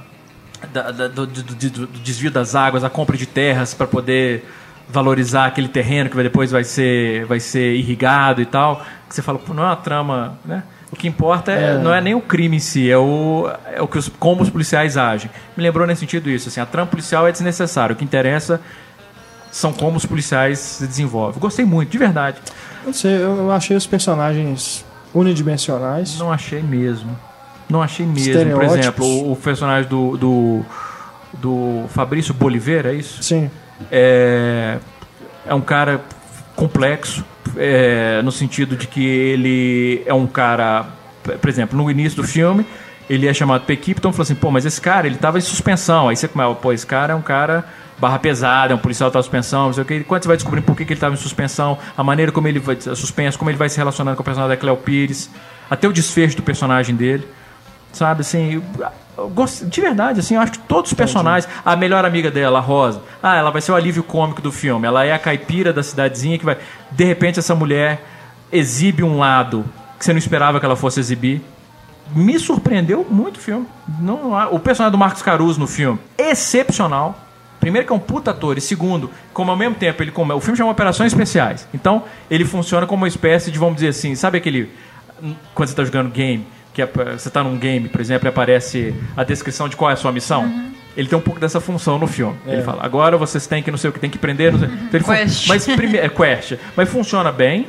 [0.71, 4.45] da- da- do, do- do- do desvio das águas, a compra de terras para poder
[4.87, 9.21] valorizar aquele terreno que vai- depois vai ser, vai ser irrigado e tal, que você
[9.21, 10.63] fala, pô, não é uma trama, né?
[10.91, 13.87] O que importa é, não é nem o crime em si, é o, é o
[13.87, 15.29] que os, como os policiais agem.
[15.55, 18.59] Me lembrou nesse sentido isso, assim, a trama policial é desnecessária, o que interessa
[19.51, 21.39] são como os policiais se desenvolvem.
[21.39, 22.37] Gostei muito, de verdade.
[22.85, 26.17] Não sei, eu achei os personagens unidimensionais.
[26.17, 27.17] Não achei mesmo.
[27.69, 28.53] Não achei mesmo.
[28.53, 30.65] Por exemplo, o, o personagem do, do,
[31.33, 33.21] do Fabrício Boliveira, é isso?
[33.21, 33.49] Sim.
[33.91, 34.77] é,
[35.45, 36.01] é um cara
[36.55, 37.23] complexo,
[37.57, 40.85] é, no sentido de que ele é um cara,
[41.23, 42.65] por exemplo, no início do filme,
[43.09, 45.41] ele é chamado pra equipe, então falou assim, pô, mas esse cara, ele tava em
[45.41, 46.09] suspensão.
[46.09, 47.65] Aí você começa, pô, esse cara é um cara
[47.97, 50.03] barra pesada, é um policial que tá em suspensão, não sei o que.
[50.03, 52.59] Quando você vai descobrir por que, que ele tava em suspensão, a maneira como ele
[52.59, 55.29] vai, suspenso, como ele vai se relacionando com o personagem da Cleo Pires,
[55.69, 57.27] até o desfecho do personagem dele.
[57.91, 58.61] Sabe, assim,
[59.67, 63.01] de verdade, assim, eu acho que todos os personagens, a melhor amiga dela, a Rosa,
[63.21, 66.37] ah, ela vai ser o alívio cômico do filme, ela é a caipira da cidadezinha
[66.37, 66.57] que vai,
[66.91, 68.01] de repente essa mulher
[68.51, 69.65] exibe um lado
[69.97, 71.41] que você não esperava que ela fosse exibir.
[72.15, 73.67] Me surpreendeu muito o filme.
[73.99, 77.19] Não, o personagem do Marcos Caruso no filme, excepcional.
[77.59, 80.39] Primeiro que é um puta ator, e segundo, como ao mesmo tempo ele como o
[80.39, 81.67] filme chama Operações Especiais.
[81.73, 84.71] Então, ele funciona como uma espécie de, vamos dizer assim, sabe aquele
[85.53, 88.93] quando você está jogando game, que é- você está num game, por exemplo, e aparece
[89.17, 90.69] a descrição de qual é a sua missão.
[90.97, 92.35] Ele tem um pouco dessa função no filme.
[92.45, 94.51] Ele fala, agora vocês têm que não sei o que, tem que prender.
[94.51, 94.67] Não sei.
[94.67, 95.47] Então ele fun- Quest.
[95.47, 97.67] Mas primeiro é quest, mas funciona bem.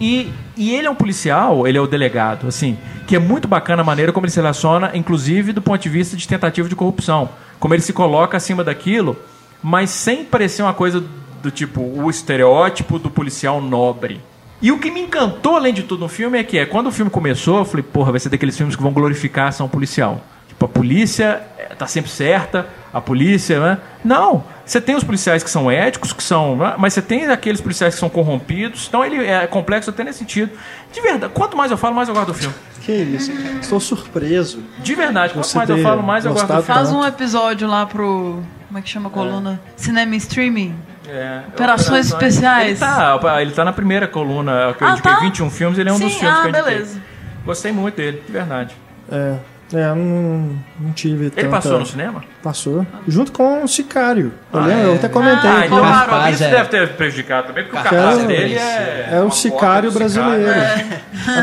[0.00, 2.76] E, e ele é um policial, ele é o delegado, assim,
[3.06, 6.16] que é muito bacana a maneira como ele se relaciona, inclusive do ponto de vista
[6.16, 7.28] de tentativa de corrupção.
[7.60, 9.16] Como ele se coloca acima daquilo,
[9.62, 11.02] mas sem parecer uma coisa
[11.42, 14.20] do tipo o estereótipo do policial nobre.
[14.62, 16.92] E o que me encantou, além de tudo, no filme é que é, quando o
[16.92, 20.20] filme começou, eu falei, porra, vai ser daqueles filmes que vão glorificar a ação policial.
[20.46, 23.78] Tipo, a polícia eh, tá sempre certa, a polícia, né?
[24.04, 26.56] Não, você tem os policiais que são éticos, que são.
[26.56, 26.74] né?
[26.78, 28.86] Mas você tem aqueles policiais que são corrompidos.
[28.86, 30.52] Então ele é complexo até nesse sentido.
[30.92, 32.54] De verdade, quanto mais eu falo, mais eu gosto do filme.
[32.82, 33.32] Que isso.
[33.60, 34.60] Estou surpreso.
[34.78, 36.62] De verdade, quanto Você mais eu falo, mais eu gosto do filme.
[36.64, 38.42] Faz um episódio lá pro.
[38.68, 39.60] Como é que chama a coluna?
[39.76, 40.74] Cinema Streaming.
[41.14, 42.80] É, Operações especiais.
[42.80, 45.20] Ele tá, ele tá na primeira coluna, que eu Ah, indiquei tá?
[45.20, 46.72] 21 filmes, ele é um Sim, dos filmes ah, que eu indiquei.
[46.74, 47.00] beleza.
[47.44, 48.74] Gostei muito dele, de verdade.
[49.10, 49.34] É,
[49.74, 51.48] é eu não, não tive Ele tanta...
[51.50, 52.24] passou no cinema?
[52.42, 52.86] Passou.
[53.06, 54.32] Junto com o Sicário.
[54.52, 54.94] Eu, Ah, eu é.
[54.96, 55.50] até comentei.
[55.50, 56.50] Ah, então eu- Claro, isso é.
[56.50, 59.08] deve ter prejudicado também, porque o Cara, cartaz dele é...
[59.12, 60.50] é o Sicário brasileiro.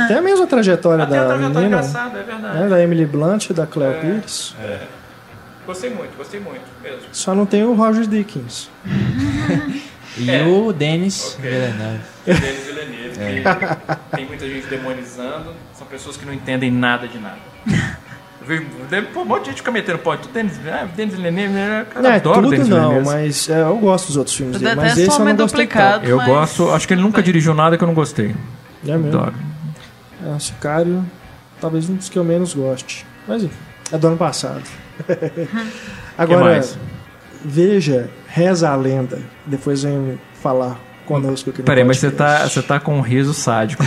[0.05, 1.77] Até mesmo a trajetória Até a da trajetória menina.
[1.81, 2.57] engraçada, é verdade.
[2.57, 4.55] né, da Emily Blunt e da Cleo Pires.
[5.69, 7.01] Gostei muito, gostei muito mesmo.
[7.11, 8.71] Só não tem o Roger Dickens.
[10.17, 10.43] E É.
[10.43, 11.99] o Denis Villeneuve.
[12.25, 13.19] Denis Villeneuve,
[14.09, 17.37] que tem muita gente demonizando, são pessoas que não entendem nada de nada.
[19.13, 20.17] Pô, um monte de gente fica metendo pau.
[20.17, 21.53] Tu Denis, ah, Denis Villeneuve,
[21.93, 24.75] cara, Não, é adoro tudo Denis não, mas é, eu gosto dos outros filmes dele.
[24.75, 25.99] Mas esse eu não gostei Duplicado.
[25.99, 26.09] tanto.
[26.09, 28.35] Eu mas- gosto, acho que ele nunca dirigiu nada que eu não gostei.
[28.85, 29.07] É mesmo.
[29.09, 29.35] Adoro.
[30.25, 31.05] É, o Sicário,
[31.61, 33.05] talvez um dos que eu menos goste.
[33.27, 33.55] Mas enfim,
[33.91, 34.63] é do ano passado.
[36.17, 36.61] Agora,
[37.43, 39.19] veja, reza a lenda.
[39.45, 43.33] Depois vem falar conosco aqui no Peraí, mas você tá, você tá com um riso
[43.33, 43.83] sádico.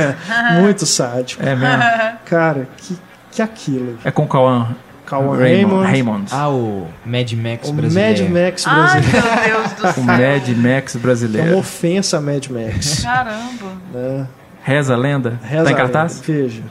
[0.60, 1.42] Muito sádico.
[1.42, 1.82] é mesmo?
[2.24, 2.96] Cara, que,
[3.30, 3.98] que aquilo.
[4.04, 4.74] É com o Cauã
[5.04, 5.84] Cauã Raymond.
[5.84, 5.86] Raymond.
[5.92, 6.26] Raymond.
[6.32, 8.30] Ah, o Mad Max O Mad brasileiro.
[8.30, 9.26] Max Ai, brasileiro.
[9.28, 10.02] meu Deus do O céu.
[10.04, 11.58] Mad Max É uma brasileiro.
[11.58, 13.02] ofensa a Mad Max.
[13.04, 13.72] Caramba.
[13.94, 14.26] né?
[14.64, 15.38] Reza a lenda.
[15.44, 16.20] Reza tá em cartaz?
[16.26, 16.62] Veja,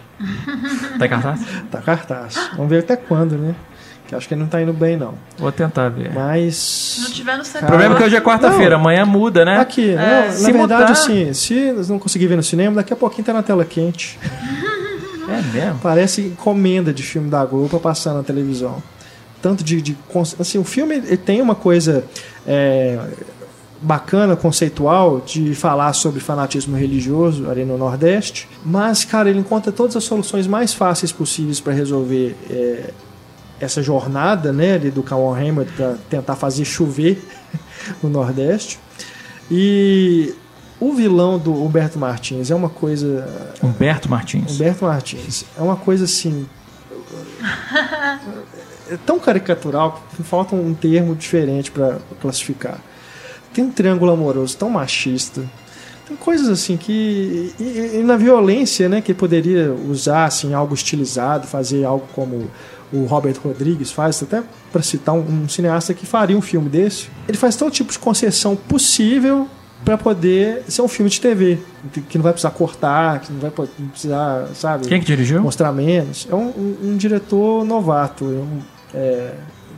[0.99, 1.40] Tá em cartaz?
[1.72, 2.49] tá cartaz.
[2.57, 3.56] Vamos ver até quando, né?
[4.07, 5.15] Que acho que ele não tá indo bem, não.
[5.38, 6.10] Vou tentar ver.
[6.11, 6.22] Se não
[7.07, 7.11] Mas.
[7.14, 7.68] tiver no O cinema.
[7.68, 9.57] problema é que hoje é quarta-feira, amanhã muda, né?
[9.60, 12.94] Aqui, É, não, se na verdade, mudar- assim, se não conseguir ver no cinema, daqui
[12.94, 14.19] a pouquinho tá na tela quente.
[15.27, 15.80] É mesmo.
[15.82, 18.82] Parece encomenda de filme da Globo pra passar na televisão.
[19.41, 19.82] Tanto de.
[19.82, 19.98] de
[20.40, 22.03] assim, o filme ele tem uma coisa
[22.45, 22.99] é,
[23.82, 29.95] bacana, conceitual, de falar sobre fanatismo religioso ali no Nordeste, mas, cara, ele encontra todas
[29.95, 32.91] as soluções mais fáceis possíveis para resolver é,
[33.60, 37.22] essa jornada né, ali do Kawan Hammer para tentar fazer chover
[38.03, 38.80] no Nordeste.
[39.49, 40.34] E
[40.80, 44.56] o vilão do Humberto Martins é uma coisa Humberto Martins.
[44.56, 45.45] Humberto Martins.
[45.57, 46.45] É uma coisa assim.
[48.88, 52.80] É tão caricatural que falta um termo diferente para classificar.
[53.52, 55.41] Tem um triângulo amoroso tão machista.
[56.07, 57.52] Tem coisas assim que.
[57.60, 59.02] E, e- na violência, né?
[59.02, 62.48] Que ele poderia usar assim, algo estilizado, fazer algo como
[62.95, 67.09] o Robert Rodrigues faz, até para citar um, um cineasta que faria um filme desse.
[67.27, 69.47] Ele faz todo tipo de concessão possível
[69.84, 71.59] para poder ser um filme de TV.
[72.09, 74.88] Que não vai precisar cortar, que não vai não precisar, sabe?
[74.88, 75.41] Quem que dirigiu?
[75.41, 76.27] mostrar menos.
[76.31, 78.61] É um, um- um diretor novato, é um,
[78.93, 79.34] é,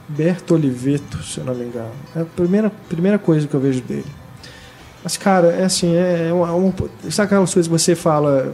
[0.10, 1.92] Berto Oliveto, se eu não me engano.
[2.16, 4.06] É a primeira, primeira coisa que eu vejo dele.
[5.04, 6.74] Mas, cara, é assim, é, é uma, uma-
[7.10, 8.54] sabe aquelas coisas que você fala,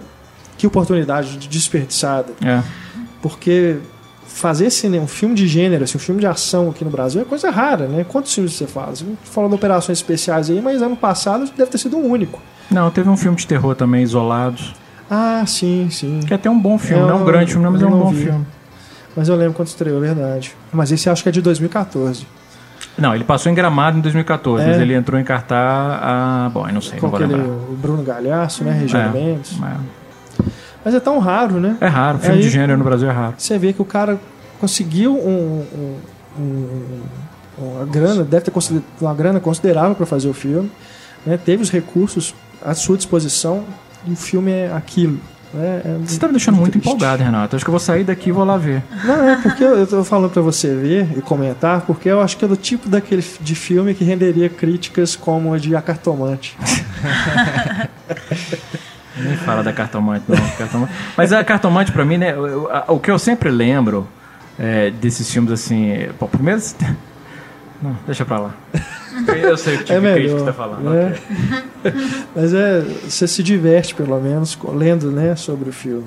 [0.57, 2.33] que oportunidade desperdiçada.
[2.43, 2.63] É.
[3.21, 3.77] Porque
[4.33, 7.25] fazer cinema, um filme de gênero, assim, um filme de ação aqui no Brasil é
[7.25, 8.03] coisa rara, né?
[8.07, 8.95] Quantos filmes você fala?
[8.95, 12.41] Você fala de operações especiais aí, mas ano passado deve ter sido o único.
[12.71, 14.73] Não, teve um filme de terror também, Isolados.
[15.09, 16.21] Ah, sim, sim.
[16.25, 17.91] Que é até um bom filme, Eu não é um grande filme, mas é um
[17.91, 18.23] bom vi.
[18.25, 18.45] filme.
[19.15, 20.55] Mas eu lembro quando estreou, é verdade.
[20.71, 22.25] Mas esse acho que é de 2014.
[22.97, 24.67] Não, ele passou em Gramado em 2014, É.
[24.67, 25.99] mas ele entrou em cartaz.
[26.01, 27.53] Ah, bom, eu não sei, Com não vou aquele, lembrar.
[27.53, 28.71] o Bruno Galhaço, né?
[28.71, 29.09] Regina É.
[29.09, 29.57] Mendes.
[29.61, 30.02] É.
[30.83, 31.77] Mas é tão raro, né?
[31.79, 33.35] É raro, filme Aí- de gênero no Brasil é raro.
[33.37, 34.19] Você vê que o cara
[34.59, 35.97] conseguiu um, um-
[36.39, 37.01] um-
[37.57, 40.69] uma grana, deve ter consider- uma grana considerável para fazer o filme,
[41.25, 41.37] né?
[41.37, 42.33] Teve os recursos
[42.63, 43.63] à sua disposição
[44.07, 45.19] e o filme é aquilo.
[45.53, 45.81] Né?
[45.85, 46.87] É Você tá me deixando muito triste.
[46.87, 47.55] empolgado, Renato.
[47.55, 48.81] Acho que eu vou sair daqui e vou lá ver.
[49.05, 52.43] Não, é porque eu, tô falando para você ver e comentar, porque eu acho que
[52.43, 56.57] é do tipo daquele de filme que renderia críticas como a de A Cartomante.
[59.17, 60.37] Nem fala da cartomante, não.
[60.57, 60.91] Cartomante.
[61.15, 62.33] Mas a cartomante, pra mim, né?
[62.87, 64.07] O que eu sempre lembro
[64.57, 66.07] é, desses filmes assim.
[66.19, 66.61] Bom, primeiro.
[67.81, 68.53] Não, deixa pra lá.
[69.27, 70.89] Eu sei o tipo É de melhor, que você tá falando.
[70.89, 71.15] né?
[71.85, 71.93] ok.
[72.35, 76.05] Mas é, você se diverte pelo menos lendo, né, sobre o filme.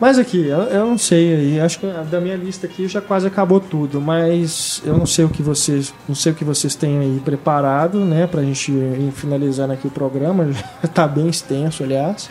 [0.00, 3.26] Mas aqui, eu, eu não sei aí, acho que da minha lista aqui já quase
[3.26, 6.98] acabou tudo, mas eu não sei o que vocês, não sei o que vocês têm
[6.98, 10.48] aí preparado, né, pra gente ir finalizando aqui o programa,
[10.94, 12.30] tá bem extenso, aliás.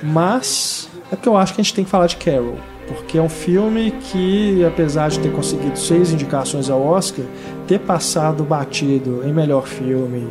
[0.00, 2.56] Mas é porque eu acho que a gente tem que falar de Carol,
[2.86, 7.24] porque é um filme que, apesar de ter conseguido seis indicações ao Oscar,
[7.66, 10.28] ter passado batido em melhor filme,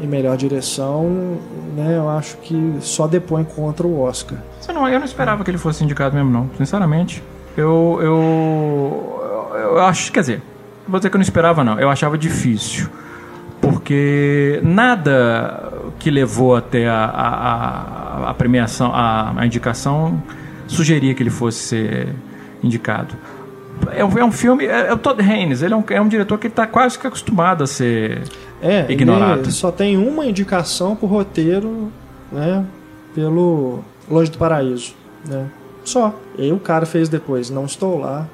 [0.00, 1.38] em melhor direção,
[1.76, 4.38] né, eu acho que só depõe contra o Oscar.
[4.60, 6.50] Você não, eu não esperava que ele fosse indicado mesmo, não.
[6.56, 7.22] Sinceramente.
[7.56, 10.42] Eu, eu, eu acho, quer dizer,
[10.86, 11.78] vou dizer que eu não esperava, não.
[11.78, 12.88] Eu achava difícil.
[13.60, 20.22] Porque nada que levou até a, a, a premiação, a, a indicação,
[20.66, 22.08] sugeria que ele fosse ser
[22.62, 23.14] indicado.
[23.92, 24.66] É um, é um filme.
[24.66, 27.06] É, é o Todd Haynes, ele é um, é um diretor que está quase que
[27.06, 28.22] acostumado a ser.
[28.62, 29.40] É, Ignorado.
[29.40, 31.90] ele só tem uma indicação pro roteiro,
[32.30, 32.64] né,
[33.14, 34.94] pelo Longe do Paraíso,
[35.26, 35.46] né?
[35.84, 36.14] Só.
[36.36, 38.28] E aí o cara fez depois, não estou lá.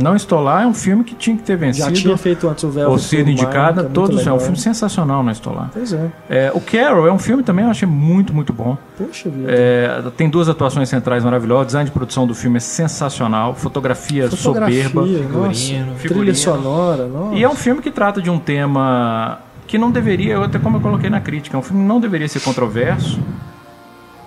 [0.00, 1.92] Não Estou Lá é um filme que tinha que ter Já vencido.
[1.92, 4.26] tinha feito antes o Velvet ou sido que é todos.
[4.26, 5.70] É um filme sensacional, Não Estou Lá.
[5.72, 6.10] Pois é.
[6.28, 8.76] É, o Carol é um filme também, eu achei muito, muito bom.
[8.96, 9.50] Poxa vida.
[9.50, 11.64] É, tem duas atuações centrais maravilhosas.
[11.64, 13.54] O design de produção do filme é sensacional.
[13.54, 15.00] Fotografia, Fotografia, soberba.
[15.06, 15.86] nossa, figurino.
[15.86, 16.34] trilha Figurino.
[16.34, 17.34] sonora, nossa.
[17.34, 20.80] E é um filme que trata de um tema que não deveria, até como eu
[20.80, 23.20] coloquei na crítica, é um filme que não deveria ser controverso.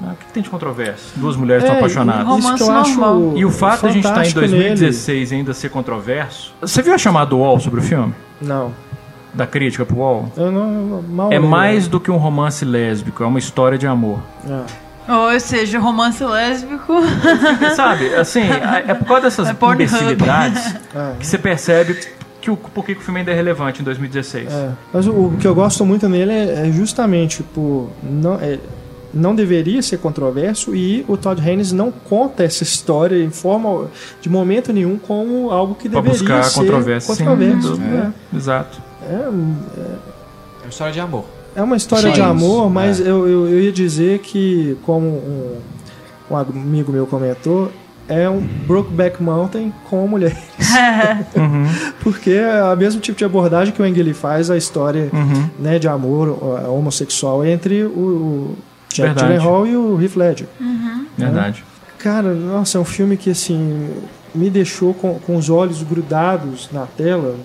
[0.03, 1.11] Ah, O que, tem de controverso?
[1.15, 2.37] Duas mulheres estão É, apaixonadas.
[2.39, 3.33] Isso que eu normal.
[3.35, 4.51] E acho o fato de a gente estar em fantástico nele.
[4.69, 6.53] 2016 e ainda ser controverso.
[6.61, 8.13] Você viu a chamada do UOL sobre o filme?
[8.41, 8.71] Não.
[9.33, 10.31] Da crítica pro UOL?
[10.35, 11.49] Eu não, eu mal É lembro.
[11.49, 14.19] mais do que um romance lésbico, é uma história de amor.
[14.49, 14.65] Ah.
[15.07, 16.93] Ou seja, romance lésbico.
[17.75, 18.41] Sabe, assim,
[18.87, 21.13] é por causa dessas É imbecilidades Ah.
[21.19, 21.97] que você percebe
[22.41, 24.51] que o, por que que o filme ainda é relevante em 2016.
[24.51, 28.57] É, mas o, o que eu gosto muito nele é, é justamente por não, é,
[29.13, 33.87] não deveria ser controverso e o Todd Haynes não conta essa história em forma
[34.21, 37.15] de momento nenhum como algo que Pra deveria buscar ser controvérsia.
[37.15, 37.69] sim, controverso.
[37.71, 38.13] do- né?
[38.35, 38.81] Exato.
[39.03, 39.27] É, É
[40.63, 41.25] uma história de amor.
[41.55, 42.13] É uma história Sim.
[42.13, 43.03] de amor, mas É.
[43.03, 45.57] eu, eu, eu ia dizer que, como um,
[46.29, 47.69] um amigo meu comentou,
[48.07, 50.37] é um Brokeback Mountain com mulheres.
[52.01, 55.49] Porque é o mesmo tipo de abordagem que o Engeli faz a história Uhum.
[55.59, 56.29] né, de amor
[56.69, 58.55] homossexual entre o, o
[58.93, 59.19] Jack.
[59.19, 60.47] Gyllenhaal e o Heath Ledger.
[61.17, 61.63] Verdade.
[61.97, 63.89] Cara, nossa, é um filme que assim
[64.33, 67.35] me deixou com, com os olhos grudados na tela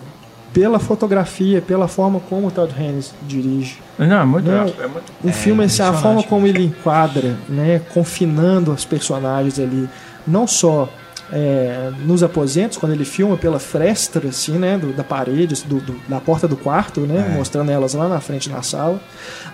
[0.53, 3.79] pela fotografia, pela forma como o Todd Haynes dirige.
[3.99, 4.47] Não, é muito.
[4.51, 9.59] Não, é muito O filme, assim, a forma como ele enquadra, né, confinando os personagens
[9.59, 9.87] ali,
[10.27, 10.89] não só
[11.31, 16.01] é, nos aposentos, quando ele filma pela fresta, assim, né, do- da parede, do, do-
[16.09, 18.99] da porta do quarto, né, mostrando elas lá na frente na sala,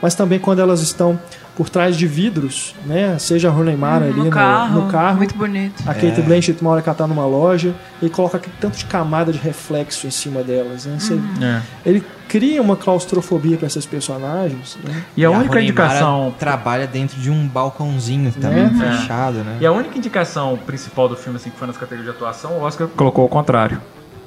[0.03, 1.19] mas também quando elas estão
[1.57, 5.17] por trás de vidros, né, seja a Rooney Mara ali no, no, carro, no carro,
[5.19, 5.83] Muito bonito.
[5.87, 8.87] a Kate Blanchett uma hora que ela tá numa loja, ele coloca aquele tanto de
[8.87, 11.61] camada de reflexo em cima delas, né, Você- É.
[11.85, 16.35] ele cria uma claustrofobia para esses personagens, né, E a E única Rooney indicação.
[16.39, 18.97] Trabalha dentro de um balcãozinho também, Né?
[18.97, 19.59] fechado, né?
[19.61, 22.63] E a única indicação principal do filme, assim, que foi nas categorias de atuação, o
[22.63, 23.79] Oscar colocou ao contrário.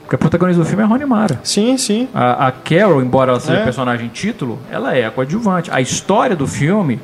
[0.02, 1.40] Porque a protagonista do filme é a Rony Mara.
[1.44, 2.08] Sim, sim.
[2.14, 3.64] A, a Carol, embora ela seja É.
[3.64, 5.72] personagem título, ela é a coadjuvante.
[5.72, 7.00] A história do filme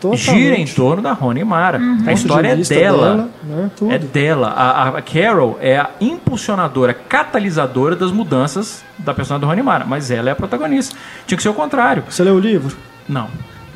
[0.00, 0.24] Totalmente.
[0.24, 1.78] gira em torno da Rony Mara.
[1.78, 3.28] A Ponto história é vista dela.
[3.44, 3.70] né.
[3.90, 4.48] É dela.
[4.48, 9.84] A, a Carol é a impulsionadora, catalisadora das mudanças da personagem do Rony Mara.
[9.86, 10.96] Mas ela é a protagonista.
[11.26, 12.04] Tinha que ser o contrário.
[12.08, 12.76] Você leu o livro?
[13.08, 13.28] Não.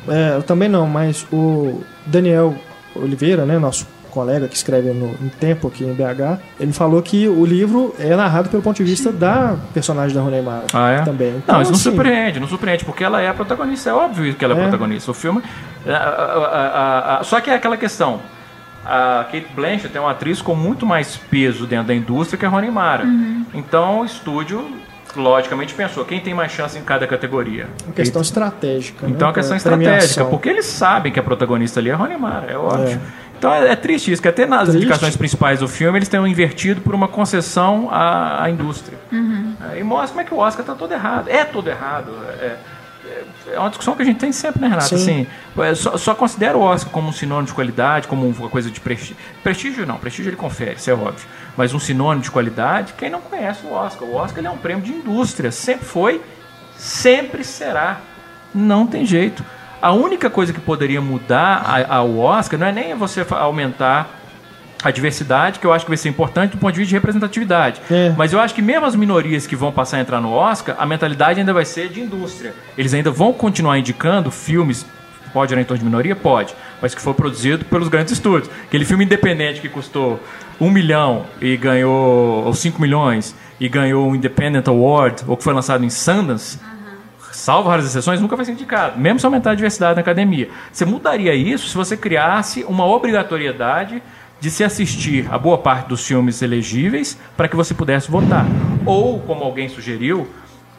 [0.07, 2.55] É, eu também não, mas o Daniel
[2.95, 7.29] Oliveira, né, nosso colega que escreve no, no Tempo aqui em BH, ele falou que
[7.29, 11.01] o livro é narrado pelo ponto de vista da personagem da Rony Mara Ah, é?
[11.03, 11.35] também.
[11.37, 14.33] Então, não, isso não assim, surpreende, não surpreende, porque ela é a protagonista, é óbvio
[14.35, 14.61] que ela é, É.
[14.63, 15.11] protagonista.
[15.11, 15.41] O filme.
[15.87, 18.19] A- a- a- a- só que é aquela questão.
[18.85, 22.49] A Kate Blanchett é uma atriz com muito mais peso dentro da indústria que a
[22.49, 23.05] Rony Mara.
[23.53, 24.67] Então o estúdio,
[25.15, 27.67] logicamente, pensou: quem tem mais chance em cada categoria?
[27.85, 29.05] Uma questão estratégica.
[29.05, 30.29] Então é né, uma questão estratégica, premiação.
[30.31, 32.99] porque eles sabem que a protagonista ali é a Rony Mara, é óbvio.
[33.37, 34.77] Então é, é triste isso, que até nas Triste.
[34.77, 38.97] indicações principais do filme eles tenham invertido por uma concessão à, à indústria.
[39.73, 41.27] É, e mostra como é que o Oscar está todo errado.
[41.27, 42.11] É todo errado.
[42.39, 42.55] É,
[43.47, 44.87] é- uma discussão que a gente tem sempre, né, Renato?
[44.89, 44.95] Sim.
[44.95, 45.27] Assim,
[45.61, 48.79] é, só, só considera o Oscar como um sinônimo de qualidade, como uma coisa de
[48.79, 49.15] prestígio.
[49.43, 51.27] Prestígio não, prestígio ele confere, isso é óbvio.
[51.57, 54.07] Mas um sinônimo de qualidade, quem não conhece o Oscar?
[54.07, 56.21] O Oscar ele é um prêmio de indústria, sempre foi,
[56.77, 57.99] sempre será.
[58.53, 59.43] Não tem jeito.
[59.81, 64.20] A única coisa que poderia mudar ao Oscar não é nem você aumentar
[64.83, 67.81] a diversidade, que eu acho que vai ser importante do ponto de vista de representatividade.
[67.89, 68.13] É.
[68.17, 70.85] Mas eu acho que mesmo as minorias que vão passar a entrar no Oscar, a
[70.85, 72.53] mentalidade ainda vai ser de indústria.
[72.77, 74.85] Eles ainda vão continuar indicando filmes.
[75.33, 76.15] Pode ir em torno de minoria?
[76.15, 76.53] Pode.
[76.81, 78.51] Mas que foi produzido pelos grandes estúdios.
[78.63, 80.19] Aquele filme independente que custou
[80.59, 82.45] um milhão e ganhou.
[82.45, 86.59] ou 5 milhões e ganhou um Independent Award, ou que foi lançado em Sundance,
[87.31, 90.49] salvo raras exceções, nunca vai ser indicado, mesmo se aumentar a diversidade na academia.
[90.71, 94.01] Você mudaria isso se você criasse uma obrigatoriedade
[94.41, 98.45] de se assistir a boa parte dos filmes elegíveis para que você pudesse votar.
[98.85, 100.27] Ou, como alguém sugeriu,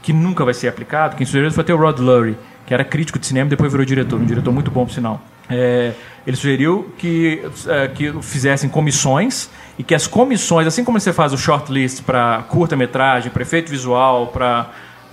[0.02, 2.36] que nunca vai ser aplicado, quem sugeriu foi até o Rod Lurie,
[2.66, 5.22] que era crítico de cinema e depois virou diretor, um diretor muito bom, por sinal.
[5.48, 5.92] É,
[6.26, 9.48] ele sugeriu que, é, que fizessem comissões
[9.78, 14.26] e que as comissões, assim como você faz o shortlist para curta-metragem, para efeito visual,
[14.26, 14.70] para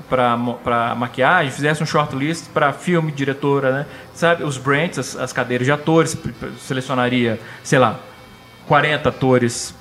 [0.07, 3.85] para maquiagem, fizesse um shortlist para filme, diretora, né?
[4.13, 6.17] Sabe, os brands, as, as cadeiras de atores,
[6.57, 7.99] selecionaria, sei lá,
[8.69, 9.73] 40 atores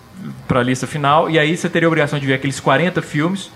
[0.49, 3.51] para a lista final, e aí você teria a obrigação de ver aqueles 40 filmes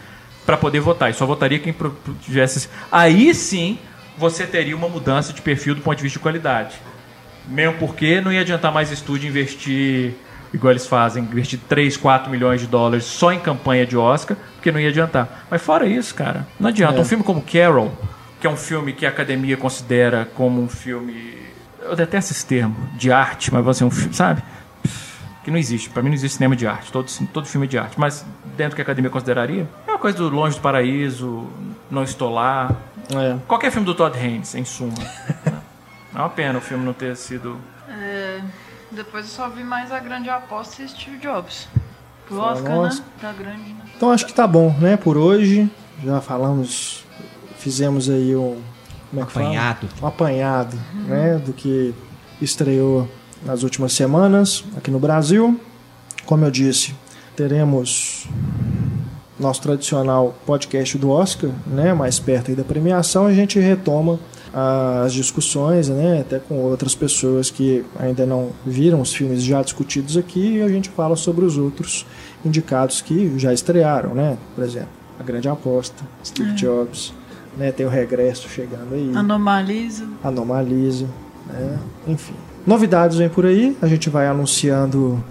[0.45, 1.11] para poder votar.
[1.11, 1.75] E só votaria quem
[2.21, 2.69] tivesse.
[2.91, 3.79] Aí sim
[4.19, 6.77] você teria uma mudança de perfil do ponto de vista de qualidade.
[7.49, 10.13] Mesmo porque não ia adiantar mais estúdio investir,
[10.53, 14.71] igual eles fazem, investir 3, 4 milhões de dólares só em campanha de Oscar, porque
[14.71, 15.47] não ia adiantar.
[15.51, 16.99] Mas fora isso, cara, não adianta.
[16.99, 17.01] É.
[17.01, 17.91] Um filme como Carol,
[18.39, 21.39] que é um filme que a academia considera como um filme.
[21.81, 24.43] Eu detesto esse termo, de arte, mas você um filme, sabe?
[25.45, 25.91] Que não existe.
[25.91, 26.93] Pra mim não existe cinema de arte.
[26.93, 27.99] Todo, todo filme é de arte.
[27.99, 28.25] Mas
[28.57, 31.47] dentro que a academia consideraria, é uma coisa do Longe do Paraíso,
[31.91, 32.71] Não Estou Lá.
[33.11, 33.37] É.
[33.47, 34.95] Qualquer filme do Todd Haynes, em suma.
[36.15, 37.57] É uma pena o filme não ter sido.
[37.89, 38.41] É,
[38.91, 41.69] depois eu só vi mais a grande aposta e Steve Jobs.
[42.27, 43.01] Pro Fala, Oscar, nossa.
[43.01, 43.09] né?
[43.21, 43.85] Tá grande, né?
[43.97, 45.71] Então acho que tá bom, né, por hoje.
[46.05, 47.05] Já falamos,
[47.59, 48.61] fizemos aí um
[49.11, 49.47] como é que fala?
[49.47, 49.89] Apanhado.
[50.03, 51.95] um apanhado, né, do que
[52.41, 53.09] estreou
[53.45, 55.59] nas últimas semanas aqui no Brasil.
[56.27, 56.95] Como eu disse,
[57.37, 58.29] teremos
[59.39, 64.21] nosso tradicional podcast do Oscar, né, mais perto da premiação, a gente retoma
[65.05, 70.17] as discussões, né, até com outras pessoas que ainda não viram os filmes já discutidos
[70.17, 72.07] aqui e a gente fala sobre os outros
[72.45, 77.13] indicados que já estrearam, né, por exemplo, A Grande Aposta, Steve Jobs,
[77.57, 77.73] né?
[77.73, 79.13] Tem o regresso chegando aí.
[79.15, 80.07] Anomaliza.
[80.23, 81.07] Anomaliza,
[81.47, 81.79] né?
[82.07, 82.35] Enfim.
[82.67, 85.23] Novidades vem por aí, a gente vai anunciando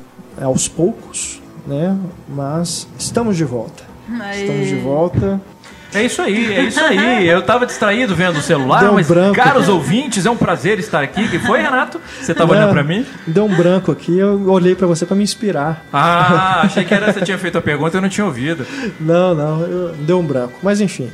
[0.42, 1.96] aos poucos, né?
[2.28, 3.84] Mas estamos de volta.
[4.20, 4.42] Aí.
[4.42, 5.42] Estamos de volta.
[5.94, 7.28] É isso aí, é isso aí.
[7.28, 9.36] Eu tava distraído vendo o celular, Deu um mas, branco.
[9.36, 11.28] caros ouvintes, é um prazer estar aqui.
[11.28, 12.00] Que foi, Renato?
[12.22, 13.06] Você tava Não, olhando pra mim?
[13.28, 15.86] Deu um branco aqui, eu olhei pra você pra me inspirar.
[15.92, 18.66] Ah, achei que era, você tinha feito a pergunta e eu não tinha ouvido.
[19.02, 20.54] Não, não, eu- deu um branco.
[20.64, 21.10] Mas enfim.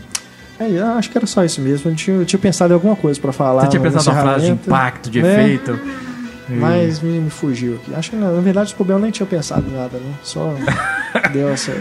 [0.60, 1.90] É, eu acho que era só isso mesmo.
[1.92, 3.62] Eu tinha, eu tinha pensado em alguma coisa pra falar.
[3.64, 5.42] Você tinha pensado numa frase de impacto, de né?
[5.44, 5.80] efeito.
[6.50, 7.94] Mas me, me fugiu aqui.
[7.96, 10.14] Acho que na, na verdade o problema nem tinha pensado em nada, né?
[10.24, 10.54] Só
[11.34, 11.76] deu essa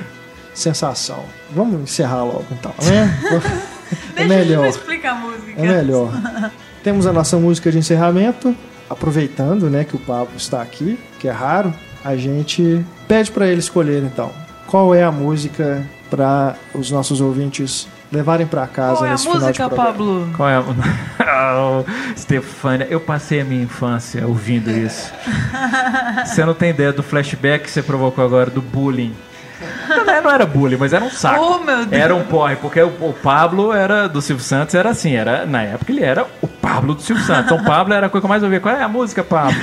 [0.55, 1.25] sensação.
[1.55, 3.19] Vamos encerrar logo então, né?
[4.17, 4.67] É Deixa melhor.
[4.67, 5.53] explicar a música.
[5.57, 6.11] É melhor.
[6.83, 8.53] Temos a nossa música de encerramento.
[8.91, 11.73] Aproveitando, né, que o Pablo está aqui, que é raro,
[12.05, 14.33] a gente pede para ele escolher então.
[14.67, 19.25] Qual é a música para os nossos ouvintes levarem para casa Qual é a nesse
[19.25, 19.70] final de música?
[19.70, 20.28] Pablo?
[20.36, 20.62] Qual é a...
[21.59, 21.85] oh,
[22.17, 25.12] Stefânia, eu passei a minha infância ouvindo isso.
[26.25, 29.15] Você não tem ideia do flashback que você provocou agora, do bullying.
[29.89, 31.43] Não, não era bullying, mas era um saco.
[31.43, 32.02] Oh, meu Deus.
[32.02, 35.62] Era um porre, porque o, o Pablo era do Silvio Santos, era assim, era, na
[35.62, 37.52] época ele era o Pablo do Silvio Santos.
[37.52, 38.60] Então Pablo era a coisa que eu mais ouvia.
[38.60, 39.57] Qual é a música, Pablo?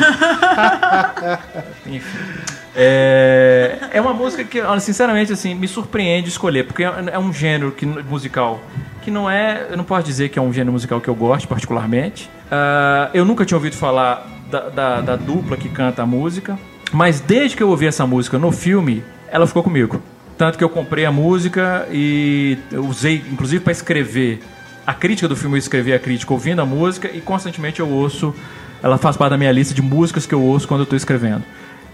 [1.85, 2.52] Enfim.
[2.75, 7.85] É, é uma música que, sinceramente, assim, me surpreende escolher, porque é um gênero que,
[7.85, 8.59] musical
[9.01, 9.67] que não é.
[9.69, 12.29] Eu não posso dizer que é um gênero musical que eu gosto particularmente.
[12.51, 16.57] Ah, eu nunca tinha ouvido falar da, da- da dupla que canta a música,
[16.91, 20.01] mas desde que eu ouvi essa música no filme, ela ficou comigo.
[20.37, 24.39] Tanto que eu comprei a música e usei, inclusive, para escrever
[24.85, 28.33] a crítica do filme, eu escrevi a crítica ouvindo a música e constantemente eu ouço.
[28.81, 31.43] Ela faz parte da minha lista de músicas que eu ouço quando eu estou escrevendo.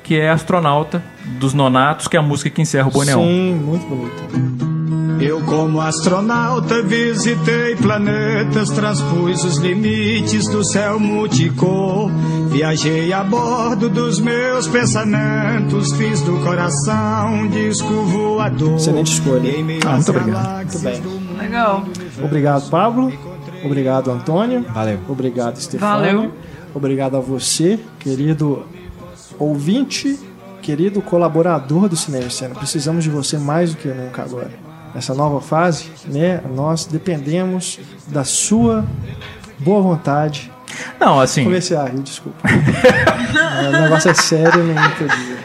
[0.04, 1.04] Que é Astronauta,
[1.40, 3.22] dos Nonatos, que é a música que encerra o Boneon.
[3.22, 4.80] Sim, muito bonito.
[5.22, 12.10] Eu, como astronauta, visitei planetas, transpus os limites do céu multicor.
[12.50, 18.76] Viajei a bordo dos meus pensamentos, fiz do coração um disco voador.
[18.76, 19.52] Excelente escolha.
[19.86, 20.56] Ah, muito obrigado.
[20.56, 21.02] Muito bem.
[21.38, 21.86] Legal.
[22.24, 23.14] Obrigado, Pablo.
[23.66, 24.66] Obrigado, Antônio.
[24.74, 25.00] Valeu.
[25.10, 25.92] Obrigado, Stefano.
[25.92, 26.32] Valeu.
[26.74, 28.64] Obrigado a você, querido
[29.40, 30.20] ouvinte,
[30.62, 32.54] querido colaborador do Cinema Cena.
[32.56, 34.52] Precisamos de você mais do que nunca agora.
[34.94, 38.84] Nessa nova fase, né, nós dependemos da sua
[39.60, 40.52] boa vontade.
[41.00, 41.44] Não, assim.
[41.44, 42.48] Comecei a rir, desculpa.
[42.48, 45.38] É, o negócio é sério, não entendi.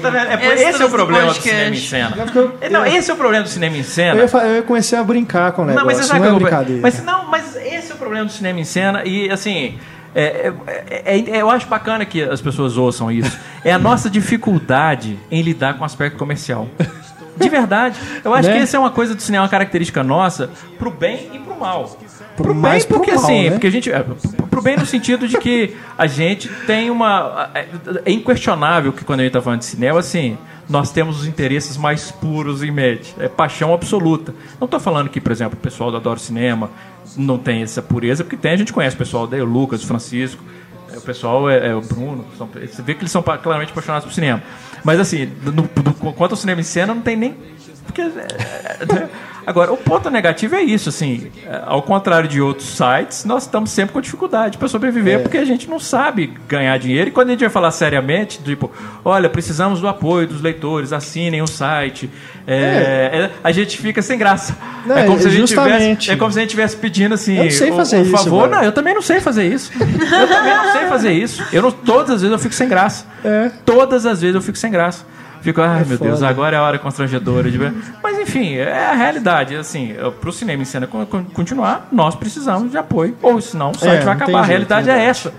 [0.00, 0.26] tá vendo?
[0.26, 2.16] É Extras esse é o problema do cinema em cena.
[2.16, 4.14] É eu- Não, esse é o problema do cinema em Eu, cena.
[4.22, 6.34] ia, eu ia comecei a brincar com o negócio, Não, mas você não é eu-
[6.36, 6.82] brincadeira.
[6.82, 9.78] Mas, não, mas esse é o problema do cinema em cena e assim.
[10.14, 13.36] É- é- é- é- eu acho bacana que as pessoas ouçam isso.
[13.64, 16.68] É a nossa dificuldade em lidar com o aspecto comercial.
[17.36, 17.98] De verdade.
[18.24, 18.54] Eu acho Né?
[18.56, 21.98] que essa é uma coisa do cinema, uma característica nossa, pro bem e pro mal.
[22.36, 23.50] Pro bem, mais pro porque mal, assim, né?
[23.52, 23.90] porque a gente.
[23.90, 24.16] é, pro-
[24.54, 27.50] Pro bem no sentido de que a gente tem uma.
[27.54, 27.66] É
[28.04, 31.76] é inquestionável que quando a gente tá falando de cinema, assim, nós temos os interesses
[31.76, 33.14] mais puros em mente.
[33.18, 34.34] É paixão absoluta.
[34.60, 36.70] Não tô falando que, por exemplo, o pessoal do Adoro Cinema
[37.16, 40.42] não tem essa pureza, porque tem, a gente conhece o pessoal o Lucas, o Francisco.
[40.92, 44.06] é, O pessoal é, é o Bruno, são- você vê que eles são claramente apaixonados
[44.06, 44.42] por cinema.
[44.82, 45.68] Mas assim, no, no-
[46.12, 47.36] quanto ao cinema em cena, não tem nem.
[47.86, 49.08] Porque, é, é,
[49.46, 53.70] agora, o ponto negativo é isso, assim, é, ao contrário de outros sites, nós estamos
[53.70, 55.18] sempre com dificuldade para sobreviver, É.
[55.18, 57.08] porque a gente não sabe ganhar dinheiro.
[57.08, 58.70] E quando a gente vai falar seriamente, tipo,
[59.04, 62.10] olha, precisamos do apoio dos leitores, assinem o site,
[62.46, 64.56] é, é, a gente fica sem graça.
[64.86, 67.36] Não, é como se a gente tivesse, é como se a gente estivesse pedindo assim,
[67.36, 68.48] Eu não sei fazer isso, favor.
[68.48, 68.56] velho.
[68.60, 69.70] Não, eu também não sei fazer isso.
[69.78, 71.42] Eu também não sei fazer isso.
[71.52, 73.06] Eu não, todas as vezes eu fico sem graça.
[73.64, 75.04] Todas as vezes eu fico sem graça.
[75.44, 76.28] Fico, ai É meu Deus, foda.
[76.28, 77.72] agora é a hora constrangedora de ver.
[78.02, 79.54] Mas enfim, é a realidade.
[79.54, 83.14] Assim, para o cinema em cena con- con- continuar, nós precisamos de apoio.
[83.20, 84.32] Ou senão o site É, vai acabar.
[84.32, 85.32] A jeito, realidade é essa.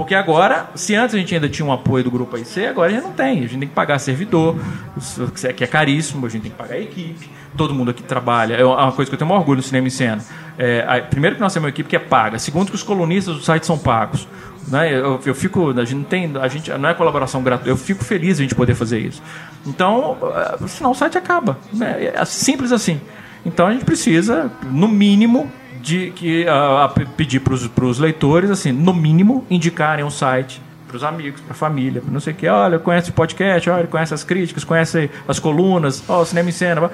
[0.00, 2.94] Porque agora, se antes a gente ainda tinha um apoio do grupo AIC, agora a
[2.94, 3.40] gente não tem.
[3.40, 4.58] A gente tem que pagar servidor,
[4.96, 7.28] isso que é caríssimo, a gente tem que pagar a equipe.
[7.54, 8.54] Todo mundo aqui trabalha.
[8.54, 10.24] É uma coisa que eu tenho maior orgulho no cinema em cena.
[10.56, 12.38] É, primeiro que nós temos uma equipe que é paga.
[12.38, 14.26] Segundo que os colunistas do site são pagos.
[14.68, 14.90] Né?
[14.90, 17.68] Eu, eu fico, a gente não tem, a gente não é colaboração gratuita.
[17.68, 19.22] Eu fico feliz a gente poder fazer isso.
[19.66, 21.58] Então, eh, senão o site acaba.
[21.74, 22.10] né?
[22.14, 22.98] É simples assim.
[23.44, 28.50] Então a gente precisa, no mínimo, de que ah, ah, pe- pedir para os leitores,
[28.50, 32.32] assim, no mínimo, indicarem um site para os amigos, para a família, para não sei
[32.32, 32.48] o que.
[32.48, 36.90] Olha, conhece o podcast, olha, conhece as críticas, conhece as colunas, ó, cinema em cena.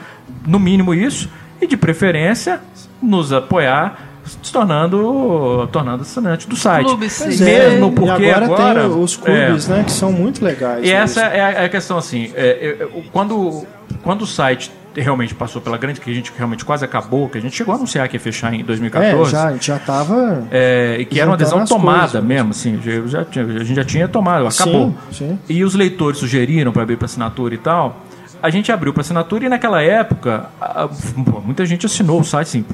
[0.47, 1.29] No mínimo isso.
[1.61, 2.61] E de preferência,
[3.01, 6.87] nos apoiar se tornando, tornando assinante do site.
[6.89, 7.43] Clube, sim.
[7.45, 10.85] É, Mesmo e porque agora, agora, tem os clubes, né, que são muito legais.
[10.85, 11.37] e essa mesmo.
[11.37, 13.65] é a, é a questão assim, é, é, é, o- quando,
[14.03, 17.41] quando o site realmente passou pela grande, que a gente realmente quase acabou, que a
[17.41, 19.31] gente chegou a anunciar que ia fechar em É, 2014.
[19.33, 20.47] já, a gente já tava.
[20.51, 22.25] É, e que era uma adesão tomada coisas.
[22.25, 24.95] mesmo, assim, já, já a gente já tinha tomado, acabou.
[25.11, 25.39] Sim, sim.
[25.49, 28.03] E os leitores sugeriram para abrir para assinatura e tal.
[28.43, 32.47] A gente abriu para assinatura e naquela época a- pô, muita gente assinou o site,
[32.49, 32.65] assim,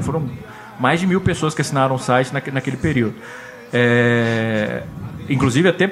[0.00, 0.22] foram
[0.78, 3.14] mais de mil pessoas que assinaram o site naque- naquele período.
[3.72, 4.82] É,
[5.28, 5.90] inclusive até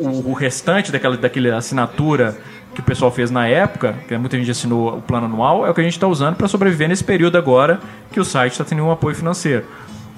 [0.00, 2.36] o, o restante daquela, daquela assinatura
[2.74, 5.74] que o pessoal fez na época, que muita gente assinou o plano anual, é o
[5.74, 7.80] que a gente está usando para sobreviver nesse período agora
[8.10, 9.64] que o site está tendo um apoio financeiro.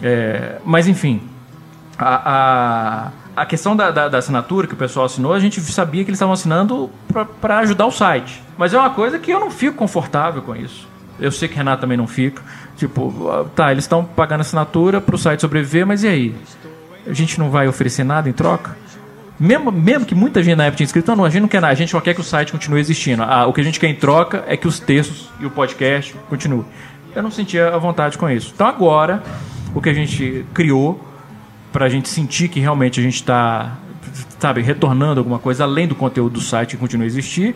[0.02, 1.22] É, mas enfim,
[1.98, 6.04] a, a, a questão da, da, da assinatura que o pessoal assinou, a gente sabia
[6.04, 6.90] que eles estavam assinando
[7.40, 8.42] para ajudar o site.
[8.56, 10.88] Mas é uma coisa que eu não fico confortável com isso.
[11.18, 12.42] Eu sei que o Renato também não fica.
[12.76, 16.36] Tipo, tá, eles estão pagando assinatura para o site sobreviver, mas e aí?
[17.06, 18.76] A gente não vai oferecer nada em troca?
[19.38, 21.72] Mesmo, mesmo que muita gente na época tinha escrito, não, a gente não quer nada,
[21.72, 23.22] a gente só quer que o site continue existindo.
[23.22, 26.14] Ah, o que a gente quer em troca é que os textos e o podcast
[26.28, 26.64] continuem.
[27.14, 28.52] Eu não sentia a vontade com isso.
[28.54, 29.22] Então agora,
[29.74, 31.06] o que a gente criou
[31.72, 33.76] para a gente sentir que realmente a gente está,
[34.38, 37.54] sabe, retornando alguma coisa além do conteúdo do site que continua a existir,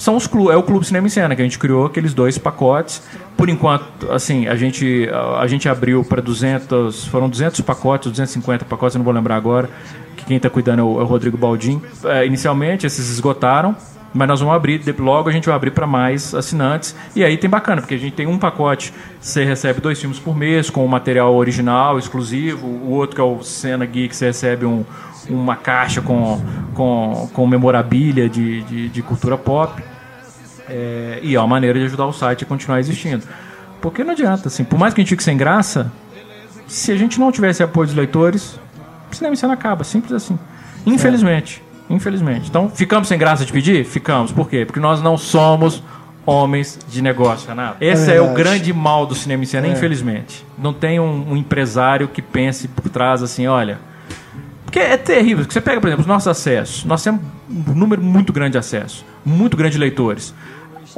[0.00, 2.38] são os clu é o Clube Cinema em Cena, que a gente criou aqueles dois
[2.38, 3.02] pacotes.
[3.36, 5.06] Por enquanto, assim, a gente,
[5.38, 9.68] a, gente abriu para 200, foram 200 pacotes, 250 pacotes, eu não vou lembrar agora,
[10.16, 11.82] que quem está cuidando é o, é o Rodrigo Baldim.
[12.02, 13.76] É, inicialmente, esses esgotaram,
[14.14, 16.96] mas nós vamos abrir, logo a gente vai abrir para mais assinantes.
[17.14, 20.34] E aí tem bacana, porque a gente tem um pacote, você recebe dois filmes por
[20.34, 22.66] mês, com o material original, exclusivo.
[22.66, 24.82] O outro, que é o Cena Geek, você recebe um,
[25.28, 26.40] uma caixa com,
[26.72, 29.89] com, com memorabilia de, de, de cultura pop.
[30.70, 33.24] É, e é uma maneira de ajudar o site a continuar existindo.
[33.80, 35.90] Porque não adianta, assim, por mais que a gente fique sem graça,
[36.66, 38.58] se a gente não tivesse apoio dos leitores,
[39.10, 40.38] o cinema em acaba, simples assim.
[40.86, 41.62] Infelizmente.
[41.88, 42.48] Infelizmente.
[42.48, 43.84] Então, ficamos sem graça de pedir?
[43.84, 44.30] Ficamos.
[44.30, 44.64] Por quê?
[44.64, 45.82] Porque nós não somos
[46.24, 47.76] homens de negócio, Renato.
[47.80, 48.42] Esse é, o verdade.
[48.42, 50.46] grande mal do cinema em cena, infelizmente.
[50.56, 53.78] Não tem um, um empresário que pense por trás assim, olha.
[54.64, 55.38] Porque é terrível.
[55.38, 56.84] porque Você pega, por exemplo, os nossos acessos.
[56.84, 59.04] Nós temos um número muito grande de acessos.
[59.24, 60.32] Muito grande de leitores.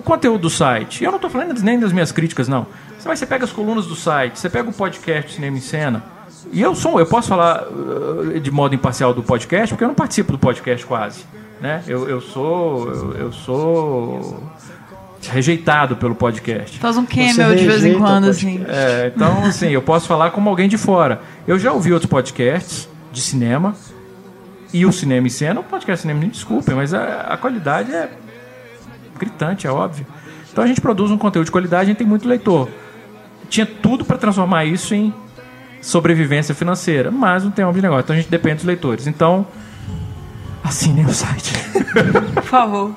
[0.03, 1.05] O conteúdo do site.
[1.05, 2.67] Eu não estou falando nem das minhas críticas, não.
[3.05, 6.03] Mas você pega as colunas do site, você pega o podcast Cinema em Cena.
[6.53, 9.95] E eu sou, eu posso falar uh, de modo imparcial do podcast, porque eu não
[9.95, 11.25] participo do podcast quase.
[11.61, 11.85] Né?
[11.87, 12.89] Eu, eu sou.
[12.89, 14.43] Eu, eu sou
[15.31, 16.81] rejeitado pelo podcast.
[16.81, 18.65] Faz um cameo de vez em quando, assim.
[18.67, 21.21] É, então, assim, eu posso falar como alguém de fora.
[21.47, 23.77] Eu já ouvi outros podcasts de cinema
[24.73, 28.11] e o cinema em cena, o podcast cinema, me desculpem, mas a, a qualidade é
[29.25, 30.07] gritante, é óbvio.
[30.51, 32.69] Então a gente produz um conteúdo de qualidade, a gente tem muito leitor.
[33.49, 35.13] Tinha tudo para transformar isso em
[35.81, 39.07] sobrevivência financeira, mas não tem homem de negócio, então a gente depende dos leitores.
[39.07, 39.47] Então,
[40.63, 41.53] assinem o site.
[42.35, 42.95] Por favor.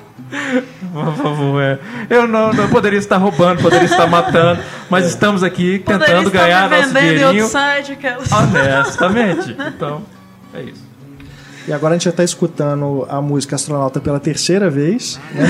[0.92, 1.78] Por favor, é.
[2.10, 6.42] Eu não, não poderia estar roubando, poderia estar matando, mas estamos aqui Poderia tentando estar
[6.42, 8.30] ganhar me nosso em outro site, aquelas...
[8.32, 9.56] honestamente.
[9.68, 10.02] Então,
[10.54, 10.85] é isso.
[11.68, 15.18] E agora a gente já tá escutando a música Astronauta pela terceira vez.
[15.34, 15.46] né?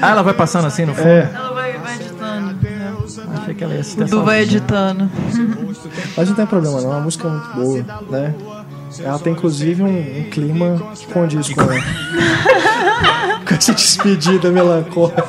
[0.00, 1.06] Ah, ela vai passando assim no fundo?
[1.08, 2.56] É, Ela vai, vai editando.
[3.40, 5.10] Achei que ela ia se O Du vai editando.
[6.16, 8.34] mas não tem problema não, a música é muito boa, né?
[8.98, 9.86] Ela tem inclusive um,
[10.20, 11.62] um clima que condiz com,
[13.46, 15.24] com essa despedida melancólica.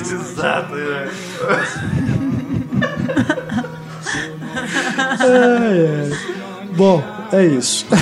[0.00, 1.08] Exato, é.
[4.98, 6.18] Ai, ai.
[6.76, 7.86] Bom, é isso.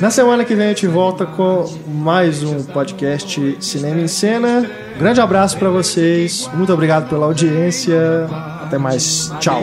[0.00, 4.68] Na semana que vem a gente volta com mais um podcast Cinema em Cena.
[4.98, 6.50] Grande abraço pra vocês.
[6.52, 8.26] Muito obrigado pela audiência.
[8.62, 9.32] Até mais.
[9.38, 9.62] Tchau.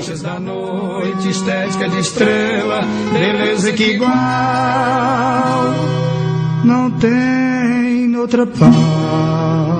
[6.63, 9.70] não tem outra paz.